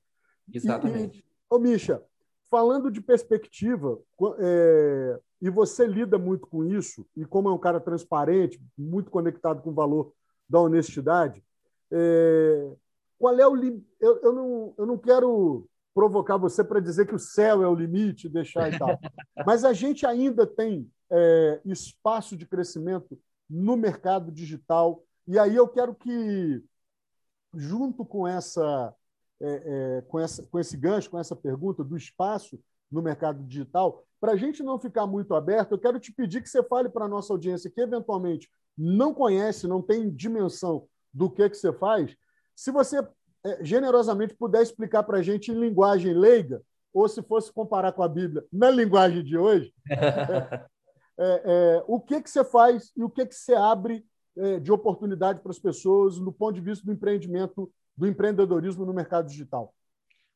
Exatamente. 0.51 1.19
E, 1.19 1.25
ô, 1.51 1.59
Misha, 1.59 2.03
falando 2.51 2.91
de 2.91 3.03
perspectiva, 3.03 4.01
é, 4.39 5.21
e 5.43 5.51
você 5.51 5.87
lida 5.87 6.17
muito 6.17 6.47
com 6.47 6.65
isso, 6.65 7.07
e 7.15 7.27
como 7.27 7.51
é 7.51 7.53
um 7.53 7.59
cara 7.59 7.79
transparente, 7.79 8.59
muito 8.75 9.11
conectado 9.11 9.61
com 9.61 9.69
o 9.69 9.75
valor 9.75 10.15
da 10.49 10.61
honestidade, 10.61 11.45
é, 11.91 12.73
qual 13.19 13.39
é 13.39 13.47
o? 13.47 13.57
Eu, 14.01 14.21
eu, 14.23 14.33
não, 14.33 14.75
eu 14.79 14.87
não 14.87 14.99
quero 14.99 15.69
provocar 15.95 16.37
você 16.37 16.63
para 16.63 16.81
dizer 16.81 17.07
que 17.07 17.15
o 17.15 17.19
céu 17.19 17.63
é 17.63 17.69
o 17.69 17.75
limite, 17.75 18.29
deixar 18.29 18.73
e 18.73 18.79
tal, 18.79 18.89
mas 19.47 19.65
a 19.65 19.73
gente 19.73 20.05
ainda 20.05 20.47
tem 20.47 20.91
é, 21.11 21.61
espaço 21.65 22.37
de 22.37 22.47
crescimento 22.47 23.19
no 23.49 23.77
mercado 23.77 24.31
digital, 24.31 25.03
e 25.27 25.39
aí 25.39 25.57
eu 25.57 25.67
quero 25.67 25.95
que 25.95 26.63
junto 27.55 28.05
com 28.05 28.29
essa, 28.29 28.95
é, 29.41 29.49
é, 29.49 30.03
com 30.03 30.21
essa, 30.21 30.43
com 30.43 30.59
esse 30.59 30.77
gancho, 30.77 31.11
com 31.11 31.19
essa 31.19 31.35
pergunta 31.35 31.83
do 31.83 31.97
espaço 31.97 32.61
no 32.91 33.01
mercado 33.01 33.43
digital, 33.45 34.05
para 34.21 34.33
a 34.33 34.37
gente 34.37 34.63
não 34.63 34.79
ficar 34.79 35.07
muito 35.07 35.35
aberto, 35.35 35.73
eu 35.73 35.79
quero 35.79 35.99
te 35.99 36.13
pedir 36.13 36.43
que 36.43 36.49
você 36.49 36.63
fale 36.63 36.89
para 36.89 37.07
a 37.07 37.09
nossa 37.09 37.33
audiência 37.33 37.71
que 37.71 37.81
eventualmente 37.81 38.49
não 38.77 39.15
conhece, 39.15 39.67
não 39.67 39.81
tem 39.81 40.11
dimensão 40.11 40.87
do 41.13 41.31
que, 41.31 41.49
que 41.49 41.57
você 41.57 41.73
faz, 41.73 42.15
se 42.57 42.71
você 42.71 43.07
é, 43.45 43.63
generosamente 43.63 44.35
puder 44.35 44.63
explicar 44.63 45.03
para 45.03 45.19
a 45.19 45.23
gente 45.23 45.53
em 45.53 45.61
linguagem 45.61 46.15
leiga, 46.15 46.63
ou 46.93 47.07
se 47.07 47.23
fosse 47.23 47.53
comparar 47.53 47.93
com 47.93 48.03
a 48.03 48.09
Bíblia 48.09 48.43
na 48.51 48.71
linguagem 48.71 49.23
de 49.23 49.37
hoje, 49.37 49.73
é, 49.91 50.67
é, 51.19 51.43
é, 51.45 51.85
o 51.87 52.01
que, 52.01 52.23
que 52.23 52.31
você 52.31 52.43
faz 52.43 52.91
e 52.97 53.05
o 53.05 53.11
que, 53.11 53.27
que 53.27 53.35
você 53.35 53.55
abre 53.55 54.05
é, 54.37 54.59
de 54.59 54.73
oportunidade 54.73 55.41
para 55.41 55.51
as 55.51 55.59
pessoas 55.59 56.19
no 56.19 56.33
ponto 56.33 56.55
de 56.55 56.63
vista 56.63 56.85
do 56.87 56.93
empreendimento, 56.93 57.71
do 57.97 58.07
empreendedorismo 58.07 58.87
no 58.87 58.95
mercado 58.95 59.29
digital? 59.29 59.75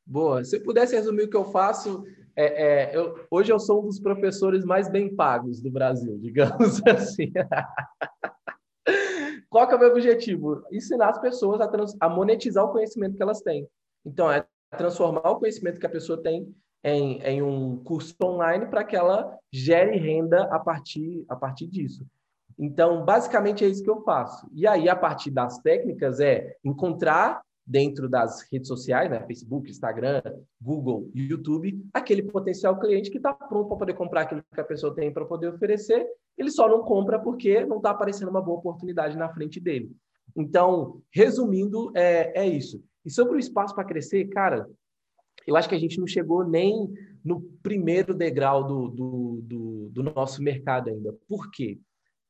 Boa. 0.05 0.43
Se 0.43 0.57
eu 0.57 0.63
pudesse 0.63 0.95
resumir 0.95 1.23
o 1.23 1.29
que 1.29 1.37
eu 1.37 1.45
faço, 1.45 2.03
é, 2.35 2.91
é, 2.91 2.97
eu, 2.97 3.25
hoje 3.29 3.51
eu 3.51 3.59
sou 3.59 3.83
um 3.83 3.87
dos 3.87 3.99
professores 3.99 4.63
mais 4.63 4.89
bem 4.89 5.15
pagos 5.15 5.61
do 5.61 5.71
Brasil, 5.71 6.17
digamos 6.19 6.81
assim. 6.87 7.31
Qual 9.51 9.67
que 9.67 9.73
é 9.73 9.77
o 9.77 9.79
meu 9.79 9.89
objetivo? 9.89 10.63
Ensinar 10.71 11.09
as 11.09 11.19
pessoas 11.19 11.59
a, 11.59 11.67
trans, 11.67 11.93
a 11.99 12.07
monetizar 12.07 12.63
o 12.63 12.71
conhecimento 12.71 13.17
que 13.17 13.21
elas 13.21 13.41
têm. 13.41 13.67
Então, 14.05 14.31
é 14.31 14.45
transformar 14.77 15.29
o 15.29 15.39
conhecimento 15.39 15.77
que 15.77 15.85
a 15.85 15.89
pessoa 15.89 16.23
tem 16.23 16.55
em, 16.81 17.21
em 17.21 17.41
um 17.41 17.83
curso 17.83 18.15
online 18.23 18.67
para 18.67 18.85
que 18.85 18.95
ela 18.95 19.37
gere 19.51 19.97
renda 19.97 20.43
a 20.45 20.57
partir, 20.57 21.25
a 21.27 21.35
partir 21.35 21.67
disso. 21.67 22.07
Então, 22.57 23.03
basicamente 23.03 23.65
é 23.65 23.67
isso 23.67 23.83
que 23.83 23.89
eu 23.89 24.01
faço. 24.03 24.47
E 24.53 24.65
aí, 24.65 24.87
a 24.87 24.95
partir 24.95 25.31
das 25.31 25.59
técnicas, 25.59 26.21
é 26.21 26.55
encontrar 26.63 27.41
dentro 27.65 28.09
das 28.09 28.41
redes 28.51 28.67
sociais, 28.67 29.09
né, 29.09 29.25
Facebook, 29.25 29.69
Instagram, 29.69 30.21
Google, 30.61 31.09
YouTube, 31.13 31.83
aquele 31.93 32.23
potencial 32.23 32.79
cliente 32.79 33.09
que 33.09 33.17
está 33.17 33.33
pronto 33.33 33.67
para 33.69 33.77
poder 33.77 33.93
comprar 33.93 34.21
aquilo 34.21 34.43
que 34.53 34.61
a 34.61 34.65
pessoa 34.65 34.93
tem 34.93 35.13
para 35.13 35.25
poder 35.25 35.49
oferecer. 35.49 36.05
Ele 36.37 36.51
só 36.51 36.67
não 36.67 36.83
compra 36.83 37.19
porque 37.19 37.65
não 37.65 37.77
está 37.77 37.91
aparecendo 37.91 38.29
uma 38.29 38.41
boa 38.41 38.59
oportunidade 38.59 39.17
na 39.17 39.29
frente 39.29 39.59
dele. 39.59 39.91
Então, 40.35 41.01
resumindo, 41.13 41.91
é, 41.95 42.43
é 42.43 42.47
isso. 42.47 42.83
E 43.05 43.11
sobre 43.11 43.35
o 43.35 43.39
espaço 43.39 43.75
para 43.75 43.83
crescer, 43.83 44.25
cara, 44.25 44.67
eu 45.45 45.55
acho 45.55 45.67
que 45.67 45.75
a 45.75 45.79
gente 45.79 45.99
não 45.99 46.07
chegou 46.07 46.43
nem 46.43 46.91
no 47.23 47.41
primeiro 47.61 48.13
degrau 48.13 48.65
do, 48.65 48.87
do, 48.89 49.41
do, 49.43 49.89
do 49.89 50.03
nosso 50.03 50.41
mercado 50.41 50.89
ainda. 50.89 51.15
Por 51.27 51.49
quê? 51.51 51.79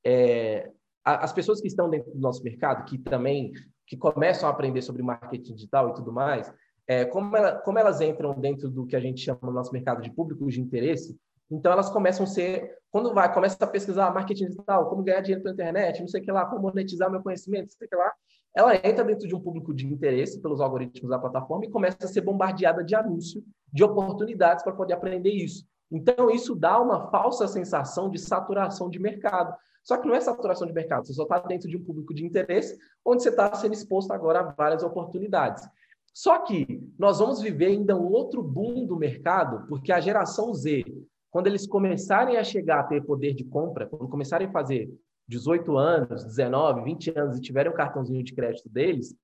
é, 0.04 0.70
as 1.04 1.34
pessoas 1.34 1.60
que 1.60 1.68
estão 1.68 1.90
dentro 1.90 2.12
do 2.12 2.20
nosso 2.20 2.44
mercado, 2.44 2.86
que 2.86 2.98
também 2.98 3.52
que 3.88 3.98
começam 3.98 4.48
a 4.48 4.52
aprender 4.52 4.82
sobre 4.82 5.04
marketing 5.04 5.56
digital 5.56 5.90
e 5.90 5.94
tudo 5.94 6.12
mais, 6.12 6.54
é, 6.88 7.06
como, 7.06 7.36
ela, 7.36 7.56
como 7.56 7.80
elas 7.80 8.02
entram 8.02 8.34
dentro 8.34 8.70
do 8.70 8.86
que 8.86 8.96
a 8.96 9.00
gente 9.00 9.22
chama 9.22 9.40
no 9.44 9.52
nosso 9.52 9.72
mercado 9.72 10.02
de 10.02 10.12
públicos 10.12 10.54
de 10.54 10.62
interesse, 10.62 11.18
então 11.50 11.72
elas 11.72 11.90
começam 11.90 12.24
a 12.24 12.28
ser, 12.28 12.78
quando 12.90 13.14
vai, 13.14 13.32
começa 13.34 13.58
a 13.60 13.68
pesquisar 13.68 14.14
marketing 14.14 14.46
digital, 14.46 14.90
como 14.90 15.04
ganhar 15.04 15.22
dinheiro 15.22 15.44
pela 15.44 15.54
internet, 15.54 16.00
não 16.00 16.08
sei 16.08 16.22
o 16.22 16.24
que 16.24 16.32
lá, 16.32 16.46
como 16.46 16.62
monetizar 16.62 17.12
meu 17.12 17.22
conhecimento, 17.22 17.64
não 17.64 17.78
sei 17.78 17.88
o 17.88 17.90
que 17.90 17.96
lá, 17.96 18.12
ela 18.56 18.76
entra 18.76 19.04
dentro 19.04 19.28
de 19.28 19.36
um 19.36 19.40
público 19.40 19.74
de 19.74 19.86
interesse 19.86 20.42
pelos 20.42 20.62
algoritmos 20.62 21.10
da 21.10 21.20
plataforma 21.20 21.66
e 21.66 21.70
começa 21.70 21.98
a 22.02 22.08
ser 22.08 22.22
bombardeada 22.22 22.84
de 22.84 22.96
anúncio, 22.96 23.44
de 23.72 23.84
oportunidades 23.84 24.64
para 24.64 24.74
poder 24.74 24.94
aprender 24.94 25.32
isso. 25.32 25.66
Então, 25.92 26.30
isso 26.30 26.56
dá 26.56 26.80
uma 26.82 27.10
falsa 27.10 27.48
sensação 27.48 28.10
de 28.10 28.18
saturação 28.18 28.90
de 28.90 29.00
mercado. 29.00 29.54
Só 29.84 29.98
que 29.98 30.08
não 30.08 30.16
é 30.16 30.22
saturação 30.22 30.68
de 30.68 30.74
mercado, 30.74 31.06
você 31.06 31.14
só 31.14 31.24
está 31.24 31.40
dentro 31.40 31.68
de 31.68 31.76
um 31.76 31.84
público 31.84 32.14
de 32.14 32.26
interesse, 32.26 32.78
onde 33.06 33.24
você 33.24 33.30
está 33.30 33.54
sendo 33.56 33.74
exposto 33.74 34.12
agora 34.12 34.40
a 34.40 34.44
várias 34.44 34.84
oportunidades. 34.84 35.68
Só 36.14 36.40
que 36.40 36.84
nós 37.00 37.20
vamos 37.20 37.42
viver 37.42 37.68
ainda 37.68 37.96
um 37.96 38.12
outro 38.12 38.44
boom 38.44 38.86
do 38.86 38.98
mercado, 38.98 39.66
porque 39.68 39.92
a 39.92 40.00
geração 40.00 40.54
Z, 40.54 40.84
quando 41.30 41.48
eles 41.48 41.66
começarem 41.66 42.38
a 42.38 42.44
chegar 42.44 42.82
a 42.82 42.84
ter 42.84 43.04
poder 43.04 43.34
de 43.34 43.44
compra, 43.44 43.88
quando 43.88 44.10
começarem 44.10 44.48
a 44.48 44.52
fazer 44.52 44.90
18 45.28 45.78
anos, 45.78 46.26
19, 46.26 46.84
20 46.84 47.18
anos 47.18 47.38
e 47.38 47.42
tiverem 47.42 47.72
o 47.72 47.74
um 47.74 47.78
cartãozinho 47.78 48.24
de 48.24 48.34
crédito 48.34 48.70
deles, 48.70 49.16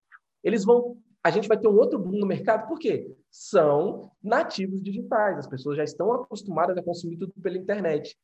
eles 0.43 0.63
vão. 0.63 0.97
A 1.23 1.29
gente 1.29 1.47
vai 1.47 1.57
ter 1.57 1.67
um 1.67 1.75
outro 1.75 1.99
boom 1.99 2.19
no 2.19 2.25
mercado, 2.25 2.69
por 2.69 2.79
quê? 2.79 3.13
São 3.29 4.09
nativos 4.23 4.81
digitais, 4.81 5.39
as 5.39 5.47
pessoas 5.47 5.75
já 5.75 5.83
estão 5.83 6.13
acostumadas 6.13 6.77
a 6.77 6.83
consumir 6.83 7.17
tudo 7.17 7.33
pela 7.41 7.57
internet. 7.57 8.17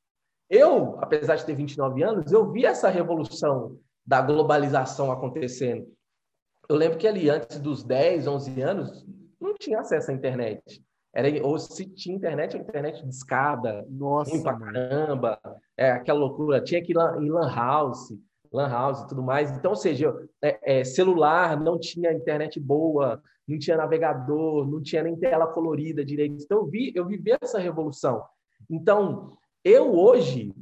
Eu, 0.54 1.00
apesar 1.02 1.36
de 1.36 1.48
ter 1.48 1.56
29 1.56 2.04
anos, 2.04 2.32
eu 2.32 2.52
vi 2.52 2.64
essa 2.64 2.88
revolução 2.88 3.80
da 4.06 4.22
globalização 4.22 5.12
acontecendo. 5.12 5.88
Eu 6.70 6.76
lembro 6.76 7.00
que 7.00 7.08
ali, 7.08 7.28
antes 7.28 7.60
dos 7.60 7.84
10, 7.84 8.28
11 8.28 8.62
anos, 8.62 9.04
não 9.42 9.56
tinha 9.56 9.80
acesso 9.80 10.12
à 10.12 10.14
internet. 10.14 10.62
Era, 11.12 11.28
ou 11.44 11.58
se 11.58 11.88
tinha 11.96 12.16
internet, 12.16 12.56
a 12.56 12.60
internet 12.60 13.02
de 13.02 13.10
escada, 13.10 13.84
Nossa, 13.90 14.30
ruim 14.30 14.44
pra 14.44 14.60
caramba, 14.60 15.40
é, 15.76 15.90
aquela 15.90 16.20
loucura. 16.20 16.62
Tinha 16.62 16.84
que 16.84 16.92
ir 16.92 16.98
em 17.20 17.32
lan 17.32 17.52
house, 17.52 18.14
lan 18.52 18.70
house 18.70 19.02
e 19.02 19.08
tudo 19.08 19.24
mais. 19.24 19.50
Então, 19.58 19.72
ou 19.72 19.76
seja, 19.76 20.14
é, 20.40 20.82
é, 20.82 20.84
celular, 20.84 21.60
não 21.60 21.80
tinha 21.80 22.14
internet 22.14 22.60
boa, 22.60 23.20
não 23.48 23.58
tinha 23.58 23.76
navegador, 23.76 24.70
não 24.70 24.84
tinha 24.84 25.02
nem 25.02 25.18
tela 25.18 25.48
colorida 25.48 26.06
direito. 26.06 26.44
Então, 26.44 26.60
eu 26.60 26.66
vi, 26.68 26.92
eu 26.94 27.08
vivi 27.08 27.36
essa 27.42 27.58
revolução. 27.58 28.24
Então, 28.70 29.36
eu 29.64 29.94
hoje, 29.94 30.54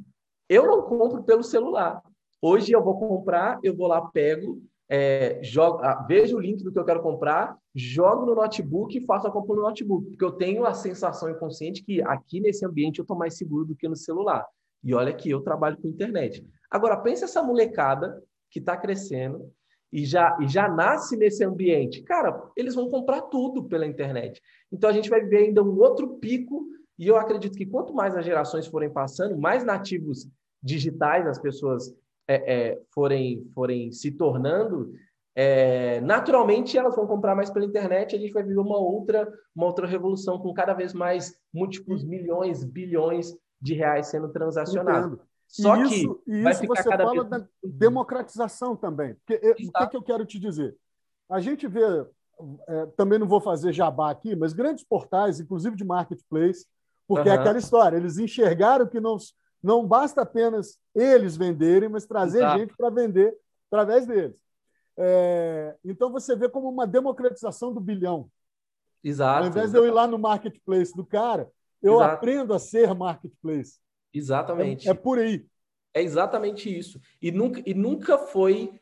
eu 0.48 0.66
não 0.68 0.84
compro 0.84 1.24
pelo 1.24 1.44
celular. 1.44 2.02
Hoje 2.42 2.72
eu 2.72 2.84
vou 2.84 3.00
comprar, 3.00 3.60
eu 3.64 3.76
vou 3.76 3.88
lá, 3.88 4.02
pego, 4.02 4.62
é, 4.90 5.40
jogo, 5.42 5.80
ah, 5.84 6.06
vejo 6.08 6.36
o 6.36 6.40
link 6.40 6.64
do 6.64 6.72
que 6.72 6.78
eu 6.78 6.84
quero 6.84 7.02
comprar, 7.02 7.58
jogo 7.74 8.26
no 8.26 8.36
notebook 8.36 8.98
e 8.98 9.06
faço 9.06 9.26
a 9.26 9.32
compra 9.32 9.56
no 9.56 9.62
notebook, 9.62 10.10
porque 10.10 10.26
eu 10.26 10.34
tenho 10.34 10.66
a 10.66 10.74
sensação 10.74 11.30
inconsciente 11.30 11.84
que 11.84 12.02
aqui 12.02 12.42
nesse 12.42 12.66
ambiente 12.66 13.00
eu 13.00 13.04
estou 13.04 13.18
mais 13.18 13.38
seguro 13.38 13.66
do 13.66 13.76
que 13.76 13.88
no 13.88 13.96
celular. 13.96 14.46
E 14.84 14.94
olha 14.94 15.14
que 15.14 15.30
eu 15.30 15.42
trabalho 15.42 15.78
com 15.78 15.88
internet. 15.88 16.46
Agora, 16.70 16.98
pense 16.98 17.24
essa 17.24 17.42
molecada 17.42 18.22
que 18.50 18.60
está 18.60 18.76
crescendo 18.76 19.50
e 19.92 20.06
já, 20.06 20.38
e 20.42 20.48
já 20.48 20.68
nasce 20.68 21.16
nesse 21.16 21.44
ambiente. 21.44 22.02
Cara, 22.04 22.50
eles 22.56 22.76
vão 22.76 22.90
comprar 22.90 23.22
tudo 23.22 23.64
pela 23.66 23.86
internet. 23.86 24.42
Então, 24.72 24.90
a 24.90 24.94
gente 24.94 25.10
vai 25.10 25.22
viver 25.22 25.46
ainda 25.46 25.64
um 25.64 25.80
outro 25.80 26.18
pico 26.18 26.66
e 26.98 27.08
eu 27.08 27.18
acredito 27.18 27.58
que 27.58 27.66
quanto 27.66 27.94
mais 27.94 28.16
as 28.16 28.26
gerações 28.26 28.68
forem 28.68 28.90
passando, 28.90 29.38
mais 29.38 29.64
nativos 29.64 30.28
digitais 30.62 31.28
as 31.28 31.40
pessoas 31.40 31.94
é, 32.28 32.70
é, 32.72 32.82
forem, 32.94 33.50
forem 33.54 33.92
se 33.92 34.12
tornando, 34.12 34.94
é, 35.34 36.02
naturalmente 36.02 36.78
elas 36.78 36.96
vão 36.96 37.08
comprar 37.08 37.36
mais 37.36 37.50
pela 37.50 37.66
internet, 37.66 38.16
a 38.16 38.20
gente 38.20 38.34
vai 38.34 38.44
viver 38.44 38.60
uma 38.60 38.78
outra, 38.78 39.32
uma 39.56 39.66
outra 39.66 39.88
revolução 39.88 40.38
com 40.40 40.54
cada 40.54 40.74
vez 40.74 40.94
mais 40.94 41.36
múltiplos 41.54 42.04
milhões, 42.04 42.64
bilhões 42.64 43.34
de 43.60 43.74
reais 43.74 44.08
sendo 44.08 44.30
transacionados. 44.30 45.20
Só 45.48 45.76
e 45.76 45.84
isso, 45.84 46.16
que 46.16 46.32
e 46.32 46.50
isso 46.50 46.66
você 46.66 46.84
fala 46.84 47.12
vez... 47.12 47.30
da 47.30 47.48
democratização 47.64 48.76
também. 48.76 49.16
Porque, 49.16 49.36
o 49.52 49.72
que, 49.72 49.88
que 49.88 49.98
eu 49.98 50.02
quero 50.02 50.26
te 50.26 50.40
dizer? 50.40 50.76
A 51.30 51.40
gente 51.40 51.68
vê, 51.68 51.82
é, 52.68 52.86
também 52.98 53.20
não 53.20 53.28
vou 53.28 53.42
fazer 53.42 53.74
jabá 53.74 54.12
aqui, 54.12 54.36
mas 54.36 54.54
grandes 54.54 54.84
portais, 54.84 55.40
inclusive 55.40 55.76
de 55.76 55.84
marketplace, 55.84 56.66
porque 57.12 57.28
uhum. 57.28 57.36
é 57.36 57.38
aquela 57.38 57.60
história, 57.60 57.98
eles 57.98 58.18
enxergaram 58.18 58.88
que 58.88 58.98
não, 58.98 59.18
não 59.62 59.86
basta 59.86 60.22
apenas 60.22 60.80
eles 60.96 61.36
venderem, 61.36 61.90
mas 61.90 62.06
trazer 62.06 62.38
Exato. 62.38 62.60
gente 62.60 62.74
para 62.78 62.90
vender 62.90 63.36
através 63.70 64.08
deles. 64.08 64.42
É, 64.98 65.76
então 65.84 66.10
você 66.10 66.38
vê 66.38 66.48
como 66.48 66.70
uma 66.70 66.88
democratização 66.88 67.74
do 67.74 67.82
bilhão. 67.82 68.32
Exato. 69.04 69.44
Ao 69.44 69.50
invés 69.50 69.72
de 69.72 69.78
eu 69.78 69.86
ir 69.86 69.92
lá 69.92 70.08
no 70.08 70.18
marketplace 70.18 70.96
do 70.96 71.06
cara, 71.06 71.52
eu 71.84 71.96
Exato. 71.96 72.14
aprendo 72.14 72.54
a 72.54 72.60
ser 72.60 72.94
marketplace. 72.96 73.78
Exatamente. 74.14 74.88
É, 74.88 74.92
é, 74.92 74.94
por 74.94 75.20
aí. 75.20 75.46
É 75.94 76.02
exatamente 76.02 76.74
isso. 76.74 76.98
E 77.22 77.30
nunca, 77.30 77.62
e 77.66 77.74
nunca 77.74 78.18
foi 78.18 78.80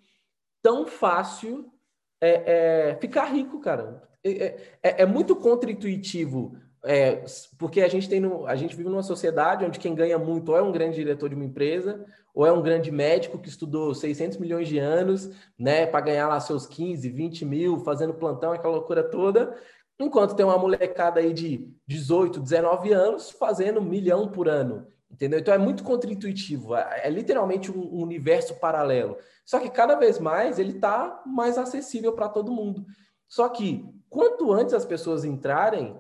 tão 0.62 0.86
fácil 0.86 1.74
é, 2.22 2.92
é 2.92 2.96
ficar 2.98 3.26
rico, 3.26 3.60
cara. 3.60 4.08
É, 4.24 4.78
é, 4.84 5.02
é 5.02 5.06
muito 5.08 5.36
contra-intuitivo 5.36 6.56
é, 6.84 7.24
porque 7.58 7.82
a 7.82 7.88
gente 7.88 8.08
tem 8.08 8.20
no, 8.20 8.48
a 8.48 8.56
gente 8.56 8.76
vive 8.76 8.90
numa 8.90 9.04
sociedade 9.04 9.66
onde 9.66 9.80
quem 9.80 9.94
ganha 9.94 10.18
muito 10.18 10.50
ou 10.50 10.58
é 10.58 10.62
um 10.62 10.72
grande 10.72 10.96
diretor 10.96 11.28
de 11.28 11.36
uma 11.36 11.44
empresa 11.44 12.06
ou 12.34 12.46
é 12.46 12.52
um 12.52 12.62
grande 12.62 12.90
médico 12.90 13.38
que 13.38 13.50
estudou 13.50 13.94
600 13.94 14.38
milhões 14.38 14.68
de 14.68 14.78
anos, 14.78 15.30
né, 15.58 15.86
para 15.86 16.00
ganhar 16.00 16.28
lá 16.28 16.40
seus 16.40 16.66
15, 16.66 17.10
20 17.10 17.44
mil, 17.44 17.80
fazendo 17.80 18.14
plantão, 18.14 18.54
aquela 18.54 18.76
loucura 18.76 19.04
toda, 19.04 19.58
enquanto 20.00 20.36
tem 20.36 20.46
uma 20.46 20.58
molecada 20.58 21.20
aí 21.20 21.34
de 21.34 21.70
18, 21.86 22.40
19 22.40 22.94
anos 22.94 23.30
fazendo 23.30 23.82
um 23.82 23.84
milhão 23.84 24.30
por 24.30 24.48
ano, 24.48 24.88
entendeu? 25.12 25.40
Então 25.40 25.54
é 25.54 25.58
muito 25.58 25.84
contraintuitivo, 25.84 26.76
é, 26.76 27.02
é 27.04 27.10
literalmente 27.10 27.72
um, 27.72 27.82
um 27.82 28.04
universo 28.04 28.56
paralelo. 28.56 29.18
Só 29.46 29.60
que 29.60 29.70
cada 29.70 29.96
vez 29.96 30.20
mais 30.20 30.60
ele 30.60 30.74
está 30.74 31.22
mais 31.26 31.58
acessível 31.58 32.14
para 32.14 32.30
todo 32.30 32.54
mundo. 32.54 32.86
Só 33.28 33.50
que 33.50 33.84
quanto 34.10 34.54
antes 34.54 34.74
as 34.74 34.86
pessoas 34.86 35.26
entrarem 35.26 36.00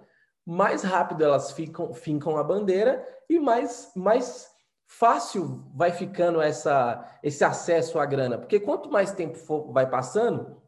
mais 0.50 0.82
rápido 0.82 1.24
elas 1.24 1.52
ficam, 1.52 1.94
fincam 1.94 2.36
a 2.36 2.44
bandeira 2.44 3.08
e 3.30 3.40
mais, 3.40 3.92
mais 3.96 4.50
fácil 4.88 5.64
vai 5.76 5.92
ficando 5.92 6.42
essa, 6.42 7.08
esse 7.22 7.44
acesso 7.44 8.00
à 8.00 8.06
grana. 8.08 8.36
Porque 8.36 8.60
quanto 8.60 8.90
mais 8.90 9.12
tempo 9.12 9.38
for, 9.38 9.72
vai 9.72 9.88
passando, 9.88 10.60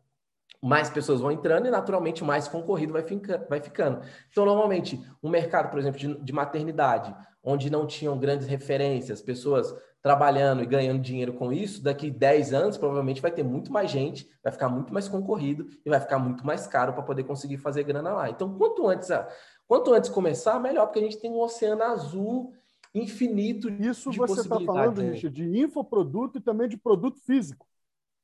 mais 0.62 0.88
pessoas 0.88 1.20
vão 1.20 1.32
entrando 1.32 1.66
e, 1.66 1.72
naturalmente, 1.72 2.24
mais 2.24 2.48
concorrido 2.48 2.94
vai, 2.94 3.02
fica, 3.02 3.44
vai 3.50 3.60
ficando. 3.60 4.06
Então, 4.30 4.46
normalmente, 4.46 5.04
um 5.24 5.32
mercado, 5.32 5.72
por 5.72 5.80
exemplo, 5.80 6.00
de, 6.00 6.14
de 6.14 6.32
maternidade, 6.32 7.16
onde 7.44 7.72
não 7.72 7.88
tinham 7.88 8.20
grandes 8.20 8.46
referências, 8.46 9.20
pessoas 9.20 9.76
trabalhando 10.02 10.64
e 10.64 10.66
ganhando 10.66 11.00
dinheiro 11.00 11.34
com 11.34 11.54
isso, 11.54 11.84
daqui 11.84 12.10
10 12.10 12.54
anos, 12.54 12.78
provavelmente 12.78 13.22
vai 13.22 13.32
ter 13.32 13.44
muito 13.44 13.72
mais 13.72 13.90
gente, 13.92 14.28
vai 14.44 14.52
ficar 14.52 14.68
muito 14.68 14.92
mais 14.92 15.08
concorrido 15.08 15.68
e 15.86 15.90
vai 15.90 16.00
ficar 16.00 16.18
muito 16.18 16.46
mais 16.46 16.66
caro 16.66 16.94
para 16.94 17.04
poder 17.04 17.24
conseguir 17.24 17.58
fazer 17.58 17.84
grana 17.84 18.12
lá. 18.12 18.30
Então, 18.30 18.58
quanto 18.58 18.88
antes 18.88 19.12
a, 19.12 19.28
Quanto 19.72 19.94
antes 19.94 20.10
começar, 20.10 20.60
melhor, 20.60 20.88
porque 20.88 21.00
a 21.00 21.04
gente 21.04 21.18
tem 21.18 21.32
um 21.32 21.40
oceano 21.40 21.82
azul 21.84 22.54
infinito 22.94 23.70
Isso 23.70 24.12
de 24.12 24.18
você 24.18 24.42
está 24.42 24.60
falando, 24.60 25.00
Richard, 25.00 25.34
de 25.34 25.60
infoproduto 25.62 26.40
e 26.40 26.42
também 26.42 26.68
de 26.68 26.76
produto 26.76 27.22
físico. 27.22 27.66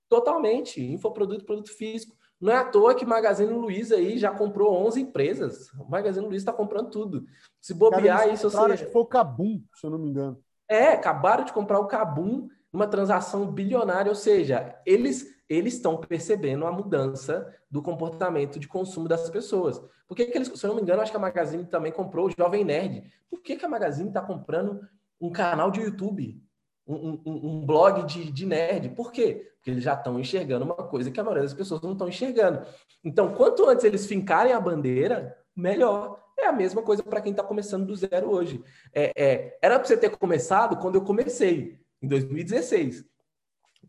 Totalmente, 0.09 0.83
infoproduto 0.83 1.43
e 1.43 1.45
produto 1.45 1.71
físico. 1.71 2.17
Não 2.37 2.51
é 2.51 2.57
à 2.57 2.65
toa 2.65 2.93
que 2.93 3.05
Magazine 3.05 3.49
Luiza 3.49 3.95
aí 3.95 4.17
já 4.17 4.29
comprou 4.29 4.73
11 4.87 4.99
empresas. 4.99 5.71
O 5.79 5.89
Magazine 5.89 6.25
Luiza 6.25 6.41
está 6.41 6.51
comprando 6.51 6.89
tudo. 6.89 7.25
Se 7.61 7.73
bobear 7.73 8.19
Cara, 8.19 8.33
isso... 8.33 8.49
Você... 8.49 8.85
Foi 8.87 9.01
o 9.03 9.05
Cabum, 9.05 9.63
se 9.73 9.87
eu 9.87 9.89
não 9.89 9.99
me 9.99 10.09
engano. 10.09 10.37
É, 10.67 10.89
acabaram 10.89 11.45
de 11.45 11.53
comprar 11.53 11.79
o 11.79 11.87
Cabum 11.87 12.49
numa 12.73 12.87
transação 12.87 13.49
bilionária, 13.49 14.09
ou 14.09 14.15
seja, 14.15 14.77
eles 14.85 15.36
eles 15.49 15.75
estão 15.75 15.97
percebendo 15.97 16.65
a 16.65 16.71
mudança 16.71 17.53
do 17.69 17.81
comportamento 17.81 18.59
de 18.59 18.67
consumo 18.67 19.07
das 19.07 19.29
pessoas. 19.29 19.81
Por 20.07 20.15
que, 20.15 20.25
que 20.25 20.37
eles, 20.37 20.47
se 20.47 20.65
eu 20.65 20.69
não 20.69 20.75
me 20.75 20.81
engano, 20.81 21.01
acho 21.01 21.11
que 21.11 21.17
a 21.17 21.21
Magazine 21.21 21.65
também 21.65 21.91
comprou 21.91 22.27
o 22.27 22.31
Jovem 22.31 22.63
Nerd. 22.63 23.03
Por 23.29 23.41
que, 23.41 23.55
que 23.55 23.65
a 23.65 23.69
Magazine 23.69 24.09
está 24.09 24.21
comprando 24.21 24.81
um 25.19 25.31
canal 25.31 25.71
de 25.71 25.81
YouTube, 25.81 26.41
um, 26.85 27.21
um, 27.25 27.47
um 27.59 27.65
blog 27.65 28.05
de, 28.05 28.31
de, 28.31 28.45
nerd? 28.45 28.89
Por 28.89 29.11
quê? 29.11 29.51
Porque 29.55 29.71
eles 29.71 29.83
já 29.83 29.93
estão 29.93 30.19
enxergando 30.19 30.65
uma 30.65 30.75
coisa 30.75 31.11
que 31.11 31.19
a 31.19 31.23
maioria 31.23 31.43
das 31.43 31.53
pessoas 31.53 31.81
não 31.81 31.93
estão 31.93 32.07
enxergando. 32.07 32.65
Então, 33.03 33.33
quanto 33.33 33.67
antes 33.67 33.83
eles 33.83 34.05
fincarem 34.05 34.53
a 34.53 34.59
bandeira, 34.59 35.37
melhor. 35.55 36.23
É 36.39 36.45
a 36.45 36.51
mesma 36.51 36.83
coisa 36.83 37.01
para 37.01 37.19
quem 37.19 37.31
está 37.31 37.43
começando 37.43 37.87
do 37.87 37.95
zero 37.95 38.29
hoje. 38.29 38.63
É, 38.93 39.11
é, 39.15 39.57
era 39.61 39.79
para 39.79 39.87
você 39.87 39.97
ter 39.97 40.11
começado 40.11 40.77
quando 40.77 40.95
eu 40.95 41.01
comecei, 41.01 41.79
em 42.01 42.07
2016. 42.07 43.03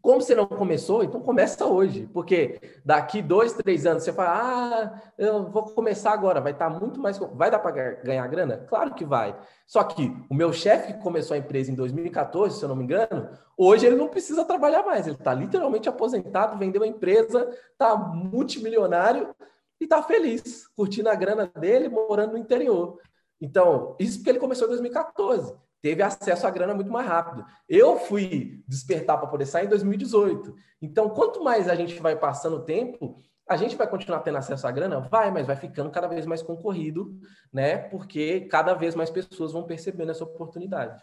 Como 0.01 0.20
você 0.20 0.34
não 0.34 0.47
começou, 0.47 1.03
então 1.03 1.20
começa 1.20 1.66
hoje, 1.66 2.09
porque 2.12 2.61
daqui 2.84 3.20
dois, 3.20 3.53
três 3.53 3.84
anos 3.84 4.05
você 4.05 4.12
fala, 4.12 4.30
ah, 4.30 5.03
eu 5.18 5.51
vou 5.51 5.64
começar 5.64 6.12
agora, 6.12 6.41
vai 6.41 6.53
estar 6.53 6.70
tá 6.70 6.78
muito 6.78 7.01
mais. 7.01 7.18
Vai 7.18 7.51
dar 7.51 7.59
para 7.59 7.95
ganhar 8.03 8.26
grana? 8.28 8.64
Claro 8.68 8.95
que 8.95 9.05
vai. 9.05 9.36
Só 9.66 9.82
que 9.82 10.14
o 10.30 10.34
meu 10.34 10.53
chefe 10.53 10.93
que 10.93 11.03
começou 11.03 11.34
a 11.34 11.39
empresa 11.39 11.70
em 11.70 11.74
2014, 11.74 12.59
se 12.59 12.64
eu 12.64 12.68
não 12.68 12.76
me 12.76 12.84
engano, 12.84 13.28
hoje 13.57 13.86
ele 13.86 13.97
não 13.97 14.09
precisa 14.09 14.45
trabalhar 14.45 14.84
mais, 14.84 15.07
ele 15.07 15.16
está 15.16 15.34
literalmente 15.34 15.89
aposentado, 15.89 16.59
vendeu 16.59 16.82
a 16.82 16.86
empresa, 16.86 17.49
está 17.72 17.97
multimilionário 17.97 19.34
e 19.80 19.84
está 19.84 20.03
feliz, 20.03 20.66
curtindo 20.68 21.09
a 21.09 21.14
grana 21.14 21.47
dele, 21.47 21.89
morando 21.89 22.32
no 22.32 22.39
interior. 22.39 22.99
Então, 23.41 23.97
isso 23.99 24.18
porque 24.18 24.30
ele 24.30 24.39
começou 24.39 24.66
em 24.66 24.70
2014 24.70 25.55
teve 25.81 26.03
acesso 26.03 26.47
à 26.47 26.51
grana 26.51 26.74
muito 26.74 26.91
mais 26.91 27.07
rápido. 27.07 27.45
Eu 27.68 27.99
fui 27.99 28.62
despertar 28.66 29.18
para 29.18 29.29
poder 29.29 29.47
sair 29.47 29.66
em 29.66 29.70
2018. 29.70 30.55
Então, 30.83 31.11
quanto 31.11 31.43
mais 31.43 31.68
a 31.68 31.74
gente 31.74 32.01
vai 32.01 32.16
passando 32.16 32.57
o 32.57 32.64
tempo, 32.64 33.16
a 33.49 33.57
gente 33.57 33.76
vai 33.76 33.89
continuar 33.89 34.20
tendo 34.20 34.39
acesso 34.39 34.66
à 34.66 34.70
grana? 34.70 35.01
Vai, 35.01 35.31
mas 35.31 35.47
vai 35.47 35.57
ficando 35.57 35.91
cada 35.91 36.07
vez 36.07 36.26
mais 36.26 36.43
concorrido, 36.43 37.18
né? 37.53 37.79
Porque 37.79 38.43
cada 38.43 38.74
vez 38.74 38.95
mais 38.95 39.11
pessoas 39.11 39.53
vão 39.53 39.64
percebendo 39.64 40.11
essa 40.11 40.24
oportunidade. 40.24 41.03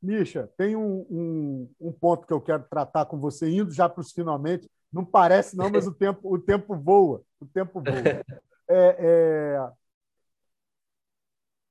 Misha, 0.00 0.48
tem 0.56 0.76
um, 0.76 1.06
um, 1.10 1.70
um 1.80 1.92
ponto 1.92 2.26
que 2.26 2.32
eu 2.32 2.40
quero 2.40 2.64
tratar 2.70 3.06
com 3.06 3.18
você, 3.18 3.50
indo 3.50 3.72
já 3.72 3.88
para 3.88 4.00
os 4.00 4.12
finalmente. 4.12 4.70
Não 4.92 5.04
parece, 5.04 5.56
não, 5.56 5.70
mas 5.70 5.86
o 5.86 5.92
tempo, 5.94 6.32
o 6.32 6.38
tempo 6.38 6.76
voa. 6.76 7.22
O 7.40 7.46
tempo 7.46 7.80
voa. 7.80 7.92
É, 8.70 8.96
é... 9.00 9.70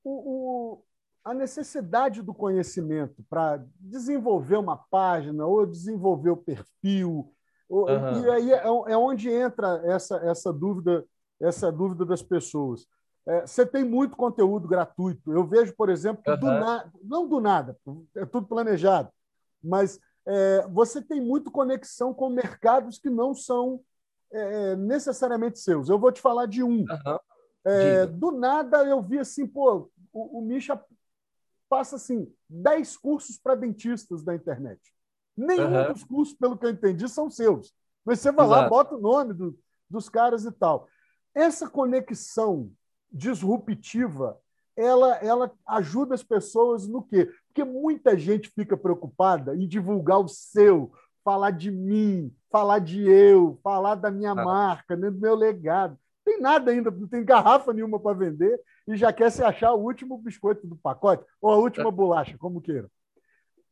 O, 0.04 0.82
a 1.28 1.34
necessidade 1.34 2.22
do 2.22 2.34
conhecimento 2.34 3.22
para 3.30 3.62
desenvolver 3.80 4.56
uma 4.56 4.78
página 4.78 5.46
ou 5.46 5.66
desenvolver 5.66 6.30
o 6.30 6.38
perfil. 6.38 7.34
Uhum. 7.70 8.24
E 8.24 8.32
aí 8.32 8.52
é, 8.54 8.64
é 8.66 8.98
onde 8.98 9.30
entra 9.30 9.82
essa, 9.84 10.16
essa 10.18 10.54
dúvida 10.54 11.06
essa 11.40 11.70
dúvida 11.70 12.06
das 12.06 12.22
pessoas. 12.22 12.88
É, 13.28 13.42
você 13.46 13.66
tem 13.66 13.84
muito 13.84 14.16
conteúdo 14.16 14.70
gratuito. 14.70 15.34
Eu 15.34 15.46
vejo, 15.46 15.76
por 15.76 15.90
exemplo, 15.90 16.24
uhum. 16.26 16.40
do 16.40 16.46
na... 16.46 16.90
não 17.04 17.28
do 17.28 17.42
nada, 17.42 17.78
é 18.16 18.26
tudo 18.26 18.48
planejado, 18.48 19.10
mas 19.62 20.00
é, 20.26 20.66
você 20.70 21.02
tem 21.02 21.20
muito 21.20 21.52
conexão 21.52 22.14
com 22.14 22.30
mercados 22.30 22.98
que 22.98 23.10
não 23.10 23.34
são 23.36 23.82
é, 24.32 24.78
necessariamente 24.78 25.60
seus. 25.60 25.90
Eu 25.90 26.00
vou 26.00 26.12
te 26.12 26.22
falar 26.22 26.46
de 26.46 26.64
um. 26.64 26.86
Uhum. 27.66 28.18
do 28.18 28.32
nada 28.32 28.86
eu 28.86 29.02
vi 29.02 29.20
assim, 29.20 29.46
pô, 29.46 29.90
o, 30.14 30.40
o 30.40 30.42
Misha 30.42 30.82
passa 31.70 31.96
assim 31.98 32.32
10 32.50 32.98
cursos 32.98 33.38
para 33.38 33.56
dentistas 33.56 34.24
da 34.24 34.36
internet. 34.36 34.80
Nenhum 35.36 35.74
uhum. 35.74 35.94
dos 35.94 36.04
cursos, 36.04 36.36
pelo 36.36 36.58
que 36.58 36.66
eu 36.66 36.72
entendi, 36.72 37.08
são 37.08 37.30
seus. 37.30 37.74
Mas 38.04 38.20
você 38.20 38.32
vai 38.32 38.46
Exato. 38.46 38.62
lá, 38.62 38.70
bota 38.70 38.96
o 38.96 39.02
nome 39.02 39.34
do, 39.34 39.58
dos 39.90 40.10
caras 40.10 40.46
e 40.46 40.52
tal. 40.52 40.88
Essa 41.36 41.70
conexão 41.70 42.72
disruptiva, 43.12 44.40
ela, 44.76 45.16
ela 45.18 45.52
ajuda 45.68 46.16
as 46.16 46.24
pessoas 46.24 46.88
no 46.88 47.04
quê? 47.04 47.32
Porque 47.48 47.64
muita 47.64 48.18
gente 48.18 48.50
fica 48.50 48.76
preocupada 48.76 49.56
em 49.56 49.68
divulgar 49.68 50.20
o 50.20 50.28
seu, 50.28 50.92
falar 51.24 51.52
de 51.52 51.70
mim, 51.70 52.34
falar 52.50 52.80
de 52.80 53.02
eu, 53.08 53.60
falar 53.64 53.96
da 53.96 54.10
minha 54.10 54.32
ah. 54.32 54.36
marca, 54.36 54.96
né, 54.96 55.12
do 55.12 55.20
meu 55.20 55.36
legado. 55.36 55.98
Tem 56.28 56.42
nada 56.42 56.72
ainda, 56.72 56.92
não 56.92 57.08
tem 57.08 57.24
garrafa 57.24 57.72
nenhuma 57.72 57.98
para 57.98 58.18
vender 58.18 58.60
e 58.86 58.98
já 58.98 59.14
quer 59.14 59.32
se 59.32 59.42
achar 59.42 59.72
o 59.74 59.82
último 59.82 60.18
biscoito 60.18 60.68
do 60.68 60.76
pacote 60.76 61.24
ou 61.42 61.50
a 61.50 61.56
última 61.56 61.90
bolacha, 61.90 62.38
como 62.38 62.60
queira. 62.60 62.92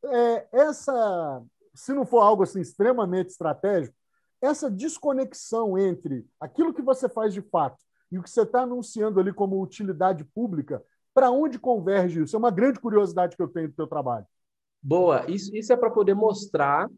É, 0.05 0.47
essa, 0.53 1.43
se 1.73 1.91
não 1.91 2.05
for 2.05 2.21
algo 2.21 2.43
assim 2.43 2.61
extremamente 2.61 3.31
estratégico, 3.31 3.93
essa 4.41 4.71
desconexão 4.71 5.77
entre 5.77 6.25
aquilo 6.39 6.73
que 6.73 6.81
você 6.81 7.09
faz 7.09 7.33
de 7.33 7.41
fato 7.41 7.75
e 8.09 8.17
o 8.17 8.23
que 8.23 8.29
você 8.29 8.43
está 8.43 8.61
anunciando 8.61 9.19
ali 9.19 9.33
como 9.33 9.61
utilidade 9.61 10.23
pública, 10.23 10.81
para 11.13 11.29
onde 11.29 11.59
converge 11.59 12.23
isso? 12.23 12.37
É 12.37 12.39
uma 12.39 12.51
grande 12.51 12.79
curiosidade 12.79 13.35
que 13.35 13.43
eu 13.43 13.49
tenho 13.49 13.67
do 13.67 13.75
teu 13.75 13.85
trabalho. 13.85 14.25
Boa, 14.81 15.29
isso, 15.29 15.53
isso 15.53 15.73
é 15.73 15.75
para 15.75 15.91
poder 15.91 16.13
mostrar 16.13 16.89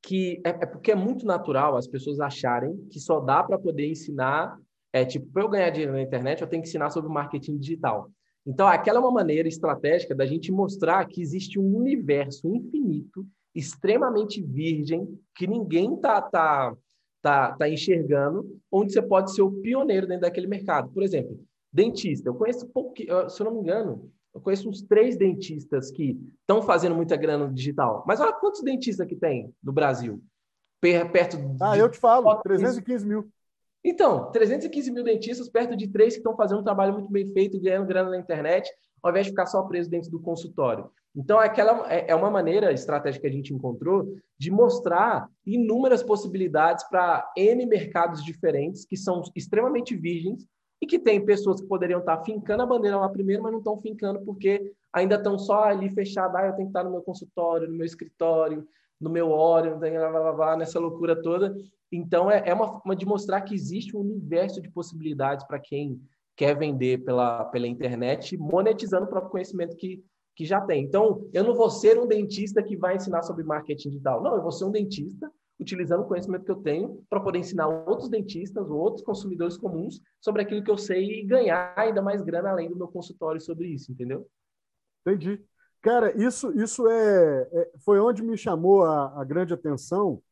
que 0.00 0.40
é, 0.42 0.48
é 0.48 0.66
porque 0.66 0.90
é 0.90 0.96
muito 0.96 1.26
natural 1.26 1.76
as 1.76 1.86
pessoas 1.86 2.18
acharem 2.18 2.74
que 2.90 2.98
só 2.98 3.20
dá 3.20 3.44
para 3.44 3.58
poder 3.58 3.90
ensinar, 3.90 4.58
é 4.92 5.04
tipo, 5.04 5.26
para 5.32 5.42
eu 5.42 5.48
ganhar 5.48 5.70
dinheiro 5.70 5.92
na 5.92 6.02
internet, 6.02 6.40
eu 6.40 6.46
tenho 6.46 6.62
que 6.62 6.68
ensinar 6.68 6.90
sobre 6.90 7.10
marketing 7.10 7.58
digital. 7.58 8.10
Então, 8.46 8.66
aquela 8.66 8.98
é 8.98 9.00
uma 9.00 9.10
maneira 9.10 9.48
estratégica 9.48 10.14
da 10.14 10.26
gente 10.26 10.50
mostrar 10.50 11.06
que 11.06 11.22
existe 11.22 11.58
um 11.58 11.76
universo 11.76 12.48
infinito, 12.54 13.24
extremamente 13.54 14.42
virgem, 14.42 15.08
que 15.34 15.46
ninguém 15.46 15.96
tá, 15.96 16.20
tá, 16.20 16.74
tá, 17.22 17.52
tá 17.52 17.68
enxergando, 17.68 18.58
onde 18.70 18.92
você 18.92 19.00
pode 19.00 19.32
ser 19.32 19.42
o 19.42 19.52
pioneiro 19.52 20.06
dentro 20.06 20.22
daquele 20.22 20.46
mercado. 20.46 20.90
Por 20.90 21.02
exemplo, 21.02 21.38
dentista. 21.72 22.28
Eu 22.28 22.34
conheço 22.34 22.68
pouquinho, 22.68 23.30
se 23.30 23.40
eu 23.40 23.44
não 23.44 23.54
me 23.54 23.60
engano, 23.60 24.10
eu 24.34 24.40
conheço 24.40 24.68
uns 24.68 24.82
três 24.82 25.16
dentistas 25.16 25.90
que 25.90 26.18
estão 26.40 26.62
fazendo 26.62 26.94
muita 26.94 27.16
grana 27.16 27.46
no 27.46 27.54
digital. 27.54 28.02
Mas 28.06 28.20
olha 28.20 28.32
quantos 28.32 28.62
dentistas 28.62 29.06
que 29.06 29.16
tem 29.16 29.54
no 29.62 29.72
Brasil. 29.72 30.22
Perto 30.80 31.38
Ah, 31.60 31.78
eu 31.78 31.88
te 31.88 31.98
falo, 31.98 32.34
315 32.42 33.06
mil. 33.06 33.30
Então, 33.84 34.30
315 34.30 34.90
mil 34.90 35.02
dentistas 35.02 35.48
perto 35.48 35.76
de 35.76 35.88
três 35.88 36.14
que 36.14 36.20
estão 36.20 36.36
fazendo 36.36 36.60
um 36.60 36.64
trabalho 36.64 36.92
muito 36.92 37.10
bem 37.10 37.26
feito, 37.32 37.60
ganhando 37.60 37.86
grana 37.86 38.10
na 38.10 38.18
internet, 38.18 38.70
ao 39.02 39.10
invés 39.10 39.26
de 39.26 39.32
ficar 39.32 39.46
só 39.46 39.62
preso 39.62 39.90
dentro 39.90 40.10
do 40.10 40.20
consultório. 40.20 40.88
Então, 41.14 41.38
aquela 41.38 41.92
é, 41.92 42.10
é 42.10 42.14
uma 42.14 42.30
maneira 42.30 42.72
estratégica 42.72 43.22
que 43.22 43.26
a 43.26 43.36
gente 43.36 43.52
encontrou 43.52 44.14
de 44.38 44.50
mostrar 44.50 45.28
inúmeras 45.44 46.02
possibilidades 46.02 46.88
para 46.88 47.30
N 47.36 47.66
mercados 47.66 48.24
diferentes, 48.24 48.84
que 48.84 48.96
são 48.96 49.22
extremamente 49.34 49.96
virgens, 49.96 50.46
e 50.82 50.86
que 50.86 50.98
tem 50.98 51.24
pessoas 51.24 51.60
que 51.60 51.68
poderiam 51.68 52.00
estar 52.00 52.24
fincando 52.24 52.64
a 52.64 52.66
bandeira 52.66 52.96
lá 52.96 53.08
primeiro, 53.08 53.40
mas 53.40 53.52
não 53.52 53.60
estão 53.60 53.80
fincando 53.80 54.20
porque 54.24 54.72
ainda 54.92 55.14
estão 55.14 55.38
só 55.38 55.62
ali 55.62 55.88
fechados. 55.88 56.34
Ah, 56.34 56.46
eu 56.46 56.54
tenho 56.54 56.66
que 56.66 56.70
estar 56.70 56.82
no 56.82 56.90
meu 56.90 57.02
consultório, 57.02 57.68
no 57.68 57.76
meu 57.76 57.86
escritório, 57.86 58.66
no 59.00 59.08
meu 59.08 59.30
óleo, 59.30 59.78
nessa 60.58 60.80
loucura 60.80 61.14
toda. 61.22 61.54
Então, 61.92 62.30
é, 62.30 62.42
é 62.46 62.54
uma 62.54 62.68
forma 62.68 62.96
de 62.96 63.04
mostrar 63.04 63.42
que 63.42 63.54
existe 63.54 63.96
um 63.96 64.00
universo 64.00 64.60
de 64.60 64.70
possibilidades 64.70 65.46
para 65.46 65.60
quem 65.60 66.00
quer 66.34 66.56
vender 66.56 67.04
pela, 67.04 67.44
pela 67.44 67.66
internet, 67.66 68.36
monetizando 68.38 69.04
o 69.04 69.08
próprio 69.08 69.30
conhecimento 69.30 69.76
que, 69.76 70.02
que 70.34 70.44
já 70.44 70.60
tem. 70.60 70.84
Então, 70.84 71.28
eu 71.32 71.44
não 71.44 71.54
vou 71.54 71.70
ser 71.70 71.98
um 71.98 72.06
dentista 72.06 72.62
que 72.62 72.76
vai 72.76 72.96
ensinar 72.96 73.22
sobre 73.22 73.44
marketing 73.44 73.90
digital. 73.90 74.22
Não, 74.22 74.34
eu 74.34 74.42
vou 74.42 74.50
ser 74.50 74.64
um 74.64 74.70
dentista 74.70 75.30
utilizando 75.60 76.02
o 76.02 76.08
conhecimento 76.08 76.44
que 76.44 76.50
eu 76.50 76.56
tenho 76.56 77.04
para 77.08 77.20
poder 77.20 77.38
ensinar 77.38 77.68
outros 77.68 78.08
dentistas 78.08 78.68
ou 78.68 78.78
outros 78.78 79.04
consumidores 79.04 79.56
comuns 79.56 80.00
sobre 80.20 80.42
aquilo 80.42 80.62
que 80.62 80.70
eu 80.70 80.78
sei 80.78 81.20
e 81.20 81.24
ganhar 81.24 81.72
ainda 81.76 82.02
mais 82.02 82.20
grana 82.22 82.50
além 82.50 82.68
do 82.68 82.76
meu 82.76 82.88
consultório 82.88 83.40
sobre 83.40 83.68
isso, 83.68 83.92
entendeu? 83.92 84.26
Entendi. 85.06 85.40
Cara, 85.80 86.16
isso, 86.16 86.52
isso 86.52 86.86
é, 86.88 87.48
é 87.52 87.70
foi 87.84 87.98
onde 87.98 88.22
me 88.22 88.36
chamou 88.36 88.84
a, 88.84 89.20
a, 89.20 89.24
grande 89.24 89.52
atenção, 89.52 90.22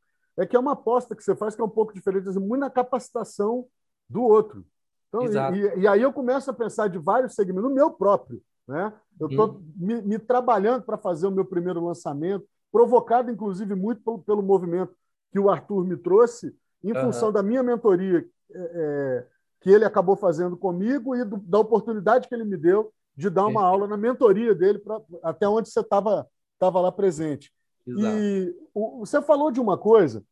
é 0.40 0.46
que 0.46 0.56
é 0.56 0.58
uma 0.58 0.72
aposta 0.72 1.14
que 1.14 1.22
você 1.22 1.36
faz 1.36 1.54
que 1.54 1.60
é 1.60 1.64
um 1.64 1.68
pouco 1.68 1.92
diferente, 1.92 2.28
assim, 2.28 2.38
muito 2.38 2.60
na 2.60 2.70
capacitação 2.70 3.66
do 4.08 4.22
outro. 4.22 4.64
Então, 5.08 5.26
e, 5.54 5.80
e, 5.80 5.86
aí 5.86 6.00
eu 6.00 6.12
começo 6.12 6.50
a 6.50 6.54
pensar 6.54 6.88
de 6.88 6.98
vários 6.98 7.34
segmentos, 7.34 7.68
no 7.68 7.74
meu 7.74 7.90
próprio. 7.90 8.40
Né? 8.66 8.90
Eu 9.20 9.28
estou 9.28 9.50
hum. 9.50 9.72
me, 9.76 10.00
me, 10.00 10.18
trabalhando 10.18 10.82
para 10.82 10.96
fazer 10.96 11.26
o 11.26 11.30
meu 11.30 11.44
primeiro 11.44 11.84
lançamento, 11.84 12.46
provocado, 12.72 13.30
inclusive, 13.30 13.74
muito 13.74 14.02
pelo, 14.02 14.18
pelo 14.20 14.42
movimento 14.42 14.94
que 15.30 15.38
o 15.38 15.50
Arthur 15.50 15.84
me 15.84 15.96
trouxe 15.96 16.56
em 16.82 16.92
uhum. 16.92 17.02
função 17.02 17.30
da 17.30 17.42
minha 17.42 17.62
mentoria 17.62 18.24
é, 18.52 18.58
é, 18.58 19.26
que 19.60 19.68
ele 19.68 19.84
acabou 19.84 20.16
fazendo 20.16 20.56
comigo 20.56 21.14
e 21.14 21.22
do, 21.22 21.36
da 21.36 21.58
oportunidade 21.58 22.28
que 22.28 22.34
ele 22.34 22.44
me 22.44 22.56
deu 22.56 22.90
de 23.14 23.28
dar 23.28 23.46
uma 23.46 23.62
aula 23.62 23.86
na 23.86 23.96
mentoria 23.96 24.54
dele 24.54 24.78
pra, 24.78 25.00
até 25.22 25.46
onde 25.46 25.68
você 25.68 25.80
estava 25.80 26.26
tava 26.58 26.80
lá 26.80 26.90
presente. 26.90 27.52
Exato. 27.86 28.16
E 28.16 28.56
o, 28.72 29.00
você 29.00 29.20
falou 29.20 29.50
de 29.50 29.60
uma 29.60 29.76
coisa 29.76 30.24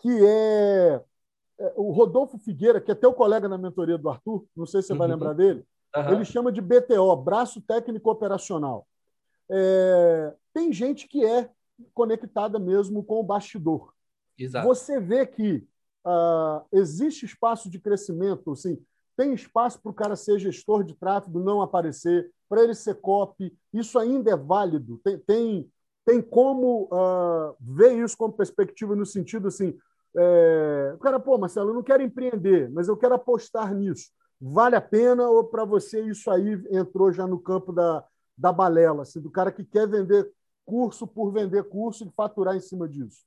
que 0.00 0.08
é, 0.24 1.02
é, 1.58 1.72
o 1.76 1.90
Rodolfo 1.90 2.38
Figueira, 2.38 2.80
que 2.80 2.90
é 2.90 2.94
teu 2.94 3.12
colega 3.12 3.48
na 3.48 3.58
mentoria 3.58 3.98
do 3.98 4.08
Arthur, 4.08 4.44
não 4.56 4.66
sei 4.66 4.80
se 4.80 4.88
você 4.88 4.92
uhum. 4.92 4.98
vai 4.98 5.08
lembrar 5.08 5.32
dele, 5.32 5.64
uhum. 5.96 6.12
ele 6.12 6.24
chama 6.24 6.52
de 6.52 6.60
BTO, 6.60 7.16
Braço 7.16 7.60
Técnico 7.60 8.10
Operacional. 8.10 8.86
É, 9.50 10.34
tem 10.52 10.72
gente 10.72 11.08
que 11.08 11.24
é 11.24 11.50
conectada 11.94 12.58
mesmo 12.58 13.02
com 13.02 13.20
o 13.20 13.24
bastidor. 13.24 13.92
Exato. 14.38 14.66
Você 14.66 15.00
vê 15.00 15.26
que 15.26 15.66
uh, 16.06 16.64
existe 16.72 17.24
espaço 17.24 17.70
de 17.70 17.78
crescimento, 17.78 18.52
assim, 18.52 18.78
tem 19.16 19.32
espaço 19.34 19.80
para 19.80 19.90
o 19.90 19.94
cara 19.94 20.14
ser 20.14 20.38
gestor 20.38 20.84
de 20.84 20.94
tráfego, 20.94 21.40
não 21.40 21.60
aparecer, 21.60 22.30
para 22.48 22.62
ele 22.62 22.74
ser 22.74 22.94
copy, 22.96 23.52
isso 23.72 23.98
ainda 23.98 24.30
é 24.30 24.36
válido. 24.36 24.98
Tem, 25.02 25.18
tem, 25.18 25.70
tem 26.06 26.22
como 26.22 26.84
uh, 26.84 27.56
ver 27.60 27.98
isso 27.98 28.16
como 28.16 28.32
perspectiva 28.32 28.94
no 28.94 29.04
sentido 29.04 29.48
assim, 29.48 29.76
é, 30.16 30.92
o 30.94 30.98
cara, 30.98 31.20
pô, 31.20 31.38
Marcelo, 31.38 31.70
eu 31.70 31.74
não 31.74 31.82
quero 31.82 32.02
empreender, 32.02 32.70
mas 32.70 32.88
eu 32.88 32.96
quero 32.96 33.14
apostar 33.14 33.74
nisso. 33.74 34.10
Vale 34.40 34.76
a 34.76 34.80
pena 34.80 35.28
ou 35.28 35.44
para 35.44 35.64
você 35.64 36.00
isso 36.02 36.30
aí 36.30 36.60
entrou 36.70 37.12
já 37.12 37.26
no 37.26 37.38
campo 37.38 37.72
da, 37.72 38.04
da 38.36 38.52
balela, 38.52 39.02
assim, 39.02 39.20
do 39.20 39.30
cara 39.30 39.50
que 39.50 39.64
quer 39.64 39.88
vender 39.88 40.30
curso 40.64 41.06
por 41.06 41.32
vender 41.32 41.64
curso 41.64 42.04
e 42.04 42.10
faturar 42.12 42.54
em 42.54 42.60
cima 42.60 42.88
disso? 42.88 43.26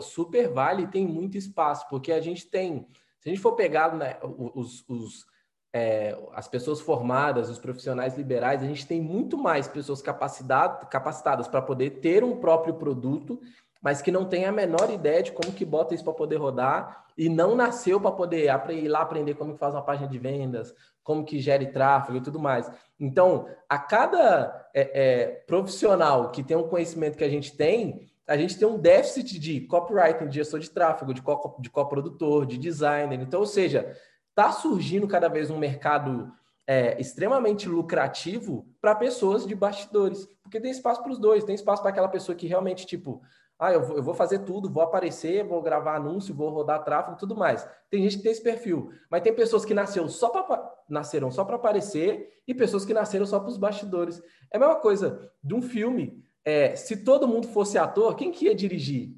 super 0.00 0.48
vale 0.52 0.86
tem 0.86 1.06
muito 1.06 1.36
espaço, 1.36 1.86
porque 1.88 2.12
a 2.12 2.20
gente 2.20 2.46
tem, 2.48 2.86
se 3.18 3.28
a 3.28 3.32
gente 3.32 3.40
for 3.40 3.52
pegar 3.52 3.94
né, 3.94 4.18
os, 4.22 4.84
os 4.86 5.26
é, 5.74 6.14
as 6.32 6.46
pessoas 6.46 6.80
formadas, 6.80 7.48
os 7.48 7.58
profissionais 7.58 8.16
liberais, 8.16 8.62
a 8.62 8.66
gente 8.66 8.86
tem 8.86 9.00
muito 9.00 9.38
mais 9.38 9.66
pessoas 9.66 10.02
capacitadas 10.02 11.48
para 11.48 11.62
poder 11.62 12.00
ter 12.00 12.22
um 12.22 12.36
próprio 12.36 12.74
produto, 12.74 13.40
mas 13.82 14.00
que 14.00 14.12
não 14.12 14.24
tem 14.24 14.44
a 14.44 14.52
menor 14.52 14.90
ideia 14.90 15.22
de 15.22 15.32
como 15.32 15.52
que 15.52 15.64
bota 15.64 15.94
isso 15.94 16.04
para 16.04 16.12
poder 16.12 16.36
rodar 16.36 17.04
e 17.18 17.28
não 17.28 17.56
nasceu 17.56 18.00
para 18.00 18.12
poder 18.12 18.48
ir 18.70 18.88
lá 18.88 19.00
aprender 19.00 19.34
como 19.34 19.54
que 19.54 19.58
faz 19.58 19.74
uma 19.74 19.82
página 19.82 20.08
de 20.08 20.18
vendas, 20.18 20.72
como 21.02 21.24
que 21.24 21.40
gere 21.40 21.66
tráfego 21.66 22.18
e 22.18 22.20
tudo 22.20 22.38
mais. 22.38 22.70
Então, 22.98 23.48
a 23.68 23.78
cada 23.78 24.70
é, 24.72 24.90
é, 24.94 25.26
profissional 25.46 26.30
que 26.30 26.44
tem 26.44 26.56
um 26.56 26.68
conhecimento 26.68 27.18
que 27.18 27.24
a 27.24 27.28
gente 27.28 27.56
tem, 27.56 28.08
a 28.26 28.36
gente 28.36 28.56
tem 28.56 28.68
um 28.68 28.78
déficit 28.78 29.38
de 29.38 29.60
copywriting, 29.62 30.28
de 30.28 30.36
gestor 30.36 30.60
de 30.60 30.70
tráfego, 30.70 31.12
de, 31.12 31.20
co 31.20 31.56
de 31.58 31.68
coprodutor, 31.68 32.46
de 32.46 32.56
designer. 32.56 33.20
Então, 33.20 33.40
ou 33.40 33.46
seja, 33.46 33.96
está 34.30 34.52
surgindo 34.52 35.08
cada 35.08 35.28
vez 35.28 35.50
um 35.50 35.58
mercado 35.58 36.32
é, 36.66 36.98
extremamente 37.00 37.68
lucrativo 37.68 38.64
para 38.80 38.94
pessoas 38.94 39.44
de 39.44 39.54
bastidores, 39.54 40.26
porque 40.42 40.60
tem 40.60 40.70
espaço 40.70 41.02
para 41.02 41.10
os 41.12 41.18
dois, 41.18 41.42
tem 41.42 41.54
espaço 41.54 41.82
para 41.82 41.90
aquela 41.90 42.08
pessoa 42.08 42.36
que 42.36 42.46
realmente, 42.46 42.86
tipo, 42.86 43.20
ah, 43.62 43.72
eu 43.72 43.82
vou, 43.82 43.96
eu 43.96 44.02
vou, 44.02 44.14
fazer 44.14 44.40
tudo, 44.40 44.68
vou 44.68 44.82
aparecer, 44.82 45.44
vou 45.44 45.62
gravar 45.62 45.96
anúncio, 45.96 46.34
vou 46.34 46.50
rodar 46.50 46.82
tráfego, 46.84 47.16
tudo 47.16 47.36
mais. 47.36 47.68
Tem 47.88 48.02
gente 48.02 48.16
que 48.16 48.22
tem 48.22 48.32
esse 48.32 48.42
perfil, 48.42 48.90
mas 49.10 49.22
tem 49.22 49.32
pessoas 49.32 49.64
que 49.64 49.72
nasceram 49.72 50.08
só 50.08 50.30
para 50.30 50.72
nasceram 50.88 51.30
só 51.30 51.44
para 51.44 51.56
aparecer 51.56 52.40
e 52.46 52.52
pessoas 52.52 52.84
que 52.84 52.92
nasceram 52.92 53.24
só 53.24 53.38
para 53.38 53.48
os 53.48 53.56
bastidores. 53.56 54.20
É 54.52 54.56
a 54.56 54.60
mesma 54.60 54.76
coisa 54.76 55.30
de 55.42 55.54
um 55.54 55.62
filme 55.62 56.22
é, 56.44 56.74
se 56.74 56.96
todo 56.96 57.28
mundo 57.28 57.46
fosse 57.48 57.78
ator, 57.78 58.16
quem 58.16 58.32
que 58.32 58.46
ia 58.46 58.54
dirigir? 58.54 59.14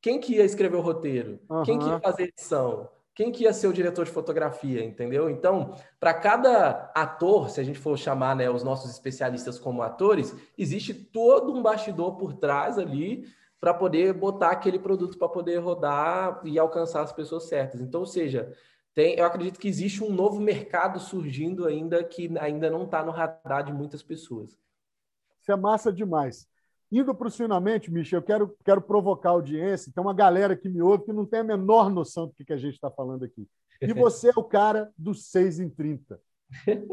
Quem 0.00 0.20
que 0.20 0.36
ia 0.36 0.44
escrever 0.44 0.76
o 0.76 0.80
roteiro? 0.80 1.40
Uhum. 1.50 1.62
Quem 1.64 1.78
que 1.78 1.86
ia 1.86 2.00
fazer 2.00 2.22
edição? 2.24 2.88
Quem 3.14 3.32
que 3.32 3.42
ia 3.42 3.52
ser 3.52 3.66
o 3.66 3.72
diretor 3.72 4.04
de 4.04 4.12
fotografia, 4.12 4.84
entendeu? 4.84 5.28
Então, 5.28 5.74
para 5.98 6.14
cada 6.14 6.92
ator, 6.94 7.50
se 7.50 7.60
a 7.60 7.64
gente 7.64 7.78
for 7.78 7.98
chamar 7.98 8.36
né, 8.36 8.48
os 8.48 8.62
nossos 8.62 8.92
especialistas 8.92 9.58
como 9.58 9.82
atores, 9.82 10.32
existe 10.56 10.94
todo 10.94 11.52
um 11.52 11.60
bastidor 11.60 12.16
por 12.16 12.34
trás 12.34 12.78
ali 12.78 13.26
para 13.60 13.74
poder 13.74 14.12
botar 14.12 14.50
aquele 14.50 14.78
produto 14.78 15.18
para 15.18 15.28
poder 15.28 15.58
rodar 15.58 16.40
e 16.44 16.58
alcançar 16.58 17.02
as 17.02 17.12
pessoas 17.12 17.44
certas. 17.44 17.80
Então, 17.80 18.00
ou 18.00 18.06
seja, 18.06 18.52
tem, 18.94 19.16
eu 19.16 19.24
acredito 19.24 19.58
que 19.58 19.68
existe 19.68 20.02
um 20.02 20.12
novo 20.12 20.40
mercado 20.40 21.00
surgindo 21.00 21.66
ainda 21.66 22.02
que 22.02 22.36
ainda 22.38 22.70
não 22.70 22.84
está 22.84 23.04
no 23.04 23.12
radar 23.12 23.64
de 23.64 23.72
muitas 23.72 24.02
pessoas. 24.02 24.58
Isso 25.40 25.52
é 25.52 25.56
massa 25.56 25.92
demais. 25.92 26.46
Indo 26.90 27.14
para 27.14 27.28
os 27.28 27.36
finalmente, 27.36 27.90
Michel, 27.90 28.20
eu 28.20 28.24
quero, 28.24 28.56
quero 28.64 28.80
provocar 28.80 29.30
a 29.30 29.32
audiência. 29.32 29.92
Tem 29.94 30.02
uma 30.02 30.14
galera 30.14 30.56
que 30.56 30.68
me 30.68 30.80
ouve 30.80 31.04
que 31.04 31.12
não 31.12 31.26
tem 31.26 31.40
a 31.40 31.44
menor 31.44 31.90
noção 31.90 32.26
do 32.26 32.32
que, 32.32 32.44
que 32.44 32.52
a 32.52 32.56
gente 32.56 32.74
está 32.74 32.90
falando 32.90 33.24
aqui. 33.24 33.46
E 33.80 33.92
você 33.92 34.30
é 34.30 34.32
o 34.34 34.42
cara 34.42 34.90
do 34.96 35.14
6 35.14 35.60
em 35.60 35.68
30. 35.68 36.18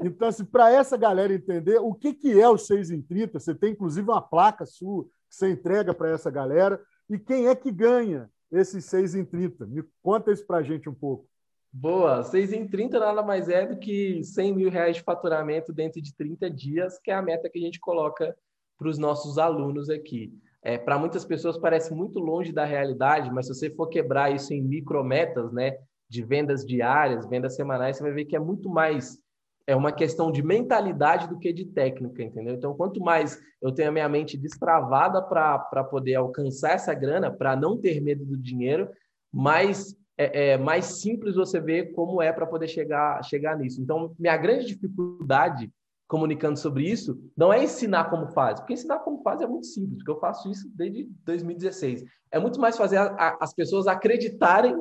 Então, 0.03 0.27
assim, 0.27 0.43
para 0.43 0.69
essa 0.69 0.97
galera 0.97 1.33
entender 1.33 1.79
o 1.79 1.93
que, 1.93 2.13
que 2.13 2.39
é 2.39 2.47
o 2.47 2.57
6 2.57 2.91
em 2.91 3.01
30, 3.01 3.39
você 3.39 3.55
tem 3.55 3.71
inclusive 3.71 4.07
uma 4.07 4.21
placa 4.21 4.65
sua 4.65 5.07
que 5.29 5.35
você 5.35 5.49
entrega 5.49 5.93
para 5.93 6.11
essa 6.11 6.31
galera. 6.31 6.81
E 7.09 7.17
quem 7.19 7.47
é 7.47 7.55
que 7.55 7.71
ganha 7.71 8.29
esses 8.51 8.85
6 8.85 9.15
em 9.15 9.25
30? 9.25 9.65
Me 9.65 9.83
conta 10.01 10.31
isso 10.31 10.45
para 10.45 10.57
a 10.57 10.63
gente 10.63 10.89
um 10.89 10.93
pouco. 10.93 11.27
Boa, 11.71 12.23
6 12.23 12.53
em 12.53 12.65
30 12.65 12.99
nada 12.99 13.21
mais 13.21 13.49
é 13.49 13.65
do 13.65 13.77
que 13.77 14.23
100 14.23 14.53
mil 14.53 14.69
reais 14.69 14.95
de 14.95 15.03
faturamento 15.03 15.73
dentro 15.73 16.01
de 16.01 16.15
30 16.15 16.49
dias, 16.49 16.97
que 16.97 17.11
é 17.11 17.13
a 17.13 17.21
meta 17.21 17.49
que 17.49 17.59
a 17.59 17.61
gente 17.61 17.81
coloca 17.81 18.33
para 18.77 18.87
os 18.87 18.97
nossos 18.97 19.37
alunos 19.37 19.89
aqui. 19.89 20.33
É, 20.63 20.77
para 20.77 20.97
muitas 20.97 21.25
pessoas 21.25 21.57
parece 21.57 21.93
muito 21.93 22.17
longe 22.17 22.53
da 22.53 22.63
realidade, 22.63 23.29
mas 23.29 23.47
se 23.47 23.53
você 23.53 23.69
for 23.69 23.87
quebrar 23.87 24.33
isso 24.33 24.53
em 24.53 24.61
micrometas, 24.61 25.51
né, 25.51 25.77
de 26.09 26.23
vendas 26.23 26.65
diárias, 26.65 27.27
vendas 27.27 27.55
semanais, 27.55 27.97
você 27.97 28.03
vai 28.03 28.13
ver 28.13 28.25
que 28.25 28.35
é 28.35 28.39
muito 28.39 28.69
mais 28.69 29.19
é 29.67 29.75
uma 29.75 29.91
questão 29.91 30.31
de 30.31 30.43
mentalidade 30.43 31.27
do 31.27 31.39
que 31.39 31.51
de 31.51 31.65
técnica, 31.65 32.21
entendeu? 32.21 32.53
Então, 32.55 32.75
quanto 32.75 32.99
mais 32.99 33.39
eu 33.61 33.71
tenho 33.71 33.89
a 33.89 33.91
minha 33.91 34.07
mente 34.07 34.37
destravada 34.37 35.21
para 35.21 35.83
poder 35.83 36.15
alcançar 36.15 36.73
essa 36.73 36.93
grana, 36.93 37.31
para 37.31 37.55
não 37.55 37.77
ter 37.77 37.99
medo 37.99 38.23
do 38.23 38.37
dinheiro, 38.37 38.89
mais 39.33 39.95
é, 40.17 40.51
é, 40.51 40.57
mais 40.57 40.85
simples 40.85 41.35
você 41.35 41.59
ver 41.59 41.91
como 41.91 42.21
é 42.21 42.31
para 42.31 42.45
poder 42.45 42.67
chegar, 42.67 43.21
chegar 43.23 43.57
nisso. 43.57 43.81
Então, 43.81 44.15
minha 44.17 44.37
grande 44.37 44.65
dificuldade 44.65 45.69
comunicando 46.07 46.57
sobre 46.57 46.87
isso 46.89 47.19
não 47.35 47.51
é 47.51 47.63
ensinar 47.63 48.09
como 48.09 48.27
faz, 48.27 48.59
porque 48.59 48.73
ensinar 48.73 48.99
como 48.99 49.21
faz 49.23 49.41
é 49.41 49.47
muito 49.47 49.65
simples, 49.65 49.97
porque 49.97 50.11
eu 50.11 50.19
faço 50.19 50.49
isso 50.49 50.69
desde 50.73 51.09
2016. 51.25 52.05
É 52.31 52.39
muito 52.39 52.59
mais 52.61 52.77
fazer 52.77 52.97
a, 52.97 53.07
a, 53.07 53.37
as 53.41 53.53
pessoas 53.53 53.87
acreditarem 53.87 54.75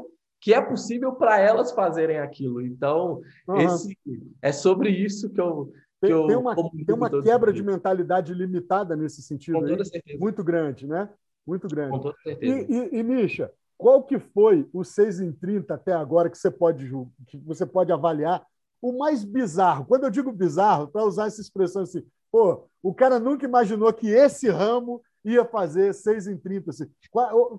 que 0.44 0.52
é 0.52 0.60
possível 0.60 1.12
para 1.12 1.40
elas 1.40 1.72
fazerem 1.72 2.18
aquilo. 2.18 2.60
Então, 2.60 3.22
uhum. 3.48 3.56
esse, 3.56 3.98
é 4.42 4.52
sobre 4.52 4.90
isso 4.90 5.30
que 5.30 5.40
eu. 5.40 5.72
Que 6.02 6.08
tem, 6.08 6.10
eu 6.10 6.26
tem 6.26 6.36
uma, 6.36 6.54
tem 6.54 6.94
uma 6.94 7.22
quebra 7.22 7.50
de 7.50 7.62
mentalidade 7.62 8.34
limitada 8.34 8.94
nesse 8.94 9.22
sentido. 9.22 9.54
Com 9.54 9.66
toda 9.66 9.82
aí, 9.82 9.86
certeza. 9.86 10.18
Muito 10.18 10.44
grande, 10.44 10.86
né? 10.86 11.08
Muito 11.46 11.66
grande. 11.66 11.92
Com 11.92 11.98
toda 11.98 12.16
certeza. 12.22 12.66
E, 12.70 12.74
e, 12.74 12.98
e 12.98 13.02
Misha, 13.02 13.50
qual 13.78 14.02
que 14.02 14.18
foi 14.18 14.68
o 14.70 14.84
6 14.84 15.20
em 15.20 15.32
30 15.32 15.72
até 15.72 15.94
agora 15.94 16.28
que 16.28 16.36
você 16.36 16.50
pode, 16.50 16.92
que 17.26 17.38
você 17.38 17.64
pode 17.64 17.90
avaliar 17.90 18.46
o 18.82 18.92
mais 18.92 19.24
bizarro? 19.24 19.86
Quando 19.86 20.04
eu 20.04 20.10
digo 20.10 20.30
bizarro, 20.30 20.88
para 20.88 21.06
usar 21.06 21.26
essa 21.26 21.40
expressão 21.40 21.84
assim, 21.84 22.04
pô, 22.30 22.68
o 22.82 22.92
cara 22.92 23.18
nunca 23.18 23.46
imaginou 23.46 23.90
que 23.94 24.10
esse 24.10 24.50
ramo 24.50 25.00
ia 25.24 25.42
fazer 25.46 25.94
6 25.94 26.26
em 26.26 26.36
30. 26.36 26.68
Assim. 26.68 26.84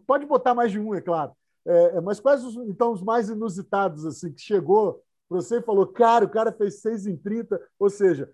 Pode 0.05 0.27
botar 0.27 0.53
mais 0.53 0.71
de 0.71 0.79
um, 0.79 0.93
é 0.93 1.01
claro. 1.01 1.31
É, 1.65 1.97
é, 1.97 2.01
mas 2.01 2.19
quais 2.19 2.43
os, 2.43 2.55
então 2.67 2.91
os 2.91 3.01
mais 3.01 3.29
inusitados 3.29 4.05
assim 4.05 4.31
que 4.31 4.41
chegou 4.41 5.03
para 5.27 5.41
você 5.41 5.57
e 5.57 5.63
falou, 5.63 5.87
cara, 5.87 6.25
o 6.25 6.29
cara 6.29 6.51
fez 6.51 6.81
6 6.81 7.07
em 7.07 7.17
30, 7.17 7.59
ou 7.79 7.89
seja, 7.89 8.29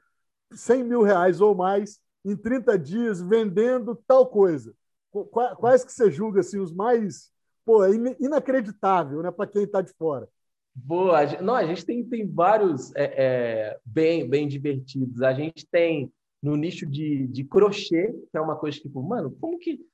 100 0.52 0.84
mil 0.84 1.02
reais 1.02 1.40
ou 1.40 1.56
mais 1.56 2.00
em 2.26 2.36
30 2.36 2.78
dias 2.78 3.22
vendendo 3.22 3.96
tal 4.06 4.28
coisa. 4.28 4.76
Quais 5.58 5.84
que 5.84 5.92
você 5.92 6.12
julga 6.12 6.42
assim, 6.42 6.60
os 6.60 6.74
mais 6.74 7.32
pô, 7.66 7.84
é 7.84 7.92
inacreditável 8.20 9.22
né, 9.22 9.32
para 9.32 9.48
quem 9.48 9.64
está 9.64 9.82
de 9.82 9.94
fora? 9.94 10.28
Boa, 10.74 11.26
não, 11.42 11.56
a 11.56 11.66
gente 11.66 11.86
tem, 11.86 12.04
tem 12.04 12.26
vários 12.28 12.96
é, 12.96 13.04
é, 13.04 13.80
bem, 13.86 14.28
bem 14.28 14.48
divertidos. 14.48 15.22
A 15.22 15.34
gente 15.34 15.68
tem 15.70 16.12
no 16.42 16.56
nicho 16.56 16.86
de, 16.86 17.28
de 17.28 17.44
crochê, 17.44 18.14
que 18.32 18.38
é 18.38 18.42
uma 18.42 18.56
coisa 18.56 18.78
que, 18.78 18.84
tipo, 18.84 19.02
mano, 19.04 19.36
como 19.40 19.60
que 19.60 19.86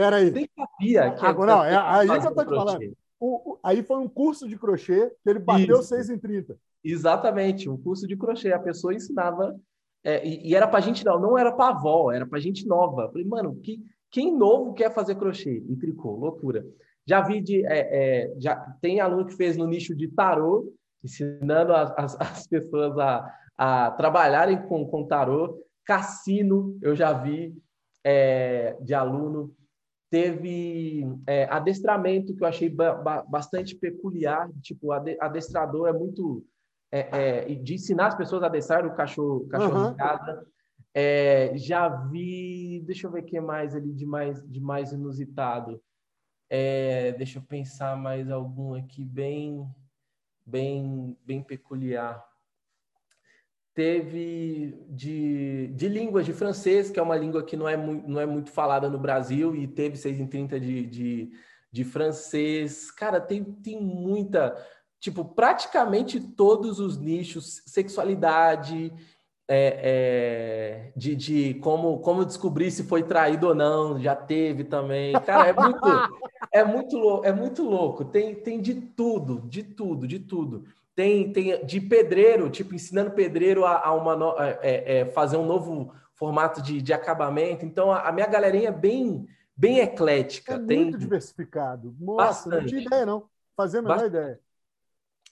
Espera 0.00 0.16
aí. 0.16 0.30
Nem 0.30 0.48
sabia 0.56 1.10
que 1.12 1.26
Agora, 1.26 1.52
não, 1.52 1.64
é 1.64 1.76
aí 1.76 2.08
que 2.08 2.26
eu 2.26 2.34
tô 2.34 2.44
te 2.44 2.48
falando. 2.48 2.96
O, 3.20 3.52
o, 3.52 3.58
aí 3.62 3.82
foi 3.82 3.98
um 3.98 4.08
curso 4.08 4.48
de 4.48 4.56
crochê 4.56 5.10
que 5.22 5.28
ele 5.28 5.38
bateu 5.38 5.80
Isso. 5.80 5.88
6 5.88 6.08
em 6.08 6.18
30. 6.18 6.56
Exatamente, 6.82 7.68
um 7.68 7.76
curso 7.76 8.08
de 8.08 8.16
crochê. 8.16 8.52
A 8.52 8.58
pessoa 8.58 8.94
ensinava. 8.94 9.54
É, 10.02 10.26
e, 10.26 10.48
e, 10.48 10.54
era 10.54 10.66
pra 10.66 10.80
gente 10.80 11.04
não, 11.04 11.20
não 11.20 11.36
era 11.36 11.52
pra 11.52 11.68
avó, 11.68 12.10
era 12.10 12.26
pra 12.26 12.40
gente 12.40 12.66
nova. 12.66 13.10
falei, 13.10 13.26
mano, 13.26 13.54
que, 13.56 13.84
quem 14.10 14.34
novo 14.34 14.72
quer 14.72 14.90
fazer 14.94 15.16
crochê 15.16 15.62
e 15.68 15.76
tricô? 15.76 16.12
Loucura. 16.12 16.64
Já 17.06 17.20
vi 17.20 17.42
de. 17.42 17.66
É, 17.66 17.80
é, 17.92 18.34
já 18.38 18.56
tem 18.80 19.00
aluno 19.00 19.26
que 19.26 19.36
fez 19.36 19.58
no 19.58 19.66
nicho 19.66 19.94
de 19.94 20.08
tarô, 20.08 20.72
ensinando 21.04 21.74
as, 21.74 21.92
as, 21.98 22.16
as 22.18 22.46
pessoas 22.46 22.96
a, 22.98 23.30
a 23.58 23.90
trabalharem 23.90 24.62
com, 24.62 24.86
com 24.86 25.06
tarô. 25.06 25.62
Cassino, 25.84 26.78
eu 26.80 26.96
já 26.96 27.12
vi 27.12 27.54
é, 28.02 28.76
de 28.80 28.94
aluno 28.94 29.54
teve 30.10 31.06
é, 31.26 31.44
adestramento 31.44 32.34
que 32.34 32.42
eu 32.42 32.48
achei 32.48 32.68
ba 32.68 33.22
bastante 33.22 33.76
peculiar, 33.76 34.50
tipo, 34.60 34.90
adestrador 34.92 35.88
é 35.88 35.92
muito 35.92 36.44
é, 36.92 37.44
é, 37.48 37.54
de 37.54 37.74
ensinar 37.74 38.08
as 38.08 38.16
pessoas 38.16 38.42
a 38.42 38.46
adestrar 38.46 38.84
o 38.84 38.94
cachorro, 38.94 39.46
cachorro 39.48 39.84
uhum. 39.84 39.92
em 39.92 39.96
casa. 39.96 40.46
É, 40.92 41.56
já 41.56 41.88
vi, 41.88 42.82
deixa 42.84 43.06
eu 43.06 43.12
ver 43.12 43.22
o 43.22 43.24
que 43.24 43.40
mais 43.40 43.76
ali 43.76 43.92
de 43.92 44.04
mais, 44.04 44.42
de 44.48 44.60
mais 44.60 44.92
inusitado. 44.92 45.80
É, 46.48 47.12
deixa 47.12 47.38
eu 47.38 47.42
pensar 47.42 47.96
mais 47.96 48.28
algum 48.28 48.74
aqui 48.74 49.04
bem, 49.04 49.64
bem, 50.44 51.16
bem 51.24 51.40
peculiar 51.44 52.20
teve 53.74 54.78
de, 54.88 55.68
de 55.74 55.88
línguas, 55.88 56.26
de 56.26 56.32
francês, 56.32 56.90
que 56.90 56.98
é 56.98 57.02
uma 57.02 57.16
língua 57.16 57.42
que 57.42 57.56
não 57.56 57.68
é, 57.68 57.76
mu 57.76 58.02
não 58.06 58.20
é 58.20 58.26
muito 58.26 58.50
falada 58.50 58.88
no 58.88 58.98
Brasil, 58.98 59.54
e 59.54 59.66
teve 59.66 59.96
6 59.96 60.20
em 60.20 60.26
30 60.26 60.60
de, 60.60 60.86
de, 60.86 61.30
de 61.70 61.84
francês. 61.84 62.90
Cara, 62.90 63.20
tem, 63.20 63.44
tem 63.44 63.80
muita. 63.80 64.56
Tipo, 64.98 65.24
praticamente 65.24 66.20
todos 66.20 66.78
os 66.78 66.98
nichos, 66.98 67.62
sexualidade, 67.66 68.92
é, 69.52 69.80
é, 69.82 70.92
de, 70.94 71.16
de 71.16 71.54
como, 71.54 71.98
como 71.98 72.24
descobrir 72.24 72.70
se 72.70 72.84
foi 72.84 73.02
traído 73.02 73.48
ou 73.48 73.54
não, 73.54 73.98
já 73.98 74.14
teve 74.14 74.62
também. 74.62 75.12
Cara, 75.22 75.48
é 75.48 75.52
muito, 75.52 75.80
é 76.52 76.64
muito, 76.64 77.24
é 77.24 77.32
muito 77.32 77.62
louco. 77.62 78.04
Tem, 78.04 78.34
tem 78.34 78.60
de 78.60 78.74
tudo, 78.74 79.40
de 79.48 79.62
tudo, 79.62 80.06
de 80.06 80.20
tudo. 80.20 80.64
Tem, 80.94 81.32
tem 81.32 81.64
de 81.64 81.80
pedreiro, 81.80 82.50
tipo, 82.50 82.74
ensinando 82.74 83.12
pedreiro 83.12 83.64
a, 83.64 83.86
a 83.86 83.92
uma 83.92 84.16
no, 84.16 84.34
é, 84.38 85.00
é, 85.00 85.04
fazer 85.06 85.36
um 85.36 85.46
novo 85.46 85.94
formato 86.14 86.60
de, 86.60 86.82
de 86.82 86.92
acabamento. 86.92 87.64
Então, 87.64 87.90
a, 87.90 88.08
a, 88.08 88.12
minha 88.12 88.26
galerinha 88.26 88.68
é 88.68 88.72
bem, 88.72 89.26
bem 89.56 89.78
eclética. 89.78 90.54
É 90.54 90.58
tem 90.58 90.82
muito 90.82 90.98
diversificado. 90.98 91.96
Nossa, 91.98 92.50
bastante. 92.50 92.60
não 92.60 92.66
tinha 92.66 92.82
ideia, 92.82 93.06
não. 93.06 93.24
Fazer 93.56 93.78
a 93.78 93.82
menor 93.82 94.06
ideia. 94.06 94.40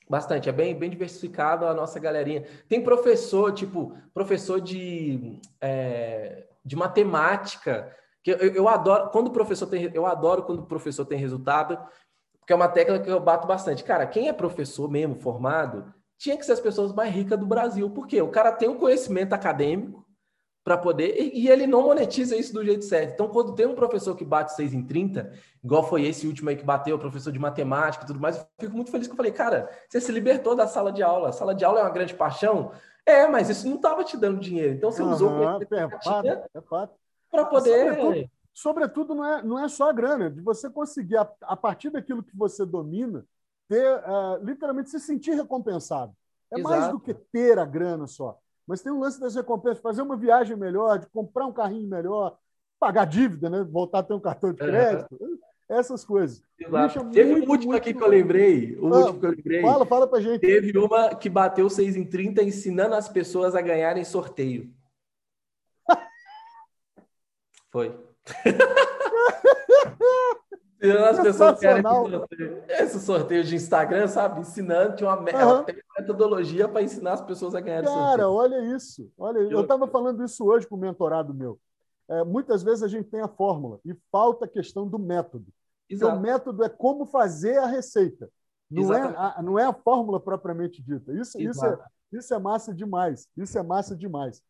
Bastante, 0.08 0.48
é 0.48 0.52
bem, 0.52 0.74
bem 0.74 0.88
diversificado 0.88 1.66
a 1.66 1.74
nossa 1.74 2.00
galerinha. 2.00 2.46
Tem 2.66 2.82
professor, 2.82 3.52
tipo, 3.52 3.94
professor 4.14 4.58
de, 4.58 5.38
é, 5.60 6.46
de 6.64 6.74
matemática, 6.74 7.94
que 8.22 8.30
eu, 8.30 8.36
eu 8.38 8.68
adoro, 8.68 9.10
quando 9.10 9.28
o 9.28 9.32
professor 9.32 9.66
tem, 9.66 9.90
eu 9.92 10.06
adoro 10.06 10.44
quando 10.44 10.60
o 10.60 10.66
professor 10.66 11.04
tem 11.04 11.18
resultado, 11.18 11.78
porque 12.48 12.54
é 12.54 12.56
uma 12.56 12.68
tecla 12.68 12.98
que 12.98 13.10
eu 13.10 13.20
bato 13.20 13.46
bastante. 13.46 13.84
Cara, 13.84 14.06
quem 14.06 14.26
é 14.26 14.32
professor 14.32 14.90
mesmo, 14.90 15.14
formado, 15.14 15.92
tinha 16.16 16.34
que 16.34 16.46
ser 16.46 16.52
as 16.52 16.60
pessoas 16.60 16.94
mais 16.94 17.14
ricas 17.14 17.38
do 17.38 17.44
Brasil. 17.44 17.90
Por 17.90 18.06
quê? 18.06 18.22
O 18.22 18.30
cara 18.30 18.50
tem 18.52 18.70
um 18.70 18.78
conhecimento 18.78 19.34
acadêmico 19.34 20.02
para 20.64 20.78
poder. 20.78 21.14
E, 21.34 21.46
ele 21.46 21.66
não 21.66 21.82
monetiza 21.82 22.34
isso 22.34 22.54
do 22.54 22.64
jeito 22.64 22.86
certo. 22.86 23.12
Então, 23.12 23.28
quando 23.28 23.54
tem 23.54 23.66
um 23.66 23.74
professor 23.74 24.16
que 24.16 24.24
bate 24.24 24.54
6 24.54 24.72
em 24.72 24.82
30, 24.82 25.30
igual 25.62 25.82
foi 25.82 26.06
esse 26.06 26.26
último 26.26 26.48
aí 26.48 26.56
que 26.56 26.64
bateu, 26.64 26.98
professor 26.98 27.30
de 27.30 27.38
matemática 27.38 28.04
e 28.04 28.06
tudo 28.06 28.18
mais, 28.18 28.38
eu 28.38 28.46
fico 28.58 28.74
muito 28.74 28.90
feliz 28.90 29.06
que 29.06 29.12
eu 29.12 29.16
falei, 29.18 29.32
cara, 29.32 29.68
você 29.86 30.00
se 30.00 30.10
libertou 30.10 30.56
da 30.56 30.66
sala 30.66 30.90
de 30.90 31.02
aula. 31.02 31.28
A 31.28 31.32
sala 31.32 31.54
de 31.54 31.66
aula 31.66 31.80
é 31.80 31.82
uma 31.82 31.90
grande 31.90 32.14
paixão. 32.14 32.72
É, 33.04 33.26
mas 33.26 33.50
isso 33.50 33.68
não 33.68 33.76
estava 33.76 34.02
te 34.04 34.16
dando 34.16 34.40
dinheiro. 34.40 34.72
Então, 34.72 34.90
você 34.90 35.02
uhum, 35.02 35.10
usou 35.10 35.32
o 35.32 35.42
é 35.42 35.44
fato, 35.44 36.26
é 36.54 36.60
fato. 36.62 36.94
para 37.30 37.44
poder 37.44 38.30
sobretudo, 38.58 39.14
não 39.14 39.24
é, 39.24 39.42
não 39.42 39.58
é 39.58 39.68
só 39.68 39.88
a 39.88 39.92
grana, 39.92 40.28
de 40.28 40.40
você 40.40 40.68
conseguir, 40.68 41.16
a, 41.16 41.30
a 41.42 41.56
partir 41.56 41.90
daquilo 41.90 42.24
que 42.24 42.36
você 42.36 42.66
domina, 42.66 43.24
ter, 43.68 43.86
uh, 43.98 44.42
literalmente 44.42 44.90
se 44.90 44.98
sentir 44.98 45.32
recompensado. 45.32 46.12
É 46.52 46.58
Exato. 46.58 46.74
mais 46.74 46.92
do 46.92 46.98
que 46.98 47.14
ter 47.14 47.58
a 47.58 47.64
grana 47.64 48.08
só. 48.08 48.36
Mas 48.66 48.82
tem 48.82 48.92
um 48.92 48.98
lance 48.98 49.20
das 49.20 49.36
recompensas, 49.36 49.80
fazer 49.80 50.02
uma 50.02 50.16
viagem 50.16 50.56
melhor, 50.56 50.98
de 50.98 51.06
comprar 51.06 51.46
um 51.46 51.52
carrinho 51.52 51.88
melhor, 51.88 52.36
pagar 52.80 53.04
dívida, 53.04 53.48
né? 53.48 53.62
voltar 53.62 54.00
a 54.00 54.02
ter 54.02 54.14
um 54.14 54.20
cartão 54.20 54.52
de 54.52 54.58
crédito, 54.58 55.16
uhum. 55.20 55.38
essas 55.68 56.04
coisas. 56.04 56.42
Teve 56.58 57.32
muito, 57.32 57.48
um 57.48 57.52
último 57.52 57.76
aqui 57.76 57.94
que 57.94 58.02
eu 58.02 58.08
lembrei. 58.08 58.76
O 58.76 58.92
ah, 58.92 58.98
último 58.98 59.20
que 59.20 59.26
eu 59.26 59.30
lembrei. 59.30 59.62
Fala, 59.62 59.86
fala 59.86 60.08
pra 60.08 60.20
gente. 60.20 60.40
Teve 60.40 60.76
uma 60.76 61.14
que 61.14 61.30
bateu 61.30 61.70
6 61.70 61.96
em 61.96 62.04
30 62.04 62.42
ensinando 62.42 62.96
as 62.96 63.08
pessoas 63.08 63.54
a 63.54 63.60
ganharem 63.60 64.04
sorteio. 64.04 64.74
Foi. 67.70 68.07
As 71.10 71.20
pessoas 71.20 71.58
querem 71.58 71.82
esse 72.68 73.00
sorteio 73.00 73.42
de 73.42 73.56
Instagram, 73.56 74.06
sabe? 74.06 74.40
Ensinando, 74.40 74.94
tinha 74.94 75.10
uma, 75.10 75.18
uhum. 75.18 75.64
metodologia 75.98 76.68
para 76.68 76.82
ensinar 76.82 77.14
as 77.14 77.20
pessoas 77.20 77.54
a 77.54 77.60
ganhar 77.60 77.82
Cara, 77.84 78.28
olha 78.30 78.60
isso. 78.76 79.10
Olha, 79.18 79.38
eu 79.38 79.62
estava 79.62 79.88
falando 79.88 80.24
isso 80.24 80.44
hoje 80.44 80.68
com 80.68 80.76
o 80.76 80.78
mentorado 80.78 81.34
meu. 81.34 81.58
É, 82.08 82.22
muitas 82.24 82.62
vezes 82.62 82.82
a 82.82 82.88
gente 82.88 83.10
tem 83.10 83.20
a 83.20 83.28
fórmula 83.28 83.80
e 83.84 83.94
falta 84.10 84.44
a 84.44 84.48
questão 84.48 84.86
do 84.86 84.98
método. 84.98 85.46
Exato. 85.90 86.16
o 86.16 86.20
método 86.20 86.64
é 86.64 86.68
como 86.68 87.04
fazer 87.06 87.58
a 87.58 87.66
receita. 87.66 88.30
Não 88.70 88.92
é 88.92 89.00
a, 89.00 89.42
não 89.42 89.58
é 89.58 89.64
a 89.64 89.72
fórmula 89.72 90.20
propriamente 90.20 90.82
dita. 90.82 91.12
Isso, 91.12 91.40
isso, 91.40 91.64
é, 91.64 91.78
isso 92.12 92.32
é 92.34 92.38
massa 92.38 92.74
demais. 92.74 93.28
Isso 93.36 93.58
é 93.58 93.62
massa 93.62 93.96
demais. 93.96 94.42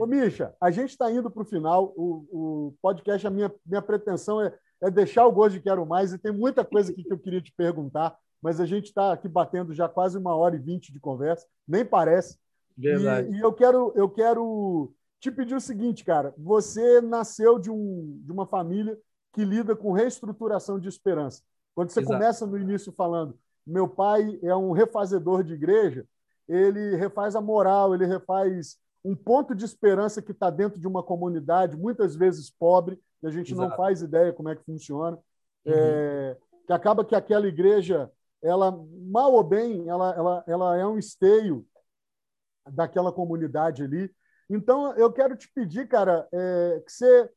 Ô, 0.00 0.06
Misha, 0.06 0.54
a 0.60 0.70
gente 0.70 0.90
está 0.90 1.10
indo 1.10 1.30
para 1.30 1.42
o 1.42 1.46
final. 1.46 1.92
O 1.96 2.74
podcast, 2.80 3.26
a 3.26 3.30
minha, 3.30 3.52
minha 3.64 3.82
pretensão 3.82 4.40
é, 4.40 4.54
é 4.80 4.90
deixar 4.90 5.26
o 5.26 5.32
gosto 5.32 5.54
de 5.54 5.60
Quero 5.60 5.86
Mais, 5.86 6.12
e 6.12 6.18
tem 6.18 6.32
muita 6.32 6.64
coisa 6.64 6.92
aqui 6.92 7.04
que 7.04 7.12
eu 7.12 7.18
queria 7.18 7.40
te 7.40 7.52
perguntar, 7.56 8.16
mas 8.40 8.60
a 8.60 8.66
gente 8.66 8.86
está 8.86 9.12
aqui 9.12 9.28
batendo 9.28 9.72
já 9.72 9.88
quase 9.88 10.18
uma 10.18 10.34
hora 10.34 10.56
e 10.56 10.58
vinte 10.58 10.92
de 10.92 10.98
conversa, 10.98 11.46
nem 11.66 11.84
parece. 11.84 12.38
Verdade. 12.76 13.30
E, 13.30 13.36
e, 13.36 13.40
eu, 13.40 13.52
quero, 13.52 13.92
eu 13.94 14.08
quero 14.08 14.92
te 15.20 15.30
pedir 15.30 15.54
o 15.54 15.60
seguinte, 15.60 16.04
cara. 16.04 16.34
Você 16.36 17.00
nasceu 17.00 17.58
de, 17.58 17.70
um, 17.70 18.20
de 18.24 18.32
uma 18.32 18.46
família 18.46 18.98
que 19.32 19.44
lida 19.44 19.76
com 19.76 19.92
reestruturação 19.92 20.78
de 20.78 20.88
esperança. 20.88 21.42
Quando 21.74 21.90
você 21.90 22.00
Exato. 22.00 22.12
começa 22.12 22.46
no 22.46 22.58
início 22.58 22.92
falando, 22.92 23.38
meu 23.66 23.88
pai 23.88 24.38
é 24.42 24.54
um 24.54 24.72
refazedor 24.72 25.44
de 25.44 25.54
igreja, 25.54 26.04
ele 26.52 26.96
refaz 26.96 27.34
a 27.34 27.40
moral, 27.40 27.94
ele 27.94 28.06
refaz 28.06 28.76
um 29.04 29.16
ponto 29.16 29.54
de 29.54 29.64
esperança 29.64 30.22
que 30.22 30.32
está 30.32 30.50
dentro 30.50 30.78
de 30.78 30.86
uma 30.86 31.02
comunidade, 31.02 31.76
muitas 31.76 32.14
vezes 32.14 32.50
pobre, 32.50 33.00
e 33.22 33.26
a 33.26 33.30
gente 33.30 33.52
Exato. 33.52 33.68
não 33.68 33.76
faz 33.76 34.02
ideia 34.02 34.32
como 34.32 34.48
é 34.48 34.56
que 34.56 34.64
funciona. 34.64 35.16
Uhum. 35.64 35.72
É, 35.74 36.36
que 36.66 36.72
acaba 36.72 37.04
que 37.04 37.14
aquela 37.14 37.46
igreja, 37.46 38.10
ela 38.42 38.70
mal 39.10 39.32
ou 39.32 39.42
bem, 39.42 39.88
ela, 39.88 40.14
ela, 40.14 40.44
ela 40.46 40.76
é 40.76 40.86
um 40.86 40.98
esteio 40.98 41.66
daquela 42.70 43.12
comunidade 43.12 43.82
ali. 43.82 44.10
Então, 44.48 44.92
eu 44.94 45.12
quero 45.12 45.36
te 45.36 45.50
pedir, 45.52 45.88
cara, 45.88 46.28
é, 46.32 46.82
que 46.84 46.92
você 46.92 47.30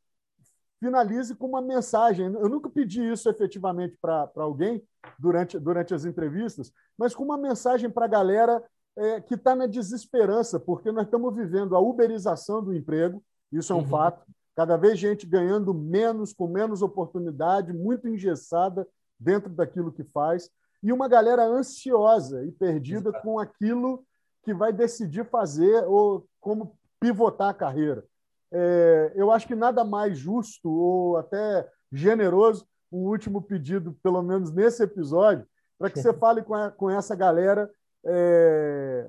finalize 0.78 1.34
com 1.34 1.46
uma 1.46 1.62
mensagem. 1.62 2.26
Eu 2.26 2.48
nunca 2.48 2.68
pedi 2.68 3.02
isso 3.02 3.28
efetivamente 3.28 3.96
para 4.00 4.30
alguém 4.36 4.82
durante, 5.18 5.58
durante 5.58 5.94
as 5.94 6.04
entrevistas, 6.04 6.72
mas 6.96 7.14
com 7.14 7.24
uma 7.24 7.38
mensagem 7.38 7.90
para 7.90 8.04
a 8.04 8.08
galera 8.08 8.62
é, 8.96 9.20
que 9.20 9.34
está 9.34 9.54
na 9.54 9.66
desesperança, 9.66 10.58
porque 10.58 10.90
nós 10.90 11.04
estamos 11.04 11.34
vivendo 11.34 11.76
a 11.76 11.80
uberização 11.80 12.62
do 12.62 12.74
emprego, 12.74 13.22
isso 13.52 13.72
é 13.72 13.76
um 13.76 13.80
uhum. 13.80 13.88
fato. 13.88 14.24
Cada 14.54 14.76
vez 14.76 14.98
gente 14.98 15.26
ganhando 15.26 15.74
menos, 15.74 16.32
com 16.32 16.48
menos 16.48 16.80
oportunidade, 16.80 17.72
muito 17.72 18.08
engessada 18.08 18.86
dentro 19.18 19.50
daquilo 19.50 19.92
que 19.92 20.02
faz, 20.04 20.50
e 20.82 20.92
uma 20.92 21.08
galera 21.08 21.44
ansiosa 21.44 22.44
e 22.44 22.52
perdida 22.52 23.10
Exato. 23.10 23.22
com 23.22 23.38
aquilo 23.38 24.04
que 24.42 24.54
vai 24.54 24.72
decidir 24.72 25.24
fazer 25.26 25.84
ou 25.84 26.26
como 26.40 26.76
pivotar 27.00 27.48
a 27.48 27.54
carreira. 27.54 28.04
É, 28.52 29.12
eu 29.16 29.30
acho 29.30 29.46
que 29.46 29.54
nada 29.54 29.84
mais 29.84 30.18
justo 30.18 30.70
ou 30.70 31.16
até 31.16 31.68
generoso 31.90 32.66
um 32.92 33.08
último 33.08 33.42
pedido, 33.42 33.92
pelo 34.02 34.22
menos 34.22 34.52
nesse 34.52 34.82
episódio, 34.82 35.46
para 35.78 35.90
que 35.90 36.00
você 36.00 36.12
fale 36.12 36.42
com, 36.42 36.54
a, 36.54 36.70
com 36.70 36.88
essa 36.88 37.14
galera 37.14 37.68
é, 38.06 39.08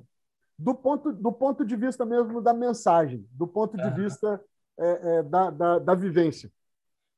do, 0.57 0.74
ponto, 0.74 1.11
do 1.11 1.32
ponto 1.32 1.64
de 1.65 1.76
vista 1.76 2.06
mesmo 2.06 2.41
da 2.41 2.53
mensagem, 2.53 3.28
do 3.32 3.48
ponto 3.48 3.78
de 3.78 3.84
uhum. 3.84 3.95
vista 3.95 4.41
é, 4.78 5.18
é, 5.18 5.24
da, 5.24 5.49
da, 5.49 5.80
da, 5.80 5.95
vivência. 5.95 6.52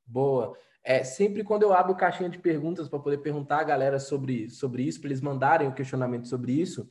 Boa. 0.06 0.57
É, 0.84 1.03
sempre 1.03 1.43
quando 1.43 1.64
eu 1.64 1.73
abro 1.73 1.95
caixinha 1.95 2.30
de 2.30 2.39
perguntas 2.39 2.88
para 2.88 2.99
poder 2.99 3.19
perguntar 3.19 3.60
a 3.60 3.64
galera 3.64 3.99
sobre, 3.99 4.49
sobre 4.49 4.84
isso, 4.84 4.99
para 4.99 5.10
eles 5.10 5.22
mandarem 5.22 5.68
o 5.68 5.73
questionamento 5.73 6.27
sobre 6.27 6.53
isso, 6.53 6.89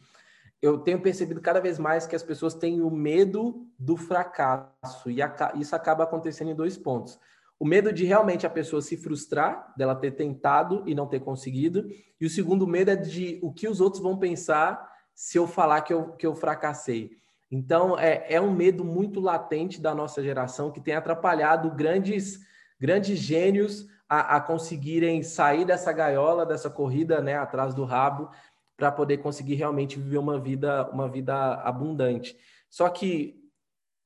eu 0.61 0.79
tenho 0.79 1.01
percebido 1.01 1.41
cada 1.41 1.61
vez 1.61 1.79
mais 1.79 2.07
que 2.07 2.17
as 2.17 2.23
pessoas 2.23 2.55
têm 2.55 2.81
o 2.81 2.91
medo 2.91 3.67
do 3.79 3.97
fracasso, 3.97 5.11
e 5.11 5.23
a, 5.23 5.53
isso 5.55 5.75
acaba 5.75 6.05
acontecendo 6.05 6.51
em 6.51 6.55
dois 6.55 6.77
pontos. 6.77 7.19
O 7.61 7.65
medo 7.65 7.93
de 7.93 8.05
realmente 8.05 8.47
a 8.47 8.51
pessoa 8.51 8.81
se 8.81 8.97
frustrar, 8.97 9.73
dela 9.77 9.95
ter 9.95 10.13
tentado 10.13 10.83
e 10.87 10.95
não 10.95 11.07
ter 11.07 11.21
conseguido, 11.21 11.89
e 12.21 12.27
o 12.27 12.31
segundo 12.31 12.67
medo 12.67 12.91
é 12.91 12.97
de 12.97 13.39
o 13.43 13.53
que 13.53 13.69
os 13.69 13.81
outros 13.81 14.03
vão 14.03 14.17
pensar 14.17 14.89
se 15.15 15.37
eu 15.37 15.47
falar 15.47 15.81
que 15.81 15.93
eu, 15.93 16.13
que 16.13 16.27
eu 16.27 16.35
fracassei. 16.35 17.11
Então, 17.51 17.99
é, 17.99 18.27
é 18.29 18.41
um 18.41 18.53
medo 18.53 18.85
muito 18.85 19.19
latente 19.19 19.81
da 19.81 19.95
nossa 19.95 20.23
geração 20.23 20.71
que 20.71 20.81
tem 20.81 20.95
atrapalhado 20.95 21.71
grandes, 21.71 22.39
grandes 22.79 23.19
gênios 23.19 23.87
a, 24.09 24.37
a 24.37 24.41
conseguirem 24.41 25.23
sair 25.23 25.65
dessa 25.65 25.93
gaiola, 25.93 26.47
dessa 26.47 26.71
corrida 26.71 27.21
né, 27.21 27.37
atrás 27.37 27.75
do 27.75 27.85
rabo 27.85 28.31
para 28.77 28.93
poder 28.93 29.19
conseguir 29.19 29.55
realmente 29.55 29.99
viver 29.99 30.19
uma 30.19 30.39
vida, 30.39 30.89
uma 30.93 31.09
vida 31.09 31.55
abundante. 31.63 32.37
Só 32.71 32.89
que 32.89 33.43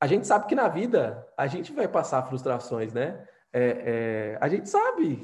a 0.01 0.07
gente 0.07 0.25
sabe 0.25 0.47
que 0.47 0.55
na 0.55 0.67
vida 0.67 1.27
a 1.37 1.45
gente 1.45 1.71
vai 1.71 1.87
passar 1.87 2.23
frustrações, 2.23 2.91
né? 2.91 3.23
É, 3.53 4.33
é, 4.33 4.37
a 4.41 4.49
gente 4.49 4.67
sabe, 4.67 5.21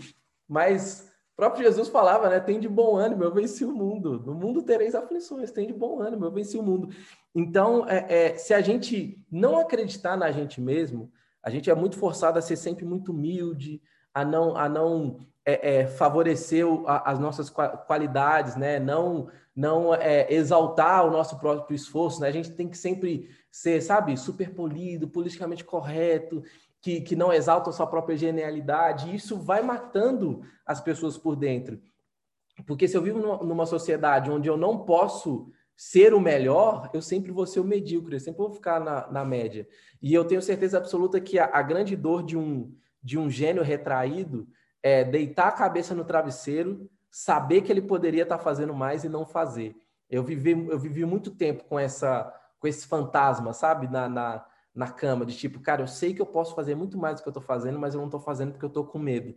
mas 0.47 1.11
o 1.33 1.35
próprio 1.35 1.63
Jesus 1.65 1.89
falava, 1.89 2.29
né? 2.29 2.39
Tem 2.39 2.59
de 2.59 2.69
bom 2.69 2.95
ânimo, 2.95 3.23
eu 3.23 3.33
venci 3.33 3.65
o 3.65 3.71
mundo. 3.71 4.21
No 4.25 4.35
mundo 4.35 4.61
tereis 4.61 4.93
aflições, 4.93 5.51
tem 5.51 5.65
de 5.65 5.73
bom 5.73 5.99
ânimo, 5.99 6.25
eu 6.25 6.31
venci 6.31 6.57
o 6.57 6.63
mundo. 6.63 6.89
Então, 7.33 7.87
é, 7.87 8.05
é, 8.09 8.37
se 8.37 8.53
a 8.53 8.61
gente 8.61 9.25
não 9.31 9.57
acreditar 9.57 10.15
na 10.15 10.31
gente 10.31 10.61
mesmo, 10.61 11.11
a 11.41 11.49
gente 11.49 11.69
é 11.69 11.75
muito 11.75 11.97
forçado 11.97 12.37
a 12.37 12.41
ser 12.41 12.55
sempre 12.55 12.85
muito 12.85 13.11
humilde, 13.11 13.81
a 14.13 14.23
não, 14.25 14.55
a 14.55 14.67
não 14.67 15.17
é, 15.45 15.79
é, 15.79 15.87
favorecer 15.87 16.65
as 16.85 17.17
nossas 17.19 17.49
qualidades, 17.49 18.55
né? 18.55 18.79
Não, 18.79 19.29
não 19.55 19.95
é, 19.95 20.31
exaltar 20.31 21.05
o 21.05 21.11
nosso 21.11 21.39
próprio 21.39 21.75
esforço, 21.75 22.21
né? 22.21 22.27
A 22.27 22.31
gente 22.31 22.51
tem 22.51 22.67
que 22.67 22.77
sempre 22.77 23.29
ser, 23.51 23.81
sabe, 23.81 24.15
super 24.17 24.53
polido, 24.53 25.07
politicamente 25.07 25.63
correto, 25.63 26.43
que, 26.81 27.01
que 27.01 27.15
não 27.15 27.31
exalta 27.33 27.69
a 27.69 27.73
sua 27.73 27.87
própria 27.87 28.17
genialidade. 28.17 29.13
Isso 29.13 29.37
vai 29.37 29.61
matando 29.61 30.41
as 30.65 30.79
pessoas 30.79 31.17
por 31.17 31.35
dentro. 31.35 31.79
Porque 32.65 32.87
se 32.87 32.97
eu 32.97 33.01
vivo 33.01 33.19
numa, 33.19 33.65
sociedade 33.65 34.31
onde 34.31 34.49
eu 34.49 34.57
não 34.57 34.79
posso 34.79 35.49
ser 35.75 36.13
o 36.13 36.19
melhor, 36.19 36.89
eu 36.93 37.01
sempre 37.01 37.31
vou 37.31 37.45
ser 37.45 37.61
o 37.61 37.63
medíocre, 37.63 38.15
eu 38.15 38.19
sempre 38.19 38.39
vou 38.39 38.51
ficar 38.51 38.79
na, 38.81 39.09
na 39.09 39.23
média. 39.23 39.67
E 40.01 40.13
eu 40.13 40.25
tenho 40.25 40.41
certeza 40.41 40.77
absoluta 40.77 41.21
que 41.21 41.39
a, 41.39 41.45
a 41.45 41.61
grande 41.61 41.95
dor 41.95 42.21
de 42.21 42.37
um, 42.37 42.75
de 43.01 43.17
um 43.17 43.29
gênio 43.29 43.63
retraído 43.63 44.47
é 44.83 45.03
deitar 45.03 45.47
a 45.47 45.53
cabeça 45.53 45.95
no 45.95 46.03
travesseiro, 46.03 46.89
saber 47.09 47.61
que 47.61 47.71
ele 47.71 47.81
poderia 47.81 48.23
estar 48.23 48.39
fazendo 48.39 48.73
mais 48.73 49.03
e 49.03 49.09
não 49.09 49.25
fazer. 49.25 49.75
Eu 50.09 50.23
vivi, 50.23 50.51
eu 50.51 50.77
vivi 50.77 51.05
muito 51.05 51.31
tempo 51.31 51.63
com 51.63 51.79
essa 51.79 52.33
com 52.59 52.67
esse 52.67 52.85
fantasma, 52.85 53.53
sabe, 53.53 53.87
na, 53.87 54.09
na, 54.09 54.45
na 54.73 54.89
cama, 54.89 55.25
de 55.25 55.35
tipo, 55.35 55.59
cara, 55.59 55.81
eu 55.81 55.87
sei 55.87 56.13
que 56.13 56.21
eu 56.21 56.25
posso 56.25 56.55
fazer 56.55 56.75
muito 56.75 56.97
mais 56.97 57.17
do 57.17 57.23
que 57.23 57.27
eu 57.27 57.31
estou 57.31 57.43
fazendo, 57.43 57.79
mas 57.79 57.93
eu 57.93 57.99
não 57.99 58.07
estou 58.07 58.19
fazendo 58.19 58.51
porque 58.51 58.65
eu 58.65 58.69
estou 58.69 58.85
com 58.85 58.99
medo. 58.99 59.35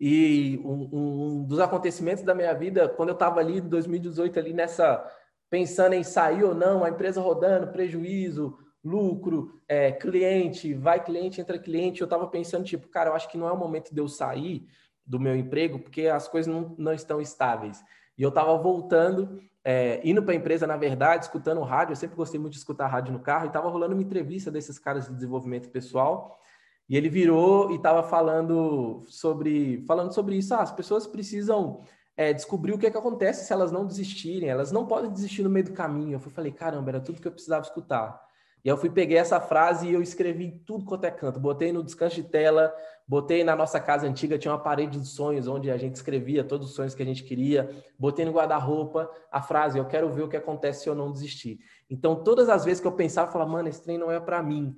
E 0.00 0.58
um, 0.64 0.88
um, 0.92 1.44
dos 1.44 1.58
acontecimentos 1.58 2.24
da 2.24 2.34
minha 2.34 2.54
vida, 2.54 2.88
quando 2.88 3.10
eu 3.10 3.14
estava 3.14 3.38
ali 3.38 3.58
em 3.58 3.68
2018, 3.68 4.38
ali 4.38 4.52
nessa, 4.54 5.04
pensando 5.50 5.92
em 5.92 6.02
sair 6.02 6.42
ou 6.42 6.54
não, 6.54 6.82
a 6.82 6.88
empresa 6.88 7.20
rodando, 7.20 7.70
prejuízo, 7.70 8.56
lucro, 8.82 9.60
é, 9.68 9.92
cliente, 9.92 10.72
vai 10.72 11.04
cliente, 11.04 11.40
entra 11.40 11.58
cliente. 11.58 12.00
Eu 12.00 12.06
estava 12.06 12.26
pensando, 12.26 12.64
tipo, 12.64 12.88
cara, 12.88 13.10
eu 13.10 13.14
acho 13.14 13.28
que 13.28 13.36
não 13.36 13.46
é 13.46 13.52
o 13.52 13.58
momento 13.58 13.92
de 13.92 14.00
eu 14.00 14.08
sair 14.08 14.66
do 15.04 15.20
meu 15.20 15.36
emprego, 15.36 15.78
porque 15.78 16.06
as 16.06 16.26
coisas 16.26 16.52
não, 16.52 16.74
não 16.78 16.94
estão 16.94 17.20
estáveis. 17.20 17.82
E 18.20 18.22
eu 18.22 18.28
estava 18.28 18.54
voltando, 18.58 19.40
é, 19.64 19.98
indo 20.04 20.22
para 20.22 20.34
a 20.34 20.36
empresa, 20.36 20.66
na 20.66 20.76
verdade, 20.76 21.24
escutando 21.24 21.62
rádio. 21.62 21.92
Eu 21.92 21.96
sempre 21.96 22.16
gostei 22.16 22.38
muito 22.38 22.52
de 22.52 22.58
escutar 22.58 22.86
rádio 22.86 23.14
no 23.14 23.20
carro, 23.20 23.46
e 23.46 23.46
estava 23.46 23.70
rolando 23.70 23.94
uma 23.94 24.02
entrevista 24.02 24.50
desses 24.50 24.78
caras 24.78 25.08
de 25.08 25.14
desenvolvimento 25.14 25.70
pessoal. 25.70 26.38
E 26.86 26.98
ele 26.98 27.08
virou 27.08 27.70
e 27.70 27.76
estava 27.76 28.02
falando 28.02 29.02
sobre, 29.06 29.82
falando 29.86 30.12
sobre 30.12 30.36
isso. 30.36 30.52
Ah, 30.52 30.60
as 30.60 30.70
pessoas 30.70 31.06
precisam 31.06 31.82
é, 32.14 32.34
descobrir 32.34 32.74
o 32.74 32.78
que, 32.78 32.86
é 32.86 32.90
que 32.90 32.98
acontece 32.98 33.46
se 33.46 33.54
elas 33.54 33.72
não 33.72 33.86
desistirem. 33.86 34.50
Elas 34.50 34.70
não 34.70 34.86
podem 34.86 35.10
desistir 35.10 35.42
no 35.42 35.48
meio 35.48 35.64
do 35.64 35.72
caminho. 35.72 36.16
Eu 36.16 36.20
falei, 36.20 36.52
caramba, 36.52 36.90
era 36.90 37.00
tudo 37.00 37.22
que 37.22 37.26
eu 37.26 37.32
precisava 37.32 37.64
escutar. 37.64 38.20
E 38.64 38.68
eu 38.68 38.76
fui, 38.76 38.90
peguei 38.90 39.16
essa 39.16 39.40
frase 39.40 39.88
e 39.88 39.94
eu 39.94 40.02
escrevi 40.02 40.50
tudo 40.66 40.84
quanto 40.84 41.04
é 41.04 41.10
canto. 41.10 41.40
Botei 41.40 41.72
no 41.72 41.82
descanso 41.82 42.16
de 42.16 42.24
tela, 42.24 42.74
botei 43.08 43.42
na 43.42 43.56
nossa 43.56 43.80
casa 43.80 44.06
antiga, 44.06 44.38
tinha 44.38 44.52
uma 44.52 44.62
parede 44.62 45.00
de 45.00 45.06
sonhos 45.06 45.48
onde 45.48 45.70
a 45.70 45.76
gente 45.76 45.94
escrevia 45.94 46.44
todos 46.44 46.68
os 46.68 46.74
sonhos 46.74 46.94
que 46.94 47.02
a 47.02 47.06
gente 47.06 47.24
queria. 47.24 47.70
Botei 47.98 48.24
no 48.24 48.32
guarda-roupa 48.32 49.10
a 49.32 49.40
frase: 49.40 49.78
Eu 49.78 49.86
quero 49.86 50.12
ver 50.12 50.22
o 50.22 50.28
que 50.28 50.36
acontece 50.36 50.82
se 50.82 50.88
eu 50.88 50.94
não 50.94 51.10
desistir. 51.10 51.58
Então, 51.88 52.22
todas 52.22 52.48
as 52.48 52.64
vezes 52.64 52.80
que 52.80 52.86
eu 52.86 52.92
pensava, 52.92 53.28
eu 53.28 53.32
falava, 53.32 53.50
mano, 53.50 53.68
esse 53.68 53.82
trem 53.82 53.96
não 53.96 54.10
é 54.10 54.20
para 54.20 54.42
mim. 54.42 54.76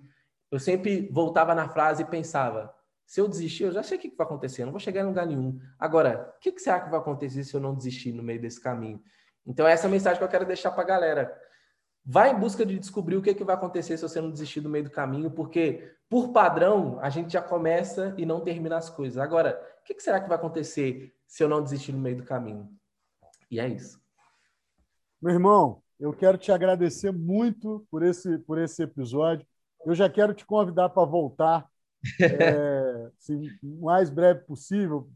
Eu 0.50 0.60
sempre 0.60 1.08
voltava 1.10 1.54
na 1.54 1.68
frase 1.68 2.02
e 2.02 2.06
pensava: 2.06 2.72
se 3.04 3.20
eu 3.20 3.26
desistir, 3.26 3.64
eu 3.64 3.72
já 3.72 3.82
sei 3.82 3.98
o 3.98 4.00
que 4.00 4.14
vai 4.16 4.26
acontecer, 4.26 4.62
eu 4.62 4.66
não 4.66 4.72
vou 4.72 4.80
chegar 4.80 5.02
em 5.02 5.06
lugar 5.06 5.26
nenhum. 5.26 5.58
Agora, 5.78 6.32
o 6.36 6.40
que 6.40 6.56
será 6.58 6.80
que 6.80 6.90
vai 6.90 7.00
acontecer 7.00 7.42
se 7.42 7.54
eu 7.54 7.60
não 7.60 7.74
desistir 7.74 8.12
no 8.12 8.22
meio 8.22 8.40
desse 8.40 8.60
caminho? 8.60 9.02
Então, 9.44 9.66
essa 9.66 9.86
é 9.86 9.88
a 9.88 9.90
mensagem 9.90 10.18
que 10.18 10.24
eu 10.24 10.28
quero 10.28 10.46
deixar 10.46 10.70
para 10.70 10.82
a 10.82 10.86
galera 10.86 11.42
Vai 12.04 12.32
em 12.32 12.38
busca 12.38 12.66
de 12.66 12.78
descobrir 12.78 13.16
o 13.16 13.22
que, 13.22 13.30
é 13.30 13.34
que 13.34 13.44
vai 13.44 13.54
acontecer 13.54 13.96
se 13.96 14.02
você 14.02 14.20
não 14.20 14.30
desistir 14.30 14.60
do 14.60 14.68
meio 14.68 14.84
do 14.84 14.90
caminho, 14.90 15.30
porque, 15.30 15.94
por 16.08 16.32
padrão, 16.32 16.98
a 17.00 17.08
gente 17.08 17.32
já 17.32 17.40
começa 17.40 18.14
e 18.18 18.26
não 18.26 18.40
termina 18.40 18.76
as 18.76 18.90
coisas. 18.90 19.18
Agora, 19.18 19.60
o 19.80 19.84
que, 19.84 19.94
que 19.94 20.02
será 20.02 20.20
que 20.20 20.28
vai 20.28 20.36
acontecer 20.36 21.14
se 21.26 21.44
eu 21.44 21.48
não 21.48 21.62
desistir 21.62 21.92
no 21.92 22.00
meio 22.00 22.16
do 22.16 22.24
caminho? 22.24 22.68
E 23.50 23.60
é 23.60 23.68
isso. 23.68 24.00
Meu 25.20 25.32
irmão, 25.32 25.82
eu 26.00 26.12
quero 26.12 26.36
te 26.36 26.50
agradecer 26.50 27.12
muito 27.12 27.86
por 27.88 28.02
esse, 28.02 28.36
por 28.38 28.58
esse 28.58 28.82
episódio. 28.82 29.46
Eu 29.86 29.94
já 29.94 30.08
quero 30.10 30.34
te 30.34 30.44
convidar 30.44 30.88
para 30.88 31.04
voltar 31.04 31.68
é, 32.20 33.10
assim, 33.16 33.48
o 33.62 33.84
mais 33.84 34.10
breve 34.10 34.40
possível, 34.40 35.08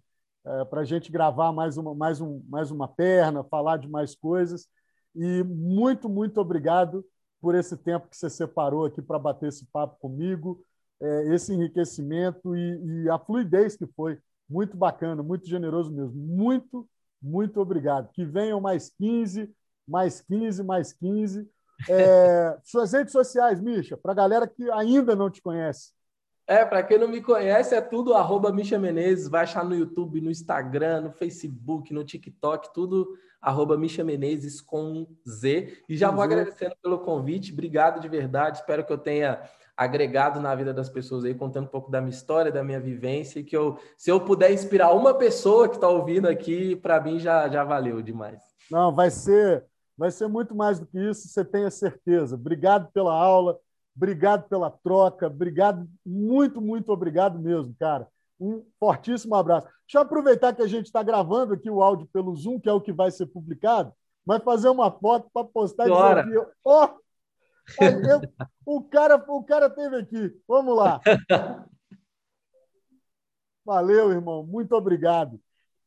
é, 0.45 0.65
para 0.65 0.83
a 0.83 0.85
gente 0.85 1.11
gravar 1.11 1.51
mais 1.51 1.77
uma, 1.77 1.93
mais, 1.93 2.21
um, 2.21 2.41
mais 2.49 2.71
uma 2.71 2.87
perna, 2.87 3.43
falar 3.43 3.79
de 3.79 3.89
mais 3.89 4.15
coisas. 4.15 4.69
E 5.17 5.43
muito, 5.43 6.09
muito 6.09 6.41
obrigado 6.41 7.05
por 7.41 7.55
esse 7.55 7.77
tempo 7.77 8.09
que 8.09 8.17
você 8.17 8.29
separou 8.29 8.85
aqui 8.85 9.01
para 9.01 9.19
bater 9.19 9.49
esse 9.49 9.65
papo 9.67 9.99
comigo, 10.01 10.63
é, 11.01 11.35
esse 11.35 11.53
enriquecimento 11.53 12.57
e, 12.57 13.05
e, 13.05 13.11
a 13.11 13.19
fluidez 13.19 13.77
que 13.77 13.87
foi. 13.87 14.19
Muito 14.49 14.77
bacana, 14.77 15.23
muito 15.23 15.49
generoso 15.49 15.91
mesmo. 15.91 16.15
Muito, 16.15 16.89
muito 17.21 17.61
obrigado. 17.61 18.11
Que 18.13 18.25
venham 18.25 18.61
mais 18.61 18.91
15, 18.91 19.53
mais 19.89 20.21
15, 20.21 20.63
mais 20.63 20.93
15. 20.93 21.49
É, 21.89 22.59
suas 22.63 22.93
redes 22.93 23.13
sociais, 23.13 23.61
Misha, 23.61 23.97
para 23.97 24.13
a 24.13 24.15
galera 24.15 24.47
que 24.47 24.71
ainda 24.71 25.17
não 25.17 25.31
te 25.31 25.43
conhece. 25.43 25.93
É, 26.47 26.65
para 26.65 26.83
quem 26.85 26.97
não 26.97 27.09
me 27.09 27.21
conhece, 27.21 27.75
é 27.75 27.81
tudo 27.81 28.15
arroba 28.15 28.53
Misha 28.53 28.79
Menezes. 28.79 29.29
Vai 29.29 29.43
achar 29.43 29.65
no 29.65 29.75
YouTube, 29.75 30.21
no 30.21 30.31
Instagram, 30.31 31.01
no 31.01 31.13
Facebook, 31.13 31.93
no 31.93 32.05
TikTok, 32.05 32.73
tudo 32.73 33.19
arroba 33.47 33.79
Misha 33.79 34.03
Menezes 34.03 34.61
com 34.61 35.07
Z. 35.27 35.85
E 35.89 35.97
já 35.97 36.11
vou 36.11 36.21
agradecendo 36.21 36.75
pelo 36.83 36.99
convite, 36.99 37.53
obrigado 37.53 38.01
de 38.01 38.09
verdade, 38.09 38.59
espero 38.59 38.85
que 38.85 38.93
eu 38.93 38.99
tenha 38.99 39.41
agregado 39.77 40.41
na 40.41 40.53
vida 40.53 40.75
das 40.75 40.89
pessoas 40.89 41.25
aí, 41.25 41.33
contando 41.33 41.67
um 41.67 41.71
pouco 41.71 41.89
da 41.89 42.01
minha 42.01 42.11
história, 42.11 42.51
da 42.51 42.65
minha 42.65 42.81
vivência, 42.81 43.39
e 43.39 43.45
que 43.45 43.57
eu, 43.57 43.79
se 43.97 44.11
eu 44.11 44.21
puder 44.21 44.53
inspirar 44.53 44.93
uma 44.95 45.15
pessoa 45.15 45.69
que 45.69 45.77
está 45.77 45.89
ouvindo 45.89 46.27
aqui, 46.27 46.75
para 46.75 47.01
mim 47.01 47.21
já, 47.21 47.49
já 47.49 47.63
valeu 47.63 48.03
demais. 48.03 48.43
Não, 48.69 48.93
vai 48.93 49.11
ser, 49.11 49.65
vai 49.97 50.11
ser 50.11 50.27
muito 50.27 50.53
mais 50.53 50.81
do 50.81 50.87
que 50.87 50.99
isso, 50.99 51.29
você 51.29 51.45
tenha 51.45 51.71
certeza. 51.71 52.35
Obrigado 52.35 52.91
pela 52.91 53.15
aula, 53.15 53.61
obrigado 53.95 54.49
pela 54.49 54.71
troca, 54.71 55.29
obrigado, 55.29 55.87
muito, 56.05 56.61
muito 56.61 56.91
obrigado 56.91 57.39
mesmo, 57.39 57.73
cara. 57.79 58.09
Um 58.39 58.65
fortíssimo 58.79 59.35
abraço. 59.35 59.67
Deixa 59.67 59.99
eu 59.99 60.03
aproveitar 60.03 60.55
que 60.55 60.63
a 60.63 60.67
gente 60.67 60.87
está 60.87 61.03
gravando 61.03 61.55
aqui 61.55 61.71
o 61.71 61.83
áudio 61.83 62.09
pelo 62.13 62.35
Zoom, 62.35 62.61
que 62.61 62.69
é 62.69 62.73
o 62.73 62.81
que 62.81 62.93
vai 62.93 63.11
ser 63.11 63.27
publicado, 63.27 63.93
mas 64.25 64.43
fazer 64.43 64.69
uma 64.69 64.91
foto 64.91 65.31
para 65.33 65.47
postar 65.47 65.89
e 65.89 66.25
dizer 66.25 66.49
oh, 66.65 66.89
eu, 67.81 68.21
o, 68.65 68.83
cara, 68.83 69.25
o 69.29 69.43
cara 69.43 69.69
teve 69.69 69.97
aqui. 69.97 70.41
Vamos 70.47 70.77
lá. 70.77 71.01
Valeu, 73.65 74.13
irmão. 74.13 74.45
Muito 74.45 74.73
obrigado. 74.73 75.41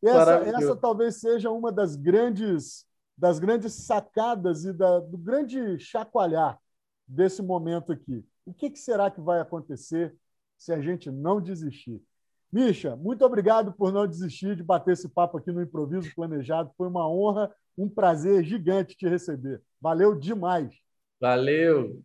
Essa, 0.03 0.35
essa 0.45 0.75
talvez 0.75 1.19
seja 1.19 1.49
uma 1.49 1.71
das 1.71 1.95
grandes, 1.95 2.85
das 3.17 3.39
grandes 3.39 3.73
sacadas 3.73 4.65
e 4.65 4.73
da, 4.73 4.99
do 4.99 5.17
grande 5.17 5.79
chacoalhar 5.79 6.59
desse 7.07 7.41
momento 7.41 7.91
aqui. 7.91 8.25
O 8.45 8.53
que, 8.53 8.69
que 8.69 8.79
será 8.79 9.09
que 9.09 9.21
vai 9.21 9.39
acontecer 9.39 10.15
se 10.57 10.73
a 10.73 10.81
gente 10.81 11.09
não 11.11 11.41
desistir? 11.41 12.01
Misha, 12.51 12.95
muito 12.95 13.23
obrigado 13.23 13.71
por 13.71 13.91
não 13.91 14.07
desistir 14.07 14.55
de 14.55 14.63
bater 14.63 14.93
esse 14.93 15.07
papo 15.07 15.37
aqui 15.37 15.51
no 15.51 15.61
Improviso 15.61 16.13
Planejado. 16.15 16.71
Foi 16.75 16.87
uma 16.87 17.07
honra, 17.07 17.53
um 17.77 17.87
prazer 17.87 18.43
gigante 18.43 18.97
te 18.97 19.07
receber. 19.07 19.61
Valeu 19.79 20.15
demais. 20.17 20.73
Valeu. 21.19 22.03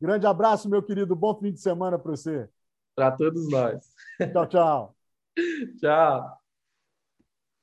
Grande 0.00 0.26
abraço, 0.26 0.70
meu 0.70 0.82
querido. 0.82 1.14
Bom 1.14 1.38
fim 1.38 1.52
de 1.52 1.60
semana 1.60 1.98
para 1.98 2.12
você. 2.12 2.48
Para 2.94 3.10
todos 3.12 3.50
nós. 3.50 3.86
Tchau, 4.32 4.46
tchau. 4.46 4.96
tchau. 5.78 6.39